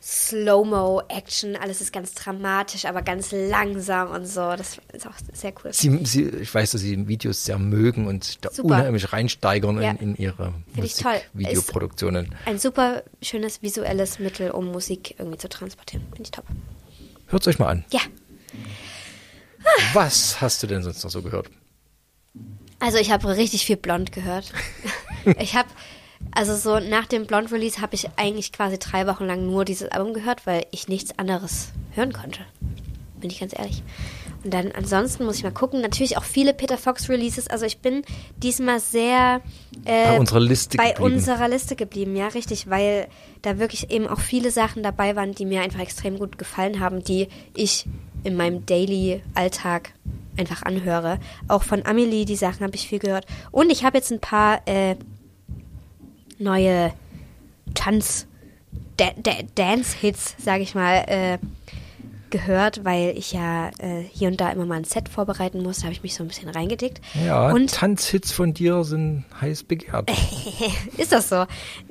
Slow-Mo-Action. 0.04 1.56
Alles 1.56 1.80
ist 1.80 1.92
ganz 1.92 2.12
dramatisch, 2.12 2.84
aber 2.84 3.00
ganz 3.02 3.32
langsam 3.32 4.10
und 4.10 4.26
so. 4.26 4.54
Das 4.56 4.78
ist 4.92 5.06
auch 5.06 5.14
sehr 5.32 5.52
cool. 5.64 5.72
Sie, 5.72 6.04
sie, 6.04 6.28
ich 6.28 6.54
weiß, 6.54 6.72
dass 6.72 6.82
Sie 6.82 7.08
Videos 7.08 7.44
sehr 7.44 7.58
mögen 7.58 8.06
und 8.06 8.44
da 8.44 8.50
Super. 8.52 8.76
unheimlich 8.76 9.12
reinsteigern 9.12 9.80
Ja. 9.80 9.90
in, 9.92 9.96
in 9.98 10.16
Ihre 10.16 10.52
Finde 10.72 10.86
ich 10.86 10.94
toll. 10.96 11.20
Videoproduktionen. 11.32 12.34
Ein 12.44 12.58
super 12.58 13.02
schönes 13.22 13.62
visuelles 13.62 14.18
Mittel, 14.18 14.50
um 14.50 14.66
Musik 14.70 15.14
irgendwie 15.18 15.38
zu 15.38 15.48
transportieren. 15.48 16.04
Finde 16.10 16.22
ich 16.24 16.30
top. 16.30 16.44
Hört 17.28 17.48
euch 17.48 17.58
mal 17.58 17.68
an. 17.68 17.84
Ja, 17.90 18.00
Was 19.94 20.40
hast 20.40 20.62
du 20.62 20.66
denn 20.66 20.82
sonst 20.82 21.02
noch 21.02 21.10
so 21.10 21.22
gehört? 21.22 21.48
also 22.78 22.98
ich 22.98 23.10
habe 23.10 23.34
richtig 23.36 23.64
viel 23.64 23.76
Blond 23.78 24.12
gehört. 24.12 24.52
ich 25.38 25.56
habe, 25.56 25.68
also 26.32 26.56
so 26.56 26.78
nach 26.80 27.06
dem 27.06 27.26
Blond-Release 27.26 27.80
habe 27.80 27.94
ich 27.94 28.08
eigentlich 28.16 28.52
quasi 28.52 28.78
drei 28.78 29.06
Wochen 29.06 29.24
lang 29.24 29.46
nur 29.46 29.64
dieses 29.64 29.88
Album 29.88 30.14
gehört, 30.14 30.46
weil 30.46 30.66
ich 30.70 30.88
nichts 30.88 31.18
anderes 31.18 31.68
hören 31.92 32.12
konnte. 32.12 32.40
Bin 33.20 33.30
ich 33.30 33.40
ganz 33.40 33.56
ehrlich. 33.56 33.82
Und 34.44 34.52
dann 34.52 34.72
ansonsten 34.72 35.24
muss 35.24 35.36
ich 35.36 35.44
mal 35.44 35.50
gucken. 35.52 35.80
Natürlich 35.80 36.18
auch 36.18 36.24
viele 36.24 36.52
Peter 36.52 36.76
Fox 36.76 37.08
Releases. 37.08 37.48
Also 37.48 37.64
ich 37.64 37.78
bin 37.78 38.02
diesmal 38.36 38.78
sehr 38.78 39.40
äh, 39.86 40.08
Bei 40.08 40.18
unserer 40.18 40.40
Liste 40.40 40.76
bei 40.76 40.90
geblieben. 40.90 41.14
unserer 41.14 41.48
Liste 41.48 41.76
geblieben, 41.76 42.14
ja, 42.14 42.28
richtig, 42.28 42.68
weil 42.68 43.08
da 43.40 43.58
wirklich 43.58 43.90
eben 43.90 44.06
auch 44.06 44.20
viele 44.20 44.50
Sachen 44.50 44.82
dabei 44.82 45.16
waren, 45.16 45.32
die 45.32 45.46
mir 45.46 45.62
einfach 45.62 45.80
extrem 45.80 46.18
gut 46.18 46.36
gefallen 46.36 46.80
haben, 46.80 47.02
die 47.02 47.28
ich 47.54 47.86
in 48.22 48.36
meinem 48.36 48.66
Daily-Alltag 48.66 49.94
einfach 50.36 50.62
anhöre. 50.62 51.18
Auch 51.48 51.62
von 51.62 51.86
Amelie, 51.86 52.24
die 52.24 52.36
Sachen 52.36 52.60
habe 52.60 52.74
ich 52.74 52.88
viel 52.88 52.98
gehört. 52.98 53.24
Und 53.50 53.70
ich 53.70 53.84
habe 53.84 53.96
jetzt 53.96 54.12
ein 54.12 54.20
paar 54.20 54.60
äh, 54.66 54.96
neue 56.44 56.92
Tanz, 57.74 58.26
da 58.96 59.06
da 59.16 59.32
Dance-Hits, 59.54 60.36
sage 60.38 60.62
ich 60.62 60.74
mal, 60.74 61.04
äh, 61.08 61.38
gehört, 62.34 62.84
weil 62.84 63.16
ich 63.16 63.32
ja 63.32 63.70
äh, 63.78 64.02
hier 64.12 64.26
und 64.26 64.40
da 64.40 64.50
immer 64.50 64.66
mal 64.66 64.74
ein 64.74 64.84
Set 64.84 65.08
vorbereiten 65.08 65.62
muss. 65.62 65.78
Da 65.78 65.82
habe 65.84 65.92
ich 65.92 66.02
mich 66.02 66.16
so 66.16 66.24
ein 66.24 66.28
bisschen 66.28 66.48
reingedickt. 66.48 67.00
Ja, 67.24 67.52
und 67.52 67.72
Tanzhits 67.72 68.32
von 68.32 68.52
dir 68.52 68.82
sind 68.82 69.24
heiß 69.40 69.62
begehrt. 69.62 70.10
ist 70.96 71.12
das 71.12 71.28
so? 71.28 71.36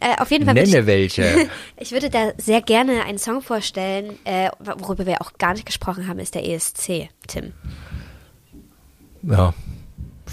Äh, 0.01 0.17
auf 0.19 0.31
jeden 0.31 0.43
Fall. 0.43 0.53
Nenne 0.55 0.79
ich, 0.79 0.85
welche. 0.85 1.49
Ich 1.77 1.93
würde 1.93 2.09
da 2.09 2.33
sehr 2.37 2.61
gerne 2.61 3.03
einen 3.05 3.17
Song 3.17 3.41
vorstellen, 3.41 4.17
äh, 4.25 4.49
worüber 4.59 5.05
wir 5.05 5.21
auch 5.21 5.33
gar 5.37 5.53
nicht 5.53 5.65
gesprochen 5.65 6.07
haben, 6.09 6.19
ist 6.19 6.35
der 6.35 6.45
ESC, 6.45 7.09
Tim. 7.27 7.53
Ja, 9.21 9.53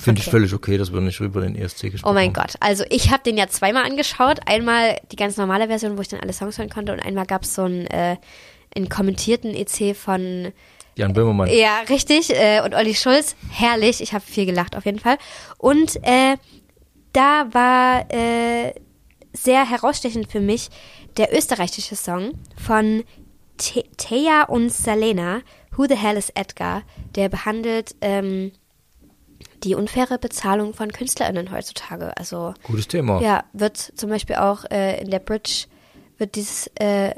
finde 0.01 0.21
ich 0.21 0.27
Okay. 0.27 0.31
völlig 0.37 0.55
okay, 0.55 0.79
dass 0.79 0.93
wir 0.93 1.01
nicht 1.01 1.21
über 1.21 1.41
den 1.41 1.55
ESC 1.55 1.91
gesprochen 1.91 2.11
Oh 2.11 2.15
mein 2.15 2.29
haben. 2.29 2.33
Gott. 2.35 2.55
Also 2.61 2.85
ich 2.91 3.11
habe 3.11 3.23
den 3.23 3.37
ja 3.37 3.49
zweimal 3.49 3.85
angeschaut. 3.85 4.39
Einmal 4.47 4.99
die 5.13 5.17
ganz 5.17 5.37
normale 5.37 5.67
Version, 5.69 5.97
wo 5.97 6.03
ich 6.03 6.09
dann 6.09 6.21
alle 6.21 6.33
Songs 6.33 6.59
hören 6.59 6.71
konnte 6.71 6.93
und 6.93 7.01
einmal 7.01 7.27
gab 7.27 7.43
es 7.43 7.55
so 7.55 7.63
einen, 7.63 7.87
äh, 7.87 8.17
einen 8.75 8.89
kommentierten 8.89 9.55
EC 9.55 9.95
von 9.97 10.53
Jan 10.97 11.13
Böhmermann. 11.13 11.49
Ja, 11.51 11.81
richtig. 11.89 12.31
Äh, 12.31 12.61
und 12.65 12.75
Olli 12.75 12.95
Schulz, 12.95 13.37
herrlich. 13.51 14.01
Ich 14.01 14.13
habe 14.13 14.25
viel 14.25 14.45
gelacht 14.47 14.77
auf 14.77 14.85
jeden 14.85 14.99
Fall. 14.99 15.19
Und 15.57 15.97
äh, 16.03 16.37
da 17.13 17.47
war 17.53 18.07
äh, 18.13 18.75
sehr 19.33 19.69
herausstechend 19.69 20.31
für 20.31 20.41
mich 20.41 20.69
der 21.17 21.37
österreichische 21.37 21.97
Song 21.97 22.33
von 22.57 23.05
Thea 23.57 24.45
und 24.45 24.73
Salena, 24.73 25.41
Who 25.77 25.87
the 25.89 25.95
Hell 25.97 26.17
is 26.17 26.31
Edgar? 26.31 26.83
Der 27.15 27.29
behandelt 27.29 27.95
ähm, 28.01 28.53
die 29.63 29.75
unfaire 29.75 30.19
Bezahlung 30.19 30.75
von 30.75 30.93
KünstlerInnen 30.93 31.51
heutzutage. 31.53 32.17
Also 32.17 32.55
Gutes 32.63 32.89
Thema. 32.89 33.21
ja, 33.21 33.45
wird 33.53 33.77
zum 33.77 34.11
Beispiel 34.11 34.37
auch 34.37 34.65
äh, 34.71 35.01
in 35.01 35.11
der 35.11 35.19
Bridge 35.19 35.67
wird 36.19 36.35
dieses 36.35 36.67
äh, 36.77 37.15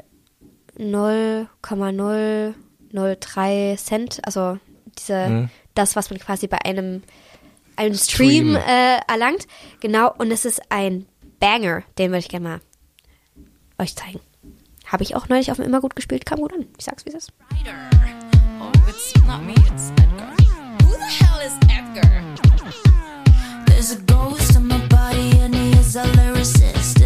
0,003 0.77 3.75
Cent, 3.77 4.19
also 4.23 4.57
diese, 4.97 5.49
das, 5.75 5.95
was 5.95 6.09
man 6.09 6.19
quasi 6.19 6.47
bei 6.47 6.59
einem, 6.63 7.03
einem 7.75 7.95
Stream, 7.95 8.51
Stream. 8.51 8.55
Äh, 8.55 8.99
erlangt. 9.07 9.47
Genau, 9.81 10.13
und 10.17 10.31
es 10.31 10.45
ist 10.45 10.61
ein 10.69 11.05
Banger, 11.39 11.83
den 11.97 12.11
würde 12.11 12.19
ich 12.19 12.29
gerne 12.29 12.47
mal 12.47 12.61
euch 13.79 13.95
zeigen. 13.95 14.19
Habe 14.85 15.03
ich 15.03 15.15
auch 15.15 15.29
neulich 15.29 15.49
auf 15.51 15.57
dem 15.57 15.65
Immer 15.65 15.81
gut 15.81 15.95
gespielt, 15.95 16.25
kam 16.25 16.39
gut 16.39 16.53
an. 16.53 16.67
Ich 16.77 16.85
sag's, 16.85 17.05
wie 17.05 17.09
es 17.09 17.15
ist. 17.15 17.33
Oh, 18.59 18.71
it's 18.87 19.13
not 19.25 19.41
me, 19.43 19.53
it's 19.53 19.91
Edgar. 19.97 20.33
Who 20.93 20.99
the 20.99 21.05
hell 21.05 21.39
is 21.39 21.57
Edgar? 21.71 22.23
There's 23.65 23.93
a 23.93 23.99
ghost 24.01 24.55
in 24.55 24.67
my 24.67 24.77
body 24.89 25.39
and 25.39 25.55
he 25.55 25.71
is 25.71 25.95
a 25.95 26.03
lyricist. 26.03 27.02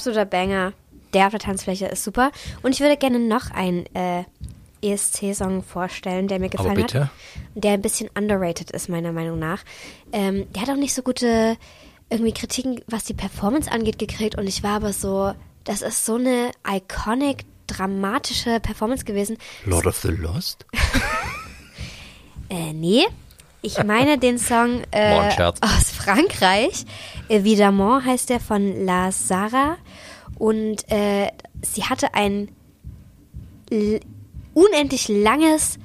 Absoluter 0.00 0.24
Banger. 0.24 0.72
Der 1.12 1.26
auf 1.26 1.32
der 1.32 1.40
Tanzfläche 1.40 1.86
ist 1.86 2.04
super. 2.04 2.30
Und 2.62 2.72
ich 2.72 2.80
würde 2.80 2.96
gerne 2.96 3.18
noch 3.18 3.50
einen 3.50 3.84
äh, 3.94 4.24
ESC-Song 4.80 5.62
vorstellen, 5.62 6.28
der 6.28 6.38
mir 6.38 6.48
gefallen 6.48 6.74
bitte. 6.74 7.04
hat. 7.04 7.10
Der 7.54 7.72
ein 7.72 7.82
bisschen 7.82 8.08
underrated 8.16 8.70
ist, 8.70 8.88
meiner 8.88 9.12
Meinung 9.12 9.38
nach. 9.38 9.62
Ähm, 10.12 10.50
der 10.52 10.62
hat 10.62 10.70
auch 10.70 10.76
nicht 10.76 10.94
so 10.94 11.02
gute 11.02 11.56
irgendwie 12.08 12.32
Kritiken, 12.32 12.80
was 12.86 13.04
die 13.04 13.14
Performance 13.14 13.70
angeht, 13.70 13.98
gekriegt. 13.98 14.38
Und 14.38 14.46
ich 14.46 14.62
war 14.62 14.76
aber 14.76 14.92
so, 14.92 15.32
das 15.64 15.82
ist 15.82 16.06
so 16.06 16.14
eine 16.14 16.52
iconic, 16.66 17.44
dramatische 17.66 18.58
Performance 18.60 19.04
gewesen. 19.04 19.36
Lord 19.64 19.86
of 19.86 19.98
the 19.98 20.08
Lost? 20.08 20.66
Äh, 22.52 22.72
nee. 22.72 23.06
Ich 23.62 23.80
meine 23.84 24.18
den 24.18 24.38
Song 24.38 24.82
äh, 24.90 25.30
aus 25.60 25.90
Frankreich. 25.96 26.84
Évidemment 27.28 28.04
heißt 28.04 28.28
der 28.28 28.40
von 28.40 28.84
La 28.84 29.12
Sara. 29.12 29.76
Und 30.40 30.90
äh, 30.90 31.28
sie 31.60 31.84
hatte 31.84 32.14
ein 32.14 32.48
unendlich 34.54 35.08
langes, 35.08 35.78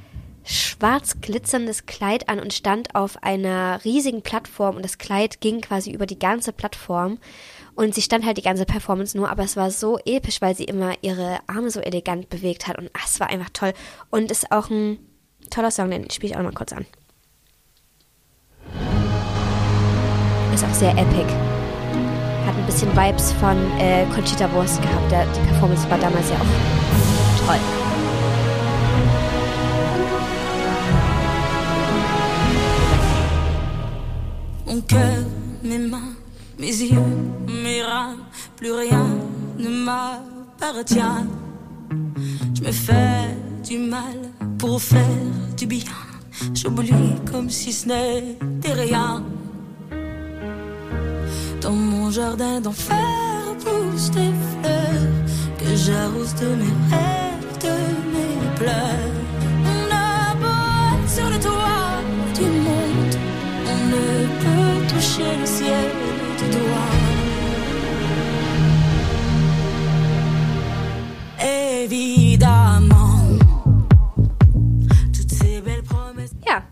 schwarz 0.46 1.20
glitzerndes 1.20 1.86
Kleid 1.86 2.30
an 2.30 2.40
und 2.40 2.54
stand 2.54 2.96
auf 2.96 3.22
einer 3.22 3.84
riesigen 3.84 4.22
Plattform. 4.22 4.78
Und 4.78 4.86
das 4.86 4.98
Kleid 4.98 5.42
ging 5.42 5.60
quasi 5.60 5.92
über 5.92 6.06
die 6.06 6.18
ganze 6.18 6.54
Plattform. 6.54 7.20
Und 7.76 7.94
sie 7.94 8.02
stand 8.02 8.26
halt 8.26 8.38
die 8.38 8.44
ganze 8.44 8.66
Performance 8.66 9.18
nur, 9.18 9.30
aber 9.30 9.44
es 9.44 9.58
war 9.58 9.72
so 9.72 10.00
episch, 10.06 10.40
weil 10.40 10.56
sie 10.56 10.64
immer 10.64 10.94
ihre 11.02 11.40
Arme 11.48 11.70
so 11.70 11.82
elegant 11.82 12.30
bewegt 12.30 12.66
hat. 12.70 12.78
Und 12.78 12.90
ach, 12.94 13.08
es 13.08 13.20
war 13.20 13.28
einfach 13.28 13.50
toll. 13.52 13.74
Und 14.10 14.32
ist 14.32 14.54
auch 14.54 14.70
ein 14.70 15.00
toller 15.50 15.70
Song, 15.70 15.92
den 15.92 16.10
spiele 16.10 16.32
ich 16.32 16.38
auch 16.38 16.44
noch 16.44 16.52
mal 16.52 16.58
kurz 16.58 16.72
an. 16.72 16.86
Ist 20.54 20.64
auch 20.64 20.74
sehr 20.74 20.94
epic. 20.98 21.45
Hat 22.46 22.56
ein 22.56 22.66
bisschen 22.66 22.92
Vibes 22.96 23.32
von 23.34 23.58
äh, 23.80 24.06
Conchita 24.14 24.52
Wurst 24.54 24.82
gehabt. 24.82 25.12
Der, 25.12 25.26
die 25.26 25.40
Performance 25.50 25.90
war 25.90 25.98
damals 25.98 26.30
ja 26.30 26.36
auch 26.36 27.48
toll. 27.48 27.60
Mon 34.68 34.82
cœur, 34.82 35.26
mes 35.64 35.80
mains, 35.80 36.16
mes 36.60 36.82
yeux, 36.82 37.00
mes 37.48 37.82
reins, 37.82 38.18
plus 38.58 38.74
rien 38.74 39.06
ne 39.58 39.70
m'appartient. 39.70 41.26
Je 42.54 42.62
me 42.62 42.72
fais 42.72 43.36
du 43.64 43.78
mal 43.80 44.18
pour 44.58 44.82
faire 44.82 45.02
du 45.58 45.66
bien. 45.66 45.92
J'oublie 46.54 47.16
comme 47.32 47.50
si 47.50 47.72
ce 47.72 47.88
n'était 47.88 48.74
rien. 48.74 49.24
Dans 51.66 51.72
mon 51.72 52.12
jardin 52.12 52.62
d'enfer 52.62 52.96
poussent 53.64 54.12
des 54.12 54.32
fleurs 54.52 55.10
que 55.58 55.76
j'arrose 55.76 56.36
de 56.36 56.50
mes 56.62 56.76
rêves, 56.92 57.58
de 57.60 57.76
mes 58.14 58.38
pleurs. 58.56 59.16
On 59.66 59.82
a 59.92 60.36
beau 60.36 61.08
sur 61.08 61.28
le 61.28 61.40
toit 61.40 62.04
du 62.36 62.46
monde, 62.68 63.16
on 63.66 63.80
ne 63.94 64.28
peut 64.44 64.94
toucher 64.94 65.32
le 65.42 65.48
ciel 65.48 65.90
du 66.38 66.48
doigt. 66.56 66.96
Ja, 76.48 76.64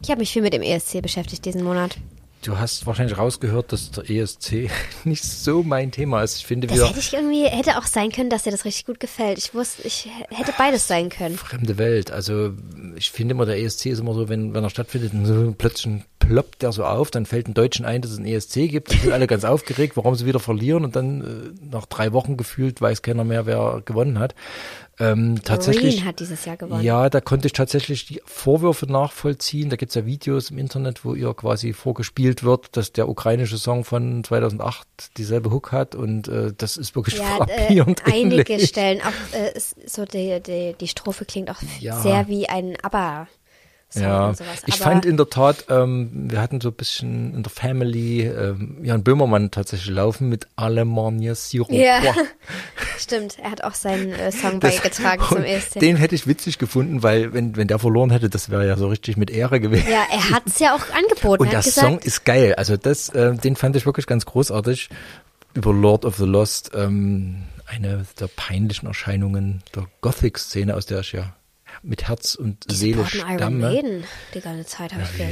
ich 0.00 0.10
habe 0.10 0.20
mich 0.20 0.32
viel 0.32 0.42
mit 0.42 0.52
dem 0.52 0.62
ESC 0.62 1.02
beschäftigt 1.02 1.44
diesen 1.44 1.64
Monat. 1.64 1.98
Du 2.42 2.58
hast 2.58 2.86
wahrscheinlich 2.86 3.18
rausgehört, 3.18 3.70
dass 3.72 3.90
der 3.90 4.08
ESC 4.08 4.70
nicht 5.04 5.22
so 5.22 5.62
mein 5.62 5.90
Thema 5.90 6.22
ist. 6.22 6.38
Ich 6.38 6.46
finde, 6.46 6.66
Das 6.66 6.78
wir 6.78 6.86
hätte 6.86 6.98
ich 6.98 7.12
irgendwie, 7.12 7.44
hätte 7.44 7.76
auch 7.76 7.84
sein 7.84 8.10
können, 8.10 8.30
dass 8.30 8.44
dir 8.44 8.50
das 8.50 8.64
richtig 8.64 8.86
gut 8.86 8.98
gefällt. 8.98 9.36
Ich 9.36 9.54
wusste, 9.54 9.86
ich 9.86 10.08
hätte 10.30 10.54
beides 10.56 10.88
sein 10.88 11.10
können. 11.10 11.36
fremde 11.36 11.76
Welt. 11.76 12.10
Also 12.10 12.52
ich 12.96 13.10
finde 13.10 13.32
immer, 13.34 13.44
der 13.44 13.58
ESC 13.60 13.86
ist 13.86 13.98
immer 13.98 14.14
so, 14.14 14.28
wenn, 14.30 14.54
wenn 14.54 14.64
er 14.64 14.70
stattfindet, 14.70 15.12
so 15.24 15.54
plötzlich 15.56 16.02
ploppt 16.18 16.62
der 16.62 16.72
so 16.72 16.84
auf, 16.84 17.10
dann 17.10 17.26
fällt 17.26 17.46
den 17.48 17.54
Deutschen 17.54 17.84
ein, 17.84 18.00
dass 18.02 18.12
es 18.12 18.18
einen 18.18 18.26
ESC 18.26 18.68
gibt. 18.70 18.92
Dann 18.92 19.00
sind 19.00 19.12
alle 19.12 19.26
ganz 19.26 19.44
aufgeregt, 19.44 19.96
warum 19.96 20.14
sie 20.14 20.26
wieder 20.26 20.40
verlieren 20.40 20.84
und 20.84 20.96
dann 20.96 21.20
äh, 21.20 21.66
nach 21.70 21.86
drei 21.86 22.12
Wochen 22.12 22.36
gefühlt 22.36 22.80
weiß 22.80 23.02
keiner 23.02 23.24
mehr, 23.24 23.44
wer 23.46 23.82
gewonnen 23.84 24.18
hat. 24.18 24.34
Ähm, 25.00 25.40
tatsächlich. 25.42 25.94
Marine 25.96 26.04
hat 26.08 26.20
dieses 26.20 26.44
Jahr 26.44 26.56
gewonnen. 26.56 26.82
Ja, 26.82 27.08
da 27.08 27.20
konnte 27.20 27.46
ich 27.46 27.52
tatsächlich 27.52 28.06
die 28.06 28.20
Vorwürfe 28.24 28.86
nachvollziehen. 28.86 29.70
Da 29.70 29.76
gibt's 29.76 29.94
ja 29.94 30.04
Videos 30.06 30.50
im 30.50 30.58
Internet, 30.58 31.04
wo 31.04 31.14
ihr 31.14 31.32
quasi 31.34 31.72
vorgespielt 31.72 32.42
wird, 32.44 32.76
dass 32.76 32.92
der 32.92 33.08
ukrainische 33.08 33.56
Song 33.58 33.84
von 33.84 34.22
2008 34.22 34.86
dieselbe 35.16 35.50
Hook 35.50 35.72
hat 35.72 35.94
und 35.94 36.28
äh, 36.28 36.52
das 36.56 36.76
ist 36.76 36.94
wirklich 36.94 37.16
Ja, 37.18 37.24
äh, 37.24 37.36
frappierend 37.36 38.02
einige 38.06 38.52
ähnlich. 38.52 38.68
Stellen, 38.68 39.00
auch 39.00 39.36
äh, 39.36 39.58
so 39.86 40.04
die, 40.04 40.40
die, 40.40 40.74
die 40.78 40.88
Strophe 40.88 41.24
klingt 41.24 41.50
auch 41.50 41.60
Ja. 41.80 42.00
sehr 42.00 42.28
wie 42.28 42.48
ein 42.48 42.76
ABBA. 42.82 43.26
Song 43.92 44.02
Ja, 44.02 44.28
und 44.28 44.36
sowas. 44.36 44.62
ich 44.66 44.76
fand 44.76 45.04
in 45.04 45.16
der 45.16 45.28
Tat, 45.28 45.64
ähm, 45.68 46.10
wir 46.30 46.40
hatten 46.40 46.60
so 46.60 46.68
ein 46.68 46.74
bisschen 46.74 47.34
in 47.34 47.42
der 47.42 47.50
Family 47.50 48.22
ähm, 48.22 48.78
Jan 48.82 49.02
Böhmermann 49.02 49.50
tatsächlich 49.50 49.90
laufen 49.90 50.28
mit 50.28 50.46
Alemannia 50.54 51.34
Sirup. 51.34 51.72
Ja, 51.72 52.00
stimmt. 52.98 53.38
Er 53.42 53.50
hat 53.50 53.64
auch 53.64 53.74
seinen 53.74 54.12
äh, 54.12 54.30
Song 54.30 54.60
beigetragen 54.60 55.22
zum 55.28 55.42
ESC. 55.42 55.80
Den 55.80 55.96
hätte 55.96 56.14
ich 56.14 56.26
witzig 56.28 56.58
gefunden, 56.58 57.02
weil 57.02 57.32
wenn, 57.32 57.56
wenn 57.56 57.66
der 57.66 57.80
verloren 57.80 58.10
hätte, 58.10 58.30
das 58.30 58.48
wäre 58.48 58.66
ja 58.66 58.76
so 58.76 58.88
richtig 58.88 59.16
mit 59.16 59.30
Ehre 59.30 59.58
gewesen. 59.58 59.90
ja, 59.90 60.04
er 60.12 60.30
hat 60.30 60.44
es 60.46 60.60
ja 60.60 60.74
auch 60.74 60.84
angeboten. 60.94 61.42
Und 61.42 61.48
er 61.48 61.54
der 61.54 61.62
gesagt, 61.62 61.86
Song 61.86 61.98
ist 61.98 62.24
geil. 62.24 62.54
Also 62.54 62.76
das, 62.76 63.08
äh, 63.08 63.34
den 63.34 63.56
fand 63.56 63.74
ich 63.74 63.86
wirklich 63.86 64.06
ganz 64.06 64.24
großartig. 64.24 64.88
Über 65.52 65.72
Lord 65.72 66.04
of 66.04 66.16
the 66.16 66.26
Lost, 66.26 66.70
ähm, 66.76 67.42
eine 67.66 68.06
der 68.20 68.28
peinlichen 68.28 68.86
Erscheinungen 68.86 69.62
der 69.74 69.86
Gothic-Szene, 70.00 70.76
aus 70.76 70.86
der 70.86 71.00
ich 71.00 71.10
ja 71.12 71.34
mit 71.82 72.08
Herz 72.08 72.34
und 72.34 72.70
die 72.70 72.74
Seele 72.74 72.96
supporten 72.98 73.20
Iron 73.20 73.38
stamme. 73.38 73.58
Maiden 73.58 74.04
die 74.34 74.40
ganze 74.40 74.66
Zeit, 74.66 74.92
habe 74.92 75.02
ich 75.02 75.18
Ja, 75.18 75.26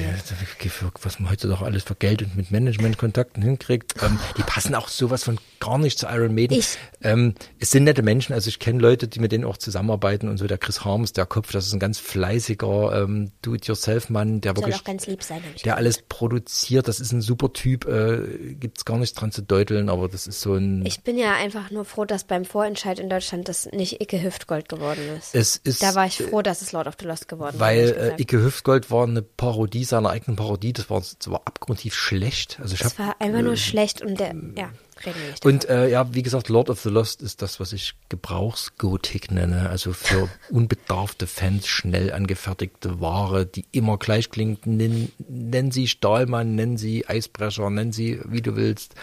was 1.02 1.20
man 1.20 1.30
heutzutage 1.30 1.64
alles 1.64 1.82
für 1.82 1.94
Geld 1.94 2.22
und 2.22 2.36
mit 2.36 2.50
Managementkontakten 2.50 3.42
hinkriegt, 3.42 3.94
ähm, 4.02 4.18
die 4.36 4.42
passen 4.42 4.74
auch 4.74 4.88
sowas 4.88 5.24
von 5.24 5.38
gar 5.60 5.78
nicht 5.78 5.98
zu 5.98 6.06
Iron 6.06 6.34
Maiden. 6.34 6.58
Ich- 6.58 6.78
ähm, 7.02 7.34
es 7.58 7.70
sind 7.70 7.84
nette 7.84 8.02
Menschen, 8.02 8.32
also 8.32 8.48
ich 8.48 8.58
kenne 8.58 8.80
Leute, 8.80 9.08
die 9.08 9.20
mit 9.20 9.32
denen 9.32 9.44
auch 9.44 9.56
zusammenarbeiten 9.56 10.28
und 10.28 10.38
so. 10.38 10.46
Der 10.46 10.58
Chris 10.58 10.84
Harms, 10.84 11.12
der 11.12 11.26
Kopf, 11.26 11.52
das 11.52 11.66
ist 11.66 11.72
ein 11.72 11.80
ganz 11.80 11.98
fleißiger 11.98 13.02
ähm, 13.02 13.30
Do-it-yourself-Mann, 13.42 14.40
der 14.40 14.52
Soll 14.54 14.62
wirklich 14.64 14.76
auch 14.76 14.84
ganz 14.84 15.06
lieb 15.06 15.22
sein, 15.22 15.42
der 15.42 15.62
gehört. 15.62 15.78
alles 15.78 16.02
produziert, 16.08 16.88
das 16.88 17.00
ist 17.00 17.12
ein 17.12 17.20
super 17.20 17.52
Typ, 17.52 17.86
äh, 17.86 18.54
gibt's 18.54 18.84
gar 18.84 18.98
nichts 18.98 19.18
dran 19.18 19.32
zu 19.32 19.42
deuteln, 19.42 19.88
aber 19.88 20.08
das 20.08 20.26
ist 20.26 20.40
so 20.40 20.54
ein. 20.54 20.84
Ich 20.86 21.02
bin 21.02 21.18
ja 21.18 21.34
einfach 21.34 21.70
nur 21.70 21.84
froh, 21.84 22.04
dass 22.04 22.24
beim 22.24 22.44
Vorentscheid 22.44 22.98
in 22.98 23.08
Deutschland 23.10 23.48
das 23.48 23.66
nicht 23.66 24.00
Icke 24.00 24.22
Hüftgold 24.22 24.68
geworden 24.68 25.00
ist. 25.18 25.34
es 25.34 25.56
ist, 25.56 25.82
da 25.82 25.94
war 25.94 26.06
ich 26.06 26.18
froh, 26.18 26.37
dass 26.42 26.62
es 26.62 26.72
Lord 26.72 26.86
of 26.86 26.94
the 27.00 27.06
Lost 27.06 27.28
geworden 27.28 27.54
ist. 27.54 27.60
Weil 27.60 28.14
äh. 28.18 28.22
Icke 28.22 28.42
Hüftgold 28.42 28.90
war 28.90 29.04
eine 29.04 29.22
Parodie 29.22 29.84
seiner 29.84 30.10
eigenen 30.10 30.36
Parodie, 30.36 30.72
das 30.72 30.90
war, 30.90 31.00
das 31.00 31.30
war 31.30 31.42
abgrundtief 31.44 31.94
schlecht. 31.94 32.58
Also 32.60 32.74
ich 32.74 32.80
es 32.80 32.98
hab, 32.98 32.98
war 32.98 33.16
einfach 33.20 33.42
nur 33.42 33.56
schlecht 33.56 34.02
und 34.02 34.18
der, 34.18 34.34
ja. 34.56 34.70
reden 35.04 35.20
wir 35.20 35.30
nicht. 35.30 35.44
Und 35.44 35.68
äh, 35.68 35.88
ja, 35.88 36.14
wie 36.14 36.22
gesagt, 36.22 36.48
Lord 36.48 36.70
of 36.70 36.80
the 36.80 36.88
Lost 36.88 37.22
ist 37.22 37.42
das, 37.42 37.60
was 37.60 37.72
ich 37.72 37.94
Gebrauchsgotik 38.08 39.30
nenne. 39.30 39.68
Also 39.70 39.92
für 39.92 40.28
unbedarfte 40.50 41.26
Fans 41.26 41.66
schnell 41.66 42.12
angefertigte 42.12 43.00
Ware, 43.00 43.46
die 43.46 43.64
immer 43.72 43.98
gleich 43.98 44.30
klingt. 44.30 44.66
Nenn, 44.66 45.12
nenn 45.28 45.70
sie 45.70 45.88
Stahlmann, 45.88 46.54
nenn 46.54 46.76
sie 46.76 47.06
Eisbrecher, 47.06 47.70
nenn 47.70 47.92
sie, 47.92 48.20
wie 48.24 48.42
du 48.42 48.56
willst. 48.56 48.94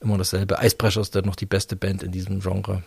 Immer 0.00 0.18
dasselbe. 0.18 0.58
Eisbrecher 0.58 1.00
ist 1.00 1.14
dann 1.14 1.24
noch 1.24 1.36
die 1.36 1.46
beste 1.46 1.76
Band 1.76 2.02
in 2.02 2.12
diesem 2.12 2.40
Genre. 2.40 2.82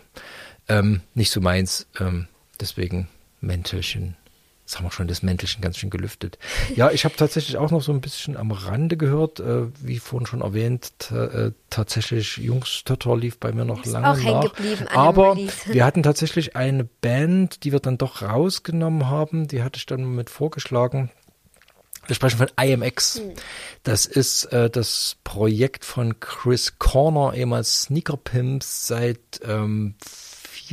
Ähm, 0.67 1.01
nicht 1.13 1.31
so 1.31 1.41
meins. 1.41 1.87
Ähm, 1.99 2.27
deswegen 2.59 3.07
Mäntelchen. 3.43 4.15
Das 4.65 4.77
haben 4.77 4.85
wir 4.85 4.91
schon, 4.91 5.07
das 5.07 5.23
Mäntelchen 5.23 5.61
ganz 5.61 5.77
schön 5.77 5.89
gelüftet. 5.89 6.39
Ja, 6.75 6.89
ich 6.89 7.03
habe 7.03 7.15
tatsächlich 7.17 7.57
auch 7.57 7.69
noch 7.69 7.81
so 7.81 7.91
ein 7.91 7.99
bisschen 7.99 8.37
am 8.37 8.51
Rande 8.51 8.95
gehört, 8.95 9.41
äh, 9.41 9.67
wie 9.81 9.99
vorhin 9.99 10.25
schon 10.25 10.39
erwähnt, 10.39 11.11
äh, 11.11 11.51
tatsächlich 11.69 12.37
Jungs 12.37 12.83
Tötter 12.85 13.17
lief 13.17 13.39
bei 13.39 13.51
mir 13.51 13.65
noch 13.65 13.83
Ist 13.83 13.91
lange 13.91 14.09
auch 14.09 14.43
nach. 14.43 14.55
geblieben 14.55 14.87
Aber 14.87 15.35
wir 15.35 15.85
hatten 15.85 16.01
tatsächlich 16.01 16.55
eine 16.55 16.85
Band, 16.85 17.65
die 17.65 17.73
wir 17.73 17.81
dann 17.81 17.97
doch 17.97 18.21
rausgenommen 18.21 19.09
haben, 19.09 19.49
die 19.49 19.63
hatte 19.63 19.77
ich 19.77 19.85
dann 19.85 20.15
mit 20.15 20.29
vorgeschlagen. 20.29 21.11
Wir 22.07 22.15
sprechen 22.15 22.37
von 22.37 22.51
IMX. 22.59 23.21
Das 23.83 24.05
ist 24.05 24.45
äh, 24.45 24.69
das 24.69 25.17
Projekt 25.23 25.85
von 25.85 26.19
Chris 26.19 26.79
Corner, 26.79 27.33
ehemals 27.33 27.83
Sneaker 27.83 28.17
Pimps, 28.17 28.87
seit 28.87 29.41
ähm, 29.45 29.95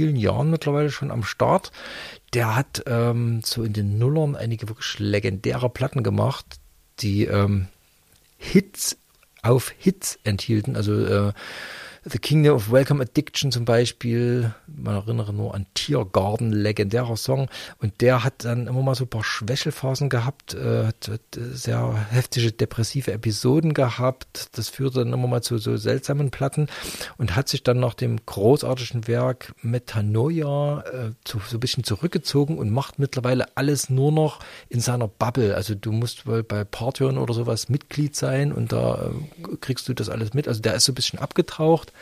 vielen 0.01 0.17
Jahren 0.17 0.49
mittlerweile 0.49 0.91
schon 0.91 1.11
am 1.11 1.23
Start. 1.23 1.73
Der 2.33 2.57
hat 2.57 2.85
ähm, 2.87 3.43
so 3.45 3.63
in 3.63 3.75
den 3.75 3.99
Nullern 3.99 4.35
einige 4.35 4.67
wirklich 4.69 4.99
legendäre 4.99 5.69
Platten 5.69 6.03
gemacht, 6.03 6.47
die 7.01 7.25
ähm, 7.25 7.69
Hits 8.39 8.97
auf 9.43 9.71
Hits 9.77 10.19
enthielten. 10.25 10.75
Also 10.75 11.05
äh, 11.05 11.33
The 12.13 12.19
Kingdom 12.19 12.57
of 12.57 12.73
Welcome 12.73 13.01
Addiction 13.01 13.53
zum 13.53 13.65
Beispiel, 13.65 14.53
man 14.67 14.97
erinnere 14.97 15.33
nur 15.33 15.55
an 15.55 15.67
Tiergarten, 15.75 16.53
legendärer 16.53 17.17
Song. 17.17 17.49
Und 17.79 18.01
der 18.01 18.25
hat 18.25 18.45
dann 18.45 18.67
immer 18.67 18.83
mal 18.83 18.97
so 18.97 19.05
ein 19.05 19.09
paar 19.09 19.23
Schwächelphasen 19.23 20.09
gehabt, 20.09 20.55
äh, 20.55 20.87
hat, 20.87 21.09
hat 21.09 21.21
sehr 21.53 22.07
heftige 22.11 22.51
depressive 22.51 23.13
Episoden 23.13 23.75
gehabt. 23.75 24.49
Das 24.59 24.69
führte 24.71 25.01
dann 25.01 25.13
immer 25.13 25.29
mal 25.29 25.43
zu 25.43 25.59
so 25.59 25.77
seltsamen 25.77 26.33
Platten 26.33 26.67
und 27.17 27.37
hat 27.37 27.49
sich 27.49 27.63
dann 27.63 27.79
nach 27.79 27.95
dem 27.95 28.19
großartigen 28.27 29.07
Werk 29.07 29.55
Metanoia 29.63 30.81
äh, 30.81 31.11
zu, 31.23 31.39
so 31.47 31.59
ein 31.59 31.61
bisschen 31.61 31.85
zurückgezogen 31.85 32.59
und 32.59 32.71
macht 32.71 32.99
mittlerweile 32.99 33.57
alles 33.57 33.89
nur 33.89 34.11
noch 34.11 34.41
in 34.69 34.81
seiner 34.81 35.07
Bubble. 35.07 35.55
Also 35.55 35.77
du 35.77 35.93
musst 35.93 36.27
wohl 36.27 36.43
bei 36.43 36.65
Partyon 36.65 37.19
oder 37.19 37.35
sowas 37.35 37.69
Mitglied 37.69 38.17
sein 38.17 38.53
und 38.53 38.73
da 38.73 39.13
äh, 39.13 39.57
kriegst 39.61 39.89
du 39.89 39.95
das 39.95 40.09
alles 40.09 40.35
mit. 40.35 40.49
Also 40.49 40.61
der 40.61 40.75
ist 40.75 40.87
so 40.87 40.93
ein 40.93 40.97
bisschen 40.97 41.21
abgetaucht. 41.21 41.93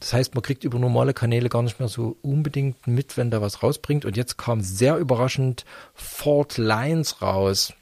Das 0.00 0.12
heißt, 0.12 0.34
man 0.34 0.42
kriegt 0.42 0.64
über 0.64 0.78
normale 0.78 1.14
Kanäle 1.14 1.48
gar 1.48 1.62
nicht 1.62 1.78
mehr 1.78 1.88
so 1.88 2.16
unbedingt 2.22 2.86
mit, 2.86 3.16
wenn 3.16 3.30
da 3.30 3.40
was 3.40 3.62
rausbringt. 3.62 4.04
Und 4.04 4.16
jetzt 4.16 4.36
kam 4.36 4.60
sehr 4.60 4.98
überraschend 4.98 5.64
Fault 5.94 6.58
Lines 6.58 7.22
raus, 7.22 7.72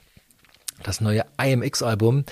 das 0.82 1.00
neue 1.00 1.24
IMX-Album. 1.40 2.24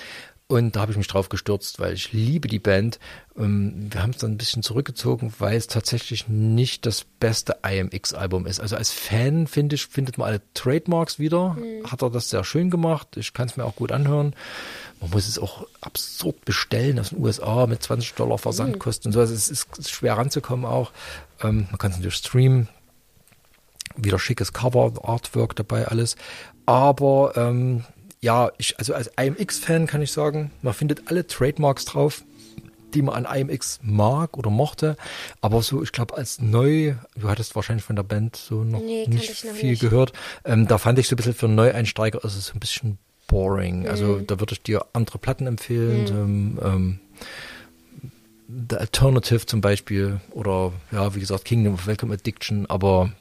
Und 0.47 0.75
da 0.75 0.81
habe 0.81 0.91
ich 0.91 0.97
mich 0.97 1.07
drauf 1.07 1.29
gestürzt, 1.29 1.79
weil 1.79 1.93
ich 1.93 2.11
liebe 2.11 2.47
die 2.47 2.59
Band. 2.59 2.99
Ähm, 3.37 3.87
Wir 3.89 4.03
haben 4.03 4.11
es 4.11 4.17
dann 4.17 4.33
ein 4.33 4.37
bisschen 4.37 4.61
zurückgezogen, 4.61 5.33
weil 5.39 5.57
es 5.57 5.67
tatsächlich 5.67 6.27
nicht 6.27 6.85
das 6.85 7.05
beste 7.05 7.57
IMX-Album 7.67 8.45
ist. 8.45 8.59
Also 8.59 8.75
als 8.75 8.91
Fan 8.91 9.47
finde 9.47 9.75
ich, 9.75 9.87
findet 9.87 10.17
man 10.17 10.27
alle 10.27 10.41
Trademarks 10.53 11.17
wieder. 11.17 11.57
Hat 11.89 12.03
er 12.03 12.09
das 12.09 12.29
sehr 12.29 12.43
schön 12.43 12.69
gemacht. 12.69 13.15
Ich 13.15 13.33
kann 13.33 13.47
es 13.47 13.57
mir 13.57 13.63
auch 13.65 13.75
gut 13.75 13.91
anhören. 13.91 14.35
Man 15.03 15.11
muss 15.11 15.27
es 15.27 15.37
auch 15.37 15.67
absurd 15.81 16.45
bestellen 16.45 16.97
aus 16.97 17.09
den 17.09 17.19
USA 17.21 17.67
mit 17.67 17.83
20 17.83 18.13
Dollar 18.13 18.37
Versandkosten 18.37 19.09
und 19.09 19.13
so. 19.13 19.19
Also 19.19 19.33
es 19.33 19.49
ist 19.49 19.67
schwer 19.89 20.17
ranzukommen 20.17 20.65
auch. 20.65 20.93
Ähm, 21.41 21.67
man 21.69 21.77
kann 21.77 21.91
es 21.91 21.97
natürlich 21.97 22.15
streamen. 22.15 22.69
Wieder 23.97 24.17
schickes 24.17 24.53
Cover, 24.53 24.93
Artwork 25.03 25.57
dabei, 25.57 25.87
alles. 25.89 26.15
Aber 26.65 27.33
ähm, 27.35 27.83
ja, 28.21 28.49
ich, 28.57 28.79
also 28.79 28.93
als 28.93 29.11
IMX-Fan 29.19 29.87
kann 29.87 30.01
ich 30.01 30.13
sagen, 30.13 30.51
man 30.61 30.73
findet 30.73 31.09
alle 31.09 31.27
Trademarks 31.27 31.83
drauf, 31.83 32.23
die 32.93 33.01
man 33.01 33.25
an 33.25 33.35
IMX 33.49 33.81
mag 33.83 34.37
oder 34.37 34.49
mochte. 34.49 34.95
Aber 35.41 35.61
so, 35.63 35.83
ich 35.83 35.91
glaube, 35.91 36.15
als 36.15 36.39
neu, 36.39 36.95
du 37.17 37.27
hattest 37.27 37.55
wahrscheinlich 37.57 37.83
von 37.83 37.97
der 37.97 38.03
Band 38.03 38.37
so 38.37 38.63
noch 38.63 38.79
Nee, 38.79 39.05
nicht 39.07 39.29
ich 39.29 39.43
noch 39.43 39.51
viel 39.51 39.71
nicht. 39.71 39.81
gehört. 39.81 40.13
Ähm, 40.45 40.65
da 40.65 40.77
fand 40.77 40.97
ich 40.97 41.09
so 41.09 41.15
ein 41.15 41.17
bisschen 41.17 41.33
für 41.33 41.49
Neueinsteiger, 41.49 42.23
ist 42.23 42.37
es 42.37 42.45
so 42.47 42.53
ein 42.53 42.61
bisschen 42.61 42.97
boring. 43.33 43.87
Also 43.87 44.05
Mhm. 44.05 44.27
da 44.27 44.39
würde 44.39 44.53
ich 44.53 44.61
dir 44.61 44.85
andere 44.93 45.17
Platten 45.17 45.47
empfehlen. 45.47 46.05
Ähm, 46.09 46.59
ähm, 46.63 46.99
The 48.69 48.77
Alternative 48.77 49.45
zum 49.47 49.61
Beispiel 49.61 50.19
oder 50.31 50.71
ja, 50.91 51.15
wie 51.15 51.19
gesagt, 51.19 51.45
Kingdom 51.45 51.73
of 51.73 51.87
Welcome 51.87 52.13
Addiction, 52.13 52.67
aber 52.67 53.11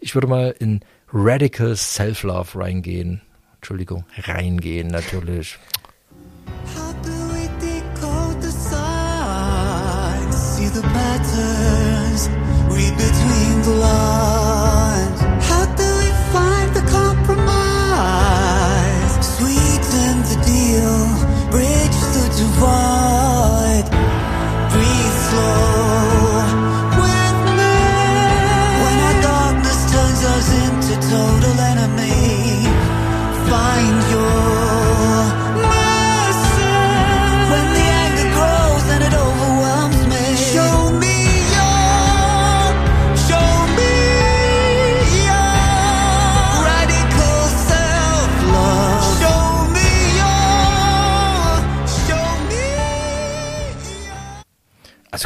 ich 0.00 0.14
würde 0.14 0.26
mal 0.26 0.54
in 0.58 0.80
Radical 1.12 1.74
Self-Love 1.74 2.58
reingehen. 2.58 3.22
Entschuldigung, 3.56 4.04
reingehen 4.18 4.88
natürlich. 4.88 5.58
See 10.32 10.68
the 10.68 10.82
patterns, 10.82 12.28
read 12.68 12.94
between 12.98 13.62
the 13.62 13.74
lines. 13.80 14.39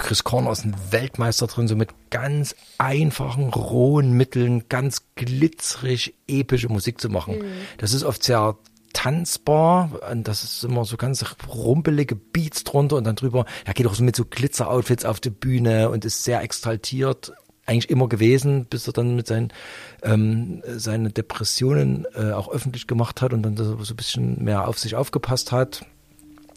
Chris 0.04 0.22
Corner 0.22 0.52
ist 0.52 0.66
ein 0.66 0.76
Weltmeister 0.90 1.46
drin, 1.46 1.66
so 1.66 1.76
mit 1.76 1.88
ganz 2.10 2.54
einfachen, 2.76 3.48
rohen 3.48 4.12
Mitteln, 4.12 4.68
ganz 4.68 5.06
glitzerig, 5.14 6.14
epische 6.28 6.68
Musik 6.68 7.00
zu 7.00 7.08
machen. 7.08 7.42
Das 7.78 7.94
ist 7.94 8.04
oft 8.04 8.22
sehr 8.22 8.58
tanzbar, 8.92 10.02
und 10.10 10.28
das 10.28 10.44
ist 10.44 10.62
immer 10.62 10.84
so 10.84 10.98
ganz 10.98 11.24
rumpelige 11.48 12.16
Beats 12.16 12.64
drunter 12.64 12.96
und 12.96 13.04
dann 13.04 13.16
drüber, 13.16 13.46
er 13.64 13.72
geht 13.72 13.86
auch 13.86 13.94
so 13.94 14.04
mit 14.04 14.14
so 14.14 14.26
Glitzer-Outfits 14.26 15.06
auf 15.06 15.20
die 15.20 15.30
Bühne 15.30 15.88
und 15.88 16.04
ist 16.04 16.22
sehr 16.22 16.42
exaltiert, 16.42 17.32
eigentlich 17.64 17.88
immer 17.88 18.06
gewesen, 18.06 18.66
bis 18.66 18.86
er 18.86 18.92
dann 18.92 19.16
mit 19.16 19.26
seinen 19.26 19.54
ähm, 20.02 20.62
seine 20.66 21.12
Depressionen 21.12 22.04
äh, 22.14 22.32
auch 22.32 22.50
öffentlich 22.50 22.86
gemacht 22.86 23.22
hat 23.22 23.32
und 23.32 23.42
dann 23.42 23.56
so 23.56 23.78
ein 23.78 23.96
bisschen 23.96 24.44
mehr 24.44 24.68
auf 24.68 24.78
sich 24.78 24.96
aufgepasst 24.96 25.50
hat 25.50 25.86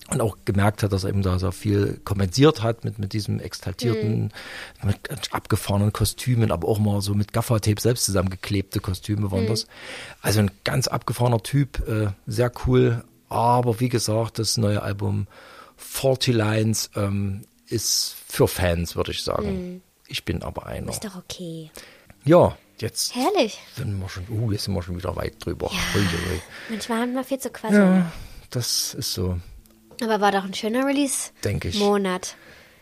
und 0.10 0.22
auch 0.22 0.38
gemerkt 0.46 0.84
hat, 0.84 0.94
dass 0.94 1.04
er 1.04 1.10
eben 1.10 1.22
da 1.22 1.38
so 1.38 1.52
viel 1.52 2.00
kompensiert 2.04 2.64
hat 2.64 2.86
mit, 2.86 2.98
mit 2.98 3.14
diesem 3.14 3.40
exaltierten, 3.40 4.32
mit 4.84 4.98
abgefahrenen 5.32 5.92
Kostümen, 5.92 6.52
aber 6.52 6.68
auch 6.68 6.80
mal 6.80 7.02
so 7.02 7.14
mit 7.14 7.34
Gaffertape 7.34 7.82
selbst 7.82 8.06
zusammengeklebte 8.06 8.80
Kostüme 8.80 9.32
waren 9.32 9.48
das. 9.48 9.68
Also 10.22 10.40
ein 10.40 10.52
ganz 10.64 10.88
abgefahrener 10.88 11.44
Typ, 11.44 11.88
äh, 11.88 12.08
sehr 12.26 12.52
cool. 12.66 13.04
Aber 13.30 13.80
wie 13.82 13.90
gesagt, 13.90 14.40
das 14.40 14.58
neue 14.58 14.82
Album 14.82 15.28
40 15.76 16.34
Lines 16.34 16.90
ähm, 16.96 17.42
ist 17.68 18.16
für 18.28 18.48
Fans, 18.48 18.96
würde 18.96 19.12
ich 19.12 19.24
sagen. 19.24 19.82
Ich 20.08 20.24
bin 20.24 20.42
aber 20.42 20.66
einer. 20.66 20.92
Ist 20.92 21.04
doch 21.04 21.18
okay. 21.18 21.70
Ja, 22.24 22.58
jetzt 22.80 23.14
Herrlich. 23.14 23.60
sind 23.76 24.00
wir 24.00 24.08
schon, 24.08 24.26
uh, 24.30 24.52
jetzt 24.52 24.64
sind 24.64 24.74
wir 24.74 24.82
schon 24.82 24.98
wieder 24.98 25.16
weit 25.16 25.34
drüber. 25.44 25.70
Ui. 25.70 26.42
Manchmal 26.70 27.02
haben 27.02 27.14
wir 27.14 27.24
viel 27.24 27.40
zu 27.40 27.50
quasseln. 27.50 27.98
Ja, 27.98 28.12
das 28.50 28.94
ist 28.94 29.14
so, 29.14 29.38
Aber 30.02 30.22
war 30.22 30.32
doch 30.32 30.44
ein 30.44 30.54
schöner 30.54 30.86
denke 30.86 31.68
ich. 31.70 31.76
Release-Monat. 31.76 32.36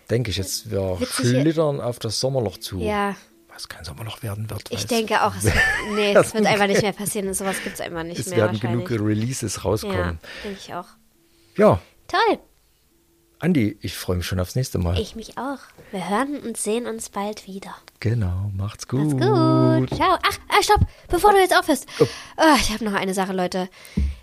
denke 0.10 0.32
ich 0.32 0.38
jetzt, 0.38 0.72
wir 0.72 0.98
schlittern 1.06 1.82
auf 1.82 2.00
das 2.00 2.20
Sommerloch 2.20 2.58
zu. 2.58 2.80
Ja, 2.80 3.16
Was 3.54 3.70
kein 3.70 3.84
Sommerloch 3.84 4.22
werden 4.24 4.50
wird. 4.50 4.64
ich 4.72 4.86
denke 4.86 5.24
auch, 5.24 5.36
es 5.36 5.44
wird, 5.46 5.56
nee, 5.94 6.14
es 6.14 6.34
wird 6.34 6.46
einfach 6.46 6.68
nicht 6.68 6.82
mehr 6.82 6.94
passieren. 6.94 7.34
Sowas 7.34 7.58
gibt 7.64 7.76
es 7.76 7.82
einfach 7.82 8.04
nicht 8.04 8.20
es 8.20 8.28
mehr 8.28 8.38
werden 8.38 8.62
wahrscheinlich. 8.62 8.88
genug 8.88 9.08
Releases 9.08 9.56
ja, 9.56 9.62
rauskommen. 9.62 10.20
denke 10.44 10.60
ich 10.62 10.74
auch. 10.74 10.88
Ja. 11.58 11.80
Toll, 12.08 12.40
Andi, 13.40 13.78
ich 13.82 13.96
freue 13.96 14.18
mich 14.18 14.26
schon 14.26 14.40
aufs 14.40 14.56
nächste 14.56 14.80
Mal. 14.80 14.98
ich 15.00 15.16
mich 15.16 15.38
auch. 15.38 15.60
Wir 15.92 16.10
hören 16.10 16.40
und 16.40 16.58
sehen 16.58 16.88
uns 16.88 17.10
bald 17.10 17.48
wieder. 17.48 17.76
Genau, 18.00 18.50
macht's 18.56 18.88
gut. 18.88 19.14
Macht's 19.20 19.90
gut. 19.90 19.98
Ciao. 19.98 20.18
Ach, 20.24 20.38
ah, 20.50 20.64
stopp. 20.64 20.82
Bevor 21.10 21.32
du 21.32 21.40
jetzt 21.40 21.56
aufhörst. 21.56 21.86
Oh. 22.00 22.08
Ah, 22.38 22.56
ich 22.60 22.72
habe 22.72 22.84
noch 22.86 22.94
eine 22.94 23.14
Sache, 23.14 23.34
Leute. 23.34 23.70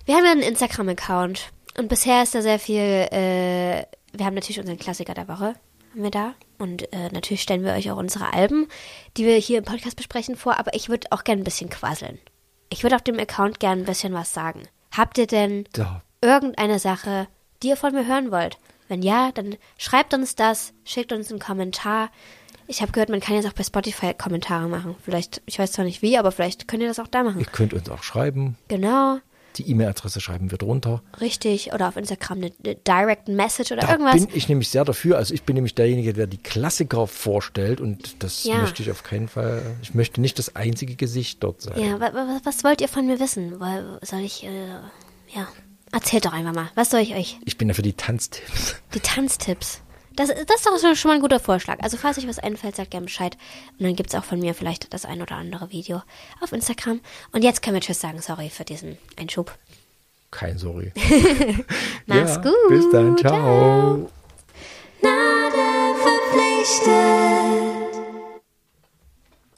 Wir 0.06 0.16
haben 0.16 0.24
ja 0.24 0.32
einen 0.32 0.42
Instagram-Account. 0.42 1.52
Und 1.78 1.88
bisher 1.88 2.22
ist 2.22 2.34
da 2.34 2.42
sehr 2.42 2.58
viel, 2.58 2.80
äh, 2.80 3.84
wir 4.12 4.26
haben 4.26 4.34
natürlich 4.34 4.60
unseren 4.60 4.78
Klassiker 4.78 5.14
der 5.14 5.28
Woche. 5.28 5.54
haben 5.92 6.02
wir 6.02 6.10
da. 6.10 6.34
Und 6.58 6.92
äh, 6.92 7.08
natürlich 7.12 7.42
stellen 7.42 7.64
wir 7.64 7.72
euch 7.72 7.90
auch 7.90 7.96
unsere 7.96 8.32
Alben, 8.32 8.68
die 9.16 9.24
wir 9.26 9.36
hier 9.36 9.58
im 9.58 9.64
Podcast 9.64 9.96
besprechen, 9.96 10.36
vor. 10.36 10.58
Aber 10.58 10.74
ich 10.74 10.88
würde 10.88 11.08
auch 11.10 11.24
gerne 11.24 11.42
ein 11.42 11.44
bisschen 11.44 11.70
quasseln. 11.70 12.18
Ich 12.68 12.82
würde 12.82 12.96
auf 12.96 13.02
dem 13.02 13.18
Account 13.18 13.60
gerne 13.60 13.82
ein 13.82 13.86
bisschen 13.86 14.12
was 14.14 14.32
sagen. 14.32 14.62
Habt 14.96 15.18
ihr 15.18 15.26
denn 15.26 15.64
Ja. 15.76 16.02
irgendeine 16.20 16.78
Sache, 16.78 17.26
die 17.62 17.68
ihr 17.68 17.76
von 17.76 17.92
mir 17.94 18.06
hören 18.06 18.30
wollt? 18.30 18.58
Wenn 18.88 19.02
ja, 19.02 19.30
dann 19.32 19.56
schreibt 19.78 20.12
uns 20.14 20.34
das, 20.34 20.72
schickt 20.84 21.12
uns 21.12 21.30
einen 21.30 21.40
Kommentar. 21.40 22.10
Ich 22.66 22.80
habe 22.82 22.92
gehört, 22.92 23.08
man 23.08 23.20
kann 23.20 23.34
jetzt 23.36 23.46
auch 23.46 23.52
bei 23.54 23.62
Spotify 23.64 24.14
Kommentare 24.14 24.68
machen. 24.68 24.94
Vielleicht, 25.02 25.42
ich 25.46 25.58
weiß 25.58 25.72
zwar 25.72 25.84
nicht 25.84 26.00
wie, 26.02 26.16
aber 26.18 26.30
vielleicht 26.32 26.68
könnt 26.68 26.82
ihr 26.82 26.88
das 26.88 27.00
auch 27.00 27.08
da 27.08 27.22
machen. 27.22 27.40
Ihr 27.40 27.46
könnt 27.46 27.74
uns 27.74 27.88
auch 27.90 28.02
schreiben. 28.02 28.56
Genau, 28.68 29.18
Die 29.56 29.70
E-Mail-Adresse 29.70 30.20
schreiben 30.20 30.50
wir 30.50 30.58
drunter. 30.58 31.02
richtig. 31.20 31.72
Oder 31.74 31.88
auf 31.88 31.96
Instagram 31.96 32.38
eine, 32.38 32.52
eine 32.64 32.74
Direct 32.76 33.28
Message 33.28 33.72
oder 33.72 33.82
Da 33.82 33.92
irgendwas. 33.92 34.14
bin 34.26 34.28
ich 34.34 34.48
nämlich 34.48 34.68
sehr 34.70 34.84
dafür. 34.84 35.18
Also 35.18 35.34
ich 35.34 35.42
bin 35.42 35.54
nämlich 35.54 35.74
derjenige, 35.74 36.12
der 36.14 36.26
die 36.26 36.38
Klassiker 36.38 37.06
vorstellt 37.06 37.80
und 37.80 38.22
das 38.22 38.44
Ja. 38.44 38.58
möchte 38.58 38.82
ich 38.82 38.90
auf 38.90 39.02
keinen 39.02 39.28
Fall. 39.28 39.62
Ich 39.82 39.94
möchte 39.94 40.20
nicht 40.20 40.38
das 40.38 40.56
einzige 40.56 40.96
Gesicht 40.96 41.42
dort 41.42 41.60
sein. 41.60 41.78
Ja, 41.78 42.00
wa, 42.00 42.12
wa, 42.14 42.40
was 42.44 42.64
wollt 42.64 42.80
ihr 42.80 42.88
von 42.88 43.06
mir 43.06 43.20
wissen? 43.20 43.58
Soll 44.02 44.20
ich, 44.20 44.44
äh, 44.44 44.48
ja, 45.34 45.46
erzählt 45.92 46.24
doch 46.24 46.32
einfach 46.32 46.54
mal. 46.54 46.70
Was 46.74 46.88
soll 46.90 47.00
ich 47.00 47.14
euch? 47.14 47.38
Ich 47.44 47.58
bin 47.58 47.68
ja 47.68 47.74
für 47.74 47.82
die 47.82 47.92
Tanztipps. 47.92 48.76
Die 48.94 49.00
Tanztipps. 49.00 49.81
Das, 50.16 50.28
das 50.28 50.36
ist 50.38 50.66
doch 50.66 50.94
schon 50.96 51.08
mal 51.08 51.14
ein 51.14 51.20
guter 51.20 51.40
Vorschlag. 51.40 51.78
Also 51.82 51.96
falls 51.96 52.18
euch 52.18 52.28
was 52.28 52.38
einfällt, 52.38 52.76
sagt 52.76 52.90
gerne 52.90 53.06
Bescheid. 53.06 53.36
Und 53.78 53.84
dann 53.86 53.96
gibt's 53.96 54.14
auch 54.14 54.24
von 54.24 54.38
mir 54.38 54.54
vielleicht 54.54 54.92
das 54.92 55.04
ein 55.04 55.22
oder 55.22 55.36
andere 55.36 55.70
Video 55.70 56.02
auf 56.40 56.52
Instagram. 56.52 57.00
Und 57.32 57.42
jetzt 57.42 57.62
können 57.62 57.74
wir 57.74 57.80
Tschüss 57.80 58.00
sagen. 58.00 58.20
Sorry 58.20 58.50
für 58.50 58.64
diesen 58.64 58.98
Einschub. 59.18 59.56
Kein 60.30 60.58
Sorry. 60.58 60.92
Mach's 62.06 62.36
Ja, 62.36 62.42
gut. 62.42 62.68
Bis 62.68 62.90
dann. 62.90 63.16
Ciao. 63.18 64.10
Nada 65.02 65.94
verpflichtet. 66.02 67.71